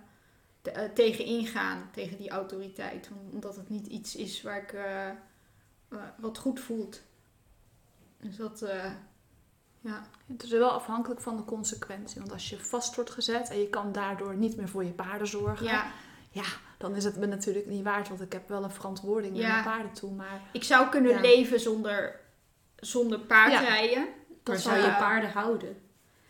te- 0.62 0.70
eh, 0.70 0.91
tegen 0.93 1.24
ingaan, 1.24 1.91
tegen 1.93 2.16
die 2.16 2.30
autoriteit. 2.30 3.11
Omdat 3.33 3.57
het 3.57 3.68
niet 3.68 3.87
iets 3.87 4.16
is 4.16 4.43
waar 4.43 4.62
ik, 4.62 4.72
eh, 4.72 5.09
eh, 5.09 5.14
wat 6.18 6.39
goed 6.39 6.61
voelt. 6.61 7.03
Dus 8.20 8.37
dat, 8.37 8.62
eh, 8.62 8.93
ja. 9.83 10.03
Het 10.26 10.43
is 10.43 10.51
wel 10.51 10.70
afhankelijk 10.70 11.20
van 11.20 11.37
de 11.37 11.45
consequentie. 11.45 12.20
Want 12.20 12.33
als 12.33 12.49
je 12.51 12.59
vast 12.59 12.95
wordt 12.95 13.11
gezet 13.11 13.49
en 13.51 13.59
je 13.59 13.68
kan 13.68 13.93
daardoor 13.93 14.35
niet 14.35 14.57
meer 14.57 14.68
voor 14.68 14.85
je 14.85 14.91
paarden 14.93 15.26
zorgen, 15.26 15.66
ja, 15.66 15.87
ja, 16.30 16.45
dan 16.78 16.95
is 16.97 17.05
het 17.05 17.16
me 17.16 17.26
natuurlijk 17.26 17.66
niet 17.66 17.85
waard. 17.85 18.09
Want 18.09 18.20
ik 18.20 18.33
heb 18.33 18.49
wel 18.49 18.64
een 18.64 18.70
verantwoording 18.70 19.33
naar 19.33 19.43
Ja. 19.43 19.51
mijn 19.53 19.64
paarden 19.64 19.93
toe. 19.93 20.12
Maar 20.12 20.41
ik 20.53 20.64
zou 20.64 20.89
kunnen 20.89 21.12
Ja. 21.12 21.20
leven 21.20 21.61
zonder, 21.61 22.20
zonder 22.76 23.18
paardrijden. 23.18 24.09
Dat 24.43 24.61
zou 24.61 24.76
je 24.76 24.95
paarden 24.99 25.30
houden? 25.30 25.76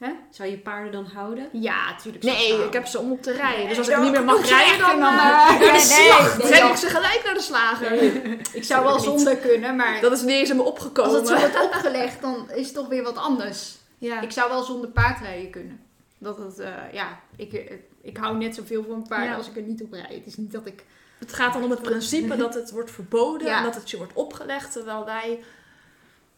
Hè? 0.03 0.13
Zou 0.31 0.51
je 0.51 0.59
paarden 0.59 0.93
dan 0.93 1.05
houden? 1.15 1.49
Ja, 1.53 1.91
natuurlijk. 1.91 2.25
nee, 2.25 2.65
ik 2.65 2.73
heb 2.73 2.87
ze 2.87 2.99
om 2.99 3.13
op 3.13 3.23
te 3.23 3.33
rijden. 3.33 3.69
dus 3.69 3.79
als 3.79 3.89
ik 3.89 3.95
dan 3.95 4.03
niet 4.03 4.13
meer 4.13 4.25
mag 4.25 4.49
rijden, 4.49 4.79
dan, 4.79 4.91
een, 4.91 5.03
eh, 5.03 5.09
eh, 5.09 5.49
naar 5.49 5.59
de 5.59 5.65
nee, 5.65 5.81
slag. 5.81 6.39
nee, 6.39 6.47
Trek 6.47 6.61
joh. 6.61 6.71
ik 6.71 6.77
ze 6.77 6.87
gelijk 6.87 7.23
naar 7.25 7.35
de 7.35 7.41
slager. 7.41 7.93
Ik 8.59 8.65
zou 8.65 8.85
wel 8.85 8.99
zonder 9.01 9.37
kunnen, 9.37 9.77
maar 9.77 10.01
Dat 10.01 10.13
is 10.13 10.21
niet 10.21 10.31
eens 10.31 10.51
in 10.51 10.57
me 10.57 10.63
als 10.63 10.71
opgekomen. 10.71 11.15
het 11.15 11.29
zo 11.29 11.39
wordt 11.39 11.63
opgelegd, 11.75 12.21
dan 12.21 12.51
is 12.51 12.67
het 12.67 12.75
toch 12.75 12.89
weer 12.89 13.03
wat 13.03 13.17
anders. 13.17 13.77
ja. 13.99 14.21
Ik 14.21 14.31
zou 14.31 14.51
wel 14.51 14.63
zonder 14.63 14.91
paardrijden 14.91 15.51
kunnen. 15.51 15.81
Dat 16.19 16.39
het, 16.39 16.59
eh, 16.59 16.73
ja, 16.93 17.21
ik, 17.37 17.73
ik 18.03 18.17
hou 18.17 18.37
net 18.37 18.55
zoveel 18.55 18.85
van 18.89 19.07
paarden 19.09 19.29
Ja. 19.31 19.37
als 19.37 19.49
ik 19.49 19.57
er 19.57 19.63
niet 19.63 19.83
op 19.83 19.93
rijd. 19.93 20.09
Het 20.15 20.27
is 20.27 20.37
niet 20.37 20.53
dat 20.53 20.67
ik... 20.67 20.85
Het 21.19 21.33
gaat 21.33 21.53
dan 21.53 21.63
om 21.65 21.71
het 21.71 21.83
principe 21.83 22.37
dat 22.47 22.55
het 22.55 22.71
wordt 22.71 22.91
verboden 22.91 23.47
Ja. 23.47 23.57
en 23.59 23.63
dat 23.65 23.75
het 23.75 23.91
je 23.91 23.97
wordt 23.97 24.13
opgelegd, 24.15 24.73
terwijl 24.73 25.05
wij 25.05 25.41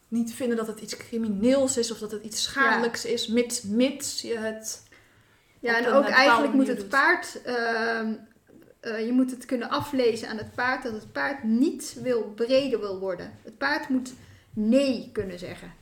niet 0.07 0.33
vinden 0.33 0.57
dat 0.57 0.67
het 0.67 0.79
iets 0.79 0.97
crimineels 0.97 1.77
is 1.77 1.91
of 1.91 1.97
dat 1.97 2.11
het 2.11 2.23
iets 2.23 2.43
schadelijks 2.43 3.05
is, 3.05 3.27
mits, 3.27 3.61
mits 3.61 4.21
je 4.21 4.37
het. 4.37 4.83
Ja, 5.59 5.77
en 5.77 5.87
ook 5.87 6.05
eigenlijk 6.05 6.53
moet 6.53 6.67
het 6.67 6.77
doet. 6.77 6.89
paard... 6.89 7.41
ehm, 7.41 8.13
eh, 8.79 9.05
je 9.05 9.11
moet 9.11 9.31
het 9.31 9.45
kunnen 9.45 9.69
aflezen 9.69 10.29
aan 10.29 10.37
het 10.37 10.55
paard 10.55 10.83
dat 10.83 10.93
het 10.93 11.11
paard 11.11 11.43
niet 11.43 11.97
wil 12.01 12.33
bereden 12.35 12.79
wil 12.79 12.99
worden. 12.99 13.31
Het 13.43 13.57
paard 13.57 13.89
moet 13.89 14.13
nee 14.53 15.09
kunnen 15.11 15.39
zeggen. 15.39 15.73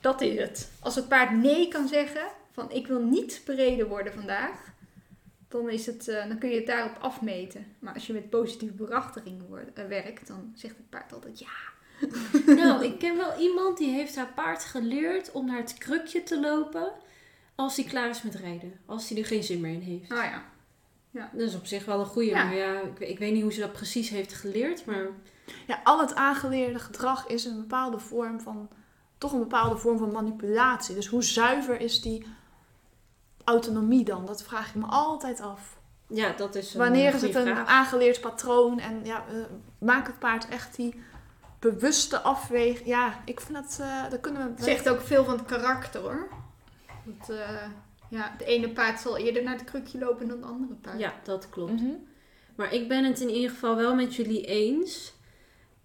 Dat 0.00 0.20
is 0.20 0.38
het. 0.38 0.70
Als 0.80 0.94
het 0.94 1.08
paard 1.08 1.32
nee 1.32 1.68
kan 1.68 1.88
zeggen, 1.88 2.26
van 2.52 2.70
ik 2.70 2.86
wil 2.86 3.02
niet 3.02 3.42
bereden 3.44 3.88
worden 3.88 4.12
vandaag, 4.12 4.72
dan, 5.48 5.70
is 5.70 5.86
het, 5.86 6.08
eh, 6.08 6.28
dan 6.28 6.38
kun 6.38 6.48
je 6.48 6.56
het 6.56 6.66
daarop 6.66 6.96
afmeten. 7.00 7.66
Maar 7.78 7.94
als 7.94 8.06
je 8.06 8.12
met 8.12 8.30
positieve 8.30 8.74
berachtiging 8.74 9.42
wordt- 9.48 9.72
eh, 9.72 9.86
werkt, 9.86 10.26
dan 10.26 10.52
zegt 10.54 10.76
het 10.76 10.90
paard 10.90 11.12
altijd 11.12 11.38
ja. 11.38 11.76
Nou, 12.62 12.84
ik 12.84 12.98
ken 12.98 13.16
wel 13.16 13.38
iemand 13.38 13.78
die 13.78 13.90
heeft 13.90 14.16
haar 14.16 14.32
paard 14.34 14.64
geleerd 14.64 15.32
om 15.32 15.46
naar 15.46 15.56
het 15.56 15.74
krukje 15.78 16.22
te 16.22 16.40
lopen 16.40 16.92
als 17.54 17.76
hij 17.76 17.84
klaar 17.84 18.08
is 18.08 18.22
met 18.22 18.34
rijden. 18.34 18.80
Als 18.86 19.08
hij 19.08 19.18
er 19.18 19.26
geen 19.26 19.42
zin 19.44 19.60
meer 19.60 19.72
in 19.72 19.80
heeft. 19.80 20.08
Nou 20.08 20.22
ja. 20.22 20.42
Dat 21.32 21.48
is 21.48 21.54
op 21.54 21.66
zich 21.66 21.84
wel 21.84 22.00
een 22.00 22.06
goeie, 22.06 22.28
Ja. 22.30 22.44
maar 22.44 22.54
ja, 22.54 22.80
ik, 22.80 22.98
weet- 22.98 23.08
ik 23.08 23.18
weet 23.18 23.32
niet 23.32 23.42
hoe 23.42 23.52
ze 23.52 23.60
dat 23.60 23.72
precies 23.72 24.08
heeft 24.08 24.32
geleerd, 24.34 24.84
maar 24.86 25.06
Ja, 25.66 25.80
al 25.84 26.00
het 26.00 26.14
aangeleerde 26.14 26.78
gedrag 26.78 27.26
is 27.26 27.44
een 27.44 27.56
bepaalde 27.56 27.98
vorm 27.98 28.40
van, 28.40 28.68
toch 29.18 29.32
een 29.32 29.38
bepaalde 29.38 29.76
vorm 29.76 29.98
van 29.98 30.12
manipulatie. 30.12 30.94
Dus 30.94 31.06
hoe 31.06 31.22
zuiver 31.22 31.80
is 31.80 32.00
die 32.00 32.26
autonomie 33.44 34.04
dan? 34.04 34.26
Dat 34.26 34.42
vraag 34.42 34.68
ik 34.68 34.74
me 34.74 34.86
altijd 34.86 35.40
af. 35.40 35.78
ja, 36.08 36.32
dat 36.36 36.54
is 36.54 36.74
een 36.74 36.80
Wanneer 36.80 37.14
is 37.14 37.20
goede 37.20 37.38
het 37.38 37.46
een 37.46 37.54
vraag. 37.54 37.66
aangeleerd 37.68 38.20
patroon 38.20 38.78
en 38.78 39.00
ja, 39.04 39.24
eh, 39.28 39.34
maakt 39.78 40.06
het 40.06 40.18
paard 40.18 40.48
echt 40.48 40.76
die 40.76 41.02
bewuste 41.58 42.20
afweging? 42.20 42.86
Ja, 42.86 43.20
ik 43.24 43.40
vind 43.40 43.58
dat, 43.58 43.78
eh 43.80 44.10
daar 44.10 44.18
kunnen 44.18 44.44
we... 44.44 44.50
Het 44.50 44.64
zegt 44.64 44.88
ook 44.88 45.00
veel 45.00 45.24
van 45.24 45.36
het 45.36 45.46
karakter 45.46 46.00
hoor. 46.00 46.28
Dat, 47.04 47.30
eh, 47.30 47.66
ja, 48.08 48.30
het 48.32 48.46
ene 48.46 48.68
paard 48.68 49.00
zal 49.00 49.16
eerder 49.16 49.42
naar 49.42 49.54
het 49.54 49.64
krukje 49.64 49.98
lopen 49.98 50.28
dan 50.28 50.36
het 50.36 50.46
andere 50.46 50.74
paard. 50.74 50.98
Ja, 50.98 51.14
dat 51.22 51.48
klopt. 51.48 51.72
Mhm. 51.72 51.92
Maar 52.54 52.72
ik 52.74 52.88
ben 52.88 53.04
het 53.04 53.20
in 53.20 53.30
ieder 53.30 53.50
geval 53.50 53.76
wel 53.76 53.94
met 53.94 54.14
jullie 54.14 54.44
eens. 54.44 55.16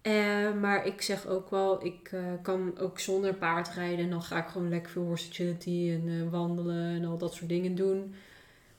Eh, 0.00 0.52
maar 0.60 0.86
ik 0.86 1.02
zeg 1.02 1.26
ook 1.26 1.50
wel, 1.50 1.84
ik 1.84 2.08
eh, 2.12 2.20
kan 2.42 2.78
ook 2.78 2.98
zonder 2.98 3.34
paard 3.34 3.68
rijden. 3.68 4.04
En 4.04 4.10
dan 4.10 4.22
ga 4.22 4.38
ik 4.38 4.48
gewoon 4.48 4.68
lekker 4.68 4.90
veel 4.90 5.04
horse 5.04 5.30
agility 5.30 5.90
en 5.90 6.08
eh, 6.08 6.30
wandelen 6.30 6.96
en 6.96 7.04
al 7.04 7.18
dat 7.18 7.34
soort 7.34 7.48
dingen 7.48 7.74
doen. 7.74 8.14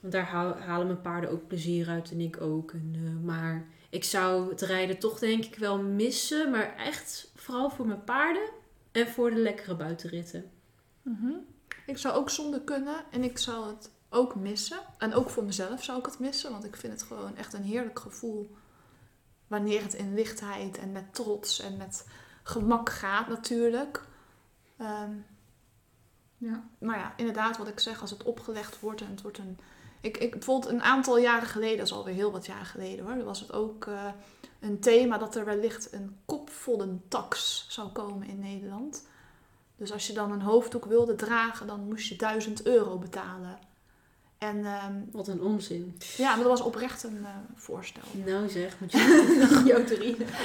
Want 0.00 0.12
daar 0.12 0.24
halen 0.66 0.86
mijn 0.86 1.00
paarden 1.00 1.30
ook 1.30 1.46
plezier 1.46 1.88
uit 1.88 2.10
en 2.10 2.20
ik 2.20 2.40
ook. 2.40 2.72
En, 2.72 2.92
eh, 2.94 3.24
maar 3.24 3.66
ik 3.90 4.04
zou 4.04 4.50
het 4.50 4.60
rijden 4.60 4.98
toch 4.98 5.18
denk 5.18 5.44
ik 5.44 5.54
wel 5.56 5.78
missen. 5.78 6.50
Maar 6.50 6.76
echt 6.76 7.30
vooral 7.34 7.70
voor 7.70 7.86
mijn 7.86 8.04
paarden 8.04 8.48
en 8.92 9.08
voor 9.08 9.30
de 9.30 9.40
lekkere 9.40 9.74
buitenritten. 9.76 10.50
Mhm. 11.02 11.32
Ik 11.86 11.98
zou 11.98 12.14
ook 12.14 12.30
zonder 12.30 12.60
kunnen 12.60 13.04
en 13.10 13.24
ik 13.24 13.38
zou 13.38 13.68
het 13.68 13.90
ook 14.08 14.34
missen. 14.34 14.78
En 14.98 15.14
ook 15.14 15.30
voor 15.30 15.44
mezelf 15.44 15.84
zou 15.84 15.98
ik 15.98 16.06
het 16.06 16.18
missen, 16.18 16.50
want 16.50 16.64
ik 16.64 16.76
vind 16.76 16.92
het 16.92 17.02
gewoon 17.02 17.36
echt 17.36 17.52
een 17.52 17.62
heerlijk 17.62 17.98
gevoel. 17.98 18.56
Wanneer 19.46 19.82
het 19.82 19.94
in 19.94 20.14
lichtheid 20.14 20.78
en 20.78 20.92
met 20.92 21.14
trots 21.14 21.60
en 21.60 21.76
met 21.76 22.06
gemak 22.42 22.90
gaat 22.90 23.28
natuurlijk. 23.28 24.02
Ehm, 24.76 25.10
Ja. 26.38 26.68
maar 26.78 26.98
ja, 26.98 27.12
inderdaad 27.16 27.56
wat 27.56 27.68
ik 27.68 27.80
zeg, 27.80 28.00
als 28.00 28.10
het 28.10 28.22
opgelegd 28.22 28.80
wordt 28.80 29.00
en 29.00 29.10
het 29.10 29.22
wordt 29.22 29.38
een... 29.38 29.58
Ik, 30.06 30.16
ik, 30.16 30.30
bijvoorbeeld 30.30 30.72
een 30.72 30.82
aantal 30.82 31.18
jaren 31.18 31.48
geleden, 31.48 31.76
dat 31.76 31.86
is 31.86 31.92
alweer 31.92 32.14
heel 32.14 32.32
wat 32.32 32.46
jaar 32.46 32.64
geleden 32.64 33.04
hoor, 33.04 33.24
was 33.24 33.40
het 33.40 33.52
ook 33.52 33.86
eh, 33.86 34.04
een 34.60 34.80
thema 34.80 35.18
dat 35.18 35.34
er 35.34 35.44
wellicht 35.44 35.92
een 35.92 36.16
kopvoddentax 36.24 37.66
zou 37.68 37.88
komen 37.88 38.28
in 38.28 38.38
Nederland. 38.38 39.06
Dus 39.76 39.92
als 39.92 40.06
je 40.06 40.12
dan 40.12 40.32
een 40.32 40.40
hoofddoek 40.40 40.84
wilde 40.84 41.14
dragen, 41.14 41.66
dan 41.66 41.80
moest 41.80 42.08
je 42.08 42.16
1000 42.16 42.66
euro 42.66 42.98
betalen. 42.98 43.58
En 44.38 44.64
ehm, 44.64 44.92
Wat 45.12 45.28
een 45.28 45.42
onzin. 45.42 45.98
ja, 46.16 46.28
maar 46.28 46.44
dat 46.44 46.58
was 46.58 46.60
oprecht 46.60 47.02
een 47.02 47.24
eh, 47.24 47.30
voorstel. 47.54 48.02
Nou 48.24 48.48
zeg, 48.48 48.80
moet 48.80 48.92
je... 48.92 48.98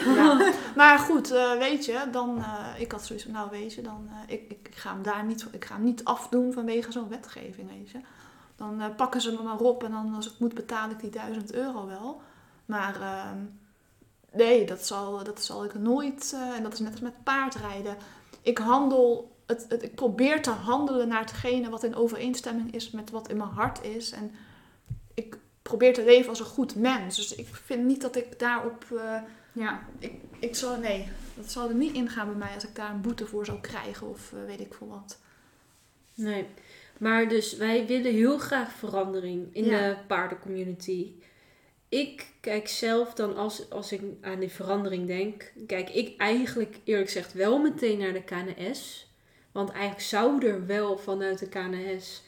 Ja. 0.06 0.54
Maar 0.76 1.00
goed, 1.00 1.32
eh, 1.32 1.58
weet 1.58 1.86
je, 1.86 2.08
dan, 2.12 2.44
ik 2.78 2.92
had 2.92 3.06
zoiets 3.06 3.26
van, 3.26 3.34
nou 3.34 3.50
weet 3.50 3.74
je, 3.74 3.82
dan, 3.82 4.10
ik, 4.28 4.42
ik, 4.48 4.68
ik 4.68 4.76
ga 4.76 4.94
hem 4.94 5.04
daar 5.04 5.26
niet, 5.26 5.48
ik 5.52 5.66
ga 5.66 5.76
hem 5.76 5.84
niet 5.84 6.04
afdoen 6.04 6.54
vanwege 6.54 6.92
zo'n 6.92 7.10
wetgeving, 7.10 7.70
weet 7.70 7.90
je. 7.90 8.00
Dan 8.56 8.82
eh, 8.82 8.96
pakken 8.96 9.22
ze 9.22 9.32
me 9.32 9.42
maar 9.44 9.60
op 9.60 9.84
en 9.84 9.92
dan 9.92 10.14
als 10.16 10.28
ik 10.32 10.40
moet 10.40 10.54
betaal 10.54 10.90
ik 10.90 11.00
die 11.00 11.10
1000 11.10 11.54
euro 11.54 11.88
wel. 11.88 12.22
Maar 12.66 13.02
ehm, 13.02 13.38
nee, 14.32 14.66
dat 14.66 14.86
zal, 14.86 15.24
dat 15.24 15.44
zal 15.44 15.66
ik 15.66 15.74
nooit, 15.74 16.32
eh, 16.36 16.56
en 16.56 16.64
dat 16.64 16.74
is 16.74 16.80
net 16.80 16.92
als 16.92 17.00
met 17.00 17.24
paardrijden. 17.24 17.98
Ik 18.42 18.58
handel, 18.58 19.36
het, 19.46 19.66
het, 19.70 19.84
ik 19.84 19.96
probeer 19.96 20.42
te 20.42 20.50
handelen 20.50 21.08
naar 21.08 21.20
hetgene 21.22 21.70
wat 21.70 21.84
in 21.84 21.96
overeenstemming 21.96 22.74
is 22.74 22.92
met 22.92 23.10
wat 23.10 23.30
in 23.30 23.38
mijn 23.38 23.50
hart 23.50 23.84
is. 23.84 24.12
En 24.12 24.32
ik 25.14 25.38
probeer 25.62 25.94
te 25.94 26.04
leven 26.04 26.30
als 26.30 26.40
een 26.40 26.46
goed 26.46 26.76
mens. 26.76 27.16
Dus 27.16 27.36
ik 27.36 27.48
vind 27.56 27.86
niet 27.86 28.02
dat 28.02 28.16
ik 28.16 28.40
daarop... 28.40 28.86
eh, 28.98 29.22
Ja. 29.54 29.80
ik, 30.00 30.14
ik 30.40 30.56
zal, 30.56 30.78
nee, 30.78 31.08
dat 31.36 31.52
zal 31.52 31.70
er 31.70 31.76
niet 31.76 31.94
ingaan 31.94 32.26
bij 32.28 32.36
mij 32.36 32.54
als 32.54 32.64
ik 32.66 32.76
daar 32.76 32.90
een 32.92 33.02
boete 33.02 33.26
voor 33.26 33.46
zou 33.46 33.60
krijgen 33.60 34.10
of 34.10 34.34
weet 34.46 34.60
ik 34.60 34.74
veel 34.74 34.88
wat. 34.88 35.18
Nee, 36.14 36.48
maar 37.02 37.28
dus 37.28 37.56
wij 37.56 37.86
willen 37.86 38.14
heel 38.14 38.38
graag 38.38 38.72
verandering 38.72 39.48
in 39.52 39.66
Ja. 39.66 39.90
de 39.90 39.96
paardencommunity. 40.08 41.12
Ik 41.90 42.26
kijk 42.42 42.68
zelf 42.68 43.14
dan 43.14 43.36
als, 43.36 43.70
als 43.70 43.92
ik 43.92 44.02
aan 44.22 44.40
die 44.40 44.50
verandering 44.50 45.08
denk, 45.08 45.52
kijk 45.68 45.90
ik 45.90 46.18
eigenlijk 46.18 46.76
eerlijk 46.84 47.08
gezegd 47.08 47.34
wel 47.34 47.60
meteen 47.60 47.98
naar 48.00 48.14
de 48.14 48.24
KNS. 48.24 49.10
Want 49.52 49.70
eigenlijk 49.72 50.02
zou 50.02 50.46
er 50.48 50.66
wel 50.66 50.98
vanuit 50.98 51.40
de 51.40 51.48
KNS 51.50 52.24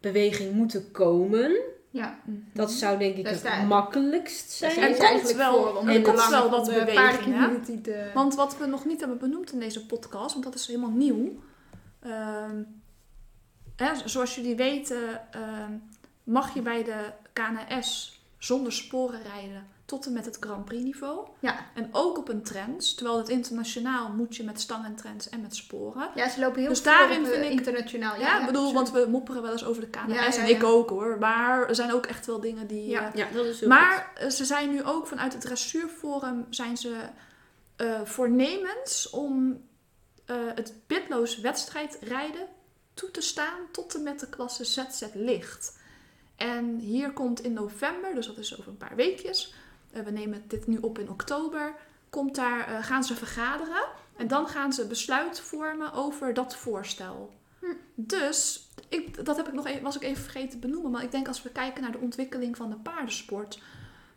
beweging 0.00 0.52
moeten 0.52 0.90
komen. 0.90 1.56
ja. 1.90 2.20
Dat 2.52 2.70
zou 2.72 2.98
denk 2.98 3.16
ik 3.16 3.26
het 3.26 3.66
makkelijkst 3.68 4.50
zijn. 4.50 4.70
Er 4.70 4.76
ze 4.82 4.86
komt 4.88 4.98
eigenlijk 5.02 5.38
wel- 5.38 5.52
voor 5.62 5.76
om 5.76 5.88
er 5.88 5.94
de 5.94 6.00
komt 6.02 6.28
wel 6.28 6.50
wat 6.50 6.64
de 6.64 6.72
beweging, 6.72 6.94
paardencommunity 6.96 7.80
te... 7.80 8.10
Want 8.14 8.34
wat 8.34 8.58
we 8.58 8.66
nog 8.66 8.84
niet 8.84 9.00
hebben 9.00 9.18
benoemd 9.18 9.52
in 9.52 9.58
deze 9.60 9.86
podcast, 9.86 10.32
want 10.32 10.44
dat 10.44 10.54
is 10.54 10.66
helemaal 10.66 10.90
nieuw. 10.90 11.28
ehm, 12.02 12.62
hè, 13.80 14.08
zoals 14.08 14.34
jullie 14.34 14.56
weten, 14.56 15.20
ehm, 15.32 15.72
mag 16.24 16.54
je 16.54 16.62
bij 16.62 16.84
de 16.84 17.10
KNS 17.32 18.20
zonder 18.38 18.72
sporen 18.72 19.22
rijden 19.22 19.66
tot 19.84 20.06
en 20.06 20.12
met 20.12 20.24
het 20.24 20.36
Grand 20.40 20.64
Prix 20.64 20.82
niveau. 20.82 21.26
Ja. 21.38 21.56
En 21.74 21.88
ook 21.92 22.18
op 22.18 22.28
een 22.28 22.42
trends. 22.42 22.94
Terwijl 22.94 23.18
het 23.18 23.28
internationaal 23.28 24.08
moet 24.08 24.36
je 24.36 24.44
met 24.44 24.60
stang 24.60 24.84
en 24.84 24.96
trends 24.96 25.28
en 25.28 25.40
met 25.40 25.56
sporen. 25.56 26.08
Ja, 26.14 26.28
ze 26.28 26.40
lopen 26.40 26.60
heel 26.60 26.68
Dus 26.68 26.80
veel 26.80 26.92
daarin 26.92 27.18
op, 27.18 27.24
eh, 27.24 27.30
vind 27.32 27.44
ik- 27.44 27.50
internationaal. 27.50 28.20
Ja, 28.20 28.40
ik 28.40 28.46
bedoel, 28.46 28.72
want 28.72 28.90
we 28.90 29.06
mopperen 29.10 29.42
wel 29.42 29.52
eens 29.52 29.64
over 29.64 29.80
de 29.82 29.88
KNRS. 29.88 30.14
Ja, 30.14 30.24
ja, 30.24 30.36
En 30.36 30.48
ik 30.54 30.60
ja. 30.60 30.66
ook 30.68 30.88
hoor. 30.88 31.16
Maar 31.18 31.68
er 31.68 31.74
zijn 31.74 31.92
ook 31.92 32.06
echt 32.06 32.26
wel 32.26 32.40
dingen 32.40 32.66
die... 32.66 32.86
Ja. 32.88 33.06
eh, 33.12 33.14
Ja, 33.14 33.26
dat 33.32 33.44
is 33.44 33.60
heel 33.60 33.68
goed. 33.68 33.78
maar 33.78 34.12
eh, 34.14 34.28
ze 34.28 34.44
zijn 34.44 34.70
nu 34.70 34.84
ook 34.84 35.06
vanuit 35.06 35.32
het 35.32 35.42
dressuurforum 35.42 36.46
zijn 36.50 36.76
ze 36.76 36.96
eh, 37.76 38.00
voornemens 38.04 39.10
om 39.10 39.60
eh, 40.26 40.36
het 40.54 40.74
bitloos 40.86 41.38
wedstrijdrijden 41.40 42.46
toe 43.00 43.10
te 43.10 43.20
staan 43.20 43.60
tot 43.70 43.94
en 43.94 44.02
met 44.02 44.20
de 44.20 44.28
klasse 44.28 44.64
ZZ 44.64 45.02
licht. 45.14 45.78
En 46.36 46.78
hier 46.78 47.12
komt 47.12 47.42
in 47.42 47.52
november, 47.52 48.14
dus 48.14 48.26
dat 48.26 48.38
is 48.38 48.58
over 48.58 48.70
een 48.70 48.76
paar 48.76 48.96
weekjes, 48.96 49.54
eh, 49.90 50.02
we 50.02 50.10
nemen 50.10 50.44
dit 50.46 50.66
nu 50.66 50.78
op 50.78 50.98
in 50.98 51.10
oktober, 51.10 51.74
komt 52.10 52.34
daar, 52.34 52.68
eh, 52.68 52.84
gaan 52.84 53.04
ze 53.04 53.14
vergaderen 53.14 53.84
en 54.16 54.28
dan 54.28 54.48
gaan 54.48 54.72
ze 54.72 54.86
besluit 54.86 55.40
vormen 55.40 55.92
over 55.92 56.34
dat 56.34 56.56
voorstel. 56.56 57.32
Hm. 57.58 57.66
Dus, 57.94 58.68
ik, 58.88 59.24
dat 59.24 59.36
heb 59.36 59.48
ik 59.48 59.54
nog 59.54 59.66
even, 59.66 59.82
was 59.82 59.96
ik 59.96 60.02
even 60.02 60.22
vergeten 60.22 60.50
te 60.50 60.58
benoemen, 60.58 60.90
maar 60.90 61.02
ik 61.02 61.10
denk 61.10 61.28
als 61.28 61.42
we 61.42 61.50
kijken 61.50 61.82
naar 61.82 61.92
de 61.92 61.98
ontwikkeling 61.98 62.56
van 62.56 62.70
de 62.70 62.76
paardensport, 62.76 63.62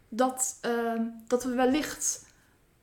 dat, 0.10 0.58
ehm, 0.62 1.06
dat 1.28 1.44
we 1.44 1.54
wellicht, 1.56 2.26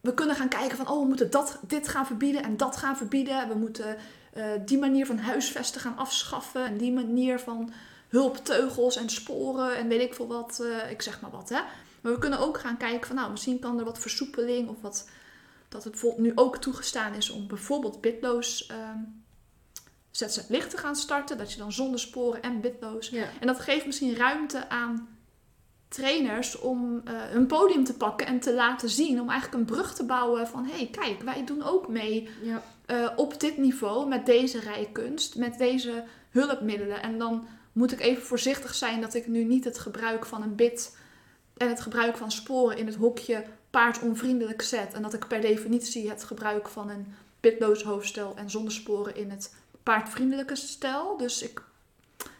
we 0.01 0.15
kunnen 0.15 0.37
gaan 0.37 0.49
kijken 0.49 0.77
van, 0.77 0.89
oh 0.89 1.01
we 1.01 1.07
moeten 1.07 1.31
dat, 1.31 1.61
dit 1.67 1.89
gaan 1.89 2.07
verbieden 2.07 2.43
en 2.43 2.57
dat 2.57 2.77
gaan 2.77 2.97
verbieden. 2.97 3.49
We 3.49 3.55
moeten 3.55 3.97
eh, 4.33 4.45
die 4.65 4.79
manier 4.79 5.07
van 5.07 5.19
huisvesten 5.19 5.81
gaan 5.81 5.97
afschaffen 5.97 6.65
en 6.65 6.77
die 6.77 6.93
manier 6.93 7.41
van 7.41 7.73
hulpteugels 8.09 8.97
en 8.97 9.11
sporen 9.11 9.77
en 9.77 9.89
weet 9.89 10.01
ik 10.01 10.15
veel 10.15 10.27
wat, 10.27 10.61
eh, 10.61 10.91
ik 10.91 11.03
zeg 11.03 11.21
maar 11.21 11.31
wat 11.31 11.49
hè. 11.49 11.61
Maar 12.01 12.13
we 12.13 12.19
kunnen 12.19 12.39
ook 12.39 12.61
gaan 12.61 12.77
kijken 12.77 13.07
van, 13.07 13.17
nou 13.17 13.31
misschien 13.31 13.59
kan 13.59 13.79
er 13.79 13.85
wat 13.85 13.99
versoepeling 13.99 14.69
of 14.69 14.81
wat, 14.81 15.09
dat 15.69 15.83
het 15.85 15.93
bijvoorbeeld 15.93 16.23
nu 16.27 16.33
ook 16.35 16.57
toegestaan 16.57 17.15
is 17.15 17.31
om 17.31 17.47
bijvoorbeeld 17.47 18.01
bitloos 18.01 18.67
ehm 18.67 18.99
ZZ 20.11 20.49
licht 20.49 20.71
te 20.71 20.77
gaan 20.77 20.97
starten. 20.97 21.39
Dat 21.39 21.53
je 21.53 21.59
dan 21.59 21.73
zonder 21.73 22.01
sporen 22.01 22.43
en 22.43 22.61
bitloos 22.61 23.09
Ja. 23.09 23.25
en 23.41 23.47
dat 23.47 23.61
geeft 23.61 23.87
misschien 23.87 24.17
ruimte 24.17 24.69
aan 24.69 25.09
trainers 25.89 26.59
om 26.59 27.01
eh, 27.05 27.15
een 27.33 27.47
podium 27.47 27.85
te 27.85 27.95
pakken 27.95 28.27
en 28.27 28.41
te 28.41 28.55
laten 28.55 28.89
zien. 28.89 29.21
Om 29.21 29.29
eigenlijk 29.31 29.61
een 29.61 29.77
brug 29.77 29.95
te 29.95 30.05
bouwen 30.05 30.49
van... 30.49 30.65
hé, 30.65 30.77
hey, 30.77 30.89
kijk, 30.91 31.23
wij 31.23 31.45
doen 31.45 31.63
ook 31.63 31.89
mee 31.89 32.29
Ja. 32.43 32.63
Eh, 32.91 33.09
op 33.17 33.41
dit 33.41 33.57
niveau 33.57 34.09
met 34.09 34.27
deze 34.27 34.61
rijkunst, 34.61 35.37
met 35.37 35.59
deze 35.59 36.05
hulpmiddelen. 36.31 37.03
En 37.03 37.19
dan 37.19 37.47
moet 37.73 37.93
ik 37.93 38.01
even 38.01 38.23
voorzichtig 38.23 38.75
zijn 38.75 39.01
dat 39.01 39.15
ik 39.15 39.27
nu 39.27 39.45
niet 39.45 39.65
het 39.65 39.79
gebruik 39.79 40.27
van 40.27 40.43
een 40.43 40.55
bit 40.55 40.97
en 41.57 41.69
het 41.69 41.81
gebruik 41.81 42.17
van 42.17 42.31
sporen 42.31 42.77
in 42.77 42.87
het 42.87 42.95
hokje 42.95 43.45
paardonvriendelijk 43.71 44.63
zet. 44.63 44.93
En 44.93 45.03
dat 45.03 45.15
ik 45.15 45.29
per 45.29 45.41
definitie 45.41 46.09
het 46.09 46.25
gebruik 46.25 46.69
van 46.69 46.91
een 46.91 47.15
bitloos 47.41 47.83
hoofdstel 47.83 48.33
en 48.37 48.51
zonder 48.51 48.73
sporen 48.73 49.17
in 49.17 49.31
het 49.31 49.55
paardvriendelijke 49.83 50.57
stijl. 50.57 51.17
Dus 51.17 51.43
ik 51.43 51.63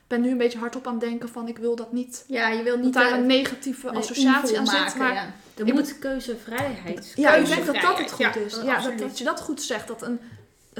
ben 0.07 0.21
nu 0.21 0.31
een 0.31 0.39
beetje 0.39 0.59
hardop 0.59 0.87
aan 0.87 0.93
het 0.93 1.03
denken 1.03 1.29
van 1.29 1.49
ik 1.49 1.59
wil 1.59 1.77
dat 1.77 1.93
niet... 1.93 2.25
Ja, 2.27 2.49
je 2.49 2.63
wil 2.63 2.75
Dat 2.75 2.85
niet 2.85 2.95
daar 2.95 3.13
eh, 3.13 3.19
een 3.19 3.27
negatieve 3.27 3.91
nee, 3.91 3.97
associatie 3.97 4.59
aan 4.59 4.67
zit. 4.67 4.79
maken, 4.79 4.99
Maar 4.99 5.15
ja. 5.15 5.33
Er 5.57 5.75
moet 5.75 5.99
keuzevrijheid. 5.99 7.13
ja, 7.17 7.35
ik 7.35 7.47
denk 7.47 7.67
dat 7.67 7.75
dat 7.75 7.99
het 7.99 8.11
goed 8.11 8.19
ja, 8.19 8.35
is. 8.35 8.61
Ja, 8.63 8.81
dat, 8.81 8.99
dat 8.99 9.19
je 9.19 9.25
dat 9.25 9.41
goed 9.41 9.63
zegt. 9.63 9.89
Dat 9.89 10.03
een, 10.03 10.21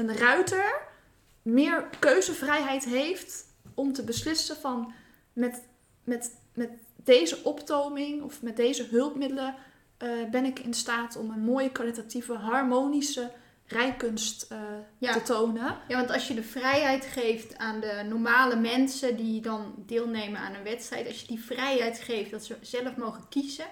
een 0.09 0.17
ruiter 0.17 0.81
meer 1.41 1.87
keuzevrijheid 1.99 2.85
heeft 2.85 3.45
om 3.73 3.93
te 3.93 4.03
beslissen 4.03 4.55
van 4.55 4.93
met, 5.33 5.63
met, 6.03 6.35
met 6.53 6.69
deze 6.95 7.43
optoming 7.43 8.23
of 8.23 8.41
met 8.41 8.55
deze 8.55 8.87
hulpmiddelen 8.89 9.55
eh, 9.97 10.09
ben 10.31 10.45
ik 10.45 10.59
in 10.59 10.73
staat 10.73 11.15
om 11.15 11.31
een 11.31 11.43
mooie, 11.43 11.71
kwalitatieve, 11.71 12.33
harmonische 12.33 13.31
rijkunst 13.67 14.45
eh, 14.49 14.59
Ja. 14.97 15.13
te 15.13 15.21
tonen. 15.21 15.77
Ja, 15.87 15.97
want 15.97 16.11
als 16.11 16.27
je 16.27 16.33
de 16.33 16.43
vrijheid 16.43 17.05
geeft 17.05 17.57
aan 17.57 17.79
de 17.79 18.05
normale 18.09 18.55
mensen 18.55 19.17
die 19.17 19.41
dan 19.41 19.73
deelnemen 19.77 20.39
aan 20.39 20.53
een 20.53 20.63
wedstrijd, 20.63 21.07
als 21.07 21.21
je 21.21 21.27
die 21.27 21.43
vrijheid 21.43 21.99
geeft 21.99 22.31
dat 22.31 22.45
ze 22.45 22.55
zelf 22.61 22.95
mogen 22.95 23.27
kiezen, 23.29 23.65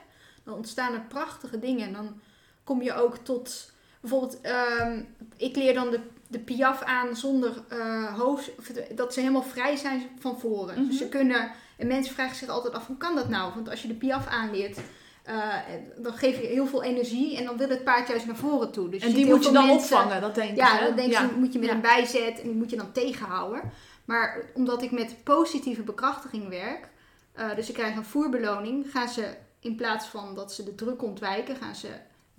dan 0.43 0.53
ontstaan 0.53 0.93
er 0.93 1.01
prachtige 1.07 1.59
dingen. 1.59 1.87
En 1.87 1.93
dan 1.93 2.21
kom 2.63 2.81
je 2.81 2.93
ook 2.93 3.17
tot, 3.17 3.73
bijvoorbeeld, 4.01 4.41
ehm, 4.41 5.03
ik 5.37 5.55
leer 5.55 5.73
dan 5.73 5.89
de, 5.91 5.99
de 6.31 6.39
piaf 6.39 6.81
aan 6.81 7.15
zonder 7.15 7.63
eh, 7.67 8.17
hoofd, 8.19 8.51
dat 8.95 9.13
ze 9.13 9.19
helemaal 9.19 9.43
vrij 9.43 9.75
zijn 9.75 10.09
van 10.19 10.39
voren. 10.39 10.79
Mhm. 10.79 10.87
Dus 10.87 10.97
ze 10.97 11.09
kunnen, 11.09 11.51
en 11.77 11.87
mensen 11.87 12.13
vragen 12.13 12.35
zich 12.35 12.49
altijd 12.49 12.73
af, 12.73 12.87
hoe 12.87 12.97
kan 12.97 13.15
dat 13.15 13.29
nou? 13.29 13.53
Want 13.55 13.69
als 13.69 13.81
je 13.81 13.87
de 13.87 13.93
piaf 13.93 14.27
aanleert, 14.27 14.77
eh, 15.23 15.53
dan 15.97 16.13
geef 16.13 16.41
je 16.41 16.47
heel 16.47 16.67
veel 16.67 16.83
energie 16.83 17.37
en 17.37 17.45
dan 17.45 17.57
wil 17.57 17.69
het 17.69 17.83
paard 17.83 18.07
juist 18.07 18.25
naar 18.25 18.35
voren 18.35 18.71
toe. 18.71 18.89
Dus 18.89 19.01
en 19.03 19.13
die 19.13 19.25
moet 19.25 19.45
je 19.45 19.51
dan 19.51 19.65
mensen- 19.67 19.97
opvangen, 19.97 20.21
dat 20.21 20.35
denk 20.35 20.49
ik. 20.49 20.57
ja, 20.57 20.77
hè? 20.77 20.85
dan 20.85 20.95
denk 20.95 21.07
je, 21.07 21.13
Ja. 21.13 21.29
moet 21.37 21.53
je 21.53 21.59
met 21.59 21.67
Ja. 21.67 21.73
een 21.75 21.81
bijzet 21.81 22.37
en 22.41 22.47
die 22.47 22.55
moet 22.55 22.69
je 22.69 22.77
dan 22.77 22.91
tegenhouden. 22.91 23.61
Maar 24.05 24.45
omdat 24.53 24.81
ik 24.81 24.91
met 24.91 25.15
positieve 25.23 25.81
bekrachtiging 25.81 26.49
werk, 26.49 26.87
eh, 27.33 27.55
dus 27.55 27.67
ik 27.69 27.73
krijg 27.73 27.95
een 27.95 28.05
voerbeloning, 28.05 28.85
gaan 28.91 29.09
ze 29.09 29.27
in 29.59 29.75
plaats 29.75 30.05
van 30.07 30.35
dat 30.35 30.53
ze 30.53 30.63
de 30.63 30.75
druk 30.75 31.01
ontwijken, 31.03 31.55
gaan 31.55 31.75
ze 31.75 31.87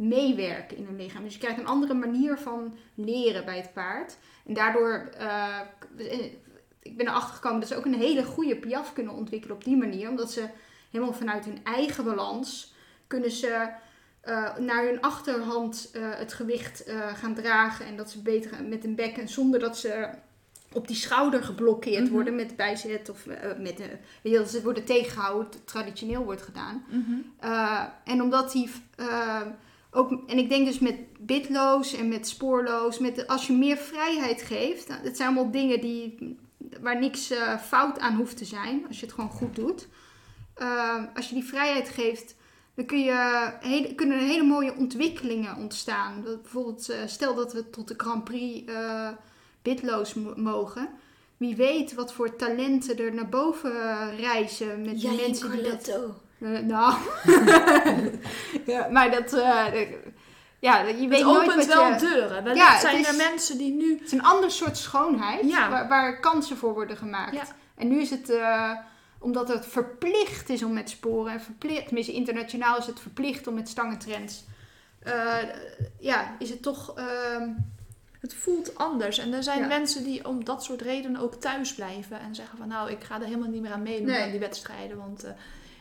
meewerken 0.01 0.77
in 0.77 0.85
hun 0.85 0.97
lichaam. 0.97 1.25
Dus 1.25 1.33
je 1.33 1.39
krijgt 1.39 1.59
een 1.59 1.67
andere 1.67 1.95
manier 1.95 2.39
van 2.39 2.77
leren 2.95 3.45
bij 3.45 3.57
het 3.57 3.73
paard. 3.73 4.17
En 4.47 4.55
daardoor, 4.55 5.11
eh, 5.19 5.61
ik 6.83 6.97
ben 6.97 7.09
erachter 7.09 7.35
gekomen 7.35 7.61
dat 7.61 7.69
ze 7.69 7.77
ook 7.77 7.85
een 7.85 7.95
hele 7.95 8.25
goede 8.25 8.57
piaf 8.57 8.93
kunnen 8.93 9.15
ontwikkelen 9.15 9.57
op 9.57 9.65
die 9.65 9.77
manier. 9.77 10.09
Omdat 10.09 10.33
ze 10.33 10.45
helemaal 10.91 11.15
vanuit 11.15 11.45
hun 11.45 11.65
eigen 11.65 12.05
balans 12.05 12.75
kunnen 13.07 13.31
ze 13.31 13.69
eh, 14.21 14.57
naar 14.57 14.85
hun 14.85 15.01
achterhand 15.01 15.91
eh, 15.93 16.03
het 16.03 16.33
gewicht 16.33 16.85
gaan 17.15 17.35
dragen. 17.35 17.87
En 17.87 17.97
dat 17.97 18.11
ze 18.11 18.23
beter 18.23 18.65
met 18.65 18.83
hun 18.83 18.95
bekken, 18.95 19.29
zonder 19.29 19.61
dat 19.61 19.79
ze 19.79 20.09
op 20.73 20.87
die 20.89 20.97
schouder 20.97 21.43
geblokkeerd 21.43 22.05
Mhm. 22.05 22.13
worden 22.13 22.35
met 22.35 22.57
bijzet 22.57 23.09
of 23.09 23.27
met 23.59 23.77
de, 23.77 23.89
weet 24.23 24.33
je, 24.33 24.39
dat 24.39 24.51
ze 24.51 24.63
worden 24.63 24.85
tegengehouden, 24.85 25.65
traditioneel 25.65 26.25
wordt 26.25 26.43
gedaan. 26.43 26.85
Mhm. 26.89 27.51
En 28.05 28.23
omdat 28.23 28.53
die 28.53 28.71
ook, 29.91 30.11
en 30.27 30.39
ik 30.39 30.49
denk 30.49 30.67
dus 30.67 30.79
met 30.79 30.97
bitloos 31.19 31.95
en 31.95 32.09
met 32.09 32.29
spoorloos, 32.29 32.99
met, 32.99 33.27
als 33.27 33.47
je 33.47 33.53
meer 33.53 33.77
vrijheid 33.77 34.43
geeft, 34.43 34.89
nou, 34.89 35.03
het 35.03 35.17
zijn 35.17 35.29
allemaal 35.29 35.53
dingen 35.53 35.81
die, 35.81 36.37
waar 36.81 36.99
niks 36.99 37.31
eh, 37.31 37.59
fout 37.59 37.99
aan 37.99 38.17
hoeft 38.17 38.37
te 38.37 38.45
zijn, 38.45 38.87
als 38.89 39.01
je 39.01 39.07
het 39.07 39.15
gewoon 39.15 39.31
goed 39.31 39.55
doet. 39.55 39.89
Eh, 40.55 41.05
als 41.15 41.29
je 41.29 41.35
die 41.35 41.45
vrijheid 41.45 41.89
geeft, 41.89 42.35
dan 42.75 42.85
kun 42.85 43.01
je 43.01 43.51
hele, 43.61 43.95
kunnen 43.95 44.19
er 44.19 44.27
hele 44.27 44.43
mooie 44.45 44.75
ontwikkelingen 44.77 45.57
ontstaan. 45.57 46.23
Dat 46.25 46.43
bijvoorbeeld, 46.43 46.89
eh, 46.89 46.99
stel 47.07 47.35
dat 47.35 47.53
we 47.53 47.71
tot 47.71 47.89
de 47.89 47.95
Grand 47.97 48.25
Prix 48.25 48.73
eh, 48.73 49.09
bitloos 49.63 50.15
mo- 50.15 50.35
mogen. 50.37 50.89
Wie 51.37 51.57
weet 51.57 51.95
wat 51.95 52.13
voor 52.13 52.37
talenten 52.37 52.99
er 52.99 53.15
naar 53.15 53.29
boven 53.29 53.73
reizen 54.17 54.81
met 54.81 55.01
die 55.01 55.11
mensen 55.11 55.51
die 55.51 55.63
dat 55.63 55.91
nou. 56.41 56.95
ja, 58.67 58.89
maar 58.91 59.11
dat. 59.11 59.33
eh, 59.33 59.67
ja, 60.59 60.81
je 60.83 61.09
weet 61.09 61.19
Het 61.19 61.27
nooit 61.27 61.49
opent 61.51 61.67
wel 61.67 61.91
je... 61.93 61.97
deuren. 61.99 62.45
Wellicht 62.45 62.67
Ja, 62.67 62.79
zijn 62.81 62.99
is- 62.99 63.09
er 63.09 63.17
mensen 63.17 63.59
die 63.59 63.73
nu 63.73 63.93
Het 63.99 64.03
is 64.07 64.13
een 64.13 64.23
ander 64.23 64.51
soort 64.51 64.77
schoonheid 64.77 65.49
Ja. 65.51 65.71
waar, 65.71 65.89
waar 65.89 66.21
kansen 66.21 66.57
voor 66.57 66.75
worden 66.75 66.97
gemaakt. 66.97 67.35
Ja. 67.35 67.43
En 67.77 67.89
nu 67.89 68.01
is 68.01 68.11
het, 68.11 68.31
eh, 68.31 68.71
omdat 69.19 69.49
het 69.49 69.67
verplicht 69.67 70.49
is 70.49 70.63
om 70.63 70.73
met 70.73 70.91
sporen, 70.91 71.33
en 71.33 71.41
verplicht, 71.41 71.85
tenminste 71.85 72.13
internationaal 72.13 72.79
is 72.79 72.87
het 72.87 73.01
verplicht 73.01 73.47
om 73.47 73.55
met 73.55 73.69
stangentrends, 73.69 74.45
eh, 75.03 75.37
ja, 75.99 76.35
is 76.39 76.51
het 76.51 76.63
toch. 76.63 76.95
ehm, 76.97 77.49
Het 78.21 78.35
voelt 78.35 78.79
anders. 78.79 79.19
En 79.19 79.33
er 79.33 79.43
zijn 79.43 79.69
mensen 79.69 80.05
die 80.05 80.29
om 80.29 80.45
dat 80.45 80.65
soort 80.65 80.81
redenen 80.83 81.21
ook 81.21 81.35
thuis 81.35 81.75
blijven. 81.75 82.21
En 82.21 82.35
zeggen 82.35 82.59
van 82.59 82.69
nou, 82.69 82.91
ik 82.91 83.05
ga 83.05 83.15
er 83.21 83.25
helemaal 83.27 83.49
niet 83.49 83.63
meer 83.63 83.73
aan 83.73 83.83
meedoen 83.83 84.07
Nee. 84.07 84.23
aan 84.23 84.31
die 84.31 84.41
wedstrijden. 84.41 84.97
Want, 84.97 85.25
eh, 85.25 85.31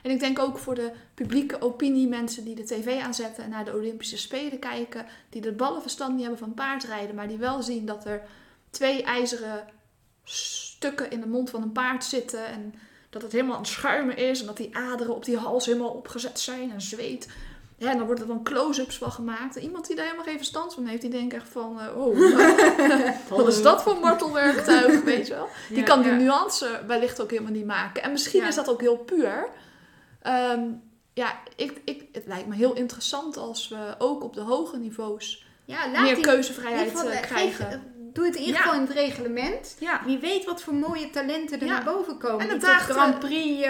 en 0.04 0.12
ik 0.12 0.20
denk 0.20 0.40
ook 0.40 0.58
voor 0.58 0.76
de 0.76 0.92
publieke 1.14 1.62
opinie, 1.62 2.08
mensen 2.08 2.44
die 2.44 2.56
de 2.56 2.64
tv 2.64 3.02
aanzetten 3.02 3.44
en 3.44 3.50
naar 3.50 3.66
de 3.66 3.76
Olympische 3.76 4.18
Spelen 4.18 4.60
kijken. 4.60 5.06
Die 5.30 5.42
de 5.42 5.52
ballenverstand 5.52 6.12
niet 6.12 6.22
hebben 6.22 6.40
van 6.40 6.54
paardrijden. 6.54 7.16
Maar 7.16 7.28
die 7.28 7.38
wel 7.38 7.62
zien 7.62 7.86
dat 7.86 8.06
er 8.06 8.22
twee 8.70 9.04
ijzeren 9.04 9.68
stukken 10.24 11.12
in 11.12 11.20
de 11.22 11.28
mond 11.28 11.50
van 11.50 11.62
een 11.62 11.72
paard 11.72 12.04
zitten. 12.04 12.46
En 12.46 12.74
dat 13.10 13.22
het 13.22 13.32
helemaal 13.32 13.56
aan 13.56 13.62
het 13.62 13.70
schuimen 13.70 14.18
is. 14.18 14.40
En 14.40 14.46
dat 14.46 14.58
die 14.58 14.76
aderen 14.78 15.16
op 15.16 15.26
die 15.26 15.38
hals 15.38 15.66
helemaal 15.66 15.90
opgezet 15.90 16.40
zijn 16.40 16.72
en 16.72 16.82
zweet. 16.82 17.28
Ja, 17.78 17.92
en 17.92 17.98
dan 17.98 18.06
wordt 18.06 18.22
er 18.22 18.28
dan 18.28 18.44
close-ups 18.44 18.98
van 18.98 19.12
gemaakt. 19.12 19.56
En 19.56 19.64
iemand 19.64 19.88
die 19.88 19.96
daar 19.96 20.06
helemaal 20.06 20.26
geen 20.26 20.38
verstand 20.38 20.74
van 20.74 20.86
heeft, 20.86 21.02
die 21.02 21.10
denkt 21.10 21.34
echt 21.34 21.50
van... 21.50 21.80
eh, 21.80 21.98
oh, 21.98 22.18
wat 23.30 23.48
is 23.48 23.62
dat 23.62 23.82
voor 23.84 23.98
martelwerktuig, 24.00 25.02
weet 25.04 25.28
je 25.28 25.34
wel? 25.34 25.48
Die 25.70 25.78
Ja, 25.78 25.84
kan 25.84 26.02
die 26.02 26.12
ja. 26.12 26.18
nuance 26.18 26.82
wellicht 26.88 27.22
ook 27.22 27.30
helemaal 27.32 27.52
niet 27.52 27.66
maken. 27.66 28.04
En 28.04 28.12
misschien 28.12 28.42
Ja. 28.42 28.48
is 28.48 28.56
dat 28.56 28.70
ook 28.70 28.82
heel 28.82 28.98
puur. 28.98 29.48
Ehm, 30.22 30.62
ja, 31.14 31.40
ik, 31.56 31.82
ik, 31.86 32.04
het 32.12 32.26
lijkt 32.26 32.48
me 32.48 32.56
heel 32.56 32.74
interessant 32.76 33.38
als 33.38 33.68
we 33.68 33.96
ook 33.98 34.24
op 34.24 34.34
de 34.34 34.42
hoge 34.42 34.78
niveaus 34.78 35.46
ja, 35.66 35.92
laat 35.92 36.02
meer 36.02 36.16
die- 36.16 36.24
keuzevrijheid 36.24 36.90
geval, 36.90 37.10
eh, 37.10 37.14
eh, 37.14 37.20
geef- 37.20 37.28
krijgen. 37.56 37.72
eh, 37.72 37.80
doe 38.14 38.26
het 38.26 38.36
in 38.36 38.42
ieder 38.42 38.56
Ja. 38.56 38.62
geval 38.62 38.76
in 38.80 38.86
het 38.86 38.96
reglement. 38.96 39.76
Ja. 39.80 40.02
Wie 40.06 40.18
weet 40.18 40.46
wat 40.46 40.62
voor 40.62 40.74
mooie 40.74 41.10
talenten 41.10 41.60
er 41.60 41.68
naar 41.68 41.84
boven 41.84 42.18
komen. 42.18 42.50
En 42.50 42.60
daagt, 42.60 42.90
Grand 42.90 43.20
Prix 43.20 43.68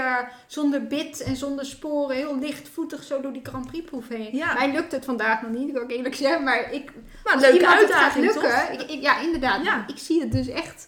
zonder 0.47 0.87
bit 0.87 1.21
en 1.23 1.35
zonder 1.35 1.65
sporen, 1.65 2.15
heel 2.15 2.39
lichtvoetig 2.39 3.03
zo 3.03 3.21
door 3.21 3.33
die 3.33 3.45
Grand 3.45 3.67
Prix 3.67 3.85
proef 3.89 4.07
heen. 4.07 4.37
Mij 4.53 4.71
lukt 4.71 4.91
het 4.91 5.05
vandaag 5.05 5.41
nog 5.41 5.51
niet, 5.51 5.69
ik 5.69 5.79
ook 5.81 5.91
eerlijk 5.91 6.15
zeggen, 6.15 6.43
maar 6.43 6.71
ik, 6.73 6.91
Maar 7.23 7.37
leuke 7.37 7.57
iemand 7.57 7.79
het 7.79 7.91
gaat 7.91 8.01
uitdaging, 8.01 8.31
toch? 8.31 8.41
lukken, 8.43 8.73
ik- 8.73 8.89
ik- 8.91 9.01
ja 9.01 9.19
inderdaad, 9.19 9.89
ik 9.89 9.97
zie 9.97 10.21
het 10.21 10.31
dus 10.31 10.47
echt 10.47 10.87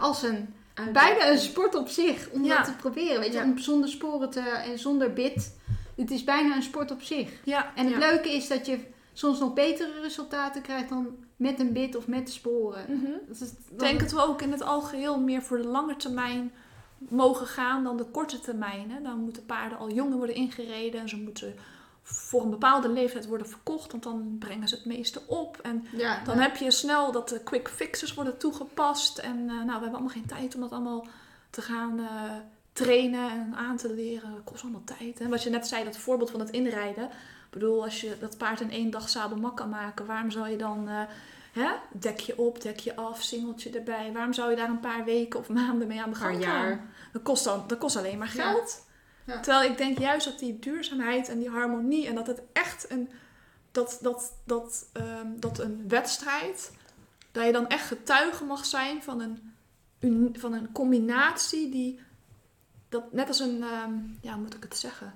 als 0.00 0.22
een 0.22 0.54
Bijna 0.92 1.30
een 1.30 1.38
sport 1.38 1.74
op 1.74 1.88
zich 1.88 2.28
om 2.30 2.44
Ja. 2.44 2.56
dat 2.56 2.64
te 2.64 2.72
proberen. 2.76 3.20
Weet 3.20 3.32
je, 3.32 3.42
om 3.42 3.58
zonder 3.58 3.88
sporen 3.88 4.30
te 4.30 4.40
en 4.40 4.78
zonder 4.78 5.12
bit. 5.12 5.56
Het 5.96 6.10
is 6.10 6.24
bijna 6.24 6.56
een 6.56 6.62
sport 6.62 6.90
op 6.90 7.02
zich. 7.02 7.30
Ja. 7.44 7.72
En 7.74 7.86
het 7.86 7.96
leuke 7.96 8.32
is 8.32 8.48
dat 8.48 8.66
je 8.66 8.78
soms 9.12 9.38
nog 9.38 9.52
betere 9.54 10.00
resultaten 10.00 10.62
krijgt 10.62 10.88
dan 10.88 11.16
met 11.36 11.60
een 11.60 11.72
bit 11.72 11.96
of 11.96 12.06
met 12.06 12.30
sporen. 12.30 12.84
Mhm. 12.88 13.12
Dat 13.28 13.40
is, 13.40 13.48
Ik 13.70 13.78
denk 13.78 14.00
dat 14.00 14.10
we 14.12 14.22
ook 14.22 14.42
in 14.42 14.52
het 14.52 14.62
algeheel 14.62 15.20
meer 15.20 15.42
voor 15.42 15.56
de 15.56 15.66
lange 15.68 15.96
termijn 15.96 16.52
mogen 16.98 17.46
gaan 17.46 17.84
dan 17.84 17.96
de 17.96 18.04
korte 18.04 18.40
termijn. 18.40 18.90
Hè. 18.90 19.02
Dan 19.02 19.18
moeten 19.18 19.46
paarden 19.46 19.78
al 19.78 19.90
jonger 19.90 20.16
worden 20.16 20.34
ingereden 20.36 21.00
en 21.00 21.08
ze 21.08 21.16
moeten 21.16 21.54
voor 22.10 22.42
een 22.42 22.50
bepaalde 22.50 22.88
leeftijd 22.88 23.26
worden 23.26 23.48
verkocht, 23.48 23.90
want 23.90 24.02
dan 24.02 24.36
brengen 24.38 24.68
ze 24.68 24.74
het 24.74 24.84
meeste 24.84 25.20
op. 25.26 25.58
En 25.62 25.86
ja, 25.92 26.24
dan 26.24 26.38
heb 26.38 26.56
je 26.56 26.70
snel 26.70 27.12
dat 27.12 27.28
de 27.28 27.42
quick 27.42 27.68
fixes 27.68 28.14
worden 28.14 28.38
toegepast. 28.38 29.18
En 29.18 29.36
eh, 29.48 29.54
nou, 29.54 29.64
we 29.66 29.70
hebben 29.72 29.90
allemaal 29.92 30.08
geen 30.08 30.26
tijd 30.26 30.54
om 30.54 30.60
dat 30.60 30.72
allemaal 30.72 31.06
te 31.50 31.62
gaan 31.62 31.98
eh, 31.98 32.06
trainen 32.72 33.30
en 33.30 33.54
aan 33.56 33.76
te 33.76 33.94
leren. 33.94 34.30
Dat 34.34 34.44
kost 34.44 34.62
allemaal 34.62 34.84
tijd. 34.98 35.20
En 35.20 35.30
wat 35.30 35.42
je 35.42 35.50
net 35.50 35.66
zei, 35.66 35.84
dat 35.84 35.96
voorbeeld 35.96 36.30
van 36.30 36.40
het 36.40 36.50
inrijden. 36.50 37.04
Ik 37.04 37.50
bedoel, 37.54 37.82
als 37.84 38.00
je 38.00 38.16
dat 38.20 38.36
paard 38.38 38.60
in 38.60 38.70
één 38.70 38.90
dag 38.90 39.08
zadelmak 39.08 39.56
kan 39.56 39.68
maken, 39.68 40.06
waarom 40.06 40.30
zou 40.30 40.48
je 40.48 40.56
dan... 40.56 40.88
eh, 40.88 41.00
Hè? 41.52 41.70
Dek 41.92 42.20
je 42.20 42.38
op, 42.38 42.62
dek 42.62 42.78
je 42.78 42.96
af, 42.96 43.22
singeltje 43.22 43.70
erbij. 43.70 44.10
Waarom 44.12 44.32
zou 44.32 44.50
je 44.50 44.56
daar 44.56 44.68
een 44.68 44.80
paar 44.80 45.04
weken 45.04 45.40
of 45.40 45.48
maanden 45.48 45.88
mee 45.88 46.02
aan 46.02 46.10
de 46.10 46.16
gang 46.16 46.44
gaan? 46.44 46.90
Dat 47.12 47.22
kost, 47.22 47.44
dan, 47.44 47.64
dat 47.66 47.78
kost 47.78 47.96
alleen 47.96 48.18
maar 48.18 48.28
geld. 48.28 48.82
Ja. 48.86 48.87
Terwijl 49.34 49.70
ik 49.70 49.78
denk 49.78 49.98
juist 49.98 50.24
dat 50.26 50.38
die 50.38 50.58
duurzaamheid 50.58 51.28
en 51.28 51.38
die 51.38 51.48
harmonie 51.50 52.06
en 52.06 52.14
dat 52.14 52.26
het 52.26 52.42
echt 52.52 52.90
een, 52.90 53.10
dat, 53.72 53.98
dat, 54.02 54.32
dat, 54.44 54.86
ehm, 54.92 55.26
dat 55.36 55.58
een 55.58 55.84
wedstrijd, 55.88 56.72
dat 57.32 57.44
je 57.44 57.52
dan 57.52 57.68
echt 57.68 57.86
getuige 57.86 58.44
mag 58.44 58.64
zijn 58.64 59.02
van 59.02 59.20
een, 60.00 60.34
van 60.38 60.52
een 60.52 60.72
combinatie 60.72 61.68
die, 61.70 62.00
dat 62.88 63.12
net 63.12 63.28
als 63.28 63.40
een, 63.40 63.62
ehm, 63.62 63.92
ja, 64.20 64.32
hoe 64.32 64.42
moet 64.42 64.54
ik 64.54 64.62
het 64.62 64.76
zeggen? 64.76 65.14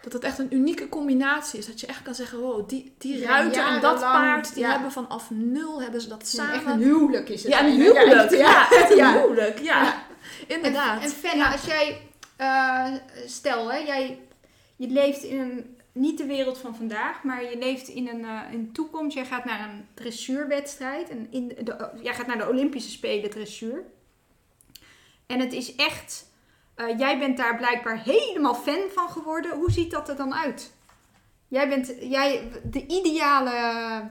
Dat 0.00 0.12
het 0.12 0.22
echt 0.24 0.38
een 0.38 0.54
unieke 0.54 0.88
combinatie 0.88 1.58
is. 1.58 1.66
Dat 1.66 1.80
je 1.80 1.86
echt 1.86 2.02
kan 2.02 2.14
zeggen, 2.14 2.38
wow, 2.38 2.68
die, 2.68 2.94
die 2.98 3.18
Ja, 3.18 3.28
ruiter 3.28 3.66
en 3.66 3.80
dat 3.80 4.00
paard, 4.00 4.54
die 4.54 4.62
ja. 4.62 4.70
hebben 4.72 4.92
vanaf 4.92 5.30
nul, 5.30 5.82
hebben 5.82 6.00
ze 6.00 6.08
dat 6.08 6.26
samen. 6.28 6.54
echt 6.54 6.66
een 6.66 6.78
huwelijk 6.82 7.28
is 7.28 7.42
het. 7.42 7.52
Ja, 7.52 7.64
een 7.64 7.72
huwelijk. 7.72 8.30
Ja, 8.30 8.70
echt 8.70 8.90
een 8.90 8.96
Ja. 8.96 9.12
huwelijk. 9.20 9.58
Ja, 9.58 9.82
Ja. 9.82 10.02
inderdaad. 10.48 10.96
En, 10.98 11.02
en 11.04 11.10
Fenna, 11.10 11.52
als 11.52 11.64
jij, 11.64 12.10
eh, 12.42 12.94
stel 13.26 13.72
hè, 13.72 13.78
jij 13.78 14.18
je 14.76 14.88
leeft 14.88 15.22
in 15.22 15.38
een, 15.40 15.76
niet 15.92 16.18
de 16.18 16.26
wereld 16.26 16.58
van 16.58 16.76
vandaag, 16.76 17.22
maar 17.22 17.50
je 17.50 17.58
leeft 17.58 17.88
in 17.88 18.08
een, 18.08 18.24
eh, 18.24 18.40
toekomst. 18.72 19.16
Jij 19.16 19.24
gaat 19.26 19.44
naar 19.44 19.68
een 19.68 19.86
dressuurwedstrijd. 19.94 21.08
In 21.30 21.48
de, 21.48 21.62
de- 21.62 21.90
jij 22.02 22.14
gaat 22.14 22.26
naar 22.26 22.38
de 22.38 22.48
Olympische 22.48 22.90
Spelen 22.90 23.30
dressuur. 23.30 23.84
En 25.26 25.40
het 25.40 25.52
is 25.52 25.74
echt, 25.74 26.30
eh, 26.74 26.98
jij 26.98 27.18
bent 27.18 27.36
daar 27.36 27.56
blijkbaar 27.56 28.02
helemaal 28.02 28.54
fan 28.54 28.88
van 28.94 29.08
geworden. 29.08 29.56
Hoe 29.56 29.70
ziet 29.70 29.90
dat 29.90 30.08
er 30.08 30.16
dan 30.16 30.34
uit? 30.34 30.72
Jij 31.48 31.68
bent 31.68 31.94
jij, 32.00 32.48
de 32.64 32.86
ideale 32.86 34.10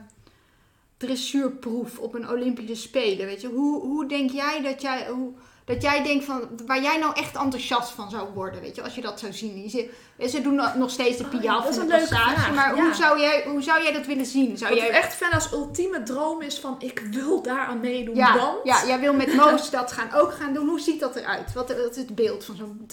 dressuurproef 0.96 1.98
op 1.98 2.14
een 2.14 2.28
Olympische 2.30 2.76
Spelen. 2.76 3.26
Weet 3.26 3.40
je? 3.40 3.48
Hoe, 3.48 3.80
hoe 3.80 4.06
denk 4.06 4.30
jij 4.30 4.62
dat 4.62 4.82
jij, 4.82 5.08
hoe, 5.08 5.32
dat 5.72 5.82
jij 5.82 6.02
denkt 6.02 6.24
van 6.24 6.48
waar 6.66 6.82
jij 6.82 6.98
nou 6.98 7.14
echt 7.16 7.36
enthousiast 7.36 7.90
van 7.90 8.10
zou 8.10 8.28
worden, 8.34 8.60
weet 8.60 8.76
je, 8.76 8.82
als 8.82 8.94
je 8.94 9.00
dat 9.00 9.20
zou 9.20 9.32
zien. 9.32 9.70
Zit- 9.70 9.90
ze 10.30 10.40
doen 10.42 10.60
nog 10.76 10.90
steeds 10.90 11.16
de 11.16 11.24
Oh 11.24 11.32
ja, 11.32 11.38
piaf 11.38 11.62
dat 11.62 11.70
is 11.72 11.76
en 11.76 11.82
een 11.82 11.88
de 11.88 11.94
leuke 11.96 12.08
passage, 12.08 12.34
vraag, 12.34 12.54
maar 12.54 12.76
ja. 12.76 12.82
hoe, 12.82 12.94
zou 12.94 13.20
jij, 13.20 13.44
hoe 13.46 13.62
zou 13.62 13.82
jij 13.82 13.92
dat 13.92 14.06
willen 14.06 14.26
zien? 14.26 14.58
Zou 14.58 14.70
Wat 14.74 14.82
jij, 14.82 14.90
echt 14.90 15.14
Fenna's 15.14 15.52
ultieme 15.52 16.02
droom 16.02 16.42
is 16.42 16.58
van 16.58 16.76
ik 16.78 16.98
wil 17.10 17.42
daar 17.42 17.66
aan 17.66 17.80
meedoen. 17.80 18.14
ja, 18.14 18.36
want 18.36 18.58
ja, 18.64 18.86
jij 18.86 19.00
wil 19.00 19.14
met 19.14 19.34
Moos 19.34 19.70
dat 19.70 19.92
gaan, 19.92 20.12
ook 20.14 20.32
gaan 20.32 20.54
doen. 20.54 20.68
Hoe 20.68 20.80
ziet 20.80 21.00
dat 21.00 21.16
eruit? 21.16 21.52
Wat, 21.52 21.68
wat 21.76 21.90
is 21.90 21.96
het 21.96 22.14
beeld 22.14 22.44
van 22.44 22.56
zo'n 22.56 22.86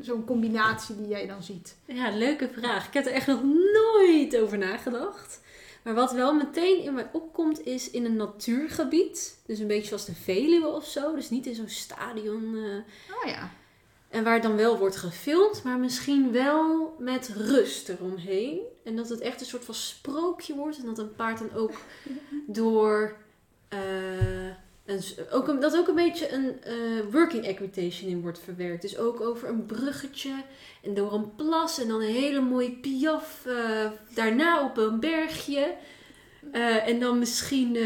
zo'n 0.00 0.24
combinatie 0.24 0.96
die 0.96 1.08
jij 1.08 1.26
dan 1.26 1.42
ziet? 1.42 1.76
Ja, 1.86 2.10
leuke 2.10 2.48
vraag. 2.58 2.86
Ik 2.86 2.94
heb 2.94 3.06
er 3.06 3.12
echt 3.12 3.26
nog 3.26 3.40
nooit 3.72 4.36
over 4.38 4.58
nagedacht. 4.58 5.40
Maar 5.84 5.94
wat 5.94 6.12
wel 6.12 6.34
meteen 6.34 6.82
in 6.82 6.94
mij 6.94 7.10
opkomt 7.12 7.66
is 7.66 7.90
in 7.90 8.04
een 8.04 8.16
natuurgebied. 8.16 9.38
Dus 9.46 9.58
een 9.58 9.66
beetje 9.66 9.86
zoals 9.86 10.04
de 10.04 10.14
Veluwe 10.14 10.66
of 10.66 10.86
zo. 10.86 11.14
Dus 11.14 11.30
niet 11.30 11.46
in 11.46 11.54
zo'n 11.54 11.68
stadion. 11.68 12.54
eh, 12.54 13.14
Oh 13.16 13.30
ja. 13.30 13.50
en 14.08 14.24
waar 14.24 14.40
dan 14.40 14.56
wel 14.56 14.78
wordt 14.78 14.96
gefilmd, 14.96 15.62
maar 15.62 15.78
misschien 15.78 16.32
wel 16.32 16.94
met 16.98 17.28
rust 17.36 17.88
eromheen. 17.88 18.60
En 18.84 18.96
dat 18.96 19.08
het 19.08 19.20
echt 19.20 19.40
een 19.40 19.46
soort 19.46 19.64
van 19.64 19.74
sprookje 19.74 20.54
wordt. 20.54 20.78
En 20.78 20.84
dat 20.86 20.98
een 20.98 21.14
paard 21.14 21.38
dan 21.38 21.52
ook 21.54 21.72
door. 22.46 23.16
eh, 23.68 23.78
ook 25.30 25.48
een, 25.48 25.60
dat 25.60 25.76
ook 25.76 25.88
een 25.88 25.94
beetje 25.94 26.32
een 26.32 26.62
eh, 26.62 26.74
working 27.10 27.44
equitation 27.44 28.10
in 28.10 28.22
wordt 28.22 28.38
verwerkt. 28.38 28.82
Dus 28.82 28.98
ook 28.98 29.20
over 29.20 29.48
een 29.48 29.66
bruggetje 29.66 30.32
en 30.82 30.94
door 30.94 31.12
een 31.12 31.34
plas. 31.34 31.80
En 31.80 31.88
dan 31.88 32.00
een 32.00 32.14
hele 32.14 32.40
mooie 32.40 32.70
piaf 32.70 33.46
eh, 33.46 33.90
daarna 34.14 34.64
op 34.64 34.76
een 34.76 35.00
bergje. 35.00 35.74
Eh, 36.52 36.88
en 36.88 37.00
dan 37.00 37.18
misschien 37.18 37.78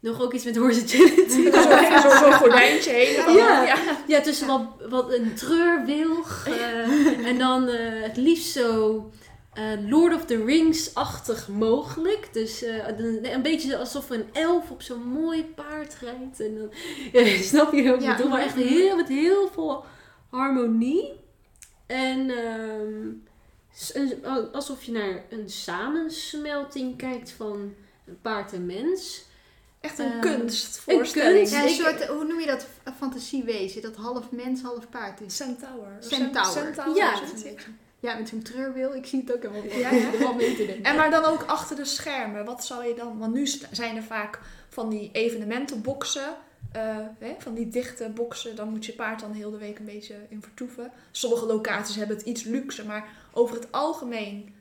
nog 0.00 0.22
ook 0.22 0.32
iets 0.32 0.44
met 0.44 0.56
horse 0.56 0.82
agility. 0.82 1.50
Zo'n 1.50 2.10
zo, 2.10 2.16
zo 2.16 2.30
gordijntje 2.30 2.90
heen. 2.90 3.34
Ja. 3.36 3.64
ja. 3.64 3.76
Ja, 4.06 4.20
tussen 4.20 4.46
wat, 4.46 4.62
wat 4.88 5.12
een 5.12 5.34
treurwilg. 5.34 6.48
en 7.30 7.38
dan 7.38 7.68
het 8.02 8.16
liefst 8.16 8.52
zo 8.52 9.10
eh, 9.54 9.88
Lord 9.88 10.14
of 10.14 10.24
the 10.24 10.44
Rings-achtig 10.44 11.48
mogelijk. 11.48 12.28
Dus 12.32 12.62
eh, 12.62 12.88
een, 12.98 13.32
een 13.34 13.42
beetje 13.42 13.76
alsof 13.76 14.10
een 14.10 14.24
elf 14.32 14.70
op 14.70 14.82
zo'n 14.82 15.06
mooi 15.06 15.44
paard 15.44 15.96
rijdt. 16.00 16.40
En 16.40 16.54
dan, 16.58 16.70
ja, 17.24 17.42
snap 17.42 17.72
je 17.72 17.82
ik 17.82 18.00
Ja. 18.00 18.16
bedoel? 18.16 18.30
Maar 18.30 18.42
echt 18.42 18.54
heel, 18.54 18.96
met 18.96 19.08
heel 19.08 19.48
veel 19.52 19.84
harmonie. 20.30 21.12
En 21.86 22.30
ehm, 22.30 23.10
alsof 24.52 24.82
je 24.82 24.92
naar 24.92 25.24
een 25.30 25.48
samensmelting 25.50 26.96
kijkt 26.96 27.30
van 27.30 27.74
paard 28.22 28.52
en 28.52 28.66
mens. 28.66 29.24
Echt 29.80 29.98
een 29.98 30.10
Ehm, 30.12 30.20
kunstvoorstelling. 30.20 31.36
kunst. 31.36 31.52
Ja, 31.52 31.62
een 31.62 31.68
ik- 31.68 31.74
soort, 31.98 32.06
hoe 32.06 32.24
noem 32.24 32.40
je 32.40 32.46
dat? 32.46 32.66
Fantasiewezen. 32.98 33.82
Dat 33.82 33.96
half 33.96 34.30
mens, 34.30 34.62
half 34.62 34.88
paard 34.88 35.20
is. 35.20 35.36
Centaur. 35.36 35.96
Centaur. 36.00 36.44
Centaur. 36.44 36.96
Ja. 36.96 37.12
is 37.12 37.20
het 37.20 37.44
een 37.44 37.50
beetje. 37.54 37.68
Ja, 38.04 38.14
met 38.16 38.28
zo'n 38.28 38.42
treurwil. 38.42 38.94
Ik 38.94 39.06
zie 39.06 39.20
het 39.20 39.34
ook 39.34 39.42
helemaal 39.42 39.78
Ja, 39.78 39.90
ja. 39.90 40.18
wel 40.18 40.34
mee. 40.34 40.80
En 40.82 40.96
maar 40.96 41.10
dan 41.10 41.24
ook 41.24 41.42
achter 41.42 41.76
de 41.76 41.84
schermen. 41.84 42.44
Wat 42.44 42.64
zou 42.64 42.84
je 42.84 42.94
dan... 42.94 43.18
Want 43.18 43.34
nu 43.34 43.46
zijn 43.70 43.96
er 43.96 44.02
vaak 44.02 44.40
van 44.68 44.88
die 44.90 45.10
evenementenboxen. 45.12 46.34
eh, 46.72 46.96
hè, 47.18 47.34
van 47.38 47.54
die 47.54 47.68
dichte 47.68 48.08
boxen. 48.08 48.56
Dan 48.56 48.68
moet 48.68 48.86
je 48.86 48.92
paard 48.92 49.20
dan 49.20 49.32
heel 49.32 49.50
de 49.50 49.58
week 49.58 49.78
een 49.78 49.84
beetje 49.84 50.14
in 50.28 50.42
vertoeven. 50.42 50.92
Sommige 51.10 51.46
locaties 51.46 51.96
hebben 51.96 52.16
het 52.16 52.26
iets 52.26 52.42
luxe. 52.42 52.84
Maar 52.86 53.08
over 53.32 53.54
het 53.54 53.72
algemeen... 53.72 54.54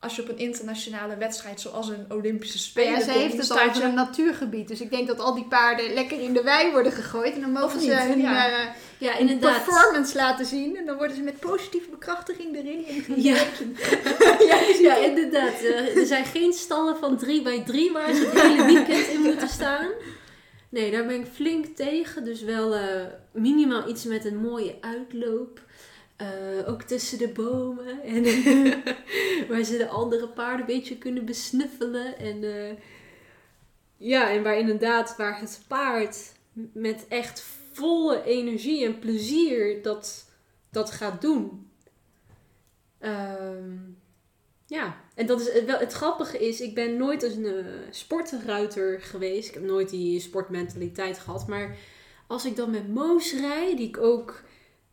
Als 0.00 0.16
je 0.16 0.22
op 0.22 0.28
een 0.28 0.38
internationale 0.38 1.16
wedstrijd 1.16 1.60
zoals 1.60 1.88
een 1.88 2.06
Olympische 2.08 2.58
Spelen 2.58 2.92
Ja, 2.92 3.00
ze 3.00 3.10
heeft 3.10 3.36
het 3.36 3.52
over 3.52 3.84
een 3.84 3.94
natuurgebied. 3.94 4.68
Dus 4.68 4.80
ik 4.80 4.90
denk 4.90 5.06
dat 5.06 5.20
al 5.20 5.34
die 5.34 5.44
paarden 5.44 5.94
lekker 5.94 6.20
in 6.20 6.32
de 6.32 6.42
wei 6.42 6.70
worden 6.70 6.92
gegooid. 6.92 7.34
En 7.34 7.40
dan 7.40 7.52
mogen 7.52 7.80
ze 7.80 7.94
hun, 7.94 8.20
ja. 8.20 8.48
eh, 8.48 8.68
Ja, 8.98 9.12
hun 9.16 9.38
performance 9.38 10.16
laten 10.16 10.46
zien. 10.46 10.76
En 10.76 10.86
dan 10.86 10.96
worden 10.96 11.16
ze 11.16 11.22
met 11.22 11.40
positieve 11.40 11.90
bekrachtiging 11.90 12.56
erin. 12.56 12.84
Ja. 13.16 13.36
ja, 14.82 14.96
inderdaad. 14.96 15.60
Eh, 15.62 15.96
er 15.96 16.06
zijn 16.06 16.24
geen 16.24 16.52
stallen 16.52 16.96
van 16.96 17.16
3 17.16 17.42
bij 17.42 17.62
3 17.64 17.92
waar 17.92 18.14
ze 18.14 18.24
het 18.24 18.40
hele 18.42 18.64
weekend 18.64 19.06
in 19.06 19.20
moeten 19.20 19.48
staan. 19.48 19.88
Nee, 20.68 20.90
daar 20.90 21.06
ben 21.06 21.20
ik 21.20 21.26
flink 21.32 21.66
tegen. 21.66 22.24
Dus 22.24 22.42
wel 22.42 22.74
eh, 22.74 22.82
minimaal 23.32 23.88
iets 23.88 24.04
met 24.04 24.24
een 24.24 24.36
mooie 24.36 24.74
uitloop. 24.80 25.60
Eh, 26.20 26.68
ook 26.68 26.82
tussen 26.82 27.18
de 27.18 27.28
bomen. 27.28 28.02
En 28.02 28.22
waar 29.48 29.62
ze 29.62 29.76
de 29.76 29.88
andere 29.88 30.28
paarden 30.28 30.60
een 30.60 30.74
beetje 30.74 30.98
kunnen 30.98 31.24
besnuffelen. 31.24 32.18
En 32.18 32.44
eh, 32.44 32.76
ja, 33.96 34.30
en 34.30 34.42
waar 34.42 34.58
inderdaad, 34.58 35.16
waar 35.16 35.40
het 35.40 35.60
paard 35.68 36.32
met 36.72 37.06
echt 37.08 37.44
volle 37.72 38.24
energie 38.24 38.84
en 38.84 38.98
plezier 38.98 39.82
dat, 39.82 40.30
dat 40.70 40.90
gaat 40.90 41.20
doen. 41.20 41.70
Ehm, 42.98 43.76
ja, 44.66 45.00
en 45.14 45.26
dat 45.26 45.40
is 45.40 45.64
wel, 45.64 45.78
het 45.78 45.92
grappige 45.92 46.38
is, 46.38 46.60
ik 46.60 46.74
ben 46.74 46.96
nooit 46.96 47.22
als 47.22 47.34
een 47.34 47.46
eh, 47.46 47.64
sportruiter 47.90 49.00
geweest. 49.00 49.48
Ik 49.48 49.54
heb 49.54 49.62
nooit 49.62 49.90
die 49.90 50.20
sportmentaliteit 50.20 51.18
gehad. 51.18 51.46
Maar 51.46 51.76
als 52.26 52.44
ik 52.44 52.56
dan 52.56 52.70
met 52.70 52.88
Moos 52.88 53.34
rijd, 53.34 53.76
die 53.76 53.88
ik 53.88 53.98
ook 53.98 54.42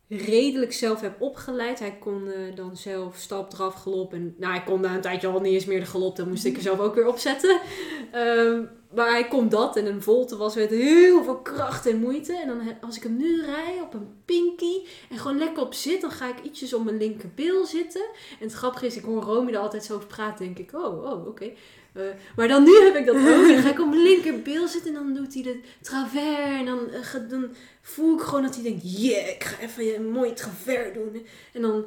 redelijk 0.08 0.72
zelf 0.72 1.00
heb 1.00 1.20
opgeleid. 1.20 1.78
Hij 1.78 1.96
kon 1.98 2.30
eh, 2.30 2.56
dan 2.56 2.76
zelf 2.76 3.16
stap, 3.16 3.54
galop. 3.54 4.12
En 4.12 4.34
nou, 4.38 4.52
hij 4.52 4.62
kon 4.62 4.80
na 4.80 4.94
een 4.94 5.00
tijdje 5.00 5.28
al 5.28 5.40
niet 5.40 5.52
eens 5.52 5.64
meer 5.64 5.80
de 5.80 5.86
galop. 5.86 6.16
Dan 6.16 6.28
moest 6.28 6.44
ik 6.44 6.56
er 6.56 6.62
zelf 6.62 6.78
ook 6.78 6.94
weer 6.94 7.06
opzetten. 7.06 7.60
Ehm, 8.12 8.62
maar 8.94 9.10
hij 9.10 9.28
komt 9.28 9.50
dat 9.50 9.76
en 9.76 9.86
een 9.86 10.02
volte 10.02 10.36
was 10.36 10.54
met 10.54 10.70
heel 10.70 11.24
veel 11.24 11.38
kracht 11.38 11.86
en 11.86 12.00
moeite. 12.00 12.36
En 12.36 12.46
dan 12.46 12.60
als 12.80 12.96
ik 12.96 13.02
hem 13.02 13.16
nu 13.16 13.42
rij 13.42 13.80
op 13.82 13.94
een 13.94 14.08
pinky 14.24 14.86
en 15.10 15.18
gewoon 15.18 15.38
lekker 15.38 15.62
op 15.62 15.74
zit, 15.74 16.00
dan 16.00 16.10
ga 16.10 16.28
ik 16.28 16.44
ietsjes 16.44 16.74
om 16.74 16.84
mijn 16.84 16.96
linkerbil 16.96 17.66
zitten. 17.66 18.02
En 18.40 18.46
het 18.46 18.52
grappige 18.52 18.86
is, 18.86 18.96
ik 18.96 19.04
hoor 19.04 19.22
Romy 19.22 19.52
er 19.52 19.58
altijd 19.58 19.84
zo 19.84 19.94
over 19.94 20.06
praten, 20.06 20.44
denk 20.44 20.58
ik, 20.58 20.72
oh, 20.74 21.04
oh, 21.04 21.26
oké. 21.26 21.52
Eh, 21.94 22.02
maar 22.36 22.48
dan 22.48 22.62
nu 22.64 22.80
heb 22.80 22.94
ik 22.96 23.06
dat 23.06 23.16
ook. 23.16 23.22
Dan 23.48 23.62
ga 23.62 23.70
ik 23.70 23.80
op 23.80 23.88
mijn 23.94 24.02
linkerbil 24.02 24.68
zitten 24.68 24.94
en 24.96 25.02
dan 25.02 25.14
doet 25.14 25.34
hij 25.34 25.42
de 25.42 25.60
travers. 25.80 26.58
En 26.58 26.64
dan, 26.64 26.90
eh, 26.90 27.30
dan 27.30 27.48
voel 27.82 28.14
ik 28.14 28.20
gewoon 28.22 28.42
dat 28.42 28.54
hij 28.54 28.62
denkt, 28.64 28.82
yeah, 29.00 29.28
ik 29.28 29.44
ga 29.44 29.62
even 29.62 29.94
een 29.94 30.10
mooi 30.10 30.32
travers 30.32 30.94
doen. 30.94 31.26
En 31.52 31.62
dan 31.62 31.84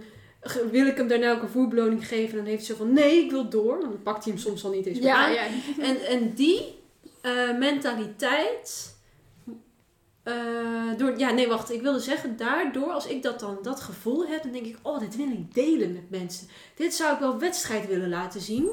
wil 0.71 0.85
ik 0.85 0.97
hem 0.97 1.07
daarna 1.07 1.31
ook 1.31 1.41
een 1.41 1.49
voerbeloning 1.49 2.07
geven. 2.07 2.29
En 2.29 2.35
dan 2.37 2.45
heeft 2.45 2.67
hij 2.67 2.75
zo 2.75 2.83
van, 2.83 2.93
nee, 2.93 3.23
ik 3.23 3.31
wil 3.31 3.49
door. 3.49 3.79
Dan 3.81 4.01
pakt 4.03 4.23
hij 4.23 4.33
hem 4.33 4.41
soms 4.41 4.63
al 4.63 4.71
niet 4.71 4.85
eens 4.85 4.97
meer 4.97 5.07
Ja, 5.07 5.25
aan. 5.25 5.33
ja. 5.33 5.47
En, 5.79 6.05
en 6.05 6.33
die 6.33 6.75
eh, 7.21 7.57
mentaliteit. 7.57 8.95
door, 10.97 11.17
ja, 11.19 11.31
nee, 11.31 11.47
wacht. 11.47 11.71
Ik 11.71 11.81
wilde 11.81 11.99
zeggen, 11.99 12.37
daardoor, 12.37 12.91
als 12.91 13.07
ik 13.07 13.23
dat 13.23 13.39
dan, 13.39 13.57
dat 13.61 13.79
gevoel 13.79 14.27
heb, 14.27 14.43
dan 14.43 14.51
denk 14.51 14.65
ik, 14.65 14.77
oh, 14.81 14.99
dit 14.99 15.15
wil 15.15 15.27
ik 15.31 15.53
delen 15.53 15.93
met 15.93 16.09
mensen. 16.09 16.47
Dit 16.75 16.93
zou 16.93 17.13
ik 17.13 17.19
wel 17.19 17.39
wedstrijd 17.39 17.87
willen 17.87 18.09
laten 18.09 18.41
zien. 18.41 18.69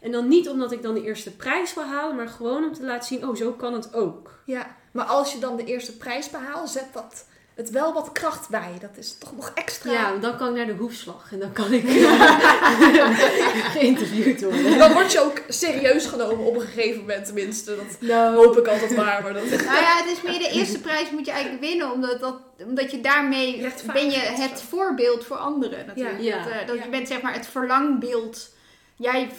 En 0.00 0.12
dan 0.12 0.28
niet 0.28 0.48
omdat 0.48 0.72
ik 0.72 0.82
dan 0.82 0.94
de 0.94 1.02
eerste 1.02 1.36
prijs 1.36 1.74
wil 1.74 1.84
halen, 1.84 2.16
maar 2.16 2.28
gewoon 2.28 2.64
om 2.64 2.74
te 2.74 2.84
laten 2.84 3.06
zien, 3.06 3.28
oh, 3.28 3.36
zo 3.36 3.52
kan 3.52 3.72
het 3.72 3.94
ook. 3.94 4.40
Ja, 4.44 4.76
maar 4.92 5.04
als 5.04 5.32
je 5.32 5.38
dan 5.38 5.56
de 5.56 5.64
eerste 5.64 5.96
prijs 5.96 6.30
behaalt, 6.30 6.70
zet 6.70 6.88
dat 6.92 7.24
het 7.60 7.70
wel 7.70 7.92
wat 7.92 8.12
kracht 8.12 8.48
bij. 8.48 8.72
Dat 8.80 8.96
is 8.96 9.18
toch 9.18 9.36
nog 9.36 9.52
extra. 9.54 9.92
Ja, 9.92 10.16
dan 10.16 10.36
kan 10.36 10.48
ik 10.48 10.54
naar 10.54 10.66
de 10.66 10.72
hoefslag 10.72 11.32
en 11.32 11.38
dan 11.38 11.52
kan 11.52 11.72
ik 11.72 11.84
geïnterviewd 13.76 14.42
worden. 14.42 14.78
Dan 14.78 14.92
word 14.92 15.12
je 15.12 15.20
ook 15.20 15.42
serieus 15.48 16.06
genomen 16.06 16.44
op 16.46 16.54
een 16.54 16.60
gegeven 16.60 17.00
moment 17.00 17.24
tenminste. 17.24 17.76
Dat 18.00 18.34
hoop 18.34 18.58
ik 18.58 18.66
altijd 18.66 18.96
maar. 18.96 19.22
maar 19.22 19.32
dat... 19.32 19.48
Nou 19.48 19.62
ja, 19.62 19.96
het 19.96 20.10
is 20.10 20.22
meer 20.22 20.38
de 20.38 20.50
eerste 20.50 20.80
prijs 20.80 21.10
moet 21.10 21.26
je 21.26 21.32
eigenlijk 21.32 21.62
winnen, 21.62 21.92
omdat, 21.92 22.20
dat, 22.20 22.36
omdat 22.64 22.90
je 22.90 23.00
daarmee 23.00 23.66
ben 23.92 24.10
je 24.10 24.18
het 24.18 24.62
voorbeeld 24.68 25.24
voor 25.24 25.36
anderen 25.36 25.86
natuurlijk. 25.86 26.20
Ja. 26.20 26.44
Dat, 26.44 26.52
eh, 26.52 26.66
dat 26.66 26.76
Ja. 26.76 26.84
Je 26.84 26.90
bent 26.90 27.08
zeg 27.08 27.20
maar 27.20 27.34
het 27.34 27.46
verlangbeeld. 27.46 28.50
Jij 28.96 29.30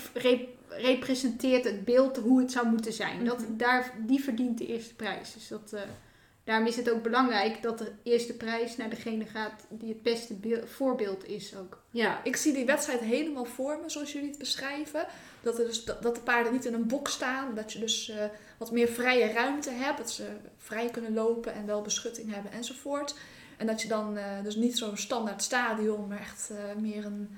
representeert 0.78 1.64
het 1.64 1.86
beeld 1.86 2.18
hoe 2.18 2.40
het 2.42 2.52
zou 2.52 2.68
moeten 2.68 2.94
zijn. 2.94 3.26
Dat, 3.26 3.40
Mhm. 3.40 3.58
daar, 3.58 3.92
die 3.98 4.24
verdient 4.24 4.58
de 4.58 4.66
eerste 4.68 4.96
prijs. 4.96 5.34
Dus 5.34 5.48
dat, 5.48 5.74
eh, 5.74 5.82
daarom 6.44 6.68
is 6.68 6.76
het 6.76 6.90
ook 6.92 7.04
belangrijk 7.04 7.62
dat 7.62 7.78
de 7.78 7.92
eerste 8.04 8.34
prijs 8.34 8.78
naar 8.78 8.90
degene 8.90 9.26
gaat 9.26 9.66
die 9.70 9.90
het 9.90 10.02
beste 10.02 10.34
beel- 10.34 10.68
voorbeeld 10.68 11.28
is 11.28 11.56
ook. 11.56 11.80
ja, 11.92 12.24
Ik 12.24 12.36
zie 12.36 12.54
die 12.54 12.66
wedstrijd 12.66 13.00
helemaal 13.00 13.46
voor 13.46 13.80
me, 13.82 13.90
zoals 13.90 14.12
jullie 14.14 14.30
het 14.30 14.38
beschrijven. 14.38 15.06
Dat, 15.42 15.60
er 15.60 15.66
dus, 15.66 15.84
dat 15.86 16.02
dat 16.04 16.16
de 16.16 16.22
paarden 16.22 16.54
niet 16.54 16.66
in 16.66 16.74
een 16.74 16.88
bok 16.88 17.08
staan. 17.08 17.56
Dat 17.56 17.74
je 17.74 17.80
dus 17.80 18.10
eh, 18.10 18.26
wat 18.58 18.72
meer 18.72 18.88
vrije 18.88 19.32
ruimte 19.32 19.70
hebt. 19.70 19.98
Dat 19.98 20.12
ze 20.12 20.28
vrij 20.58 20.90
kunnen 20.90 21.14
lopen 21.14 21.54
en 21.54 21.66
wel 21.66 21.82
beschutting 21.82 22.34
hebben 22.34 22.52
enzovoort. 22.52 23.16
En 23.58 23.68
dat 23.68 23.82
je 23.82 23.88
dan 23.88 24.18
eh, 24.18 24.44
dus 24.44 24.56
niet 24.56 24.78
zo'n 24.78 24.98
standaard 24.98 25.42
stadion, 25.44 26.08
maar 26.08 26.20
echt 26.20 26.50
meer 26.80 27.06
een, 27.06 27.30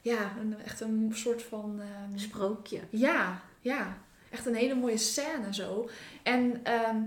ja, 0.00 0.32
een, 0.40 0.62
echt 0.64 0.80
een 0.80 1.10
soort 1.14 1.42
van... 1.42 1.80
ehm, 1.80 2.18
sprookje. 2.18 2.80
ja, 2.90 3.40
ja. 3.60 3.98
Echt 4.30 4.46
een 4.46 4.54
hele 4.54 4.74
mooie 4.74 4.96
scène 4.96 5.54
zo. 5.54 5.88
En 6.22 6.60
ehm, 6.64 7.02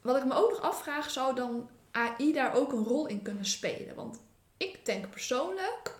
wat 0.00 0.16
ik 0.16 0.24
me 0.24 0.34
ook 0.34 0.50
nog 0.50 0.60
afvraag, 0.60 1.10
zou 1.10 1.34
dan 1.34 1.68
AI 1.90 2.32
daar 2.32 2.54
ook 2.54 2.72
een 2.72 2.84
rol 2.84 3.06
in 3.06 3.22
kunnen 3.22 3.44
spelen? 3.44 3.94
Want 3.94 4.20
ik 4.56 4.86
denk 4.86 5.10
persoonlijk 5.10 5.96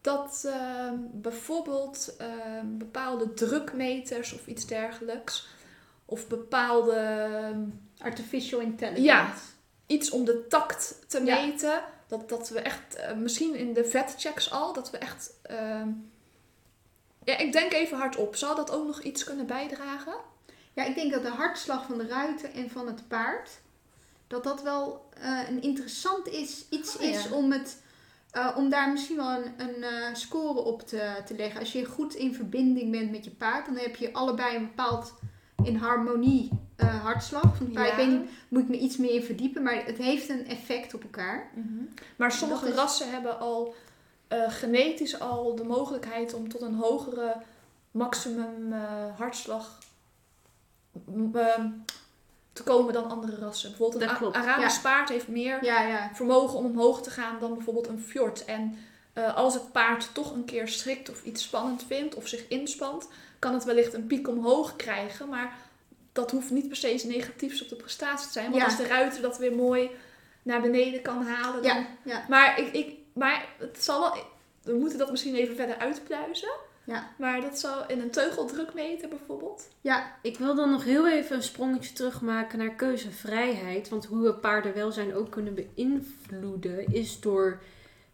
dat 0.00 0.44
ehm, 0.46 0.94
bijvoorbeeld 1.12 2.16
bepaalde 2.64 3.34
drukmeters 3.34 4.32
of 4.32 4.46
iets 4.46 4.66
dergelijks, 4.66 5.48
of 6.04 6.26
bepaalde 6.26 6.98
Artificial 8.02 8.60
intelligence. 8.60 9.02
Ja. 9.04 9.34
iets 9.86 10.10
om 10.10 10.24
de 10.24 10.46
tact 10.46 11.04
te 11.06 11.24
Ja. 11.24 11.99
Dat, 12.10 12.28
dat 12.28 12.48
we 12.48 12.60
echt, 12.60 12.94
eh, 12.94 13.16
misschien 13.16 13.54
in 13.54 13.72
de 13.72 13.84
vetchecks 13.84 14.50
al, 14.50 14.72
dat 14.72 14.90
we 14.90 14.98
echt. 14.98 15.32
ehm, 15.42 15.88
ja, 17.24 17.36
ik 17.38 17.52
denk 17.52 17.72
even 17.72 17.98
hardop. 17.98 18.36
Zou 18.36 18.56
dat 18.56 18.70
ook 18.70 18.86
nog 18.86 19.02
iets 19.02 19.24
kunnen 19.24 19.46
bijdragen? 19.46 20.14
Ja, 20.72 20.84
ik 20.84 20.94
denk 20.94 21.12
dat 21.12 21.22
de 21.22 21.28
hartslag 21.28 21.86
van 21.86 21.98
de 21.98 22.06
ruiter 22.06 22.50
en 22.54 22.70
van 22.70 22.86
het 22.86 23.08
paard, 23.08 23.50
dat 24.26 24.44
dat 24.44 24.62
wel 24.62 25.08
eh, 25.20 25.48
een 25.48 25.62
interessant 25.62 26.28
is, 26.28 26.64
iets 26.70 26.96
Oh, 26.96 27.02
ja. 27.02 27.08
is 27.08 27.30
om, 27.30 27.52
het, 27.52 27.82
eh, 28.30 28.54
om 28.56 28.68
daar 28.68 28.90
misschien 28.90 29.16
wel 29.16 29.30
een, 29.30 29.82
een 29.82 30.16
score 30.16 30.60
op 30.60 30.82
te, 30.82 31.22
te 31.26 31.34
leggen. 31.36 31.60
Als 31.60 31.72
je 31.72 31.84
goed 31.84 32.14
in 32.14 32.34
verbinding 32.34 32.90
bent 32.90 33.10
met 33.10 33.24
je 33.24 33.30
paard, 33.30 33.66
dan 33.66 33.76
heb 33.76 33.96
je 33.96 34.12
allebei 34.12 34.56
een 34.56 34.66
bepaald 34.66 35.14
in 35.66 35.76
harmonie 35.76 36.48
eh, 36.76 37.02
hartslag. 37.04 37.58
Ja. 37.70 37.86
Ik 37.86 37.94
weet 37.94 38.08
niet, 38.08 38.30
moet 38.48 38.62
ik 38.62 38.68
me 38.68 38.78
iets 38.78 38.96
meer 38.96 39.14
in 39.14 39.22
verdiepen, 39.22 39.62
maar 39.62 39.84
het 39.86 39.98
heeft 39.98 40.28
een 40.28 40.46
effect 40.46 40.94
op 40.94 41.02
elkaar. 41.02 41.50
Maar 42.16 42.32
sommige 42.32 42.60
Dat 42.64 42.70
is- 42.72 42.76
rassen 42.78 43.10
hebben 43.10 43.38
al 43.38 43.74
eh, 44.28 44.38
genetisch 44.52 45.20
al 45.20 45.54
de 45.54 45.64
mogelijkheid 45.64 46.34
om 46.34 46.48
tot 46.48 46.60
een 46.62 46.74
hogere 46.74 47.36
maximum 47.90 48.72
eh, 48.72 48.80
hartslag 49.18 49.78
m- 51.06 51.36
ehm, 51.36 51.68
te 52.52 52.62
komen 52.62 52.92
dan 52.92 53.10
andere 53.10 53.36
rassen. 53.36 53.68
Bijvoorbeeld 53.70 54.02
een 54.02 54.08
Dat 54.20 54.34
Arabisch 54.34 54.80
paard 54.80 55.08
heeft 55.08 55.28
meer 55.28 55.64
Ja, 55.64 55.82
ja. 55.82 56.10
vermogen 56.14 56.58
om 56.58 56.64
omhoog 56.64 57.02
te 57.02 57.10
gaan 57.10 57.36
dan 57.40 57.54
bijvoorbeeld 57.54 57.88
een 57.88 58.00
fjord. 58.00 58.44
En 58.44 58.76
eh, 59.12 59.36
als 59.36 59.54
het 59.54 59.72
paard 59.72 60.14
toch 60.14 60.34
een 60.34 60.44
keer 60.44 60.68
schrikt 60.68 61.10
of 61.10 61.24
iets 61.24 61.42
spannend 61.42 61.84
vindt 61.86 62.14
of 62.14 62.26
zich 62.28 62.48
inspant, 62.48 63.08
kan 63.40 63.54
het 63.54 63.64
wellicht 63.64 63.94
een 63.94 64.06
piek 64.06 64.28
omhoog 64.28 64.76
krijgen. 64.76 65.28
Maar 65.28 65.56
dat 66.12 66.30
hoeft 66.30 66.50
niet 66.50 66.68
per 66.68 66.76
se 66.76 66.94
iets 66.94 67.04
negatiefs 67.04 67.62
op 67.62 67.68
de 67.68 67.76
prestatie 67.76 68.26
te 68.26 68.32
zijn. 68.32 68.44
Want 68.50 68.56
Ja. 68.56 68.64
als 68.64 68.76
de 68.76 68.86
ruiter 68.86 69.22
dat 69.22 69.38
weer 69.38 69.54
mooi 69.54 69.90
naar 70.42 70.60
beneden 70.60 71.02
kan 71.02 71.22
halen. 71.26 71.62
Dan... 71.62 71.76
Ja, 71.76 71.86
ja. 72.02 72.24
Maar, 72.28 72.58
ik, 72.60 72.72
ik, 72.72 72.94
maar 73.12 73.46
het 73.58 73.84
zal 73.84 74.00
wel, 74.00 74.24
we 74.62 74.72
moeten 74.72 74.98
dat 74.98 75.10
misschien 75.10 75.34
even 75.34 75.56
verder 75.56 75.76
uitpluizen. 75.76 76.50
Ja. 76.84 77.08
Maar 77.18 77.40
dat 77.40 77.58
zou 77.58 77.84
in 77.86 78.00
een 78.00 78.10
teugeldrukmeter 78.10 79.08
bijvoorbeeld. 79.08 79.68
ja. 79.80 80.16
Ik 80.22 80.38
wil 80.38 80.54
dan 80.54 80.70
nog 80.70 80.84
heel 80.84 81.08
even 81.08 81.36
een 81.36 81.42
sprongetje 81.42 81.92
terugmaken 81.92 82.58
naar 82.58 82.74
keuzevrijheid. 82.74 83.88
Want 83.88 84.04
hoe 84.06 84.22
we 84.22 84.34
paardenwelzijn 84.34 85.14
ook 85.14 85.30
kunnen 85.30 85.54
beïnvloeden, 85.54 86.92
is 86.92 87.20
door 87.20 87.60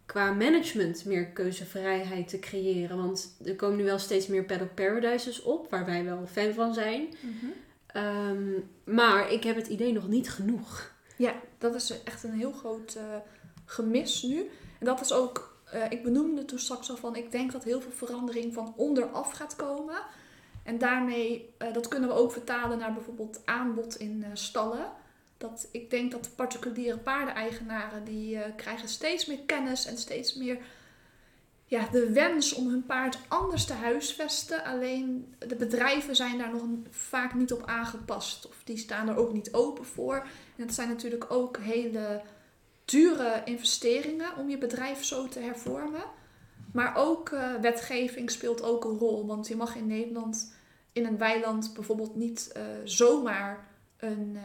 qua 0.07 0.31
management 0.31 1.05
meer 1.05 1.25
keuzevrijheid 1.27 2.27
te 2.27 2.39
creëren. 2.39 2.97
Want 2.97 3.37
er 3.45 3.55
komen 3.55 3.77
nu 3.77 3.83
wel 3.83 3.99
steeds 3.99 4.27
meer 4.27 4.43
paddock 4.43 4.73
paradises 4.73 5.41
op, 5.41 5.69
waar 5.69 5.85
wij 5.85 6.03
wel 6.03 6.27
fan 6.31 6.53
van 6.53 6.73
zijn. 6.73 7.07
Ehm, 7.87 8.51
maar 8.83 9.31
ik 9.31 9.43
heb 9.43 9.55
het 9.55 9.67
idee 9.67 9.93
nog 9.93 10.07
niet 10.07 10.29
genoeg. 10.29 10.91
Ja, 11.17 11.33
dat 11.57 11.75
is 11.75 12.03
echt 12.03 12.23
een 12.23 12.33
heel 12.33 12.51
groot 12.51 12.95
eh, 12.95 13.03
gemis 13.65 14.21
nu. 14.21 14.49
En 14.79 14.85
dat 14.85 15.01
is 15.01 15.13
ook, 15.13 15.57
eh, 15.71 15.83
ik 15.89 16.03
benoemde 16.03 16.45
toen 16.45 16.59
straks 16.59 16.89
al 16.89 16.97
van, 16.97 17.15
ik 17.15 17.31
denk 17.31 17.51
dat 17.51 17.63
heel 17.63 17.81
veel 17.81 17.91
verandering 17.91 18.53
van 18.53 18.73
onderaf 18.75 19.31
gaat 19.31 19.55
komen. 19.55 19.97
En 20.63 20.77
daarmee, 20.77 21.53
eh, 21.57 21.73
dat 21.73 21.87
kunnen 21.87 22.09
we 22.09 22.15
ook 22.15 22.31
vertalen 22.31 22.77
naar 22.77 22.93
bijvoorbeeld 22.93 23.41
aanbod 23.45 23.95
in 23.95 24.25
stallen. 24.33 24.91
Dat, 25.37 25.67
ik 25.71 25.89
denk 25.89 26.11
dat 26.11 26.23
de 26.23 26.29
particuliere 26.29 26.97
paardeneigenaren, 26.97 28.03
die 28.03 28.37
eh, 28.37 28.55
krijgen 28.55 28.87
steeds 28.87 29.25
meer 29.25 29.39
kennis 29.45 29.85
en 29.85 29.97
steeds 29.97 30.35
meer 30.35 30.57
ja, 31.65 31.87
de 31.91 32.11
wens 32.11 32.53
om 32.53 32.67
hun 32.67 32.85
paard 32.85 33.17
anders 33.27 33.65
te 33.65 33.73
huisvesten. 33.73 34.63
Alleen 34.63 35.33
de 35.47 35.55
bedrijven 35.55 36.15
zijn 36.15 36.37
daar 36.37 36.51
nog 36.51 36.63
vaak 36.89 37.33
niet 37.33 37.53
op 37.53 37.65
aangepast. 37.65 38.47
Of 38.47 38.61
die 38.63 38.77
staan 38.77 39.07
er 39.07 39.17
ook 39.17 39.33
niet 39.33 39.53
open 39.53 39.85
voor. 39.85 40.15
En 40.55 40.63
het 40.65 40.73
zijn 40.73 40.87
natuurlijk 40.87 41.31
ook 41.31 41.57
hele 41.57 42.21
dure 42.85 43.41
investeringen 43.45 44.37
om 44.37 44.49
je 44.49 44.57
bedrijf 44.57 45.03
zo 45.03 45.27
te 45.27 45.39
hervormen. 45.39 46.03
Maar 46.73 46.95
ook 46.95 47.29
eh, 47.29 47.55
wetgeving 47.55 48.31
speelt 48.31 48.63
ook 48.63 48.85
een 48.85 48.97
rol. 48.97 49.25
Want 49.25 49.47
je 49.47 49.55
mag 49.55 49.75
in 49.75 49.87
Nederland 49.87 50.53
in 50.91 51.05
een 51.05 51.17
weiland 51.17 51.73
bijvoorbeeld 51.73 52.15
niet 52.15 52.51
eh, 52.53 52.63
zomaar 52.83 53.67
een, 53.97 54.37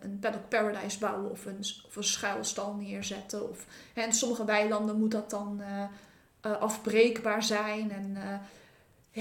een 0.00 0.18
paddock 0.20 0.48
paradise 0.48 0.98
bouwen 0.98 1.30
of 1.30 1.46
een, 1.46 1.64
of 1.86 1.96
een 1.96 2.04
schuilstal 2.04 2.74
neerzetten. 2.74 3.50
Of, 3.50 3.66
hè, 3.94 4.02
in 4.02 4.12
sommige 4.12 4.44
weilanden 4.44 4.96
moet 4.98 5.10
dat 5.10 5.30
dan 5.30 5.60
eh, 5.60 5.82
eh, 6.40 6.60
afbreekbaar 6.60 7.42
zijn. 7.42 7.90
En 7.92 8.16
eh, 8.16 8.34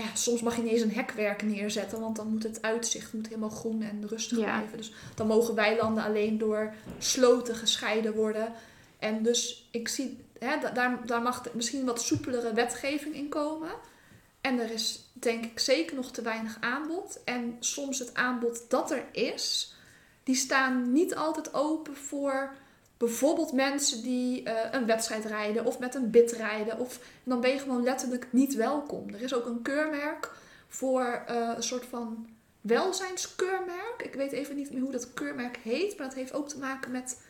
ja, 0.03 0.15
soms 0.15 0.41
mag 0.41 0.55
je 0.55 0.61
niet 0.61 0.71
eens 0.71 0.81
een 0.81 0.93
hekwerk 0.93 1.41
neerzetten, 1.43 1.99
want 1.99 2.15
dan 2.15 2.27
moet 2.27 2.43
het 2.43 2.61
uitzicht 2.61 3.13
moet 3.13 3.27
helemaal 3.27 3.49
groen 3.49 3.81
en 3.81 4.07
rustig 4.07 4.37
Ja. 4.37 4.43
blijven. 4.43 4.77
Dus 4.77 4.93
dan 5.15 5.27
mogen 5.27 5.55
weilanden 5.55 6.03
alleen 6.03 6.37
door 6.37 6.73
sloten 6.97 7.55
gescheiden 7.55 8.13
worden. 8.13 8.53
En 8.99 9.23
dus 9.23 9.67
ik 9.71 9.87
zie, 9.87 10.25
hè, 10.39 10.59
da- 10.59 10.71
daar, 10.71 11.05
daar 11.05 11.21
mag 11.21 11.43
misschien 11.53 11.85
wat 11.85 12.01
soepelere 12.01 12.53
wetgeving 12.53 13.15
in 13.15 13.29
komen. 13.29 13.69
En 14.41 14.59
er 14.59 14.71
is 14.71 15.09
denk 15.13 15.45
ik 15.45 15.59
zeker 15.59 15.95
nog 15.95 16.11
te 16.11 16.21
weinig 16.21 16.57
aanbod. 16.59 17.23
En 17.23 17.55
soms 17.59 17.99
het 17.99 18.13
aanbod 18.13 18.69
dat 18.69 18.91
er 18.91 19.03
is, 19.11 19.73
die 20.29 20.37
staan 20.37 20.91
niet 20.91 21.15
altijd 21.15 21.53
open 21.53 21.95
voor 21.95 22.53
bijvoorbeeld 22.97 23.51
mensen 23.51 24.03
die 24.03 24.43
eh, 24.43 24.71
een 24.71 24.85
wedstrijd 24.85 25.25
rijden 25.25 25.65
of 25.65 25.79
met 25.79 25.95
een 25.95 26.09
bid 26.09 26.31
rijden. 26.31 26.79
Of 26.79 26.99
dan 27.23 27.41
ben 27.41 27.49
je 27.49 27.59
gewoon 27.59 27.83
letterlijk 27.83 28.27
niet 28.31 28.55
welkom. 28.55 29.13
Er 29.13 29.21
is 29.21 29.33
ook 29.33 29.45
een 29.45 29.61
keurmerk 29.61 30.31
voor 30.67 31.23
eh, 31.27 31.51
een 31.55 31.63
soort 31.63 31.85
van 31.85 32.27
welzijnskeurmerk. 32.61 34.01
Ik 34.03 34.13
weet 34.13 34.31
even 34.31 34.55
niet 34.55 34.71
meer 34.71 34.81
hoe 34.81 34.91
dat 34.91 35.13
keurmerk 35.13 35.57
heet, 35.57 35.97
maar 35.97 36.07
dat 36.07 36.15
heeft 36.15 36.33
ook 36.33 36.49
te 36.49 36.59
maken 36.59 36.91
met 36.91 37.21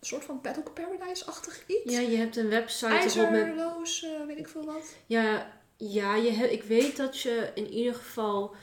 een 0.00 0.06
soort 0.06 0.24
van 0.24 0.40
Paddock 0.40 0.74
Paradise-achtig 0.74 1.62
iets. 1.66 1.92
Ja, 1.92 2.00
je 2.00 2.16
hebt 2.16 2.36
een 2.36 2.48
website 2.48 3.18
erop 3.18 3.30
met... 3.30 3.42
IJzerloos, 3.42 4.02
eh, 4.02 4.26
weet 4.26 4.38
ik 4.38 4.48
veel 4.48 4.64
wat. 4.64 4.94
Ja, 5.06 5.52
ja 5.76 6.14
je 6.14 6.30
hebt, 6.30 6.52
ik 6.52 6.62
weet 6.62 6.96
dat 6.96 7.20
je 7.20 7.50
in 7.54 7.68
ieder 7.68 7.94
geval 7.94 8.54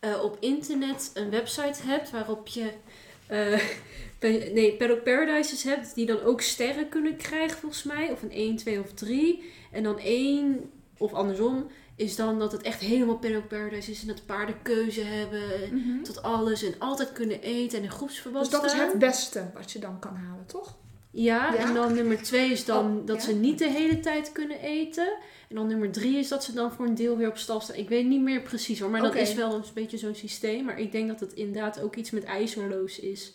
eh, 0.00 0.22
op 0.22 0.36
internet 0.40 1.10
een 1.14 1.30
website 1.30 1.82
hebt 1.82 2.10
waarop 2.10 2.46
je... 2.46 2.72
pe- 4.18 4.50
nee, 4.54 4.72
Paddock 4.76 5.02
Paradises 5.02 5.62
hebt 5.62 5.94
die 5.94 6.06
dan 6.06 6.20
ook 6.20 6.40
sterren 6.40 6.88
kunnen 6.88 7.16
krijgen 7.16 7.58
volgens 7.58 7.82
mij. 7.82 8.10
Of 8.12 8.22
een 8.22 8.32
1, 8.32 8.56
2 8.56 8.80
of 8.80 8.92
3. 8.92 9.42
En 9.72 9.82
dan 9.82 9.98
1 9.98 10.70
of 10.98 11.12
andersom 11.12 11.66
is 11.96 12.16
dan 12.16 12.38
dat 12.38 12.52
het 12.52 12.62
echt 12.62 12.80
helemaal 12.80 13.18
Paddock 13.18 13.48
Paradise 13.48 13.90
is. 13.90 14.00
En 14.00 14.06
dat 14.06 14.26
paarden 14.26 14.62
keuze 14.62 15.02
hebben 15.04 15.42
en 15.62 16.00
tot 16.02 16.22
alles. 16.22 16.62
En 16.62 16.74
altijd 16.78 17.12
kunnen 17.12 17.40
eten 17.42 17.78
en 17.78 17.84
in 17.84 17.90
groepsverband 17.90 18.44
Dus 18.50 18.60
dat 18.60 18.64
is 18.64 18.78
het 18.78 18.98
beste 18.98 19.50
wat 19.54 19.72
je 19.72 19.78
dan 19.78 19.98
kan 19.98 20.14
halen, 20.16 20.46
toch? 20.46 20.76
Ja, 21.12 21.52
Ja? 21.52 21.56
en 21.56 21.74
dan 21.74 21.94
nummer 21.94 22.22
twee 22.22 22.50
is 22.50 22.64
dan 22.64 22.98
Oh, 23.00 23.06
dat 23.06 23.16
ja. 23.16 23.22
ze 23.22 23.34
niet 23.34 23.58
de 23.58 23.68
hele 23.70 24.00
tijd 24.00 24.32
kunnen 24.32 24.60
eten. 24.60 25.12
En 25.50 25.56
dan 25.56 25.66
nummer 25.66 25.92
drie 25.92 26.16
is 26.18 26.28
dat 26.28 26.44
ze 26.44 26.52
dan 26.52 26.72
voor 26.72 26.86
een 26.86 26.94
deel 26.94 27.16
weer 27.16 27.28
op 27.28 27.36
stal 27.36 27.60
staan. 27.60 27.76
Ik 27.76 27.88
weet 27.88 28.06
niet 28.06 28.20
meer 28.20 28.40
precies 28.40 28.80
hoor, 28.80 28.90
maar 28.90 29.00
dat 29.00 29.14
is 29.14 29.34
wel 29.34 29.54
een 29.54 29.64
beetje 29.74 29.98
zo'n 29.98 30.14
systeem. 30.14 30.64
Maar 30.64 30.78
ik 30.78 30.92
denk 30.92 31.08
dat 31.08 31.20
het 31.20 31.32
inderdaad 31.32 31.80
ook 31.80 31.96
iets 31.96 32.10
met 32.10 32.24
ijzerloos 32.24 32.98
is. 32.98 33.32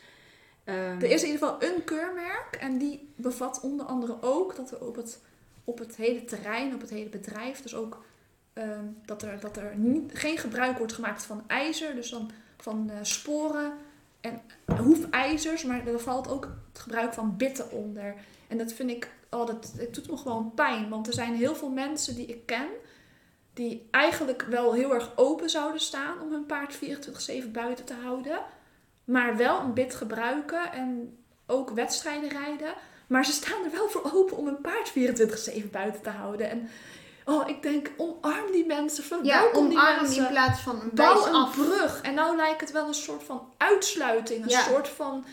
Ehm, 0.63 0.77
Er 0.77 1.11
is 1.11 1.23
in 1.23 1.31
ieder 1.31 1.47
geval 1.47 1.63
een 1.69 1.83
keurmerk 1.83 2.57
en 2.59 2.77
die 2.77 3.09
bevat 3.15 3.59
onder 3.61 3.85
andere 3.85 4.17
ook 4.21 4.55
dat 4.55 4.71
er 4.71 4.85
op 4.85 4.95
het, 4.95 5.19
op 5.63 5.79
het 5.79 5.95
hele 5.95 6.25
terrein, 6.25 6.73
op 6.73 6.81
het 6.81 6.89
hele 6.89 7.09
bedrijf, 7.09 7.61
dus 7.61 7.75
ook 7.75 8.05
ehm, 8.53 8.85
dat 9.05 9.21
er, 9.21 9.39
dat 9.39 9.57
er 9.57 9.73
niet, 9.77 10.11
geen 10.13 10.37
gebruik 10.37 10.77
wordt 10.77 10.93
gemaakt 10.93 11.23
van 11.23 11.43
ijzer, 11.47 11.95
dus 11.95 12.09
dan 12.09 12.31
van 12.57 12.89
eh, 12.89 12.97
sporen 13.01 13.73
en 14.21 14.41
hoefijzers, 14.77 15.63
maar 15.63 15.87
er 15.87 15.99
valt 15.99 16.27
ook 16.27 16.49
het 16.71 16.81
gebruik 16.81 17.13
van 17.13 17.37
bitten 17.37 17.71
onder. 17.71 18.15
En 18.47 18.57
dat 18.57 18.73
vind 18.73 18.89
ik, 18.89 19.09
oh, 19.35 19.47
dat, 19.47 19.73
het 19.77 19.93
doet 19.95 20.09
me 20.09 20.17
gewoon 20.17 20.51
pijn, 20.55 20.89
want 20.89 21.07
er 21.07 21.13
zijn 21.13 21.35
heel 21.35 21.55
veel 21.55 21.69
mensen 21.69 22.15
die 22.15 22.25
ik 22.25 22.45
ken 22.45 22.67
die 23.53 23.87
eigenlijk 23.91 24.45
wel 24.49 24.73
heel 24.73 24.93
erg 24.93 25.11
open 25.15 25.49
zouden 25.49 25.81
staan 25.81 26.21
om 26.21 26.31
hun 26.31 26.45
paard 26.45 26.75
24-7 26.75 27.51
buiten 27.51 27.85
te 27.85 27.93
houden 28.03 28.39
maar 29.05 29.37
wel 29.37 29.59
een 29.59 29.73
bit 29.73 29.95
gebruiken 29.95 30.71
en 30.71 31.17
ook 31.47 31.69
wedstrijden 31.69 32.29
rijden. 32.29 32.73
Maar 33.07 33.25
ze 33.25 33.31
staan 33.31 33.63
er 33.65 33.71
wel 33.71 33.89
voor 33.89 34.09
open 34.13 34.37
om 34.37 34.47
een 34.47 34.61
paard 34.61 34.89
24-7 35.65 35.69
buiten 35.71 36.01
te 36.01 36.09
houden. 36.09 36.49
En 36.49 36.69
oh, 37.25 37.49
ik 37.49 37.61
denk, 37.61 37.91
omarm 37.97 38.51
die 38.51 38.65
mensen, 38.65 39.03
Ja, 39.03 39.09
verwelkom 39.39 39.69
die 39.69 39.77
omarm 39.77 40.01
mensen. 40.01 40.23
in 40.23 40.29
plaats 40.31 40.59
van 40.59 40.81
een 40.81 40.89
Bouw 40.93 41.25
een 41.27 41.33
af. 41.35 41.55
brug. 41.55 42.01
En 42.01 42.13
nou 42.13 42.35
lijkt 42.35 42.61
het 42.61 42.71
wel 42.71 42.87
een 42.87 42.93
soort 42.93 43.23
van 43.23 43.41
uitsluiting. 43.57 44.43
Een 44.43 44.49
Ja. 44.49 44.61
soort 44.61 44.87
van... 44.87 45.25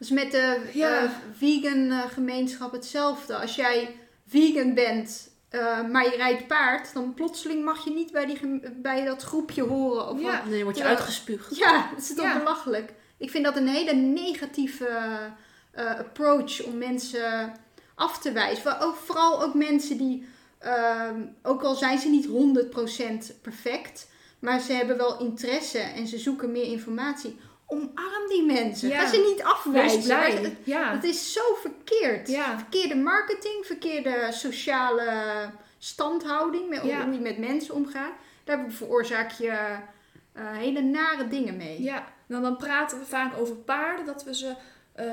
Dus 0.00 0.10
met 0.10 0.30
de 0.30 0.60
Ja. 0.72 1.02
eh, 1.02 1.10
vegan 1.36 1.90
eh, 1.90 1.98
gemeenschap 2.10 2.72
hetzelfde. 2.72 3.36
Als 3.36 3.54
jij 3.54 3.96
vegan 4.28 4.74
bent, 4.74 5.30
eh, 5.48 5.82
maar 5.88 6.04
je 6.04 6.16
rijdt 6.16 6.46
paard, 6.46 6.92
dan 6.94 7.14
plotseling 7.14 7.64
mag 7.64 7.84
je 7.84 7.90
niet 7.90 8.12
bij, 8.12 8.26
die, 8.26 8.60
bij 8.76 9.04
dat 9.04 9.22
groepje 9.22 9.62
horen. 9.62 10.08
Of 10.08 10.20
Ja. 10.20 10.26
wat. 10.36 10.44
nee, 10.50 10.64
word 10.64 10.76
je 10.78 10.84
uitgespuugd. 10.84 11.56
ja, 11.56 11.88
dat 11.90 11.98
is 12.02 12.14
toch 12.14 12.24
Ja. 12.24 12.38
belachelijk. 12.38 12.92
Ik 13.18 13.30
vind 13.30 13.44
dat 13.44 13.56
een 13.56 13.68
hele 13.68 13.92
negatieve 13.94 14.88
eh, 15.70 15.98
approach 15.98 16.62
om 16.62 16.78
mensen 16.78 17.52
af 17.94 18.18
te 18.18 18.32
wijzen. 18.32 18.80
Ook, 18.80 18.94
vooral 18.96 19.42
ook 19.42 19.54
mensen 19.54 19.98
die, 19.98 20.26
ehm, 20.58 21.20
ook 21.42 21.62
al 21.62 21.74
zijn 21.74 21.98
ze 21.98 22.08
niet 22.08 22.26
100% 22.26 23.32
perfect, 23.42 24.08
maar 24.38 24.60
ze 24.60 24.72
hebben 24.72 24.96
wel 24.96 25.18
interesse 25.20 25.78
en 25.78 26.06
ze 26.06 26.18
zoeken 26.18 26.52
meer 26.52 26.64
informatie. 26.64 27.38
Omarm 27.72 28.28
die 28.28 28.42
mensen. 28.44 28.88
Ja. 28.88 29.00
Ga 29.00 29.08
ze 29.08 29.26
niet 29.30 29.42
afwijzen. 29.42 30.42
Het- 30.42 30.56
Ja. 30.64 30.92
het 30.94 31.04
is 31.04 31.32
zo 31.32 31.40
verkeerd. 31.60 32.28
Ja. 32.28 32.58
Verkeerde 32.58 32.94
marketing, 32.96 33.66
verkeerde 33.66 34.26
sociale 34.30 35.10
standhouding, 35.78 36.68
met, 36.68 36.78
hoe 36.78 36.90
je 37.12 37.18
met 37.20 37.38
mensen 37.38 37.74
omgaat. 37.74 38.12
Daar 38.44 38.64
veroorzaak 38.68 39.30
je 39.30 39.48
eh, 40.32 40.52
hele 40.52 40.80
nare 40.80 41.28
dingen 41.28 41.56
mee. 41.56 41.82
Ja, 41.82 42.04
nou, 42.26 42.42
dan 42.42 42.56
praten 42.56 42.98
we 42.98 43.04
vaak 43.04 43.38
over 43.38 43.54
paarden, 43.56 44.06
dat 44.06 44.24
we 44.24 44.34
ze 44.36 44.54
eh, 44.92 45.04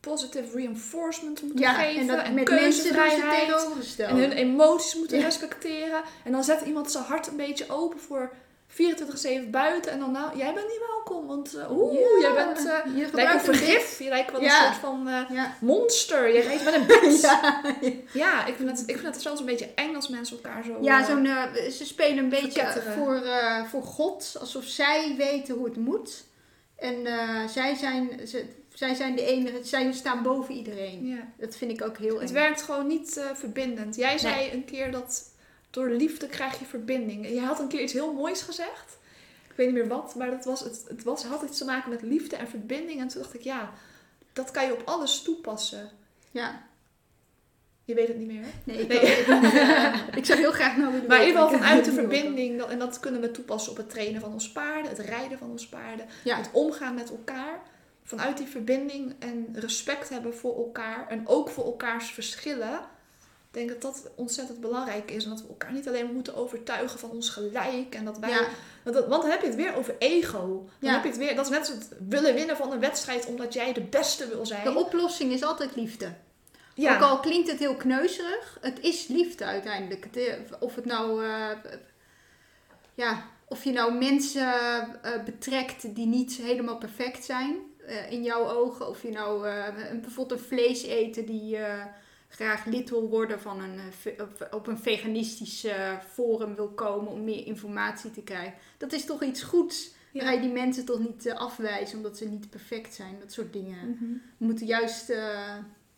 positive 0.00 0.56
reinforcement 0.56 1.42
moeten 1.42 1.64
geven. 1.74 2.00
en 2.00 2.06
dat 2.06 2.22
en 2.24 2.34
met 2.34 2.50
mensen 2.50 2.82
keuzevrijheid. 2.94 3.40
tegenovergesteld. 3.48 4.10
En 4.10 4.16
hun 4.16 4.32
emoties 4.32 4.94
moeten 4.94 5.20
respecteren. 5.20 6.02
En 6.24 6.32
dan 6.32 6.44
zet 6.44 6.60
iemand 6.60 6.90
zijn 6.90 7.04
hart 7.04 7.26
een 7.26 7.36
beetje 7.36 7.68
open 7.70 8.00
voor 8.00 8.32
24-7 8.72 9.50
buiten. 9.50 9.92
En 9.92 9.98
dan, 9.98 10.12
nou, 10.12 10.36
jij 10.38 10.54
bent 10.54 10.66
niet 10.66 10.80
welkom. 10.86 11.26
Want, 11.26 11.54
eh, 11.54 11.70
oeh, 11.70 12.20
jij 12.20 12.34
bent, 12.34 12.66
eh 12.66 12.96
je 12.96 13.04
gebruikt 13.04 13.48
een 13.48 13.54
vergif. 13.54 13.98
Je 13.98 14.08
lijkt 14.08 14.32
wel 14.32 14.42
een 14.42 14.50
soort 14.50 14.74
van 14.74 15.08
eh, 15.08 15.44
monster. 15.60 16.34
Je 16.34 16.40
rijdt 16.40 16.64
met 16.64 16.74
een 16.74 16.86
bed. 16.86 17.20
ja, 17.20 17.62
Ja, 18.12 18.46
ik, 18.46 18.54
vind 18.56 18.70
het, 18.70 18.82
ik 18.86 18.98
vind 18.98 19.14
het 19.14 19.22
zelfs 19.22 19.40
een 19.40 19.46
beetje 19.46 19.70
eng 19.74 19.94
als 19.94 20.08
mensen 20.08 20.36
elkaar 20.36 20.64
zo... 20.64 20.78
ja 20.80 21.00
eh, 21.00 21.06
zo'n, 21.06 21.26
ze 21.70 21.86
spelen 21.86 22.18
een 22.18 22.28
beetje 22.28 22.82
voor, 22.96 23.22
voor 23.68 23.82
God, 23.82 24.36
alsof 24.40 24.64
zij 24.64 25.14
weten 25.16 25.54
hoe 25.54 25.64
het 25.64 25.76
moet. 25.76 26.24
En 26.76 27.06
zij, 27.48 27.74
zijn, 27.74 28.28
ze, 28.28 28.44
zij 28.74 28.94
zijn 28.94 29.16
de 29.16 29.22
enige, 29.24 29.58
zij 29.62 29.92
staan 29.92 30.22
boven 30.22 30.54
iedereen. 30.54 31.20
Dat 31.38 31.56
vind 31.56 31.70
ik 31.70 31.82
ook 31.82 31.98
heel 31.98 32.20
Het 32.20 32.28
eng. 32.28 32.34
werkt 32.34 32.62
gewoon 32.62 32.86
niet 32.86 33.20
verbindend. 33.34 33.96
Jij 33.96 34.18
zei 34.18 34.50
een 34.52 34.64
keer 34.64 34.90
dat 34.90 35.34
door 35.76 35.90
liefde 35.90 36.26
krijg 36.26 36.58
je 36.58 36.64
verbinding. 36.64 37.28
Je 37.28 37.40
had 37.40 37.58
een 37.60 37.68
keer 37.68 37.80
iets 37.82 37.92
heel 37.92 38.12
moois 38.12 38.42
gezegd. 38.42 38.98
Ik 39.48 39.52
weet 39.56 39.66
niet 39.66 39.76
meer 39.76 39.88
wat, 39.88 40.14
maar 40.14 40.30
dat 40.30 40.44
was, 40.44 40.60
het, 40.60 40.84
het 40.88 41.02
was, 41.02 41.24
had 41.24 41.42
iets 41.42 41.58
te 41.58 41.64
maken 41.64 41.90
met 41.90 42.02
liefde 42.02 42.36
en 42.36 42.48
verbinding. 42.48 43.00
En 43.00 43.08
toen 43.08 43.22
dacht 43.22 43.34
ik, 43.34 43.40
ja, 43.40 43.72
dat 44.32 44.50
kan 44.50 44.66
je 44.66 44.72
op 44.72 44.82
alles 44.84 45.22
toepassen. 45.22 45.90
Ja. 46.30 46.62
Je 47.84 47.94
weet 47.94 48.08
het 48.08 48.16
niet 48.18 48.26
meer. 48.26 48.42
hè? 48.42 48.48
Nee, 48.64 48.78
ik, 48.78 48.88
Nee. 48.88 48.98
het 48.98 49.42
niet, 49.42 50.16
ik 50.20 50.24
zou 50.24 50.38
heel 50.38 50.52
graag 50.52 50.76
nou 50.76 50.92
willen 50.92 51.08
Maar 51.08 51.20
in 51.20 51.26
ieder 51.26 51.42
geval 51.42 51.58
vanuit 51.58 51.84
de 51.84 51.92
verbinding. 51.92 52.62
En 52.62 52.78
dat 52.78 53.00
kunnen 53.00 53.20
we 53.20 53.30
toepassen 53.30 53.70
op 53.72 53.76
het 53.76 53.90
trainen 53.90 54.20
van 54.20 54.32
ons 54.32 54.52
paarden, 54.52 54.90
het 54.90 54.98
rijden 54.98 55.38
van 55.38 55.50
ons 55.50 55.68
paarden, 55.68 56.06
Ja. 56.24 56.36
het 56.36 56.50
omgaan 56.52 56.94
met 56.94 57.10
elkaar. 57.10 57.60
Vanuit 58.02 58.36
die 58.36 58.46
verbinding 58.46 59.14
en 59.18 59.48
respect 59.54 60.08
hebben 60.08 60.34
voor 60.36 60.56
elkaar 60.56 61.08
en 61.08 61.26
ook 61.28 61.48
voor 61.50 61.64
elkaars 61.64 62.10
verschillen. 62.10 62.80
Ik 63.56 63.66
denk 63.68 63.80
dat 63.82 63.92
dat 63.94 64.10
ontzettend 64.14 64.60
belangrijk 64.60 65.10
is. 65.10 65.24
En 65.24 65.30
dat 65.30 65.40
we 65.42 65.48
elkaar 65.48 65.72
niet 65.72 65.88
alleen 65.88 66.12
moeten 66.12 66.34
overtuigen 66.34 66.98
van 66.98 67.10
ons 67.10 67.28
gelijk. 67.28 67.94
En 67.94 68.04
dat 68.04 68.18
wij, 68.18 68.30
Ja. 68.30 68.46
want, 68.84 68.96
dat- 68.96 69.06
want 69.08 69.22
dan 69.22 69.30
heb 69.30 69.40
je 69.40 69.46
het 69.46 69.56
weer 69.56 69.74
over 69.74 69.94
ego. 69.98 70.38
Dan 70.78 70.90
Ja. 70.90 70.92
heb 70.92 71.02
je 71.02 71.08
het 71.08 71.18
weer, 71.18 71.34
dat 71.36 71.44
is 71.44 71.50
net 71.50 71.58
als 71.60 71.68
het 71.68 71.88
willen 72.08 72.34
winnen 72.34 72.56
van 72.56 72.72
een 72.72 72.80
wedstrijd 72.80 73.26
omdat 73.26 73.52
jij 73.52 73.72
de 73.72 73.80
beste 73.82 74.28
wil 74.28 74.46
zijn. 74.46 74.64
De 74.64 74.74
oplossing 74.78 75.32
is 75.32 75.42
altijd 75.42 75.76
liefde. 75.76 76.12
ja. 76.74 76.94
Ook 76.94 77.02
al 77.02 77.20
klinkt 77.20 77.50
het 77.50 77.58
heel 77.58 77.74
kneuzerig, 77.76 78.58
het 78.60 78.80
is 78.80 79.06
liefde 79.06 79.44
uiteindelijk. 79.44 80.06
Eh, 80.16 80.32
of 80.60 80.74
het 80.74 80.84
nou, 80.84 81.24
eh, 81.24 81.50
ja, 82.94 83.26
of 83.48 83.64
je 83.64 83.72
nou 83.72 83.92
mensen 83.94 84.52
eh, 85.02 85.24
betrekt 85.24 85.94
die 85.94 86.06
niet 86.06 86.32
helemaal 86.36 86.78
perfect 86.78 87.24
zijn 87.24 87.56
in 88.10 88.22
jouw 88.22 88.48
ogen. 88.48 88.88
Of 88.88 89.02
je 89.02 89.10
nou 89.10 89.40
bijvoorbeeld 90.00 90.40
een 90.40 90.46
vlees 90.46 90.82
eten 90.82 91.26
die 91.26 91.58
graag 92.28 92.64
lid 92.64 92.90
wil 92.90 93.08
worden 93.08 93.40
van 93.40 93.60
een, 93.60 93.78
eh, 94.04 94.24
op, 94.50 94.66
een 94.66 94.78
veganistisch 94.78 95.64
eh, 95.64 95.98
forum 96.12 96.54
wil 96.54 96.68
komen 96.68 97.12
om 97.12 97.24
meer 97.24 97.46
informatie 97.46 98.10
te 98.10 98.22
krijgen. 98.22 98.54
Dat 98.78 98.92
is 98.92 99.04
toch 99.04 99.22
iets 99.22 99.42
goeds. 99.42 99.94
Ja. 100.12 100.22
Ga 100.24 100.30
je 100.30 100.40
die 100.40 100.52
mensen 100.52 100.84
toch 100.84 100.98
niet 100.98 101.26
eh, 101.26 101.34
afwijzen 101.34 101.96
omdat 101.96 102.16
ze 102.16 102.24
niet 102.24 102.50
perfect 102.50 102.94
zijn. 102.94 103.18
Dat 103.20 103.32
soort 103.32 103.52
dingen. 103.52 103.90
Mhm. 103.90 104.04
We 104.36 104.44
moeten 104.44 104.66
juist 104.66 105.12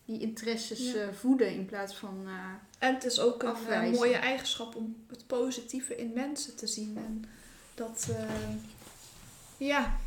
die 0.04 0.20
interesses 0.20 0.92
Ja. 0.92 1.12
voeden 1.12 1.52
in 1.54 1.66
plaats 1.66 1.94
van. 1.96 2.26
En 2.78 2.94
het 2.94 3.04
is 3.04 3.20
ook 3.20 3.42
een 3.42 3.48
Afwijzen. 3.48 3.94
mooie 3.94 4.16
eigenschap 4.16 4.74
om 4.74 4.96
het 5.08 5.26
positieve 5.26 5.96
in 5.96 6.12
mensen 6.14 6.56
te 6.56 6.66
zien. 6.66 6.96
En 6.96 7.24
dat, 7.74 8.08
ja. 9.56 9.98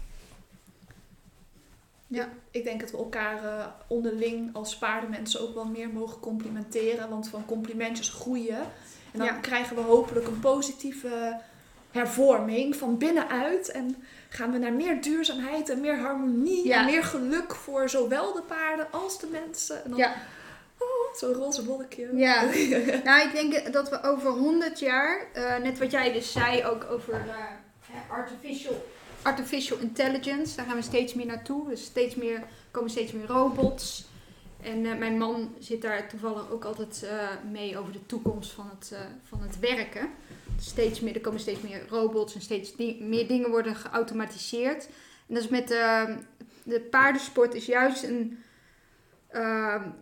Ja. 2.11 2.29
Ik, 2.51 2.63
denk 2.63 2.79
dat 2.79 2.91
we 2.91 2.97
elkaar 2.97 3.43
eh, 3.43 3.65
onderling 3.87 4.55
als 4.55 4.77
paardenmensen 4.77 5.41
ook 5.41 5.53
wel 5.53 5.65
meer 5.65 5.89
mogen 5.89 6.19
complimenteren. 6.19 7.09
Want 7.09 7.27
van 7.27 7.45
complimentjes 7.45 8.09
groeien. 8.09 8.59
En 9.11 9.19
dan 9.19 9.25
Ja. 9.25 9.33
krijgen 9.33 9.75
we 9.75 9.81
hopelijk 9.81 10.27
een 10.27 10.39
positieve 10.39 11.39
hervorming 11.91 12.75
van 12.75 12.97
binnenuit. 12.97 13.71
En 13.71 14.03
gaan 14.29 14.51
we 14.51 14.57
naar 14.57 14.73
meer 14.73 15.01
duurzaamheid 15.01 15.69
en 15.69 15.81
meer 15.81 15.99
harmonie 15.99 16.67
Ja. 16.67 16.79
en 16.79 16.85
meer 16.85 17.03
geluk 17.03 17.55
voor 17.55 17.89
zowel 17.89 18.33
de 18.33 18.41
paarden 18.41 18.87
als 18.91 19.19
de 19.19 19.27
mensen. 19.27 19.83
En 19.83 19.89
dan 19.89 19.99
ja. 19.99 20.13
zo'n 21.15 21.33
roze 21.33 21.65
wolkje. 21.65 22.09
Ja. 22.15 22.43
nou, 23.03 23.27
ik 23.27 23.31
denk 23.31 23.73
dat 23.73 23.89
we 23.89 24.03
over 24.03 24.31
100 24.31 24.79
jaar, 24.79 25.27
eh, 25.33 25.57
net 25.57 25.79
wat 25.79 25.91
jij 25.91 26.13
dus 26.13 26.31
zei, 26.31 26.65
ook 26.65 26.85
over 26.91 27.13
hè, 27.91 28.13
artificial, 28.13 28.85
artificial 29.21 29.77
intelligence, 29.79 30.55
daar 30.55 30.65
gaan 30.65 30.75
we 30.75 30.81
steeds 30.81 31.13
meer 31.13 31.25
naartoe. 31.25 31.69
Dus 31.69 31.83
steeds 31.83 32.15
meer, 32.15 32.43
komen 32.71 32.89
steeds 32.89 33.11
meer 33.11 33.27
robots. 33.27 34.05
En 34.61 34.85
eh, 34.85 34.97
mijn 34.97 35.17
man 35.17 35.55
zit 35.59 35.81
daar 35.81 36.09
toevallig 36.09 36.51
ook 36.51 36.65
altijd 36.65 37.03
eh, 37.03 37.27
mee 37.51 37.77
over 37.77 37.91
de 37.91 38.05
toekomst 38.05 38.51
van 38.51 38.69
het, 38.75 38.91
eh, 38.93 38.99
van 39.23 39.41
het 39.41 39.59
werken. 39.59 40.09
steeds 40.59 40.99
meer, 40.99 41.15
er 41.15 41.21
komen 41.21 41.39
steeds 41.39 41.61
meer 41.61 41.85
robots 41.89 42.35
en 42.35 42.41
steeds 42.41 42.75
meer 42.99 43.27
dingen 43.27 43.49
worden 43.49 43.75
geautomatiseerd. 43.75 44.85
En 45.27 45.33
dat 45.35 45.43
is 45.43 45.49
met 45.49 45.67
de, 45.67 46.15
de 46.63 46.81
paardensport 46.81 47.53
is 47.53 47.65
juist 47.65 48.03
een 48.03 48.37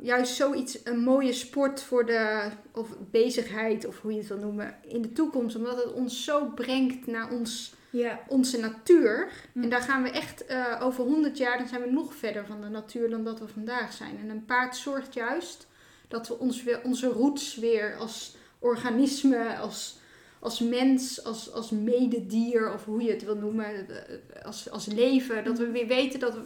juist 0.01 0.35
zoiets 0.35 0.79
een 0.83 0.99
mooie 0.99 1.33
sport 1.33 1.81
voor 1.81 2.05
de 2.05 2.49
of 2.71 2.87
bezigheid 3.11 3.85
of 3.85 4.01
hoe 4.01 4.11
je 4.11 4.17
het 4.17 4.27
wil 4.27 4.37
noemen 4.37 4.75
in 4.87 5.01
de 5.01 5.13
toekomst, 5.13 5.55
omdat 5.55 5.83
het 5.83 5.93
ons 5.93 6.23
zo 6.23 6.45
brengt 6.45 7.07
naar 7.07 7.31
ons 7.31 7.73
Ja. 7.89 8.19
onze 8.27 8.59
natuur. 8.59 9.31
Hm. 9.53 9.63
En 9.63 9.69
daar 9.69 9.81
gaan 9.81 10.03
we 10.03 10.09
echt 10.09 10.45
eh, 10.45 10.79
over 10.81 11.03
100 11.03 11.37
jaar, 11.37 11.57
dan 11.57 11.67
zijn 11.67 11.81
we 11.81 11.91
nog 11.91 12.13
verder 12.15 12.45
van 12.45 12.61
de 12.61 12.69
natuur 12.69 13.09
dan 13.09 13.23
dat 13.23 13.39
we 13.39 13.47
vandaag 13.47 13.93
zijn. 13.93 14.17
En 14.19 14.29
een 14.29 14.45
paard 14.45 14.75
zorgt 14.75 15.13
juist 15.13 15.67
dat 16.07 16.27
we 16.27 16.37
ons 16.39 16.63
weer, 16.63 16.81
onze 16.83 17.07
roots 17.07 17.55
weer 17.55 17.95
als 17.97 18.35
organisme, 18.59 19.57
als, 19.57 19.97
als 20.39 20.59
mens, 20.59 21.23
als, 21.23 21.51
als 21.51 21.69
mededier 21.69 22.73
of 22.73 22.85
hoe 22.85 23.01
je 23.03 23.11
het 23.11 23.23
wil 23.23 23.35
noemen, 23.35 23.89
eh, 23.89 24.45
als, 24.45 24.69
als 24.69 24.85
leven, 24.85 25.43
dat 25.43 25.57
we 25.57 25.71
weer 25.71 25.87
weten 25.87 26.19
dat 26.19 26.33
we, 26.33 26.41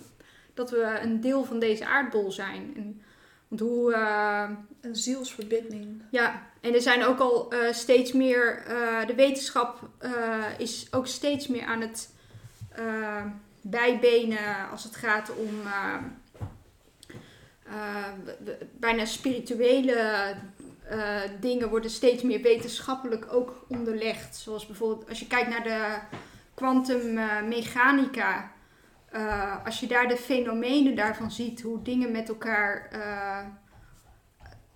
dat 0.53 0.69
we 0.71 0.99
een 1.01 1.21
deel 1.21 1.43
van 1.43 1.59
deze 1.59 1.85
aardbol 1.85 2.31
zijn. 2.31 2.73
En, 2.75 3.01
want 3.47 3.61
hoe, 3.61 3.93
eh, 3.93 4.49
Een 4.81 4.95
zielsverbinding. 4.95 6.01
ja, 6.11 6.51
en 6.63 6.73
er 6.73 6.81
zijn 6.81 7.05
ook 7.05 7.19
al 7.19 7.51
eh, 7.51 7.73
steeds 7.73 8.11
meer, 8.11 8.63
eh, 8.67 9.07
de 9.07 9.15
wetenschap 9.15 9.89
eh, 9.97 10.11
is 10.57 10.87
ook 10.91 11.07
steeds 11.07 11.47
meer 11.47 11.65
aan 11.65 11.81
het 11.81 12.11
bijbenen 13.61 14.69
als 14.71 14.83
het 14.83 14.95
gaat 14.95 15.31
om 15.35 15.61
bijna 18.71 19.05
spirituele 19.05 20.35
dingen 21.39 21.69
worden 21.69 21.89
steeds 21.89 22.23
meer 22.23 22.41
wetenschappelijk 22.41 23.33
ook 23.33 23.65
onderlegd. 23.67 24.35
Zoals 24.35 24.65
bijvoorbeeld 24.65 25.09
als 25.09 25.19
je 25.19 25.27
kijkt 25.27 25.49
naar 25.49 25.63
de 25.63 25.97
kwantummechanica. 26.53 28.51
eh, 29.11 29.65
als 29.65 29.79
je 29.79 29.87
daar 29.87 30.07
de 30.07 30.17
fenomenen 30.17 30.95
daarvan 30.95 31.31
ziet, 31.31 31.61
hoe 31.61 31.81
dingen 31.81 32.11
met 32.11 32.29
elkaar 32.29 32.89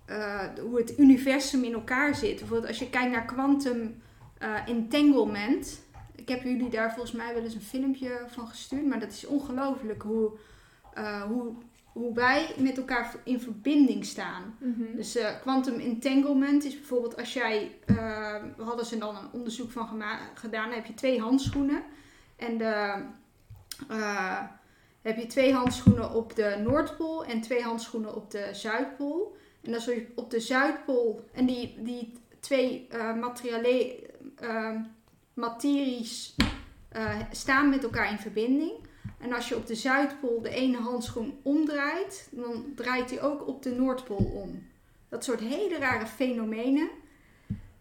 eh, 0.08 0.44
hoe 0.60 0.76
het 0.76 0.98
universum 0.98 1.64
in 1.64 1.72
elkaar 1.72 2.14
zit. 2.14 2.38
Bijvoorbeeld 2.38 2.68
als 2.68 2.78
je 2.78 2.90
kijkt 2.90 3.12
naar 3.12 3.24
quantum 3.24 4.02
eh, 4.38 4.68
entanglement. 4.68 5.80
Ik 6.14 6.28
heb 6.28 6.42
jullie 6.42 6.68
daar 6.68 6.92
volgens 6.92 7.12
mij 7.12 7.34
wel 7.34 7.42
eens 7.42 7.54
een 7.54 7.60
filmpje 7.60 8.20
van 8.26 8.48
gestuurd. 8.48 8.86
Maar 8.86 9.00
dat 9.00 9.12
is 9.12 9.26
ongelooflijk 9.26 10.02
hoe, 10.02 10.30
eh, 10.94 11.22
hoe, 11.22 11.52
hoe 11.92 12.14
wij 12.14 12.54
met 12.58 12.76
elkaar 12.76 13.14
in 13.24 13.40
verbinding 13.40 14.04
staan. 14.04 14.56
Dus 14.96 15.16
eh, 15.16 15.40
quantum 15.40 15.80
entanglement 15.80 16.64
is 16.64 16.74
bijvoorbeeld 16.74 17.16
als 17.16 17.32
jij, 17.32 17.78
we 18.56 18.62
hadden 18.62 18.86
ze 18.86 18.98
dan 18.98 19.16
een 19.16 19.32
onderzoek 19.32 19.70
van 19.70 19.88
gedaan, 20.34 20.68
dan 20.68 20.78
heb 20.78 20.86
je 20.86 20.94
twee 20.94 21.20
handschoenen 21.20 21.82
en 22.36 22.58
de, 22.58 23.02
heb 25.02 25.16
je 25.16 25.26
twee 25.26 25.52
handschoenen 25.52 26.14
op 26.14 26.34
de 26.34 26.60
Noordpool 26.64 27.24
en 27.24 27.40
twee 27.40 27.62
handschoenen 27.62 28.14
op 28.14 28.30
de 28.30 28.48
Zuidpool. 28.52 29.36
En 29.62 29.74
als 29.74 29.84
je 29.84 30.06
op 30.14 30.30
de 30.30 30.40
Zuidpool, 30.40 31.24
en 31.32 31.46
die, 31.46 31.74
die 31.78 32.12
twee 32.40 32.86
eh, 32.90 33.12
materies 35.34 36.34
eh, 36.88 37.16
staan 37.30 37.68
met 37.68 37.82
elkaar 37.82 38.10
in 38.10 38.18
verbinding. 38.18 38.72
En 39.20 39.32
als 39.32 39.48
je 39.48 39.56
op 39.56 39.66
de 39.66 39.74
Zuidpool 39.74 40.40
de 40.42 40.48
ene 40.48 40.76
handschoen 40.76 41.38
omdraait, 41.42 42.28
dan 42.30 42.64
draait 42.74 43.08
die 43.08 43.20
ook 43.20 43.46
op 43.48 43.62
de 43.62 43.70
Noordpool 43.70 44.30
om. 44.44 44.66
Dat 45.08 45.24
soort 45.24 45.40
hele 45.40 45.78
rare 45.78 46.06
fenomenen. 46.06 46.88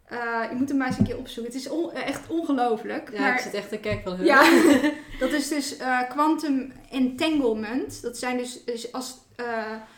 Eh, 0.03 0.43
je 0.49 0.55
moet 0.55 0.69
hem 0.69 0.77
maar 0.77 0.87
eens 0.87 0.97
een 0.97 1.05
keer 1.05 1.17
opzoeken. 1.17 1.53
Het 1.53 1.61
is 1.61 1.69
on- 1.69 1.91
echt 1.91 2.27
ongelooflijk. 2.29 3.11
Ja, 3.13 3.19
maar 3.21 3.33
ik 3.33 3.39
zit 3.39 3.53
echt 3.53 3.69
te 3.69 3.77
kijken 3.77 4.17
van... 4.17 4.25
ja, 4.25 4.41
dat 5.19 5.31
is 5.31 5.47
dus 5.47 5.77
quantum 6.09 6.71
entanglement. 6.89 8.01
Dat 8.01 8.17
zijn 8.17 8.37
dus, 8.37 8.63
dus 8.63 8.91
als. 8.91 9.17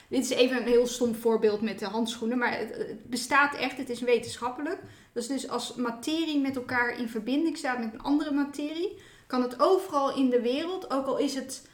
Dit 0.10 0.24
is 0.24 0.30
even 0.30 0.58
een 0.58 0.68
heel 0.68 0.88
stom 0.88 1.16
voorbeeld 1.16 1.62
met 1.62 1.80
de 1.80 1.86
handschoenen, 1.86 2.38
maar 2.38 2.58
het, 2.58 3.10
bestaat 3.10 3.56
echt, 3.56 3.78
het 3.78 3.90
is 3.90 4.02
wetenschappelijk. 4.02 4.80
Dat 5.14 5.24
is 5.24 5.30
dus 5.30 5.50
als 5.50 5.76
materie 5.76 6.40
met 6.40 6.56
elkaar 6.56 7.00
in 7.00 7.10
verbinding 7.10 7.58
staat 7.58 7.80
met 7.80 7.94
een 7.94 8.02
andere 8.02 8.32
materie, 8.32 8.98
kan 9.28 9.42
het 9.42 9.60
overal 9.60 10.16
in 10.16 10.30
de 10.30 10.42
wereld, 10.42 10.92
ook 10.92 11.06
al 11.06 11.18
is 11.18 11.36
het 11.36 11.68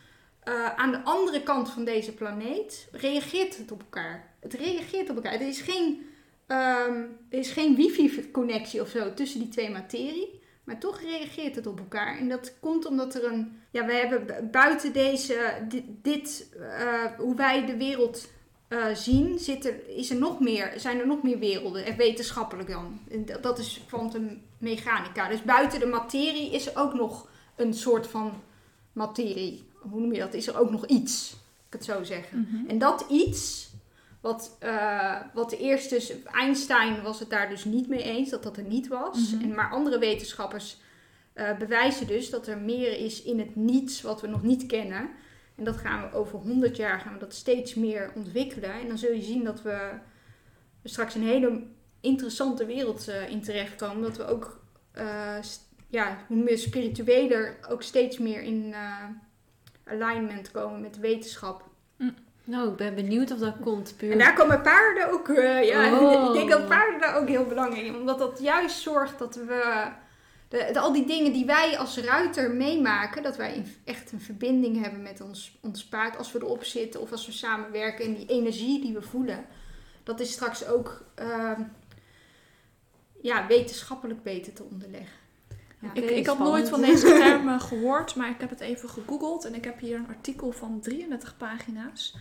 eh, 0.46 0.76
aan 0.76 0.92
de 0.92 1.04
andere 1.04 1.44
kant 1.44 1.70
van 1.70 1.86
deze 1.86 2.14
planeet, 2.14 2.88
reageert 2.92 3.58
het 3.58 3.72
op 3.72 3.80
elkaar. 3.80 4.34
Het 4.40 4.54
reageert 4.54 5.10
op 5.10 5.16
elkaar. 5.16 5.34
Er 5.34 5.48
is 5.48 5.62
geen, 5.62 6.06
ehm, 6.48 7.04
er 7.30 7.40
is 7.40 7.52
geen 7.52 7.76
wifi-connectie 7.76 8.82
of 8.82 8.90
zo 8.90 9.14
tussen 9.14 9.40
die 9.40 9.50
twee 9.50 9.70
materie. 9.70 10.44
Maar 10.64 10.80
toch 10.80 11.02
reageert 11.02 11.56
het 11.56 11.68
op 11.68 11.80
elkaar. 11.80 12.18
En 12.18 12.30
dat 12.30 12.54
komt 12.60 12.86
omdat 12.86 13.16
er 13.16 13.24
een. 13.24 13.60
Ja, 13.76 13.86
we 13.86 13.94
hebben 13.94 14.26
bu- 14.26 14.44
buiten 14.52 14.94
deze. 14.94 15.66
Dit. 15.70 15.84
dit, 16.02 16.50
eh, 16.60 17.04
hoe 17.18 17.36
wij 17.36 17.66
de 17.66 17.78
wereld 17.78 18.28
eh, 18.68 18.86
zien, 18.94 19.40
zit 19.40 19.66
er, 19.66 19.88
is 19.98 20.10
er 20.10 20.16
nog 20.16 20.40
meer, 20.40 20.74
zijn 20.76 21.00
er 21.00 21.08
nog 21.08 21.24
meer 21.24 21.40
werelden. 21.40 21.86
eh, 21.86 21.96
Wetenschappelijk 21.96 22.70
dan. 22.70 23.00
En 23.12 23.26
dat- 23.26 23.44
dat 23.44 23.60
is 23.60 23.82
kwantummechanica. 23.88 25.28
Dus 25.30 25.42
buiten 25.44 25.80
de 25.80 25.86
materie 25.86 26.52
is 26.52 26.68
er 26.68 26.80
ook 26.82 26.94
nog 26.94 27.28
een 27.56 27.74
soort 27.74 28.08
van 28.08 28.34
materie. 28.94 29.64
Hoe 29.80 30.00
noem 30.02 30.14
je 30.14 30.20
dat? 30.20 30.34
Is 30.34 30.48
er 30.48 30.60
ook 30.60 30.72
nog 30.72 30.86
iets. 30.86 31.32
Ik 31.68 31.74
het 31.74 31.86
zo 31.86 32.04
zeggen. 32.04 32.48
Mhm. 32.52 32.70
En 32.70 32.78
dat 32.78 33.06
iets, 33.10 33.70
wat, 34.22 34.56
eh, 34.60 35.16
wat 35.34 35.52
eerst 35.52 35.90
dus, 35.90 36.14
Einstein 36.24 37.02
was 37.02 37.20
het 37.20 37.30
daar 37.30 37.50
dus 37.50 37.66
niet 37.66 37.88
mee 37.88 38.04
eens, 38.04 38.30
dat 38.30 38.44
dat 38.44 38.58
er 38.58 38.64
niet 38.64 38.88
was. 38.88 39.32
Mhm. 39.32 39.44
en, 39.44 39.56
maar 39.56 39.70
andere 39.72 40.00
wetenschappers 40.00 40.78
eh, 41.36 41.58
bewijzen 41.58 42.08
dus 42.08 42.30
dat 42.30 42.48
er 42.48 42.58
meer 42.58 43.00
is 43.00 43.24
in 43.24 43.40
het 43.40 43.56
niets 43.56 44.02
wat 44.02 44.22
we 44.22 44.28
nog 44.28 44.44
niet 44.44 44.66
kennen. 44.66 45.10
En 45.56 45.64
dat 45.64 45.78
gaan 45.78 46.02
we 46.02 46.18
over 46.18 46.40
100 46.40 46.76
jaar 46.76 47.00
gaan 47.00 47.14
we 47.14 47.20
dat 47.20 47.34
steeds 47.34 47.74
meer 47.74 48.12
ontwikkelen. 48.16 48.72
En 48.74 48.88
dan 48.88 48.98
zul 48.98 49.14
je 49.14 49.22
zien 49.22 49.44
dat 49.44 49.62
we 49.62 49.90
straks 50.84 51.16
een 51.16 51.24
hele 51.24 51.64
interessante 52.02 52.66
wereld 52.66 53.08
eh, 53.08 53.30
in 53.30 53.42
terechtkomen. 53.42 54.02
Dat 54.02 54.18
we 54.18 54.26
ook, 54.28 54.62
eh, 54.92 55.38
ja, 55.88 56.18
hoe 56.28 56.44
meer 56.44 56.58
spiritueler, 56.58 57.58
ook 57.70 57.82
steeds 57.84 58.18
meer 58.18 58.42
in 58.42 58.76
alignment 59.84 60.52
komen 60.52 60.82
met 60.82 61.00
wetenschap. 61.00 61.64
Nou, 62.44 62.70
ik 62.70 62.76
ben 62.76 62.96
benieuwd 62.96 63.32
of 63.32 63.38
dat 63.38 63.56
komt. 63.62 63.94
Puur. 63.98 64.12
En 64.12 64.18
daar 64.18 64.34
komen 64.34 64.62
paarden 64.62 65.12
ook, 65.12 65.28
ja, 65.64 66.00
Oh. 66.00 66.28
ik 66.28 66.34
denk 66.34 66.50
dat 66.50 66.68
paarden 66.68 67.00
daar 67.00 67.18
ook 67.18 67.28
heel 67.28 67.46
belangrijk 67.46 67.86
in. 67.86 67.96
Omdat 67.96 68.20
dat 68.20 68.40
juist 68.42 68.80
zorgt 68.80 69.20
dat 69.20 69.36
we, 69.36 69.88
de, 70.48 70.70
de- 70.74 70.80
al 70.80 70.94
die 70.94 71.06
dingen 71.06 71.34
die 71.34 71.46
wij 71.46 71.78
als 71.78 71.98
ruiter 71.98 72.52
meemaken, 72.52 73.24
dat 73.24 73.38
wij 73.38 73.66
echt 73.84 74.12
een 74.12 74.22
verbinding 74.22 74.82
hebben 74.82 75.02
met 75.02 75.22
ons, 75.22 75.58
ons 75.62 75.86
paard 75.86 76.18
als 76.18 76.32
we 76.32 76.40
erop 76.40 76.64
zitten 76.64 77.02
of 77.02 77.12
als 77.12 77.26
we 77.26 77.32
samenwerken. 77.32 78.06
En 78.06 78.16
die 78.16 78.26
energie 78.26 78.82
die 78.82 78.94
we 78.94 79.02
voelen, 79.02 79.46
dat 80.04 80.20
is 80.20 80.32
straks 80.32 80.68
ook 80.68 81.06
ehm, 81.16 81.62
ja, 83.22 83.48
wetenschappelijk 83.48 84.24
beter 84.24 84.54
te 84.54 84.64
onderleggen. 84.64 85.24
Ja. 85.80 85.90
Ik, 85.94 86.10
ik 86.10 86.26
had 86.26 86.40
nooit 86.40 86.70
van 86.70 86.82
deze 86.82 87.08
termen 87.24 87.60
gehoord, 87.60 88.16
maar 88.16 88.30
ik 88.30 88.40
heb 88.40 88.50
het 88.50 88.60
even 88.60 88.90
gegoogeld 88.90 89.46
en 89.46 89.56
ik 89.56 89.64
heb 89.64 89.80
hier 89.80 89.98
een 89.98 90.08
artikel 90.08 90.52
van 90.52 90.80
33 90.82 91.38
pagina's. 91.38 92.16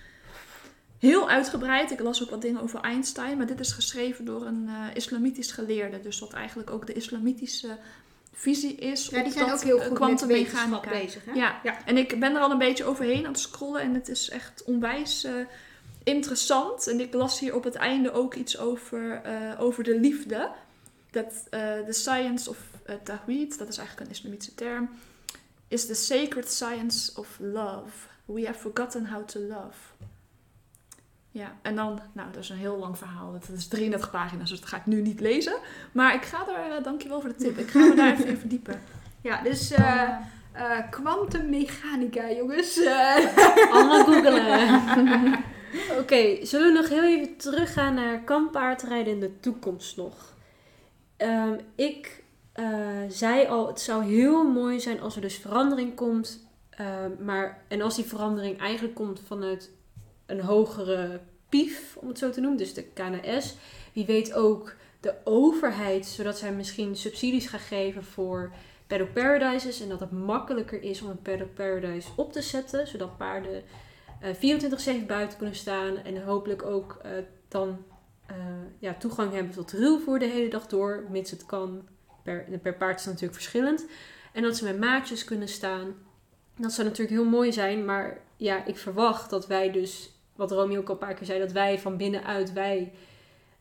Heel 0.98 1.30
uitgebreid. 1.30 1.90
Ik 1.90 2.00
las 2.00 2.22
ook 2.22 2.30
wat 2.30 2.42
dingen 2.42 2.60
over 2.60 2.80
Einstein, 2.80 3.36
maar 3.36 3.46
dit 3.46 3.60
is 3.60 3.72
geschreven 3.72 4.24
door 4.24 4.46
een 4.46 4.68
eh, 4.68 4.94
islamitisch 4.94 5.52
geleerde. 5.52 6.00
Dus 6.00 6.18
wat 6.18 6.32
eigenlijk 6.32 6.70
ook 6.70 6.86
de 6.86 6.92
islamitische 6.92 7.78
visie 8.34 8.74
is 8.74 9.08
Ja, 9.08 9.22
die 9.22 9.32
zijn 9.32 9.46
dat, 9.46 9.54
ook 9.54 9.64
heel 9.64 9.80
eh, 9.80 9.86
goed 9.86 9.98
met 10.10 10.26
wetenschap 10.26 10.86
bezig. 10.90 11.24
Hè? 11.24 11.32
Ja. 11.32 11.60
Ja. 11.62 11.84
en 11.84 11.96
ik 11.96 12.20
ben 12.20 12.34
er 12.34 12.40
al 12.40 12.50
een 12.50 12.58
beetje 12.58 12.84
overheen 12.84 13.26
aan 13.26 13.32
het 13.32 13.40
scrollen 13.40 13.80
en 13.80 13.94
het 13.94 14.08
is 14.08 14.30
echt 14.30 14.62
onwijs 14.64 15.24
eh, 15.24 15.32
interessant. 16.02 16.86
En 16.86 17.00
ik 17.00 17.14
las 17.14 17.40
hier 17.40 17.54
op 17.54 17.64
het 17.64 17.74
einde 17.74 18.12
ook 18.12 18.34
iets 18.34 18.58
over, 18.58 19.20
eh, 19.22 19.60
over 19.60 19.84
de 19.84 20.00
liefde. 20.00 20.50
Dat 21.10 21.46
the 21.50 21.86
science 21.90 22.50
of 22.50 22.58
uh, 22.86 22.94
Tawhid, 23.02 23.58
dat 23.58 23.68
is 23.68 23.78
eigenlijk 23.78 24.08
een 24.08 24.14
islamitische 24.14 24.54
term, 24.54 24.88
is 25.68 25.86
the 25.86 25.94
sacred 25.94 26.52
science 26.52 27.12
of 27.20 27.38
love. 27.40 28.08
We 28.24 28.46
have 28.46 28.58
forgotten 28.58 29.06
how 29.06 29.26
to 29.26 29.40
love. 29.40 29.76
Ja, 31.34 31.52
en 31.62 31.76
dan, 31.76 32.00
nou, 32.12 32.32
dat 32.32 32.42
is 32.42 32.48
een 32.48 32.56
heel 32.56 32.78
lang 32.78 32.98
verhaal. 32.98 33.32
Dat 33.32 33.48
is 33.48 33.68
33 33.68 34.10
pagina's, 34.10 34.50
dus 34.50 34.60
dat 34.60 34.68
ga 34.68 34.76
ik 34.76 34.86
nu 34.86 35.00
niet 35.00 35.20
lezen. 35.20 35.56
Maar 35.92 36.14
ik 36.14 36.24
ga 36.24 36.46
er, 36.48 36.78
uh, 36.78 36.84
dankjewel 36.84 37.20
voor 37.20 37.28
de 37.28 37.36
tip, 37.36 37.58
ik 37.58 37.68
ga 37.68 37.78
me 37.78 37.94
daar 37.94 38.12
even 38.12 38.26
in 38.26 38.36
verdiepen. 38.36 38.80
Ja, 39.20 39.42
dus 39.42 39.70
eh 39.70 40.08
eh, 40.54 40.90
kwantummechanica, 40.90 42.30
jongens. 42.30 42.76
Eh, 42.76 43.36
Allemaal 43.72 44.04
googelen. 44.04 45.32
Oké, 46.00 46.44
zullen 46.44 46.72
we 46.72 46.78
nog 46.80 46.88
heel 46.88 47.04
even 47.04 47.36
teruggaan 47.36 47.94
naar 47.94 48.24
kampaardrijden 48.24 49.12
in 49.12 49.20
de 49.20 49.40
toekomst 49.40 49.96
nog? 49.96 50.34
Ehm, 51.16 51.58
ik 51.74 52.22
eh, 52.52 52.66
zei 53.08 53.46
al, 53.46 53.66
het 53.66 53.80
zou 53.80 54.04
heel 54.04 54.44
mooi 54.44 54.80
zijn 54.80 55.00
als 55.00 55.14
er 55.14 55.20
dus 55.20 55.36
verandering 55.36 55.94
komt. 55.94 56.46
ehm, 56.70 57.10
maar, 57.24 57.64
en 57.68 57.80
als 57.80 57.94
die 57.94 58.04
verandering 58.04 58.58
eigenlijk 58.58 58.94
komt 58.94 59.20
vanuit 59.26 59.70
een 60.26 60.40
hogere 60.40 61.20
pief, 61.48 61.96
om 61.96 62.08
het 62.08 62.18
zo 62.18 62.30
te 62.30 62.40
noemen, 62.40 62.58
dus 62.58 62.74
de 62.74 62.82
KNS. 62.82 63.54
Wie 63.92 64.06
weet 64.06 64.32
ook 64.32 64.74
de 65.00 65.14
overheid, 65.24 66.06
zodat 66.06 66.38
zij 66.38 66.52
misschien 66.52 66.96
subsidies 66.96 67.46
gaan 67.46 67.60
geven 67.60 68.04
voor 68.04 68.52
paddock 68.86 69.12
paradises. 69.12 69.80
En 69.80 69.88
dat 69.88 70.00
het 70.00 70.10
makkelijker 70.10 70.82
is 70.82 71.02
om 71.02 71.10
een 71.10 71.22
paddock 71.22 71.54
paradise 71.54 72.08
op 72.16 72.32
te 72.32 72.42
zetten, 72.42 72.86
zodat 72.86 73.16
paarden 73.16 73.62
eh 74.20 75.02
24-7 75.02 75.06
buiten 75.06 75.38
kunnen 75.38 75.56
staan. 75.56 75.96
En 75.96 76.22
hopelijk 76.22 76.62
ook 76.62 76.98
eh, 77.02 77.10
dan 77.48 77.84
eh, 78.26 78.36
ja, 78.78 78.94
toegang 78.94 79.32
hebben 79.32 79.52
tot 79.52 79.72
ruwvoer 79.72 80.18
de 80.18 80.24
hele 80.24 80.48
dag 80.48 80.66
door, 80.66 81.04
mits 81.10 81.30
het 81.30 81.46
kan. 81.46 81.88
Per, 82.22 82.46
per 82.62 82.74
paard 82.74 83.00
is 83.00 83.06
natuurlijk 83.06 83.34
verschillend. 83.34 83.86
En 84.32 84.42
dat 84.42 84.56
ze 84.56 84.64
met 84.64 84.78
maatjes 84.78 85.24
kunnen 85.24 85.48
staan. 85.48 85.94
Dat 86.56 86.72
zou 86.72 86.88
natuurlijk 86.88 87.16
heel 87.16 87.30
mooi 87.30 87.52
zijn, 87.52 87.84
maar 87.84 88.20
ja, 88.36 88.64
ik 88.64 88.76
verwacht 88.76 89.30
dat 89.30 89.46
wij 89.46 89.70
dus, 89.70 90.10
wat 90.36 90.50
Romy 90.50 90.76
ook 90.76 90.88
al 90.88 90.92
een 90.92 91.00
paar 91.00 91.14
keer 91.14 91.26
zei, 91.26 91.38
dat 91.38 91.52
wij 91.52 91.78
van 91.78 91.96
binnenuit, 91.96 92.52
wij, 92.52 92.92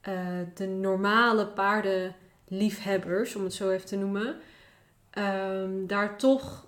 eh, 0.02 0.16
de 0.54 0.68
normale 0.68 1.48
paardenliefhebbers, 1.48 3.36
om 3.36 3.44
het 3.44 3.54
zo 3.54 3.70
even 3.70 3.86
te 3.86 3.98
noemen, 3.98 4.36
ehm, 5.10 5.86
daar 5.88 6.18
toch 6.18 6.68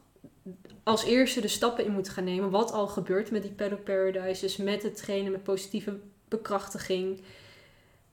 als 0.83 1.03
eerste 1.03 1.41
de 1.41 1.47
stappen 1.47 1.85
in 1.85 1.91
moeten 1.91 2.13
gaan 2.13 2.23
nemen. 2.23 2.49
Wat 2.49 2.71
al 2.71 2.87
gebeurt 2.87 3.31
met 3.31 3.41
die 3.41 3.51
paddock 3.51 3.83
paradises, 3.83 4.57
met 4.57 4.83
het 4.83 4.97
trainen 4.97 5.31
met 5.31 5.43
positieve 5.43 5.99
bekrachtiging. 6.27 7.21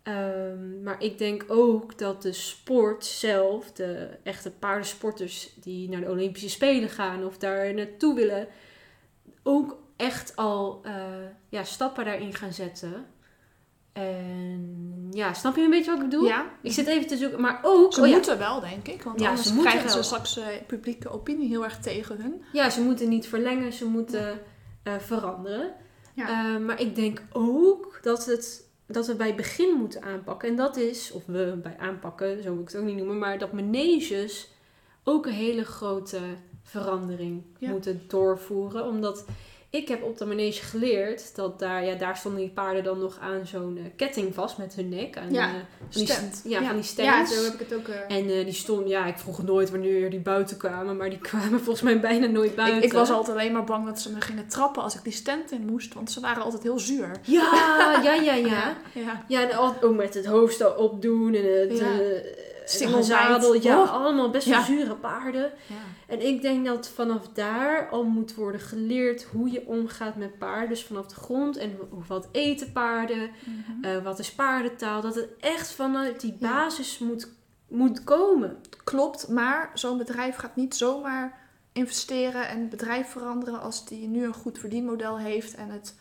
Ehm, 0.02 0.82
maar 0.82 1.02
ik 1.02 1.18
denk 1.18 1.44
ook 1.48 1.98
dat 1.98 2.22
de 2.22 2.32
sport 2.32 3.04
zelf, 3.04 3.72
de 3.72 4.08
echte 4.22 4.50
paardensporters 4.50 5.54
die 5.60 5.88
naar 5.88 6.00
de 6.00 6.10
Olympische 6.10 6.50
Spelen 6.50 6.88
gaan 6.88 7.24
of 7.24 7.38
daar 7.38 7.74
naartoe 7.74 8.14
willen, 8.14 8.48
ook 9.42 9.81
echt 10.02 10.36
al 10.36 10.80
eh, 10.84 10.94
ja, 11.48 11.64
stappen 11.64 12.04
daarin 12.04 12.34
gaan 12.34 12.52
zetten. 12.52 13.06
En 13.92 15.08
ja, 15.10 15.32
snap 15.32 15.56
je 15.56 15.62
een 15.62 15.70
beetje 15.70 15.90
wat 15.90 16.00
ik 16.00 16.08
bedoel? 16.08 16.24
Ja, 16.24 16.50
Ik 16.62 16.72
zit 16.72 16.86
even 16.86 17.06
te 17.06 17.16
zoeken, 17.16 17.40
maar 17.40 17.60
ook... 17.62 17.92
ze 17.94 18.00
oh 18.00 18.06
ja, 18.06 18.12
moeten 18.12 18.38
wel, 18.38 18.60
denk 18.60 18.88
ik. 18.88 19.02
Want 19.02 19.20
Ja, 19.20 19.28
anders 19.28 19.48
ze 19.48 19.56
krijgen 19.56 19.90
ze 19.90 20.02
straks 20.02 20.36
eh, 20.36 20.46
publieke 20.66 21.08
opinie 21.08 21.48
heel 21.48 21.64
erg 21.64 21.78
tegen 21.78 22.20
hun. 22.20 22.42
Ja, 22.52 22.70
ze 22.70 22.80
moeten 22.80 23.08
niet 23.08 23.26
verlengen, 23.26 23.72
ze 23.72 23.84
moeten 23.84 24.40
eh, 24.82 24.92
veranderen. 24.98 25.74
Ja. 26.14 26.58
Maar 26.58 26.80
ik 26.80 26.94
denk 26.94 27.22
ook 27.32 27.98
dat, 28.02 28.26
het, 28.26 28.68
dat 28.86 29.06
we 29.06 29.14
bij 29.14 29.26
het 29.26 29.36
begin 29.36 29.74
moeten 29.78 30.02
aanpakken. 30.02 30.48
En 30.48 30.56
dat 30.56 30.76
is, 30.76 31.12
of 31.12 31.22
we 31.26 31.58
bij 31.62 31.76
aanpakken, 31.78 32.42
zo 32.42 32.52
wil 32.52 32.62
ik 32.62 32.68
het 32.68 32.76
ook 32.76 32.84
niet 32.84 32.96
noemen, 32.96 33.18
maar 33.18 33.38
dat 33.38 33.52
maneges 33.52 34.50
ook 35.04 35.26
een 35.26 35.32
hele 35.32 35.64
grote 35.64 36.20
verandering 36.62 37.42
moeten 37.58 38.02
doorvoeren. 38.08 38.86
Omdat 38.86 39.24
ik 39.72 39.88
heb 39.88 40.02
op 40.02 40.18
de 40.18 40.24
manege 40.24 40.64
geleerd 40.64 41.36
dat 41.36 41.58
daar, 41.58 41.84
ja, 41.84 41.94
daar 41.94 42.16
stonden 42.16 42.40
die 42.40 42.50
paarden 42.50 42.84
dan 42.84 42.98
nog 42.98 43.18
aan 43.20 43.46
zo'n 43.46 43.76
eh, 43.76 43.82
ketting 43.96 44.34
vast 44.34 44.58
met 44.58 44.74
hun 44.74 44.88
nek. 44.88 45.16
Aan, 45.16 45.32
Ja, 45.32 45.46
eh, 45.48 45.52
van 45.78 45.86
die, 45.90 46.06
stand. 46.12 46.40
Ja, 46.44 46.60
Ja. 46.60 46.66
van 46.66 46.80
die 46.80 47.04
ja, 47.04 47.26
zo 47.26 47.44
heb 47.44 47.52
ik 47.52 47.58
het 47.68 47.74
ook. 47.78 47.88
eh, 47.88 48.16
En 48.16 48.26
die 48.44 48.52
stonden, 48.52 48.88
ja, 48.88 49.06
ik 49.06 49.18
vroeg 49.18 49.42
nooit 49.42 49.70
wanneer 49.70 50.10
die 50.10 50.20
buiten 50.20 50.56
kwamen, 50.56 50.96
maar 50.96 51.10
die 51.10 51.18
kwamen 51.30 51.60
volgens 51.60 51.82
mij 51.82 52.00
bijna 52.00 52.26
nooit 52.26 52.54
buiten. 52.54 52.78
Ik, 52.78 52.84
ik 52.84 52.92
was 52.92 53.10
altijd 53.10 53.36
alleen 53.36 53.52
maar 53.52 53.64
bang 53.64 53.86
dat 53.86 54.00
ze 54.00 54.12
me 54.12 54.20
gingen 54.20 54.46
trappen 54.48 54.82
als 54.82 54.94
ik 54.94 55.02
die 55.04 55.12
stand 55.12 55.52
in 55.52 55.64
moest. 55.66 55.94
Want 55.94 56.10
ze 56.10 56.20
waren 56.20 56.42
altijd 56.42 56.62
heel 56.62 56.78
zuur. 56.78 57.10
Ja, 57.22 58.00
ja, 58.02 58.12
ja, 58.14 58.34
ja. 58.34 58.76
Ja. 58.94 59.24
Ja, 59.28 59.42
en 59.50 59.56
al- 59.56 59.82
ook 59.82 59.96
met 59.96 60.14
het 60.14 60.26
hoofd 60.26 60.76
opdoen 60.76 61.34
en 61.34 61.60
het 61.60 61.80
Single 62.64 63.02
zadel. 63.02 63.54
Ja, 63.54 63.82
Oh. 63.82 63.92
allemaal 63.92 64.30
best 64.30 64.46
wel 64.46 64.58
Ja. 64.58 64.64
zure 64.64 64.94
paarden. 64.94 65.52
Ja. 65.66 65.74
En 66.06 66.26
ik 66.26 66.42
denk 66.42 66.66
dat 66.66 66.88
vanaf 66.88 67.28
daar 67.28 67.88
al 67.90 68.04
moet 68.04 68.34
worden 68.34 68.60
geleerd 68.60 69.22
hoe 69.22 69.50
je 69.50 69.66
omgaat 69.66 70.16
met 70.16 70.38
paarden. 70.38 70.68
Dus 70.68 70.84
vanaf 70.84 71.06
de 71.06 71.14
grond 71.14 71.56
en 71.56 71.76
hoe- 71.90 72.02
wat 72.06 72.28
eten 72.32 72.72
paarden, 72.72 73.30
Mhm. 73.44 73.84
eh, 73.84 74.02
wat 74.04 74.18
is 74.18 74.32
paardentaal. 74.34 75.00
Dat 75.00 75.14
het 75.14 75.28
echt 75.40 75.72
vanuit 75.72 76.20
die 76.20 76.36
Ja. 76.38 76.48
basis 76.48 76.98
moet, 76.98 77.28
moet 77.68 78.04
komen. 78.04 78.56
Klopt, 78.84 79.28
maar 79.28 79.70
zo'n 79.74 79.98
bedrijf 79.98 80.36
gaat 80.36 80.56
niet 80.56 80.74
zomaar 80.76 81.40
investeren 81.72 82.48
en 82.48 82.60
het 82.60 82.70
bedrijf 82.70 83.08
veranderen 83.08 83.60
als 83.60 83.86
die 83.86 84.08
nu 84.08 84.24
een 84.24 84.34
goed 84.34 84.58
verdienmodel 84.58 85.18
heeft 85.18 85.54
en 85.54 85.68
het, 85.70 85.94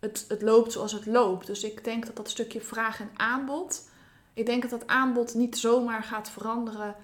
het, 0.00 0.24
het 0.28 0.42
loopt 0.42 0.72
zoals 0.72 0.92
het 0.92 1.06
loopt. 1.06 1.46
Dus 1.46 1.64
ik 1.64 1.84
denk 1.84 2.06
dat 2.06 2.16
dat 2.16 2.30
stukje 2.30 2.60
vraag 2.60 3.00
en 3.00 3.10
aanbod, 3.16 3.88
ik 4.36 4.46
denk 4.46 4.62
dat 4.62 4.70
dat 4.70 4.86
aanbod 4.86 5.34
niet 5.34 5.58
zomaar 5.58 6.02
gaat 6.02 6.30
veranderen, 6.30 6.94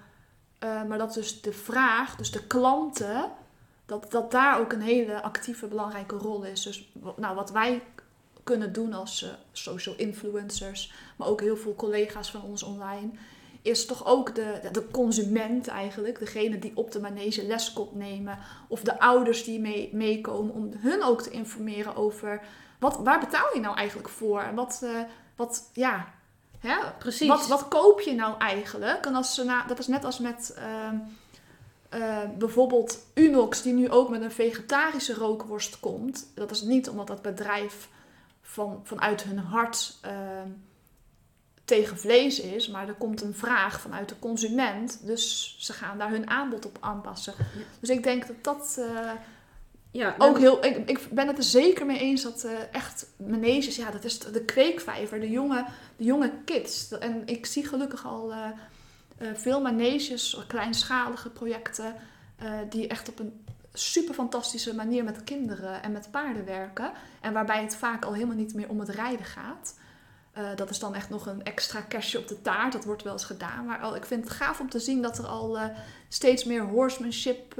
eh, 0.59 0.83
maar 0.83 0.97
dat 0.97 1.13
dus 1.13 1.41
de 1.41 1.53
vraag, 1.53 2.15
dus 2.15 2.31
de 2.31 2.47
klanten, 2.47 3.31
dat, 3.85 4.11
dat 4.11 4.31
daar 4.31 4.59
ook 4.59 4.71
een 4.71 4.81
hele 4.81 5.21
actieve 5.21 5.67
belangrijke 5.67 6.15
rol 6.15 6.43
is. 6.43 6.63
Dus 6.63 6.91
nou, 7.15 7.35
wat 7.35 7.51
wij 7.51 7.83
kunnen 8.43 8.73
doen 8.73 8.93
als 8.93 9.23
eh, 9.23 9.29
social 9.51 9.95
influencers, 9.95 10.93
maar 11.17 11.27
ook 11.27 11.41
heel 11.41 11.57
veel 11.57 11.75
collega's 11.75 12.31
van 12.31 12.41
ons 12.41 12.63
online, 12.63 13.09
is 13.61 13.85
toch 13.85 14.05
ook 14.05 14.35
de, 14.35 14.69
de 14.71 14.91
consument 14.91 15.67
eigenlijk, 15.67 16.19
degene 16.19 16.59
die 16.59 16.71
op 16.75 16.91
de 16.91 16.99
manege 16.99 17.45
les 17.45 17.73
komt 17.73 17.95
nemen, 17.95 18.39
of 18.67 18.81
de 18.81 18.99
ouders 18.99 19.43
die 19.43 19.59
mee, 19.59 19.89
meekomen, 19.93 20.53
om 20.53 20.71
hun 20.77 21.03
ook 21.03 21.21
te 21.21 21.29
informeren 21.29 21.95
over 21.95 22.41
wat, 22.79 22.97
waar 22.97 23.19
betaal 23.19 23.53
je 23.53 23.59
nou 23.59 23.75
eigenlijk 23.77 24.09
voor? 24.09 24.41
En 24.41 24.55
wat, 24.55 24.81
eh, 24.83 25.01
wat 25.35 25.69
ja, 25.73 26.13
hè? 26.63 26.77
Precies. 26.97 27.27
Wat, 27.27 27.47
wat 27.47 27.67
koop 27.67 28.01
je 28.01 28.13
nou 28.13 28.37
eigenlijk? 28.37 29.05
En 29.05 29.15
als 29.15 29.33
ze 29.33 29.43
na, 29.43 29.65
dat 29.65 29.79
is 29.79 29.87
net 29.87 30.05
als 30.05 30.19
met 30.19 30.53
ehm, 30.55 30.95
eh, 31.89 32.17
bijvoorbeeld 32.37 32.99
Unox, 33.13 33.61
die 33.61 33.73
nu 33.73 33.89
ook 33.89 34.09
met 34.09 34.21
een 34.21 34.31
vegetarische 34.31 35.13
rookworst 35.13 35.79
komt. 35.79 36.27
Dat 36.35 36.51
is 36.51 36.61
niet 36.61 36.89
omdat 36.89 37.07
dat 37.07 37.21
bedrijf 37.21 37.89
van, 38.41 38.81
vanuit 38.83 39.23
hun 39.23 39.37
hart 39.37 39.97
ehm, 40.01 40.49
tegen 41.65 41.97
vlees 41.97 42.39
is, 42.39 42.67
maar 42.67 42.87
er 42.87 42.93
komt 42.93 43.21
een 43.21 43.35
vraag 43.35 43.81
vanuit 43.81 44.09
de 44.09 44.19
consument. 44.19 44.99
Dus 45.05 45.55
ze 45.59 45.73
gaan 45.73 45.97
daar 45.97 46.09
hun 46.09 46.29
aanbod 46.29 46.65
op 46.65 46.77
aanpassen. 46.79 47.33
Dus 47.79 47.89
ik 47.89 48.03
denk 48.03 48.27
dat 48.27 48.43
dat 48.43 48.77
eh, 48.79 49.11
ja, 49.93 50.15
ook 50.17 50.37
heel. 50.37 50.65
Ik, 50.65 50.89
ik 50.89 50.99
ben 51.11 51.27
het 51.27 51.37
er 51.37 51.43
zeker 51.43 51.85
mee 51.85 51.99
eens 51.99 52.23
dat 52.23 52.43
eh, 52.43 52.51
echt 52.71 53.07
maneges, 53.17 53.75
ja, 53.75 53.91
dat 53.91 54.03
is 54.03 54.19
de 54.19 54.45
kweekvijver, 54.45 55.19
de 55.19 55.29
jonge, 55.29 55.65
de 55.97 56.03
jonge 56.03 56.31
kids. 56.45 56.97
En 56.97 57.21
ik 57.25 57.45
zie 57.45 57.67
gelukkig 57.67 58.05
al 58.05 58.31
eh, 58.31 58.45
eh, 59.17 59.27
veel 59.33 59.61
maneges, 59.61 60.37
kleinschalige 60.47 61.29
projecten, 61.29 61.95
die 62.69 62.87
echt 62.87 63.09
op 63.09 63.19
een 63.19 63.45
super 63.73 64.13
fantastische 64.13 64.75
manier 64.75 65.03
met 65.03 65.23
kinderen 65.23 65.83
en 65.83 65.91
met 65.91 66.11
paarden 66.11 66.45
werken. 66.45 66.91
En 67.21 67.33
waarbij 67.33 67.61
het 67.61 67.75
vaak 67.75 68.05
al 68.05 68.13
helemaal 68.13 68.35
niet 68.35 68.53
meer 68.53 68.69
om 68.69 68.79
het 68.79 68.89
rijden 68.89 69.25
gaat. 69.25 69.79
Dat 70.55 70.69
is 70.69 70.79
dan 70.79 70.95
echt 70.95 71.09
nog 71.09 71.25
een 71.25 71.43
extra 71.43 71.81
kerstje 71.81 72.19
op 72.19 72.27
de 72.27 72.41
taart. 72.41 72.71
Dat 72.73 72.85
wordt 72.85 73.03
wel 73.03 73.13
eens 73.13 73.25
gedaan. 73.25 73.65
Maar 73.65 73.79
al, 73.79 73.95
ik 73.95 74.05
vind 74.05 74.23
het 74.23 74.33
gaaf 74.33 74.59
om 74.59 74.69
te 74.69 74.79
zien 74.79 75.01
dat 75.01 75.17
er 75.17 75.25
al 75.25 75.57
steeds 76.07 76.43
meer 76.43 76.61
horsemanship 76.61 77.55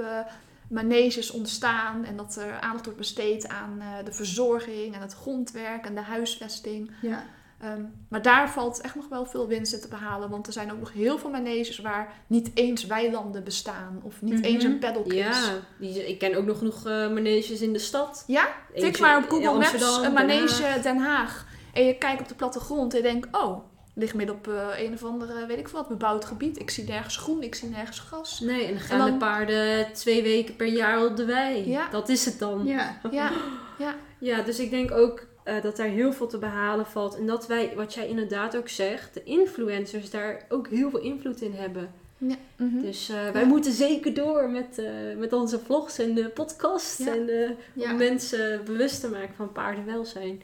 maneges 0.74 1.32
ontstaan. 1.32 2.06
En 2.06 2.18
dat 2.18 2.36
er 2.36 2.60
aandacht 2.60 2.84
wordt 2.86 3.00
besteed 3.00 3.48
aan 3.48 3.78
eh, 3.80 3.88
de 4.06 4.12
verzorging 4.14 4.96
en 4.96 5.02
het 5.02 5.14
grondwerk 5.14 5.86
en 5.86 5.96
de 5.96 6.02
huisvesting. 6.02 6.92
ja. 7.02 7.24
Ehm, 7.60 7.82
maar 8.10 8.22
daar 8.22 8.50
valt 8.52 8.82
echt 8.82 8.96
nog 8.96 9.08
wel 9.10 9.26
veel 9.26 9.48
winst 9.48 9.74
in 9.74 9.80
te 9.82 9.88
behalen. 9.88 10.30
Want 10.30 10.48
er 10.48 10.54
zijn 10.54 10.72
ook 10.72 10.80
nog 10.80 10.94
heel 10.94 11.18
veel 11.18 11.30
maneges 11.30 11.80
waar 11.80 12.14
niet 12.28 12.52
eens 12.54 12.86
weilanden 12.86 13.44
bestaan. 13.44 14.00
Of 14.04 14.22
niet 14.22 14.34
Mhm. 14.34 14.44
eens 14.44 14.64
een 14.64 14.80
paddock 14.80 15.06
is. 15.14 15.14
Ja, 15.14 15.54
die, 15.80 16.10
ik 16.10 16.20
ken 16.20 16.36
ook 16.36 16.46
nog 16.46 16.58
genoeg 16.58 16.86
eh, 16.86 17.10
maneges 17.10 17.62
in 17.62 17.74
de 17.74 17.80
stad. 17.80 18.24
Ja? 18.28 18.48
Tik 18.76 19.00
maar 19.00 19.18
op 19.18 19.30
Google 19.30 19.54
Maps 19.54 19.74
een 19.96 20.02
Den 20.02 20.14
manege 20.14 20.64
Haag. 20.64 20.82
Den 20.82 20.98
Haag. 20.98 21.46
En 21.74 21.86
je 21.86 21.98
kijkt 21.98 22.22
op 22.22 22.28
de 22.28 22.36
plattegrond 22.36 22.92
en 22.94 22.98
je 22.98 23.04
denkt... 23.04 23.28
Oh, 23.32 23.58
ligt 23.96 24.14
midden 24.14 24.36
op 24.36 24.48
eh, 24.48 24.68
een 24.86 24.94
of 24.94 25.04
andere, 25.04 25.46
weet 25.46 25.58
ik 25.58 25.68
veel 25.68 25.80
wat, 25.80 25.88
bebouwd 25.88 26.26
gebied. 26.26 26.60
Ik 26.60 26.70
zie 26.70 26.84
nergens 26.84 27.18
groen, 27.18 27.44
ik 27.44 27.56
zie 27.56 27.70
nergens 27.70 28.00
gras. 28.00 28.40
Nee, 28.40 28.66
en 28.66 28.72
dan 28.72 28.80
gaan 28.82 28.98
dan- 28.98 29.12
de 29.12 29.18
paarden 29.18 29.94
twee 29.94 30.24
weken 30.24 30.56
per 30.56 30.68
jaar 30.68 31.06
op 31.06 31.16
de 31.16 31.26
wei. 31.26 31.70
Ja. 31.70 31.90
Dat 31.90 32.10
is 32.10 32.26
het 32.26 32.40
dan. 32.40 32.66
Ja. 32.66 33.00
Ja, 33.12 33.96
Ja, 34.20 34.42
dus 34.42 34.60
ik 34.60 34.70
denk 34.70 34.92
ook 34.92 35.26
eh, 35.44 35.62
dat 35.62 35.76
daar 35.78 35.88
heel 35.88 36.14
veel 36.14 36.28
te 36.28 36.38
behalen 36.38 36.86
valt. 36.86 37.18
En 37.18 37.26
dat 37.26 37.48
wij, 37.48 37.74
wat 37.76 37.94
jij 37.94 38.08
inderdaad 38.08 38.58
ook 38.58 38.70
zegt, 38.70 39.14
de 39.14 39.24
influencers 39.24 40.10
daar 40.10 40.46
ook 40.50 40.68
heel 40.68 40.90
veel 40.90 41.00
invloed 41.00 41.42
in 41.42 41.54
hebben. 41.54 41.92
ja. 42.18 42.36
mhm. 42.56 42.82
Dus 42.82 43.10
eh, 43.10 43.30
wij 43.32 43.42
Ja. 43.42 43.48
moeten 43.48 43.72
zeker 43.72 44.14
door 44.14 44.50
met, 44.50 44.78
eh, 44.78 45.18
met 45.18 45.34
onze 45.34 45.60
vlogs 45.60 46.00
en 46.00 46.14
de 46.14 46.30
podcast. 46.30 46.98
Ja. 47.00 47.14
En 47.14 47.30
eh, 47.30 47.50
Ja. 47.74 47.92
om 47.92 47.98
mensen 47.98 48.62
bewust 48.66 49.00
te 49.02 49.10
maken 49.10 49.36
van 49.36 49.52
paardenwelzijn. 49.52 50.42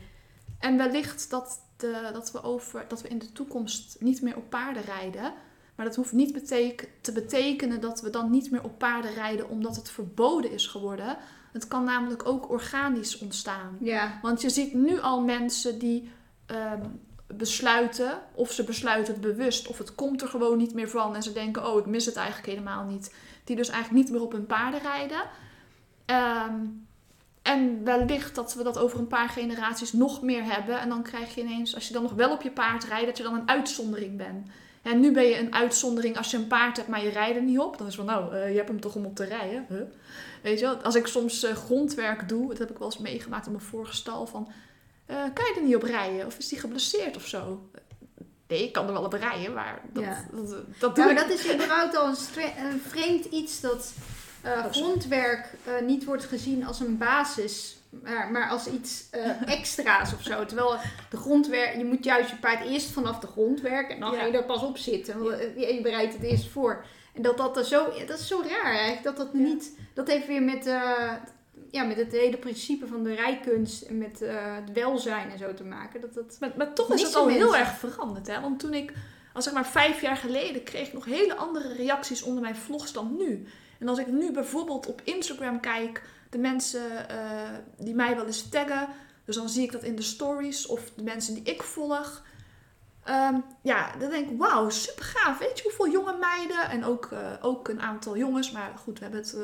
En 0.60 0.78
wellicht 0.78 1.30
dat, 1.30 1.62
de, 1.78 2.10
dat, 2.14 2.32
we 2.32 2.44
over, 2.44 2.86
dat 2.88 3.02
we 3.02 3.08
in 3.08 3.20
de 3.20 3.32
toekomst 3.32 3.98
niet 4.00 4.22
meer 4.22 4.36
op 4.36 4.50
paarden 4.50 4.84
rijden. 4.84 5.34
Maar 5.76 5.86
dat 5.86 5.96
hoeft 5.96 6.12
niet 6.12 6.48
te 7.02 7.12
betekenen 7.12 7.82
dat 7.82 8.02
we 8.02 8.10
dan 8.10 8.30
niet 8.30 8.52
meer 8.52 8.64
op 8.64 8.78
paarden 8.78 9.14
rijden 9.14 9.50
omdat 9.50 9.76
het 9.76 9.90
verboden 9.90 10.52
is 10.52 10.68
geworden. 10.68 11.18
Het 11.52 11.68
kan 11.68 11.84
namelijk 11.84 12.28
ook 12.28 12.50
organisch 12.50 13.18
ontstaan. 13.18 13.78
Ja. 13.80 14.20
Want 14.22 14.42
je 14.42 14.50
ziet 14.50 14.74
nu 14.74 15.00
al 15.00 15.22
mensen 15.22 15.80
die 15.80 16.12
ehm, 16.46 16.86
besluiten, 17.28 18.20
of 18.34 18.52
ze 18.52 18.64
besluiten 18.64 19.14
het 19.14 19.22
bewust, 19.22 19.68
of 19.68 19.78
het 19.78 19.96
komt 19.96 20.22
er 20.22 20.28
gewoon 20.28 20.58
niet 20.58 20.74
meer 20.74 20.90
van 20.90 21.16
en 21.16 21.24
ze 21.24 21.34
denken, 21.34 21.72
oh, 21.72 21.80
ik 21.80 21.86
mis 21.86 22.06
het 22.06 22.16
eigenlijk 22.16 22.48
helemaal 22.48 22.86
niet. 22.86 23.14
Die 23.44 23.56
dus 23.56 23.70
eigenlijk 23.70 24.04
niet 24.04 24.14
meer 24.14 24.24
op 24.24 24.32
hun 24.32 24.46
paarden 24.46 24.82
rijden. 24.82 25.22
Ehm, 26.06 26.66
en 27.42 27.84
wellicht 27.84 28.36
dat 28.36 28.54
we 28.54 28.64
dat 28.64 28.78
over 28.78 29.00
een 29.00 29.08
paar 29.08 29.30
generaties 29.30 29.94
nog 29.94 30.22
meer 30.22 30.44
hebben. 30.44 30.80
En 30.80 30.90
dan 30.90 31.04
krijg 31.04 31.36
je 31.36 31.42
ineens, 31.42 31.76
als 31.76 31.88
je 31.88 31.94
dan 31.94 32.04
nog 32.04 32.14
wel 32.14 32.32
op 32.32 32.42
je 32.42 32.52
paard 32.52 32.84
rijdt, 32.84 33.06
dat 33.06 33.18
je 33.18 33.24
dan 33.24 33.34
een 33.34 33.50
uitzondering 33.50 34.18
bent. 34.18 34.48
En 34.82 35.00
nu 35.00 35.12
ben 35.12 35.24
je 35.24 35.40
een 35.40 35.54
uitzondering 35.54 36.18
als 36.18 36.32
je 36.32 36.38
een 36.38 36.48
paard 36.48 36.78
hebt, 36.78 36.88
maar 36.90 37.04
je 37.04 37.10
rijdt 37.10 37.36
er 37.38 37.44
niet 37.44 37.60
op. 37.60 37.78
Dan 37.78 37.88
is 37.88 37.96
het 37.96 38.06
van, 38.06 38.16
nou, 38.16 38.36
eh, 38.36 38.50
je 38.50 38.56
hebt 38.56 38.68
hem 38.68 38.80
toch 38.82 38.96
om 38.96 39.06
op 39.06 39.16
te 39.16 39.24
rijden. 39.24 39.66
Huh? 39.70 39.82
Weet 40.42 40.60
je 40.60 40.66
wel, 40.66 40.76
als 40.76 40.96
ik 40.96 41.08
soms 41.08 41.44
eh, 41.44 41.56
grondwerk 41.56 42.30
doe, 42.30 42.48
dat 42.48 42.58
heb 42.58 42.70
ik 42.70 42.78
wel 42.78 42.88
eens 42.88 42.98
meegemaakt 42.98 43.46
in 43.46 43.52
mijn 43.52 43.64
vorige 43.64 43.96
stal, 43.96 44.28
van, 44.28 44.52
eh, 45.06 45.16
kan 45.34 45.46
je 45.46 45.54
er 45.56 45.64
niet 45.66 45.76
op 45.76 45.84
rijden? 45.84 46.26
Of 46.26 46.38
is 46.38 46.48
die 46.48 46.60
geblesseerd 46.60 47.16
of 47.16 47.28
zo? 47.28 47.70
Nee, 48.48 48.64
ik 48.64 48.72
kan 48.72 48.88
er 48.88 48.94
wel 48.94 49.04
op 49.04 49.14
rijden, 49.14 49.54
maar 49.54 49.82
dat, 49.94 50.04
Ja. 50.04 50.26
dat, 50.32 50.56
dat 50.80 50.96
doe 50.96 51.06
Ja, 51.06 51.12
ik 51.12 51.18
dat 51.18 51.30
is 51.30 51.54
überhaupt 51.54 51.96
al 51.96 52.08
een 52.08 52.80
vreemd 52.88 53.26
iets 53.26 53.62
dat 53.62 53.94
sorry. 54.44 54.70
grondwerk 54.72 55.46
eh, 55.66 55.86
niet 55.86 56.06
wordt 56.06 56.26
gezien 56.26 56.66
als 56.66 56.80
een 56.80 56.98
basis, 56.98 57.78
maar, 57.90 58.32
maar 58.32 58.50
als 58.50 58.68
iets 58.68 59.08
eh, 59.12 59.42
extra's 59.58 60.14
of 60.14 60.22
zo. 60.24 60.46
Terwijl 60.46 60.76
de 61.10 61.18
grondwerk, 61.18 61.78
je 61.78 61.86
moet 61.86 62.04
juist 62.04 62.30
je 62.30 62.36
paard 62.36 62.66
eerst 62.66 62.90
vanaf 62.92 63.20
de 63.20 63.28
grond 63.28 63.62
werken 63.62 63.96
en 63.96 64.00
dan 64.02 64.12
Ja. 64.12 64.20
ga 64.20 64.26
je 64.26 64.38
er 64.38 64.44
pas 64.44 64.64
op 64.64 64.78
zitten. 64.78 65.24
Want, 65.24 65.40
Je 65.58 65.80
bereidt 65.84 66.14
het 66.14 66.24
eerst 66.24 66.48
voor. 66.50 66.86
En 67.14 67.22
dat 67.22 67.38
dat 67.38 67.58
er 67.58 67.66
zo, 67.66 67.86
dat 68.08 68.20
is 68.20 68.28
zo 68.28 68.42
raar 68.48 68.74
eigenlijk, 68.74 69.04
dat 69.04 69.18
dat 69.18 69.34
niet, 69.34 69.72
dat 69.94 70.08
heeft 70.08 70.28
weer 70.28 70.42
met, 70.44 70.66
ja, 71.72 71.84
met 71.84 71.98
het 71.98 72.12
hele 72.12 72.38
principe 72.38 72.88
van 72.88 73.04
de 73.04 73.16
rijkunst 73.16 73.82
en 73.82 73.98
met 73.98 74.20
het 74.56 74.72
welzijn 74.74 75.32
en 75.32 75.38
zo 75.38 75.54
te 75.54 75.64
maken. 75.64 76.02
Dat 76.02 76.14
dat, 76.14 76.38
Maar, 76.40 76.52
maar 76.58 76.74
toch 76.74 76.94
is 76.94 77.02
het 77.02 77.16
al 77.16 77.28
heel 77.28 77.56
erg 77.56 77.78
veranderd. 77.78 78.28
Hè? 78.28 78.42
Want 78.42 78.60
toen 78.60 78.74
ik, 78.74 78.94
als 79.34 79.44
zeg 79.44 79.54
maar 79.54 79.68
vijf 79.68 80.02
jaar 80.02 80.18
geleden, 80.18 80.64
kreeg 80.64 80.88
ik 80.88 80.94
nog 80.94 81.06
hele 81.06 81.36
andere 81.36 81.74
reacties 81.74 82.22
onder 82.22 82.42
mijn 82.42 82.56
vlogs 82.56 82.94
dan 82.94 83.16
nu. 83.18 83.48
En 83.80 83.88
als 83.88 84.00
ik 84.00 84.08
nu 84.08 84.32
bijvoorbeeld 84.32 84.88
op 84.88 85.02
Instagram 85.04 85.60
kijk, 85.60 86.04
de 86.30 86.38
mensen 86.38 87.10
eh, 87.10 87.50
die 87.78 87.96
mij 87.96 88.16
wel 88.16 88.26
eens 88.26 88.50
taggen, 88.50 88.88
dus 89.26 89.36
dan 89.36 89.50
zie 89.50 89.64
ik 89.64 89.72
dat 89.72 89.84
in 89.84 89.96
de 89.96 90.02
stories 90.02 90.68
of 90.68 90.92
de 90.96 91.04
mensen 91.04 91.34
die 91.34 91.44
ik 91.44 91.64
volg. 91.64 92.24
Ehm, 93.04 93.36
ja, 93.62 93.92
dan 94.00 94.10
denk 94.10 94.30
ik, 94.30 94.38
wauw, 94.38 94.70
super 94.70 95.04
gaaf. 95.04 95.38
Weet 95.38 95.58
je 95.58 95.64
hoeveel 95.64 95.90
jonge 95.90 96.18
meiden 96.18 96.70
en 96.70 96.86
ook, 96.86 97.10
eh, 97.12 97.20
ook 97.42 97.68
een 97.68 97.82
aantal 97.82 98.18
jongens, 98.18 98.52
maar 98.52 98.72
goed, 98.84 98.98
we 98.98 99.04
hebben 99.04 99.22
het, 99.22 99.34
eh, 99.34 99.42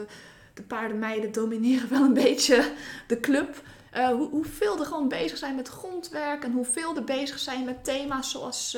de 0.53 0.63
paardenmeiden 0.63 1.31
domineren 1.31 1.89
wel 1.89 2.03
een 2.03 2.13
beetje 2.13 2.73
de 3.07 3.19
club. 3.19 3.61
Hoe, 3.95 4.29
hoeveel 4.29 4.79
er 4.79 4.85
gewoon 4.85 5.07
bezig 5.07 5.37
zijn 5.37 5.55
met 5.55 5.67
grondwerk 5.67 6.43
en 6.43 6.51
hoeveel 6.51 6.95
er 6.95 7.03
bezig 7.03 7.39
zijn 7.39 7.65
met 7.65 7.83
thema's 7.83 8.31
zoals 8.31 8.77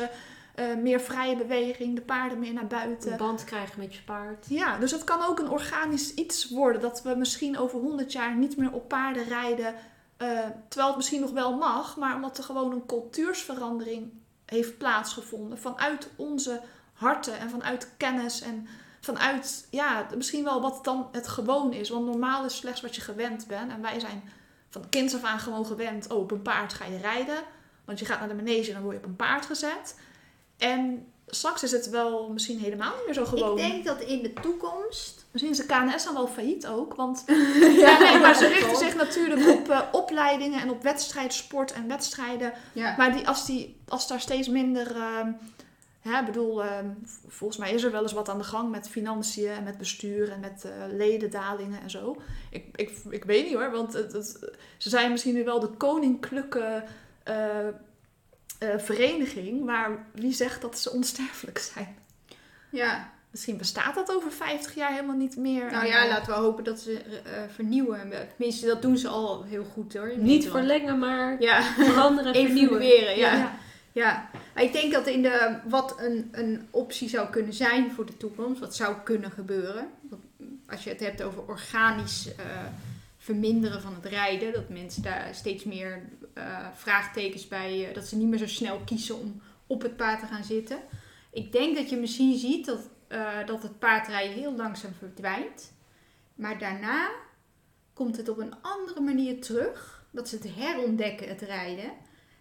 eh, 0.57 0.75
meer 0.75 1.01
vrije 1.01 1.35
beweging, 1.35 1.95
de 1.95 2.01
paarden 2.01 2.39
meer 2.39 2.53
naar 2.53 2.67
buiten. 2.67 3.11
Een 3.11 3.17
band 3.17 3.43
krijgen 3.43 3.79
met 3.79 3.95
je 3.95 4.01
paard. 4.01 4.45
Ja, 4.49 4.77
dus 4.77 4.91
het 4.91 5.03
kan 5.03 5.25
ook 5.25 5.39
een 5.39 5.49
organisch 5.49 6.13
iets 6.13 6.49
worden 6.49 6.81
dat 6.81 7.01
we 7.01 7.15
misschien 7.15 7.57
over 7.57 7.79
100 7.79 8.11
jaar 8.11 8.35
niet 8.35 8.57
meer 8.57 8.71
op 8.71 8.87
paarden 8.87 9.23
rijden. 9.23 9.75
eh, 10.17 10.27
terwijl 10.67 10.87
het 10.87 10.97
misschien 10.97 11.21
nog 11.21 11.31
wel 11.31 11.57
mag, 11.57 11.97
maar 11.97 12.15
omdat 12.15 12.37
er 12.37 12.43
gewoon 12.43 12.71
een 12.71 12.85
cultuursverandering 12.85 14.11
heeft 14.45 14.77
plaatsgevonden 14.77 15.59
vanuit 15.59 16.09
onze 16.15 16.61
harten 16.93 17.39
en 17.39 17.49
vanuit 17.49 17.93
kennis 17.97 18.41
en 18.41 18.67
vanuit 19.01 19.67
ja, 19.71 20.07
misschien 20.15 20.43
wel 20.43 20.61
wat 20.61 20.83
dan 20.83 21.07
het 21.11 21.27
gewoon 21.27 21.73
is. 21.73 21.89
Want 21.89 22.05
normaal 22.05 22.45
is 22.45 22.55
slechts 22.55 22.81
wat 22.81 22.95
je 22.95 23.01
gewend 23.01 23.47
bent 23.47 23.71
en 23.71 23.81
wij 23.81 23.99
zijn 23.99 24.23
van 24.69 24.89
kinds 24.89 25.15
af 25.15 25.23
aan 25.23 25.39
gewoon 25.39 25.65
gewend. 25.65 26.11
Oh, 26.11 26.17
op 26.17 26.31
een 26.31 26.41
paard 26.41 26.73
ga 26.73 26.85
je 26.85 26.97
rijden, 26.97 27.43
want 27.85 27.99
je 27.99 28.05
gaat 28.05 28.19
naar 28.19 28.27
de 28.27 28.35
manege 28.35 28.67
en 28.67 28.73
dan 28.73 28.83
word 28.83 28.95
je 28.95 29.01
op 29.01 29.09
een 29.09 29.15
paard 29.15 29.45
gezet. 29.45 29.95
En 30.57 31.05
straks 31.27 31.63
is 31.63 31.71
het 31.71 31.89
wel 31.89 32.29
misschien 32.29 32.59
helemaal 32.59 32.93
niet 32.95 33.05
meer 33.05 33.13
zo 33.13 33.25
gewoon. 33.25 33.57
ik 33.59 33.65
denk 33.69 33.85
dat 33.85 34.01
in 34.01 34.21
de 34.23 34.33
toekomst 34.33 35.25
Misschien 35.31 35.51
is 35.53 35.57
de 35.57 35.65
KNS 35.93 36.03
dan 36.03 36.13
wel 36.13 36.27
failliet 36.27 36.67
ook. 36.67 36.95
Want 36.95 37.23
ja, 37.85 37.99
nee, 37.99 38.19
maar 38.19 38.35
ze 38.35 38.47
richten 38.47 38.77
zich 38.77 38.95
natuurlijk 38.95 39.49
op 39.59 39.69
eh, 39.69 39.81
opleidingen 39.91 40.61
en 40.61 40.69
op 40.69 40.83
wedstrijdsport 40.83 41.71
en 41.73 41.87
wedstrijden. 41.87 42.53
Ja. 42.73 42.95
Maar 42.97 43.11
die, 43.15 43.27
als, 43.27 43.45
die, 43.45 43.77
als 43.87 44.07
daar 44.07 44.19
steeds 44.19 44.47
minder. 44.47 44.95
ehm, 44.95 45.31
hè, 46.01 46.23
bedoel, 46.23 46.63
ehm, 46.63 46.85
volgens 47.27 47.59
mij 47.59 47.71
is 47.71 47.83
er 47.83 47.91
wel 47.91 48.01
eens 48.01 48.11
wat 48.13 48.29
aan 48.29 48.37
de 48.37 48.43
gang 48.43 48.71
met 48.71 48.89
financiën 48.89 49.49
en 49.49 49.63
met 49.63 49.77
bestuur 49.77 50.31
en 50.31 50.39
met 50.39 50.65
eh, 50.65 50.71
ledendalingen 50.95 51.81
en 51.81 51.89
zo. 51.89 52.21
Ik, 52.51 52.65
ik, 52.75 52.91
ik 53.09 53.23
weet 53.25 53.45
niet 53.45 53.53
hoor, 53.55 53.71
want 53.71 53.93
het, 53.93 54.11
het- 54.13 54.51
ze 54.77 54.89
zijn 54.89 55.11
misschien 55.11 55.33
nu 55.33 55.43
wel 55.43 55.59
de 55.59 55.69
koninklijke 55.77 56.83
eh, 57.23 57.35
eh, 58.57 58.77
vereniging, 58.77 59.65
maar 59.65 60.05
wie 60.11 60.33
zegt 60.33 60.61
dat 60.61 60.79
ze 60.79 60.91
onsterfelijk 60.91 61.57
zijn? 61.57 61.95
ja. 62.69 63.15
Misschien 63.31 63.57
bestaat 63.57 63.95
dat 63.95 64.15
over 64.15 64.31
50 64.31 64.75
jaar 64.75 64.91
helemaal 64.91 65.15
niet 65.15 65.37
meer. 65.37 65.71
Nou 65.71 65.85
ja, 65.85 66.03
eh, 66.03 66.09
laten 66.09 66.33
we 66.33 66.39
hopen 66.39 66.63
dat 66.63 66.79
ze 66.79 66.99
eh, 66.99 67.31
vernieuwen. 67.53 68.11
Tenminste, 68.35 68.65
dat 68.65 68.81
doen 68.81 68.97
ze 68.97 69.07
al 69.07 69.43
heel 69.43 69.63
goed 69.63 69.93
hoor. 69.93 70.07
Niet 70.07 70.21
Nederland. 70.21 70.51
verlengen, 70.51 70.99
maar 70.99 71.41
Ja, 71.41 71.61
veranderen 71.61 72.33
en 72.33 72.45
evalueren. 72.45 73.17
Ja. 73.17 73.33
ja. 73.33 73.57
Ja. 73.91 74.29
Ik 74.55 74.73
denk 74.73 74.93
dat 74.93 75.07
in 75.07 75.21
de, 75.21 75.57
wat 75.67 75.95
een, 75.99 76.29
een 76.31 76.67
optie 76.69 77.09
zou 77.09 77.29
kunnen 77.29 77.53
zijn 77.53 77.91
voor 77.91 78.05
de 78.05 78.17
toekomst, 78.17 78.59
wat 78.59 78.75
zou 78.75 78.95
kunnen 79.03 79.31
gebeuren. 79.31 79.87
Als 80.67 80.83
je 80.83 80.89
het 80.89 80.99
hebt 80.99 81.21
over 81.23 81.43
organisch 81.47 82.35
eh, 82.35 82.45
verminderen 83.17 83.81
van 83.81 83.93
het 84.01 84.05
rijden, 84.05 84.53
dat 84.53 84.69
mensen 84.69 85.01
daar 85.01 85.29
steeds 85.31 85.63
meer 85.63 86.01
vraagtekens 86.73 87.47
bij, 87.47 87.87
eh, 87.87 87.93
dat 87.93 88.05
ze 88.05 88.17
niet 88.17 88.27
meer 88.27 88.39
zo 88.39 88.47
snel 88.47 88.79
kiezen 88.85 89.19
om 89.19 89.41
op 89.67 89.81
het 89.81 89.95
paard 89.95 90.19
te 90.19 90.25
gaan 90.25 90.43
zitten. 90.43 90.79
Ik 91.31 91.51
denk 91.51 91.75
dat 91.75 91.89
je 91.89 91.97
misschien 91.97 92.37
ziet 92.37 92.65
dat, 92.65 92.89
eh, 93.07 93.45
dat 93.45 93.63
het 93.63 93.79
paardrijden 93.79 94.35
heel 94.35 94.55
langzaam 94.55 94.93
verdwijnt. 94.97 95.73
Maar 96.35 96.59
daarna 96.59 97.09
komt 97.93 98.17
het 98.17 98.29
op 98.29 98.37
een 98.37 98.61
andere 98.61 99.01
manier 99.01 99.41
terug. 99.41 100.05
Dat 100.11 100.29
ze 100.29 100.35
het 100.35 100.55
herontdekken, 100.55 101.27
het 101.27 101.41
rijden. 101.41 101.91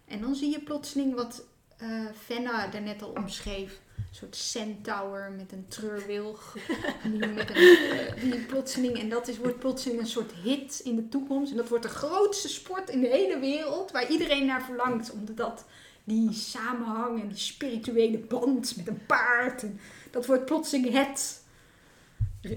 En 0.05 0.21
dan 0.21 0.35
zie 0.35 0.51
je 0.51 0.61
plotseling 0.61 1.15
wat 1.15 1.45
eh 1.77 2.05
Fenna 2.15 2.67
daarnet 2.67 3.01
al 3.01 3.09
omschreef. 3.09 3.79
Een 4.09 4.15
soort 4.15 4.35
centaur 4.35 5.31
met 5.37 5.51
een 5.51 5.65
treurwilg. 5.67 6.57
die, 7.03 7.27
met 7.27 7.49
een, 7.49 7.55
eh, 7.55 8.21
die 8.21 8.39
plotseling, 8.39 8.99
en 8.99 9.09
dat 9.09 9.27
is, 9.27 9.37
wordt 9.37 9.59
plotseling 9.59 9.99
een 9.99 10.07
soort 10.07 10.31
hit 10.43 10.81
in 10.83 10.95
de 10.95 11.09
toekomst. 11.09 11.51
En 11.51 11.57
dat 11.57 11.69
wordt 11.69 11.83
de 11.83 11.89
grootste 11.89 12.49
sport 12.49 12.89
in 12.89 13.01
de 13.01 13.07
hele 13.07 13.39
wereld. 13.39 13.91
Waar 13.91 14.09
iedereen 14.11 14.45
naar 14.45 14.63
verlangt. 14.63 15.11
Omdat 15.11 15.65
die 16.03 16.33
samenhang 16.33 17.21
en 17.21 17.27
die 17.27 17.37
spirituele 17.37 18.17
band 18.17 18.77
met 18.77 18.87
een 18.87 19.05
paard. 19.05 19.61
En 19.61 19.79
dat 20.11 20.25
wordt 20.25 20.45
plotseling 20.45 20.93
het 20.93 21.41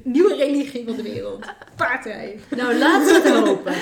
nieuwe 0.02 0.34
religie 0.34 0.84
van 0.84 0.96
de 0.96 1.02
wereld. 1.02 1.46
Paardrijden. 1.76 2.40
Nou, 2.50 2.74
laten 2.74 3.22
we 3.22 3.28
het 3.28 3.38
hopen. 3.46 3.74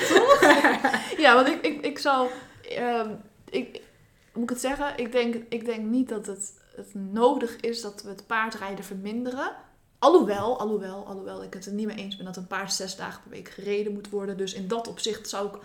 Ja, 1.21 1.35
want 1.35 1.47
ik, 1.47 1.61
ik, 1.61 1.85
ik 1.85 1.99
zou. 1.99 2.29
ehm, 2.61 3.09
ik, 3.49 3.81
moet 4.33 4.43
ik 4.43 4.49
het 4.49 4.59
zeggen? 4.59 4.93
Ik 4.95 5.11
denk, 5.11 5.35
ik 5.49 5.65
denk 5.65 5.85
niet 5.85 6.09
dat 6.09 6.25
het, 6.25 6.53
het 6.79 6.93
nodig 6.93 7.55
is 7.55 7.81
dat 7.81 8.01
we 8.01 8.09
het 8.09 8.27
paardrijden 8.27 8.85
verminderen. 8.85 9.51
Alhoewel, 9.99 10.59
alhoewel, 10.59 11.05
alhoewel 11.05 11.43
ik 11.43 11.53
het 11.53 11.65
er 11.65 11.71
niet 11.71 11.85
mee 11.85 11.95
eens 11.95 12.15
ben 12.15 12.25
dat 12.25 12.37
een 12.37 12.47
paard 12.47 12.73
zes 12.73 12.95
dagen 12.95 13.21
per 13.21 13.31
week 13.31 13.49
gereden 13.49 13.93
moet 13.93 14.09
worden. 14.09 14.37
Dus 14.37 14.53
in 14.53 14.67
dat 14.67 14.87
opzicht 14.87 15.29
zou 15.29 15.47
ik 15.47 15.59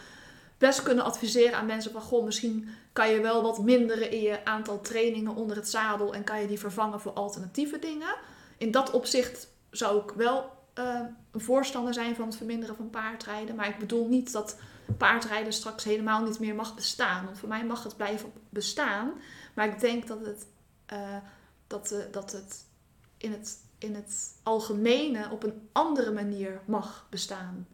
best 0.59 0.83
kunnen 0.83 1.05
adviseren 1.05 1.59
aan 1.59 1.67
mensen 1.67 1.93
van... 1.93 2.01
Goh, 2.01 2.25
misschien 2.25 2.69
kan 2.93 3.11
je 3.11 3.21
wel 3.21 3.43
wat 3.43 3.63
minderen 3.63 4.11
in 4.11 4.21
je 4.21 4.45
aantal 4.45 4.81
trainingen 4.81 5.35
onder 5.35 5.57
het 5.57 5.69
zadel... 5.69 6.15
en 6.15 6.25
kan 6.25 6.41
je 6.41 6.47
die 6.47 6.59
vervangen 6.59 7.01
voor 7.01 7.13
alternatieve 7.13 7.79
dingen. 7.79 8.15
In 8.59 8.71
dat 8.71 8.91
opzicht 8.91 9.49
zou 9.71 10.03
ik 10.03 10.11
wel 10.11 10.51
eh, 10.75 11.01
een 11.31 11.41
voorstander 11.41 11.95
zijn 11.95 12.15
van 12.15 12.27
het 12.27 12.37
verminderen 12.37 12.77
van 12.77 12.91
paardrijden. 12.91 13.55
Maar 13.55 13.69
ik 13.69 13.79
bedoel 13.79 14.09
niet 14.09 14.33
dat 14.33 14.57
paardrijden 14.99 15.53
straks 15.53 15.85
helemaal 15.85 16.23
niet 16.23 16.39
meer 16.39 16.55
mag 16.55 16.75
bestaan. 16.75 17.25
Want 17.25 17.39
voor 17.39 17.49
mij 17.49 17.65
mag 17.65 17.83
het 17.83 17.97
blijven 17.97 18.33
bestaan. 18.49 19.13
Maar 19.55 19.69
ik 19.69 19.81
denk 19.81 20.07
dat 20.07 20.21
het, 20.21 20.47
eh, 20.87 21.17
dat, 21.67 21.91
eh, 21.91 21.99
dat 22.11 22.33
het, 22.33 22.65
in, 23.17 23.33
het 23.33 23.59
in 23.79 23.95
het 23.95 24.35
algemene 24.43 25.31
op 25.31 25.43
een 25.43 25.69
andere 25.73 26.13
manier 26.13 26.61
mag 26.65 27.07
bestaan. 27.11 27.67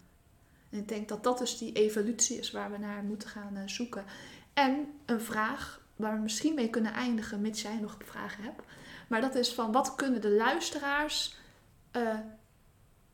En 0.71 0.79
ik 0.79 0.89
denk 0.89 1.09
dat 1.09 1.25
dat 1.25 1.39
dus 1.39 1.59
die 1.59 1.73
evolutie 1.73 2.39
is 2.39 2.51
waar 2.51 2.71
we 2.71 2.79
naar 2.79 3.03
moeten 3.03 3.29
gaan 3.29 3.57
eh, 3.57 3.63
zoeken. 3.67 4.05
En 4.53 4.87
een 5.07 5.21
vraag 5.21 5.81
waar 5.97 6.15
we 6.15 6.23
misschien 6.23 6.55
mee 6.55 6.71
kunnen 6.71 6.93
eindigen, 6.93 7.41
mits 7.41 7.63
jij 7.63 7.79
nog 7.81 7.97
vragen 8.05 8.45
hebt. 8.45 8.63
Maar 9.09 9.21
dat 9.21 9.35
is 9.35 9.55
van 9.55 9.73
wat 9.73 9.95
kunnen 9.95 10.21
de 10.21 10.31
luisteraars 10.31 11.37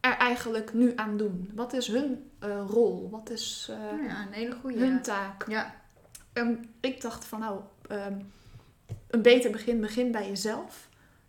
er 0.00 0.16
eigenlijk 0.16 0.72
nu 0.74 0.92
aan 0.96 1.16
doen? 1.16 1.50
Wat 1.54 1.72
is 1.72 1.86
hun 1.86 2.30
rol? 2.68 3.10
Wat 3.10 3.30
is 3.30 3.66
Ja, 4.06 4.26
een 4.26 4.32
hele 4.32 4.54
goede. 4.60 4.78
hun 4.78 5.02
taak? 5.02 5.48
Ja. 5.48 5.74
En 6.32 6.74
ik 6.80 7.00
dacht 7.00 7.24
van 7.24 7.40
nou, 7.40 7.60
ehm, 7.88 8.20
een 9.08 9.22
beter 9.22 9.50
begin 9.50 9.80
begin 9.80 10.10
bij 10.12 10.28
jezelf. 10.28 10.88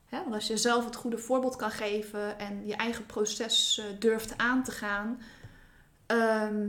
Want 0.09 0.33
als 0.33 0.47
je 0.47 0.57
zelf 0.57 0.85
het 0.85 0.95
goede 0.95 1.17
voorbeeld 1.17 1.55
kan 1.55 1.71
geven 1.71 2.39
en 2.39 2.67
je 2.67 2.75
eigen 2.75 3.05
proces 3.05 3.77
eh, 3.77 3.99
durft 3.99 4.37
aan 4.37 4.63
te 4.63 4.71
gaan, 4.71 5.21
ehm, 6.05 6.67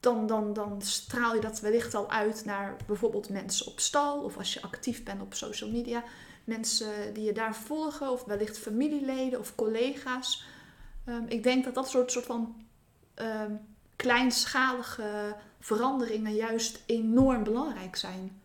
dan, 0.00 0.26
dan, 0.26 0.52
dan 0.52 0.82
straal 0.82 1.34
je 1.34 1.40
dat 1.40 1.60
wellicht 1.60 1.94
al 1.94 2.10
uit 2.10 2.44
naar 2.44 2.76
bijvoorbeeld 2.86 3.28
mensen 3.28 3.66
op 3.66 3.80
stal 3.80 4.22
of 4.22 4.36
als 4.36 4.54
je 4.54 4.62
actief 4.62 5.02
bent 5.02 5.22
op 5.22 5.34
social 5.34 5.70
media. 5.70 6.04
Mensen 6.44 7.14
die 7.14 7.24
je 7.24 7.32
daar 7.32 7.54
volgen 7.54 8.10
of 8.10 8.24
wellicht 8.24 8.58
familieleden 8.58 9.38
of 9.38 9.54
collega's. 9.54 10.44
Ehm, 11.04 11.24
ik 11.28 11.42
denk 11.42 11.64
dat 11.64 11.74
dat 11.74 11.88
soort, 11.88 12.12
soort 12.12 12.26
van 12.26 12.66
ehm, 13.14 13.52
kleinschalige 13.96 15.36
veranderingen 15.60 16.34
juist 16.34 16.82
enorm 16.86 17.44
belangrijk 17.44 17.96
zijn. 17.96 18.41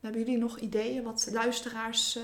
Hebben 0.00 0.20
jullie 0.20 0.38
nog 0.38 0.58
ideeën 0.58 1.02
wat 1.02 1.28
luisteraars 1.32 2.16
eh, 2.16 2.22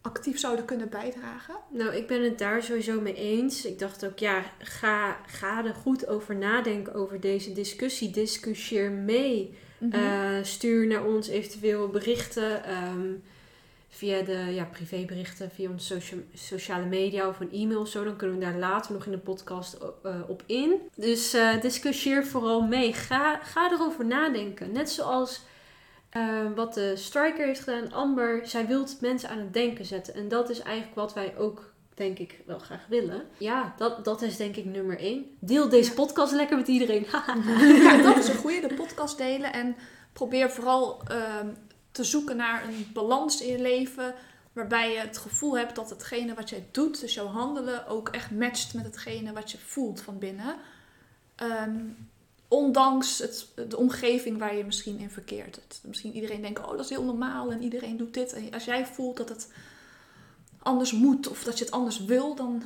actief 0.00 0.38
zouden 0.38 0.64
kunnen 0.64 0.88
bijdragen? 0.88 1.54
Nou, 1.68 1.94
ik 1.94 2.06
ben 2.06 2.22
het 2.22 2.38
daar 2.38 2.62
sowieso 2.62 3.00
mee 3.00 3.14
eens. 3.14 3.64
Ik 3.64 3.78
dacht 3.78 4.06
ook, 4.06 4.18
ja, 4.18 4.44
ga, 4.58 5.16
ga 5.26 5.64
er 5.64 5.74
goed 5.74 6.06
over 6.06 6.36
nadenken 6.36 6.94
over 6.94 7.20
deze 7.20 7.52
discussie. 7.52 8.10
Discussieer 8.10 8.90
mee. 8.90 9.54
Mhm. 9.78 9.92
Eh, 9.92 10.38
stuur 10.42 10.86
naar 10.86 11.04
ons 11.04 11.28
eventueel 11.28 11.88
berichten 11.88 12.64
ehm, 12.64 13.10
via 13.88 14.22
de 14.22 14.38
ja, 14.50 14.64
privéberichten, 14.64 15.50
via 15.50 15.70
onze 15.70 15.94
socia- 15.94 16.22
sociale 16.34 16.86
media 16.86 17.28
of 17.28 17.40
een 17.40 17.52
e-mail 17.52 17.80
of 17.80 17.88
zo. 17.88 18.04
Dan 18.04 18.16
kunnen 18.16 18.38
we 18.38 18.44
daar 18.44 18.58
later 18.58 18.92
nog 18.92 19.04
in 19.04 19.10
de 19.12 19.18
podcast 19.18 19.78
eh, 20.02 20.20
op 20.26 20.42
in. 20.46 20.74
Dus 20.96 21.32
eh 21.34 21.60
discussieer 21.60 22.26
vooral 22.26 22.62
mee. 22.62 22.92
Ga, 22.92 23.38
ga 23.42 23.72
erover 23.72 24.04
nadenken. 24.06 24.72
Net 24.72 24.90
zoals 24.90 25.40
eh, 26.14 26.52
wat 26.54 26.74
de 26.74 26.96
striker 26.96 27.46
heeft 27.46 27.60
gedaan, 27.60 27.92
Amber. 27.92 28.46
Zij 28.46 28.66
wil 28.66 28.86
mensen 29.00 29.28
aan 29.28 29.38
het 29.38 29.52
denken 29.52 29.84
zetten. 29.84 30.14
En 30.14 30.28
dat 30.28 30.50
is 30.50 30.60
eigenlijk 30.60 30.94
wat 30.94 31.14
wij 31.14 31.36
ook, 31.38 31.72
denk 31.94 32.18
ik, 32.18 32.40
wel 32.46 32.58
graag 32.58 32.86
willen. 32.88 33.22
Ja, 33.38 33.74
dat, 33.76 34.04
dat 34.04 34.22
is 34.22 34.36
denk 34.36 34.56
ik 34.56 34.64
nummer 34.64 34.98
één. 34.98 35.36
Deel 35.38 35.68
deze 35.68 35.94
podcast 35.94 36.32
lekker 36.32 36.56
met 36.56 36.68
iedereen. 36.68 37.06
ja, 37.82 38.02
dat 38.02 38.16
is 38.16 38.28
een 38.28 38.36
goede, 38.36 38.66
de 38.66 38.74
podcast 38.74 39.18
delen. 39.18 39.52
En 39.52 39.76
probeer 40.12 40.50
vooral 40.50 41.02
ehm, 41.06 41.48
te 41.92 42.04
zoeken 42.04 42.36
naar 42.36 42.64
een 42.64 42.90
balans 42.92 43.40
in 43.42 43.52
je 43.52 43.60
leven. 43.60 44.14
Waarbij 44.52 44.92
je 44.92 44.98
het 44.98 45.18
gevoel 45.18 45.58
hebt 45.58 45.74
dat 45.74 45.90
hetgene 45.90 46.34
wat 46.34 46.50
jij 46.50 46.68
doet, 46.70 47.00
dus 47.00 47.14
jouw 47.14 47.26
handelen, 47.26 47.86
ook 47.86 48.08
echt 48.08 48.30
matcht 48.30 48.74
met 48.74 48.84
hetgene 48.84 49.32
wat 49.32 49.50
je 49.50 49.58
voelt 49.58 50.00
van 50.00 50.18
binnen. 50.18 50.56
Ehm, 51.34 51.80
ondanks 52.54 53.18
het, 53.18 53.46
de 53.68 53.76
omgeving 53.76 54.38
waar 54.38 54.56
je 54.56 54.64
misschien 54.64 54.98
in 54.98 55.10
verkeert. 55.10 55.56
Het, 55.56 55.80
misschien 55.84 56.12
iedereen 56.12 56.40
denkt, 56.42 56.60
oh 56.60 56.70
dat 56.70 56.80
is 56.80 56.88
heel 56.88 57.04
normaal 57.04 57.50
en 57.50 57.62
iedereen 57.62 57.96
doet 57.96 58.14
dit. 58.14 58.32
En 58.32 58.50
als 58.52 58.64
jij 58.64 58.86
voelt 58.86 59.16
dat 59.16 59.28
het 59.28 59.52
anders 60.62 60.92
moet 60.92 61.28
of 61.28 61.44
dat 61.44 61.58
je 61.58 61.64
het 61.64 61.72
anders 61.72 62.04
wil, 62.04 62.34
dan 62.34 62.62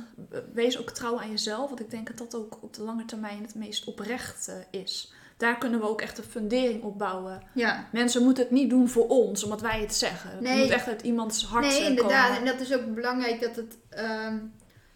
wees 0.53 0.77
ook 0.79 0.89
trouw 0.89 1.19
aan 1.19 1.29
jezelf. 1.29 1.67
Want 1.67 1.79
ik 1.79 1.89
denk 1.91 2.07
dat 2.07 2.17
dat 2.17 2.35
ook 2.41 2.57
op 2.61 2.73
de 2.73 2.81
lange 2.81 3.05
termijn 3.05 3.41
het 3.41 3.55
meest 3.55 3.85
oprecht 3.85 4.47
eh, 4.47 4.81
is. 4.81 5.13
Daar 5.37 5.57
kunnen 5.57 5.79
we 5.79 5.89
ook 5.89 6.01
echt 6.01 6.17
een 6.17 6.23
fundering 6.23 6.83
op 6.83 6.97
bouwen. 6.97 7.41
Ja. 7.53 7.87
Mensen 7.91 8.23
moeten 8.23 8.43
het 8.43 8.51
niet 8.51 8.69
doen 8.69 8.89
voor 8.89 9.07
ons, 9.07 9.43
omdat 9.43 9.61
wij 9.61 9.79
het 9.81 9.95
zeggen. 9.95 10.29
Het 10.31 10.39
Nee. 10.39 10.61
moet 10.61 10.69
echt 10.69 10.87
uit 10.87 11.01
iemands 11.01 11.45
hart 11.45 11.65
Nee, 11.65 11.79
eh, 11.81 11.87
inderdaad. 11.89 12.25
komen. 12.27 12.39
En 12.39 12.45
dat 12.57 12.67
is 12.67 12.73
ook 12.73 12.93
belangrijk 12.95 13.39
dat, 13.41 13.55
het, 13.55 13.77
ehm, 13.89 14.37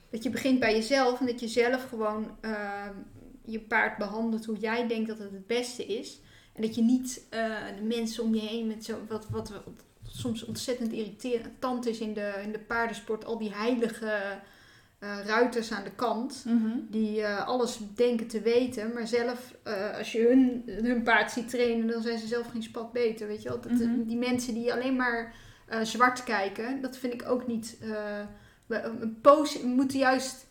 dat 0.09 0.23
je 0.23 0.29
begint 0.29 0.59
bij 0.59 0.73
jezelf 0.73 1.19
en 1.19 1.25
dat 1.25 1.39
je 1.39 1.47
zelf 1.47 1.85
gewoon 1.89 2.37
ehm, 2.41 2.93
je 3.45 3.59
paard 3.59 3.97
behandelt 3.97 4.45
hoe 4.45 4.57
jij 4.57 4.87
denkt 4.87 5.07
dat 5.07 5.17
het 5.17 5.31
het 5.31 5.47
beste 5.47 5.85
is. 5.85 6.19
En 6.53 6.61
dat 6.61 6.75
je 6.75 6.81
niet 6.81 7.25
eh, 7.29 7.55
de 7.77 7.83
mensen 7.83 8.23
om 8.23 8.35
je 8.35 8.41
heen 8.41 8.67
met 8.67 8.85
zo 8.85 8.97
wat, 9.07 9.29
wat, 9.29 9.49
wat 9.49 9.63
soms 10.07 10.45
ontzettend 10.45 10.91
irritant 10.91 11.85
is 11.85 11.99
in 11.99 12.13
de, 12.13 12.33
in 12.43 12.51
de 12.51 12.59
paardensport, 12.59 13.25
al 13.25 13.37
die 13.37 13.53
heilige 13.53 14.39
eh, 14.99 15.19
ruiters 15.25 15.71
aan 15.71 15.83
de 15.83 15.91
kant. 15.95 16.43
Mhm. 16.45 16.77
Die 16.89 17.21
eh, 17.21 17.47
alles 17.47 17.79
denken 17.95 18.27
te 18.27 18.41
weten, 18.41 18.93
maar 18.93 19.07
zelf, 19.07 19.55
als 19.97 20.11
je 20.11 20.27
hun, 20.27 20.63
hun 20.85 21.03
paard 21.03 21.31
ziet 21.31 21.49
trainen, 21.49 21.87
dan 21.87 22.01
zijn 22.01 22.19
ze 22.19 22.27
zelf 22.27 22.47
geen 22.47 22.63
spat 22.63 22.91
beter. 22.91 23.27
Weet 23.27 23.41
je 23.41 23.49
wel? 23.49 23.61
Dat, 23.61 23.71
Mhm. 23.71 24.03
Die 24.03 24.17
mensen 24.17 24.53
die 24.53 24.73
alleen 24.73 24.95
maar 24.95 25.35
zwart 25.81 26.23
kijken, 26.23 26.81
dat 26.81 26.97
vind 26.97 27.13
ik 27.13 27.29
ook 27.29 27.47
niet. 27.47 27.77
we 28.67 29.61
moeten 29.63 29.99
juist. 29.99 30.45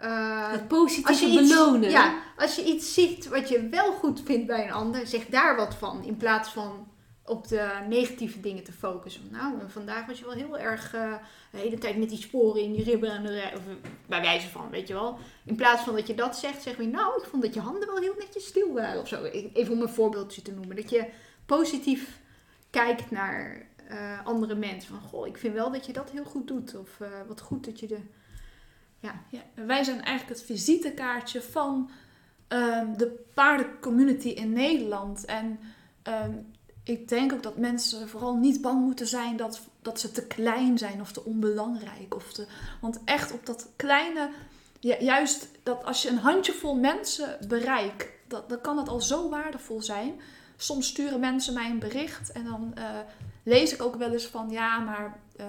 Eh, 0.00 0.50
Het 0.50 0.68
positieve 0.68 1.08
als 1.08 1.20
je 1.20 1.26
iets, 1.26 1.48
belonen. 1.48 1.90
Ja, 1.90 2.22
als 2.36 2.56
je 2.56 2.64
iets 2.64 2.94
ziet 2.94 3.28
wat 3.28 3.48
je 3.48 3.68
wel 3.68 3.92
goed 3.92 4.20
vindt 4.24 4.46
bij 4.46 4.64
een 4.64 4.72
ander, 4.72 5.06
zeg 5.06 5.26
daar 5.26 5.56
wat 5.56 5.74
van. 5.74 6.04
In 6.04 6.16
plaats 6.16 6.48
van 6.48 6.88
op 7.24 7.48
de 7.48 7.68
negatieve 7.88 8.40
dingen 8.40 8.64
te 8.64 8.72
focussen. 8.72 9.22
Nou, 9.30 9.54
vandaag 9.68 10.06
was 10.06 10.18
je 10.18 10.24
wel 10.24 10.34
heel 10.34 10.58
erg 10.58 10.94
eh, 10.94 11.14
de 11.50 11.58
hele 11.58 11.78
tijd 11.78 11.98
met 11.98 12.08
die 12.08 12.18
sporen 12.18 12.62
in 12.62 12.72
die 12.72 12.84
ribben 12.84 13.12
aan 13.12 13.22
de 13.22 13.32
rij. 13.32 13.54
Of, 13.56 13.66
eh, 13.66 13.90
bij 14.06 14.20
wijze 14.20 14.48
van, 14.48 14.70
weet 14.70 14.88
je 14.88 14.94
wel. 14.94 15.18
In 15.44 15.54
plaats 15.54 15.82
van 15.82 15.94
dat 15.94 16.06
je 16.06 16.14
dat 16.14 16.36
zegt, 16.36 16.62
zeg 16.62 16.76
je 16.76 16.86
nou, 16.86 17.22
ik 17.22 17.28
vond 17.28 17.42
dat 17.42 17.54
je 17.54 17.60
handen 17.60 17.88
wel 17.88 17.96
heel 17.96 18.14
netjes 18.18 18.46
stil 18.46 18.72
waren 18.72 19.00
of 19.00 19.08
zo. 19.08 19.24
Even 19.24 19.72
om 19.72 19.80
een 19.80 19.88
voorbeeldje 19.88 20.42
te 20.42 20.52
noemen. 20.52 20.76
Dat 20.76 20.90
je 20.90 21.06
positief 21.46 22.20
kijkt 22.70 23.10
naar 23.10 23.68
andere 24.24 24.54
mensen. 24.54 24.90
Van, 24.90 25.08
goh, 25.08 25.26
ik 25.26 25.36
vind 25.36 25.54
wel 25.54 25.70
dat 25.70 25.86
je 25.86 25.92
dat 25.92 26.10
heel 26.10 26.24
goed 26.24 26.46
doet. 26.46 26.76
Of 26.76 26.98
wat 27.28 27.40
goed 27.40 27.64
dat 27.64 27.80
je 27.80 27.86
de... 27.86 27.98
Ja, 29.00 29.14
wij 29.54 29.84
zijn 29.84 30.02
eigenlijk 30.02 30.38
het 30.38 30.46
visitekaartje 30.46 31.42
van 31.42 31.90
ehm, 32.48 32.96
de 32.96 33.24
paardencommunity 33.34 34.28
in 34.28 34.52
Nederland. 34.52 35.24
En 35.24 35.58
ehm, 36.02 36.32
ik 36.84 37.08
denk 37.08 37.32
ook 37.32 37.42
dat 37.42 37.56
mensen 37.56 38.08
vooral 38.08 38.36
niet 38.36 38.60
bang 38.60 38.84
moeten 38.84 39.06
zijn 39.06 39.36
dat, 39.36 39.60
dat 39.82 40.00
ze 40.00 40.10
te 40.10 40.26
klein 40.26 40.78
zijn 40.78 41.00
of 41.00 41.12
te 41.12 41.24
onbelangrijk. 41.24 42.14
Of 42.14 42.32
te, 42.32 42.46
want 42.80 43.00
echt 43.04 43.32
op 43.32 43.46
dat 43.46 43.68
kleine, 43.76 44.30
juist 44.80 45.48
dat 45.62 45.84
als 45.84 46.02
je 46.02 46.08
een 46.08 46.18
handjevol 46.18 46.74
mensen 46.74 47.38
bereikt, 47.48 48.08
dat, 48.28 48.48
dan 48.48 48.60
kan 48.60 48.78
het 48.78 48.88
al 48.88 49.00
zo 49.00 49.28
waardevol 49.28 49.82
zijn. 49.82 50.20
Soms 50.56 50.86
sturen 50.86 51.20
mensen 51.20 51.54
mij 51.54 51.70
een 51.70 51.78
bericht 51.78 52.32
en 52.32 52.44
dan 52.44 52.72
eh, 52.74 52.84
lees 53.42 53.72
ik 53.72 53.82
ook 53.82 53.96
wel 53.96 54.12
eens 54.12 54.26
van 54.26 54.50
ja, 54.50 54.78
maar 54.78 55.18
eh, 55.36 55.46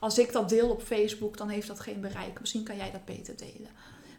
als 0.00 0.18
ik 0.18 0.32
dat 0.32 0.48
deel 0.48 0.68
op 0.68 0.82
Facebook, 0.82 1.36
dan 1.36 1.48
heeft 1.48 1.68
dat 1.68 1.80
geen 1.80 2.00
bereik. 2.00 2.40
Misschien 2.40 2.64
kan 2.64 2.76
jij 2.76 2.90
dat 2.90 3.04
beter 3.04 3.36
delen. 3.36 3.70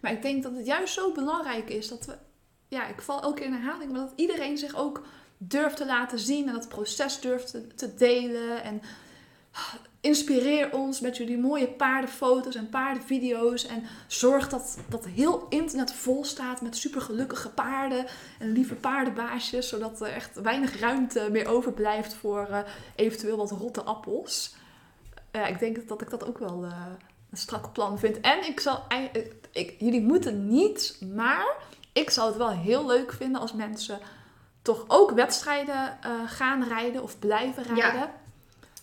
Maar 0.02 0.12
ik 0.12 0.22
denk 0.22 0.44
dat 0.44 0.56
het 0.56 0.66
juist 0.66 0.94
zo 0.94 1.12
belangrijk 1.12 1.70
is 1.70 1.88
dat 1.88 2.06
we, 2.06 2.18
ja, 2.68 2.88
ik 2.88 3.02
val 3.02 3.22
elke 3.22 3.36
keer 3.36 3.46
in 3.46 3.54
herhaling, 3.54 3.92
maar 3.92 4.02
dat 4.02 4.14
iedereen 4.16 4.58
zich 4.58 4.76
ook 4.76 5.06
durft 5.38 5.78
te 5.78 5.86
laten 5.86 6.20
zien 6.20 6.48
en 6.48 6.54
dat 6.54 6.68
proces 6.68 7.20
durft 7.20 7.56
te, 7.76 7.94
delen. 7.94 8.64
En 8.64 8.82
ah, 9.52 9.74
inspireer 10.02 10.74
ons 10.74 11.00
met 11.00 11.18
jullie 11.18 11.38
mooie 11.38 11.68
paardenfoto's 11.68 12.56
en 12.56 12.70
paardenvideo's. 12.70 13.66
En 13.66 13.84
zorg 14.08 14.50
dat, 14.50 14.78
dat 14.90 15.06
heel 15.06 15.46
internet 15.50 15.94
vol 15.94 16.24
staat 16.24 16.62
met 16.62 16.78
supergelukkige 16.78 17.50
paarden 17.50 18.06
en 18.40 18.52
lieve 18.52 18.76
paardenbaasjes, 18.76 19.70
zodat 19.70 20.02
er 20.02 20.14
echt 20.14 20.42
weinig 20.42 20.80
ruimte 20.80 21.28
meer 21.32 21.48
overblijft 21.48 22.14
voor 22.14 22.48
eh, 22.48 22.60
eventueel 22.96 23.38
wat 23.38 23.52
rotte 23.52 23.82
appels. 23.84 24.56
Ja, 25.34 25.46
ik 25.46 25.60
denk 25.60 25.88
dat 25.88 26.02
ik 26.02 26.10
dat 26.10 26.26
ook 26.28 26.38
wel 26.38 26.64
eh, 26.64 26.72
een 27.32 27.38
strak 27.38 27.74
plan 27.74 28.00
vind. 28.00 28.20
En 28.22 28.48
ik 28.48 28.60
zal, 28.60 28.84
ei- 28.88 29.10
eh, 29.14 29.22
ik, 29.52 29.76
jullie 29.80 30.02
moeten 30.02 30.48
niet, 30.48 30.98
maar 31.16 31.46
ik 31.94 32.10
zou 32.10 32.28
het 32.28 32.38
wel 32.38 32.50
heel 32.50 32.86
leuk 32.86 33.14
vinden 33.14 33.42
als 33.42 33.54
mensen 33.54 34.00
toch 34.62 34.86
ook 34.88 35.12
wedstrijden 35.12 35.98
eh, 36.02 36.12
gaan 36.26 36.64
rijden 36.64 37.04
of 37.04 37.20
blijven 37.20 37.76
Ja. 37.76 37.90
rijden. 37.90 38.10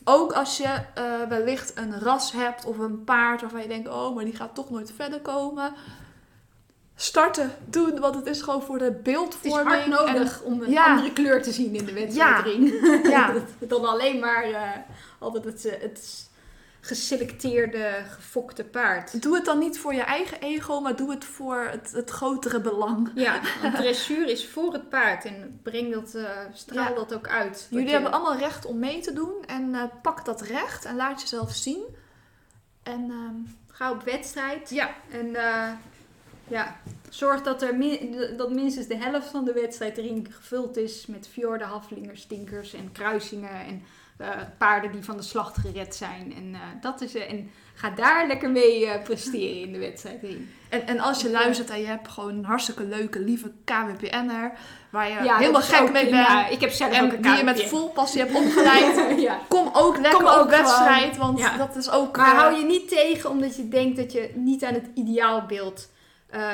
Ook 0.05 0.33
als 0.33 0.57
je 0.57 0.81
wellicht 1.29 1.79
een 1.79 2.01
ras 2.01 2.33
hebt 2.33 2.65
of 2.65 2.79
een 2.79 3.05
paard 3.05 3.41
waarvan 3.41 3.63
je 3.63 3.69
denkt, 3.69 3.89
oh, 3.89 4.15
maar 4.15 4.25
die 4.25 4.37
gaat 4.37 4.55
toch 4.55 4.71
nooit 4.71 4.93
verder 4.97 5.21
komen. 5.21 5.73
Starten, 6.97 7.53
doen, 7.65 8.01
want 8.01 8.15
het 8.15 8.27
is 8.27 8.43
gewoon 8.43 8.63
voor 8.63 8.79
de 8.79 8.85
Het 8.85 8.97
is 8.97 9.03
beeldvorming. 9.03 9.69
hard 9.69 9.87
nodig 9.87 10.43
om 10.43 10.63
een 10.63 10.71
ja. 10.71 10.85
andere 10.87 11.13
kleur 11.13 11.43
te 11.43 11.53
zien 11.53 11.75
in 11.75 11.85
de 11.85 11.93
wedstrijdring. 11.93 12.73
Ja, 13.09 13.33
Dan 13.69 13.85
alleen 13.89 14.19
maar 14.19 14.45
eh, 14.45 14.71
altijd 15.19 15.45
het, 15.45 15.77
het 15.81 16.30
geselecteerde, 16.81 18.03
gefokte 18.11 18.65
paard. 18.65 19.23
doe 19.23 19.35
het 19.35 19.45
dan 19.45 19.59
niet 19.59 19.79
voor 19.79 19.95
je 19.95 20.03
eigen 20.03 20.41
ego, 20.41 20.81
maar 20.81 20.97
doe 20.97 21.11
het 21.11 21.25
voor 21.25 21.69
het, 21.71 21.93
het 21.93 22.11
grotere 22.11 22.61
belang. 22.61 23.11
Ja, 23.15 23.41
want 23.63 23.77
dressuur 23.77 24.29
is 24.29 24.47
voor 24.49 24.73
het 24.73 24.89
paard 24.89 25.25
en 25.25 25.61
breng 25.63 25.93
dat, 25.93 26.15
eh, 26.15 26.31
straal 26.53 26.89
Ja. 26.89 26.95
dat 26.95 27.15
ook 27.15 27.29
uit. 27.29 27.67
Jullie 27.71 27.87
je- 27.87 27.93
hebben 27.93 28.13
allemaal 28.13 28.37
recht 28.37 28.65
om 28.67 28.79
mee 28.79 29.01
te 29.01 29.13
doen 29.13 29.35
en 29.47 29.75
eh, 29.75 29.83
pak 30.03 30.25
dat 30.25 30.41
recht 30.41 30.85
en 30.85 30.97
laat 30.97 31.21
jezelf 31.21 31.53
zien. 31.55 31.83
En 32.83 33.01
ehm, 33.11 33.35
Ga 33.73 33.91
op 33.91 34.03
wedstrijd 34.03 34.71
ja, 34.71 34.91
en 35.11 35.35
eh, 35.37 35.69
ja, 36.49 36.77
zorg 37.09 37.43
dat, 37.43 37.63
er 37.63 37.77
min- 37.77 38.35
dat 38.37 38.51
minstens 38.53 38.87
de 38.87 38.97
helft 38.97 39.29
van 39.29 39.45
de 39.45 39.53
wedstrijdring 39.53 40.35
gevuld 40.35 40.77
is 40.77 41.07
met 41.07 41.29
fjorden, 41.29 41.67
haflingers, 41.67 42.21
stinkers 42.21 42.75
en 42.75 42.93
kruisingen 42.93 43.51
en 43.67 43.83
paarden 44.59 44.93
die 44.93 45.05
van 45.05 45.17
de 45.17 45.23
slacht 45.23 45.57
gered 45.59 45.95
zijn. 45.95 46.35
En, 46.37 46.55
eh, 46.55 46.61
dat 46.81 47.01
is, 47.01 47.15
eh, 47.15 47.31
en 47.31 47.51
ga 47.75 47.91
daar 47.91 48.27
lekker 48.27 48.51
mee 48.51 48.87
eh, 48.87 49.03
presteren 49.03 49.61
in 49.61 49.73
de 49.73 49.79
wedstrijdring. 49.79 50.47
en, 50.69 50.87
en 50.87 51.01
als 51.01 51.23
je 51.23 51.31
luistert 51.31 51.71
en 51.71 51.81
je 51.81 51.87
hebt 51.87 52.09
gewoon 52.09 52.35
een 52.35 52.45
hartstikke 52.45 52.85
leuke, 52.85 53.21
lieve 53.21 53.53
KWPN'er, 53.65 54.53
waar 54.91 55.09
je 55.09 55.25
Ja, 55.25 55.37
helemaal 55.37 55.61
gek 55.61 55.93
mee 55.93 56.11
bent. 56.11 56.51
Ik 56.51 56.61
heb 56.61 56.71
zelf 56.71 56.91
ook 56.91 56.97
En 56.97 57.15
een 57.15 57.23
die 57.23 57.37
je 57.37 57.45
met 57.45 57.63
vol 57.63 57.89
passie 57.89 58.21
hebt 58.21 58.35
opgeleid. 58.35 59.21
ja. 59.21 59.39
Kom 59.49 59.71
ook 59.73 59.97
lekker 59.97 60.19
Kom 60.19 60.29
ook 60.29 60.45
op 60.45 60.51
wedstrijd, 60.51 61.17
want 61.17 61.39
Ja. 61.39 61.57
dat 61.57 61.77
is 61.77 61.91
ook... 61.91 62.17
Maar 62.17 62.35
eh, 62.35 62.39
hou 62.39 62.57
je 62.57 62.65
niet 62.65 62.89
tegen 62.89 63.31
omdat 63.31 63.57
je 63.57 63.69
denkt 63.69 63.97
dat 63.97 64.13
je 64.13 64.33
niet 64.35 64.65
aan 64.65 64.75
het 64.75 64.91
ideaalbeeld 64.95 65.91
eh, 66.27 66.53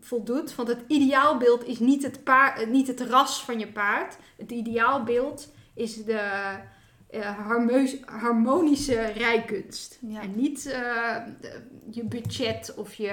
voldoet. 0.00 0.54
Want 0.54 0.68
het 0.68 0.80
ideaalbeeld 0.86 1.66
is 1.66 1.78
niet 1.78 2.02
het, 2.02 2.24
paard, 2.24 2.68
niet 2.68 2.86
het 2.86 3.00
ras 3.00 3.42
van 3.44 3.58
je 3.58 3.66
paard. 3.66 4.16
Het 4.36 4.50
ideaalbeeld 4.50 5.52
is 5.74 6.04
de 6.04 6.12
eh, 6.12 6.54
harmeus- 7.18 7.96
harmonische 8.04 9.00
rijkunst. 9.00 9.98
Ja. 10.00 10.20
En 10.22 10.34
niet 10.36 10.66
eh, 10.66 11.16
de- 11.40 11.62
je 11.90 12.04
budget 12.04 12.74
of 12.76 12.94
je, 12.94 13.12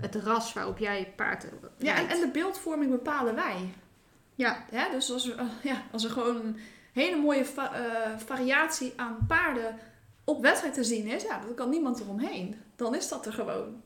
het 0.00 0.14
ras 0.14 0.52
waarop 0.52 0.78
jij 0.78 0.98
je 0.98 1.06
paard 1.16 1.42
Ja, 1.78 1.90
en, 1.90 1.94
rijdt. 1.94 2.12
en 2.12 2.20
de 2.20 2.30
beeldvorming 2.32 2.90
bepalen 2.90 3.34
wij. 3.34 3.56
Ja. 4.34 4.64
Ja, 4.70 4.88
dus 4.90 5.12
als 5.12 5.28
er, 5.28 5.38
eh, 5.38 5.46
ja, 5.62 5.82
als 5.92 6.04
er 6.04 6.10
gewoon 6.10 6.36
een 6.36 6.56
hele 6.92 7.16
mooie 7.16 7.44
va- 7.44 7.72
eh, 7.74 8.18
variatie 8.18 8.92
aan 8.96 9.18
paarden 9.28 9.78
op 10.24 10.42
wedstrijd 10.42 10.74
te 10.74 10.84
zien 10.84 11.06
is, 11.06 11.22
ja, 11.22 11.40
dan 11.40 11.54
kan 11.54 11.68
niemand 11.70 12.00
eromheen. 12.00 12.56
Dan 12.76 12.94
is 12.94 13.08
dat 13.08 13.26
er 13.26 13.32
gewoon. 13.32 13.82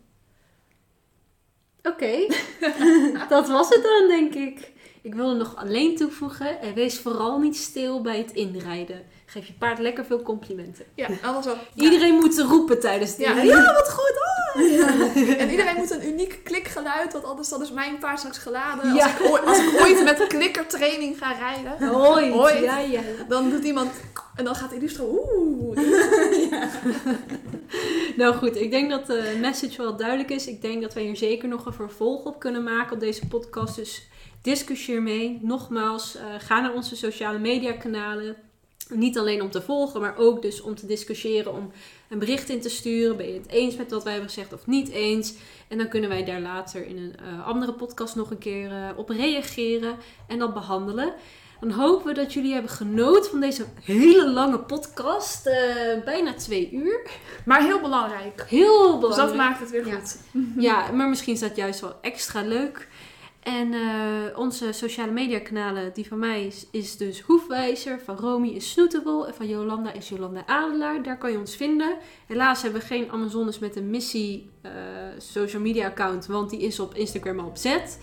Oké, 1.82 2.27
dat 3.28 3.48
was 3.48 3.69
het 3.69 3.82
dan, 3.82 4.09
denk 4.09 4.35
ik. 4.35 4.73
Ik 5.02 5.15
wilde 5.15 5.35
nog 5.35 5.56
alleen 5.56 5.97
toevoegen 5.97 6.61
en 6.61 6.74
wees 6.74 6.98
vooral 7.01 7.39
niet 7.39 7.56
stil 7.56 8.01
bij 8.02 8.19
het 8.19 8.32
inrijden. 8.32 9.05
Geef 9.35 9.47
je 9.47 9.52
paard 9.52 9.78
lekker 9.78 10.05
veel 10.05 10.23
complimenten. 10.23 10.85
Ja, 10.94 11.09
anders 11.23 11.47
wel. 11.47 11.56
Iedereen 11.74 12.15
moet 12.15 12.39
roepen 12.39 12.81
tijdens 12.81 13.11
het 13.11 13.20
Ja. 13.20 13.43
Ja, 13.43 13.73
wat 13.74 13.90
goed! 13.93 14.12
ah! 14.23 14.32
En 15.43 15.51
iedereen 15.51 15.77
moet 15.77 15.90
een 15.90 16.06
uniek 16.09 16.40
klikgeluid, 16.44 17.12
want 17.12 17.24
anders 17.24 17.48
dan 17.48 17.62
is 17.62 17.73
mijn 17.73 17.98
paard 17.98 18.19
straks 18.19 18.39
geladen. 18.39 18.93
Als, 18.93 19.11
ik, 19.11 19.31
ooit- 19.31 19.44
als 19.44 19.59
ik 19.59 19.81
ooit 19.81 20.05
met 20.05 20.27
klikkertraining 20.27 21.19
ga 21.19 21.32
rijden, 21.32 21.94
Ooit, 21.94 22.32
Ooit. 22.32 22.65
ja, 22.65 22.78
ja. 22.78 23.01
dan 23.28 23.51
doet 23.51 23.65
iemand... 23.65 23.90
En 24.35 24.44
dan 24.44 24.55
gaat 24.55 24.73
Illustro... 24.73 25.05
Oeh. 25.36 25.78
Nou 28.16 28.35
goed, 28.35 28.56
ik 28.56 28.70
denk 28.70 28.90
dat 28.90 29.06
de 29.06 29.36
message 29.40 29.82
wel 29.82 29.97
duidelijk 29.97 30.31
is. 30.31 30.47
Ik 30.47 30.62
denk 30.62 30.82
dat 30.82 30.94
wij 30.94 31.02
hier 31.02 31.16
zeker 31.16 31.48
nog 31.48 31.66
een 31.66 31.73
vervolg 31.73 32.24
op 32.24 32.39
kunnen 32.40 32.62
maken 32.62 32.93
op 32.94 33.01
deze 33.01 33.27
podcast. 33.27 33.77
Dus 33.77 34.09
discussieer 34.43 35.02
mee. 35.02 35.39
Nogmaals, 35.43 36.16
eh, 36.16 36.24
ga 36.39 36.61
naar 36.61 36.73
onze 36.74 36.97
sociale 36.97 37.39
media 37.39 37.73
kanalen. 37.73 38.36
Niet 38.89 39.19
alleen 39.19 39.43
om 39.43 39.51
te 39.51 39.62
volgen, 39.62 40.01
maar 40.01 40.16
ook 40.16 40.43
dus 40.43 40.61
om 40.61 40.74
te 40.74 40.86
discussiëren, 40.86 41.52
om 41.55 41.70
een 42.09 42.19
bericht 42.19 42.48
in 42.48 42.61
te 42.61 42.69
sturen. 42.69 43.16
Ben 43.16 43.27
je 43.28 43.32
het 43.35 43.48
eens 43.51 43.77
met 43.77 43.90
wat 43.90 44.02
wij 44.02 44.12
hebben 44.12 44.31
gezegd 44.31 44.52
of 44.52 44.66
niet 44.66 44.89
eens? 44.90 45.35
En 45.69 45.78
dan 45.78 45.89
kunnen 45.89 46.11
wij 46.11 46.24
daar 46.24 46.40
later 46.40 46.86
in 46.86 46.97
een 46.97 47.15
eh, 47.16 47.47
andere 47.47 47.73
podcast 47.73 48.16
nog 48.16 48.31
een 48.31 48.39
keer 48.39 48.70
eh, 48.70 48.89
op 48.98 49.09
reageren 49.09 49.97
en 50.28 50.39
dat 50.39 50.55
behandelen. 50.55 51.12
Dan 51.61 51.70
hopen 51.73 52.06
we 52.06 52.12
dat 52.15 52.32
jullie 52.32 52.52
hebben 52.52 52.70
genoten 52.70 53.31
van 53.31 53.40
deze 53.40 53.65
hele 53.82 54.31
lange 54.31 54.59
podcast. 54.59 55.47
eh, 55.47 55.55
bijna 56.05 56.35
twee 56.35 56.70
uur. 56.73 57.01
Maar 57.44 57.62
heel 57.62 57.81
belangrijk. 57.81 58.44
Heel 58.48 58.90
Dus 58.90 59.01
belangrijk. 59.01 59.28
dat 59.28 59.36
maakt 59.36 59.61
het 59.61 59.70
weer 59.70 59.86
Ja. 59.86 59.94
goed. 59.98 60.19
Ja, 60.59 60.90
maar 60.93 61.09
misschien 61.09 61.32
is 61.35 61.40
dat 61.40 61.56
juist 61.56 61.81
wel 61.81 61.94
extra 62.01 62.43
leuk. 62.43 62.89
En 63.45 63.73
eh, 63.73 64.39
onze 64.39 64.73
sociale 64.73 65.12
media 65.12 65.39
kanalen, 65.39 65.91
die 65.95 66.07
van 66.07 66.19
mij 66.19 66.47
is, 66.47 66.66
is 66.71 66.97
dus 66.97 67.21
Hoefwijzer, 67.21 68.01
van 68.05 68.16
Romy 68.16 68.49
is 68.49 68.71
Snootable 68.71 69.27
en 69.27 69.35
van 69.35 69.49
Jolanda 69.49 69.93
is 69.93 70.09
Jolanda 70.09 70.43
Adelaar. 70.47 71.03
Daar 71.03 71.19
kan 71.19 71.33
je 71.33 71.39
ons 71.39 71.57
vinden. 71.57 71.97
Helaas 72.27 72.62
hebben 72.62 72.81
we 72.81 72.87
geen 72.87 73.11
Amazones 73.11 73.59
met 73.59 73.77
een 73.77 73.91
missie 73.91 74.51
eh, 74.62 74.73
social 75.19 75.62
media 75.62 75.87
account, 75.87 76.27
want 76.27 76.51
die 76.51 76.61
is 76.61 76.81
op 76.81 76.95
Instagram 76.95 77.39
al 77.39 77.47
opzet. 77.47 77.99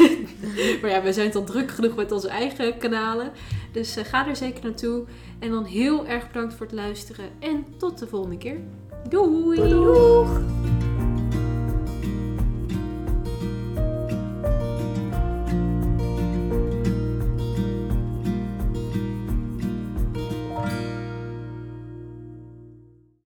maar 0.80 0.90
ja, 0.90 1.02
we 1.02 1.12
zijn 1.12 1.30
toch 1.30 1.44
druk 1.44 1.70
genoeg 1.70 1.94
met 1.94 2.12
onze 2.12 2.28
eigen 2.28 2.78
kanalen. 2.78 3.32
Dus 3.72 3.96
eh, 3.96 4.04
ga 4.04 4.26
er 4.26 4.36
zeker 4.36 4.64
naartoe. 4.64 5.04
En 5.38 5.50
dan 5.50 5.64
heel 5.64 6.06
erg 6.06 6.26
bedankt 6.26 6.54
voor 6.54 6.66
het 6.66 6.74
luisteren 6.74 7.30
en 7.38 7.64
tot 7.78 7.98
de 7.98 8.06
volgende 8.06 8.38
keer. 8.38 8.60
Doei! 9.08 9.68
Doeg! 9.68 10.40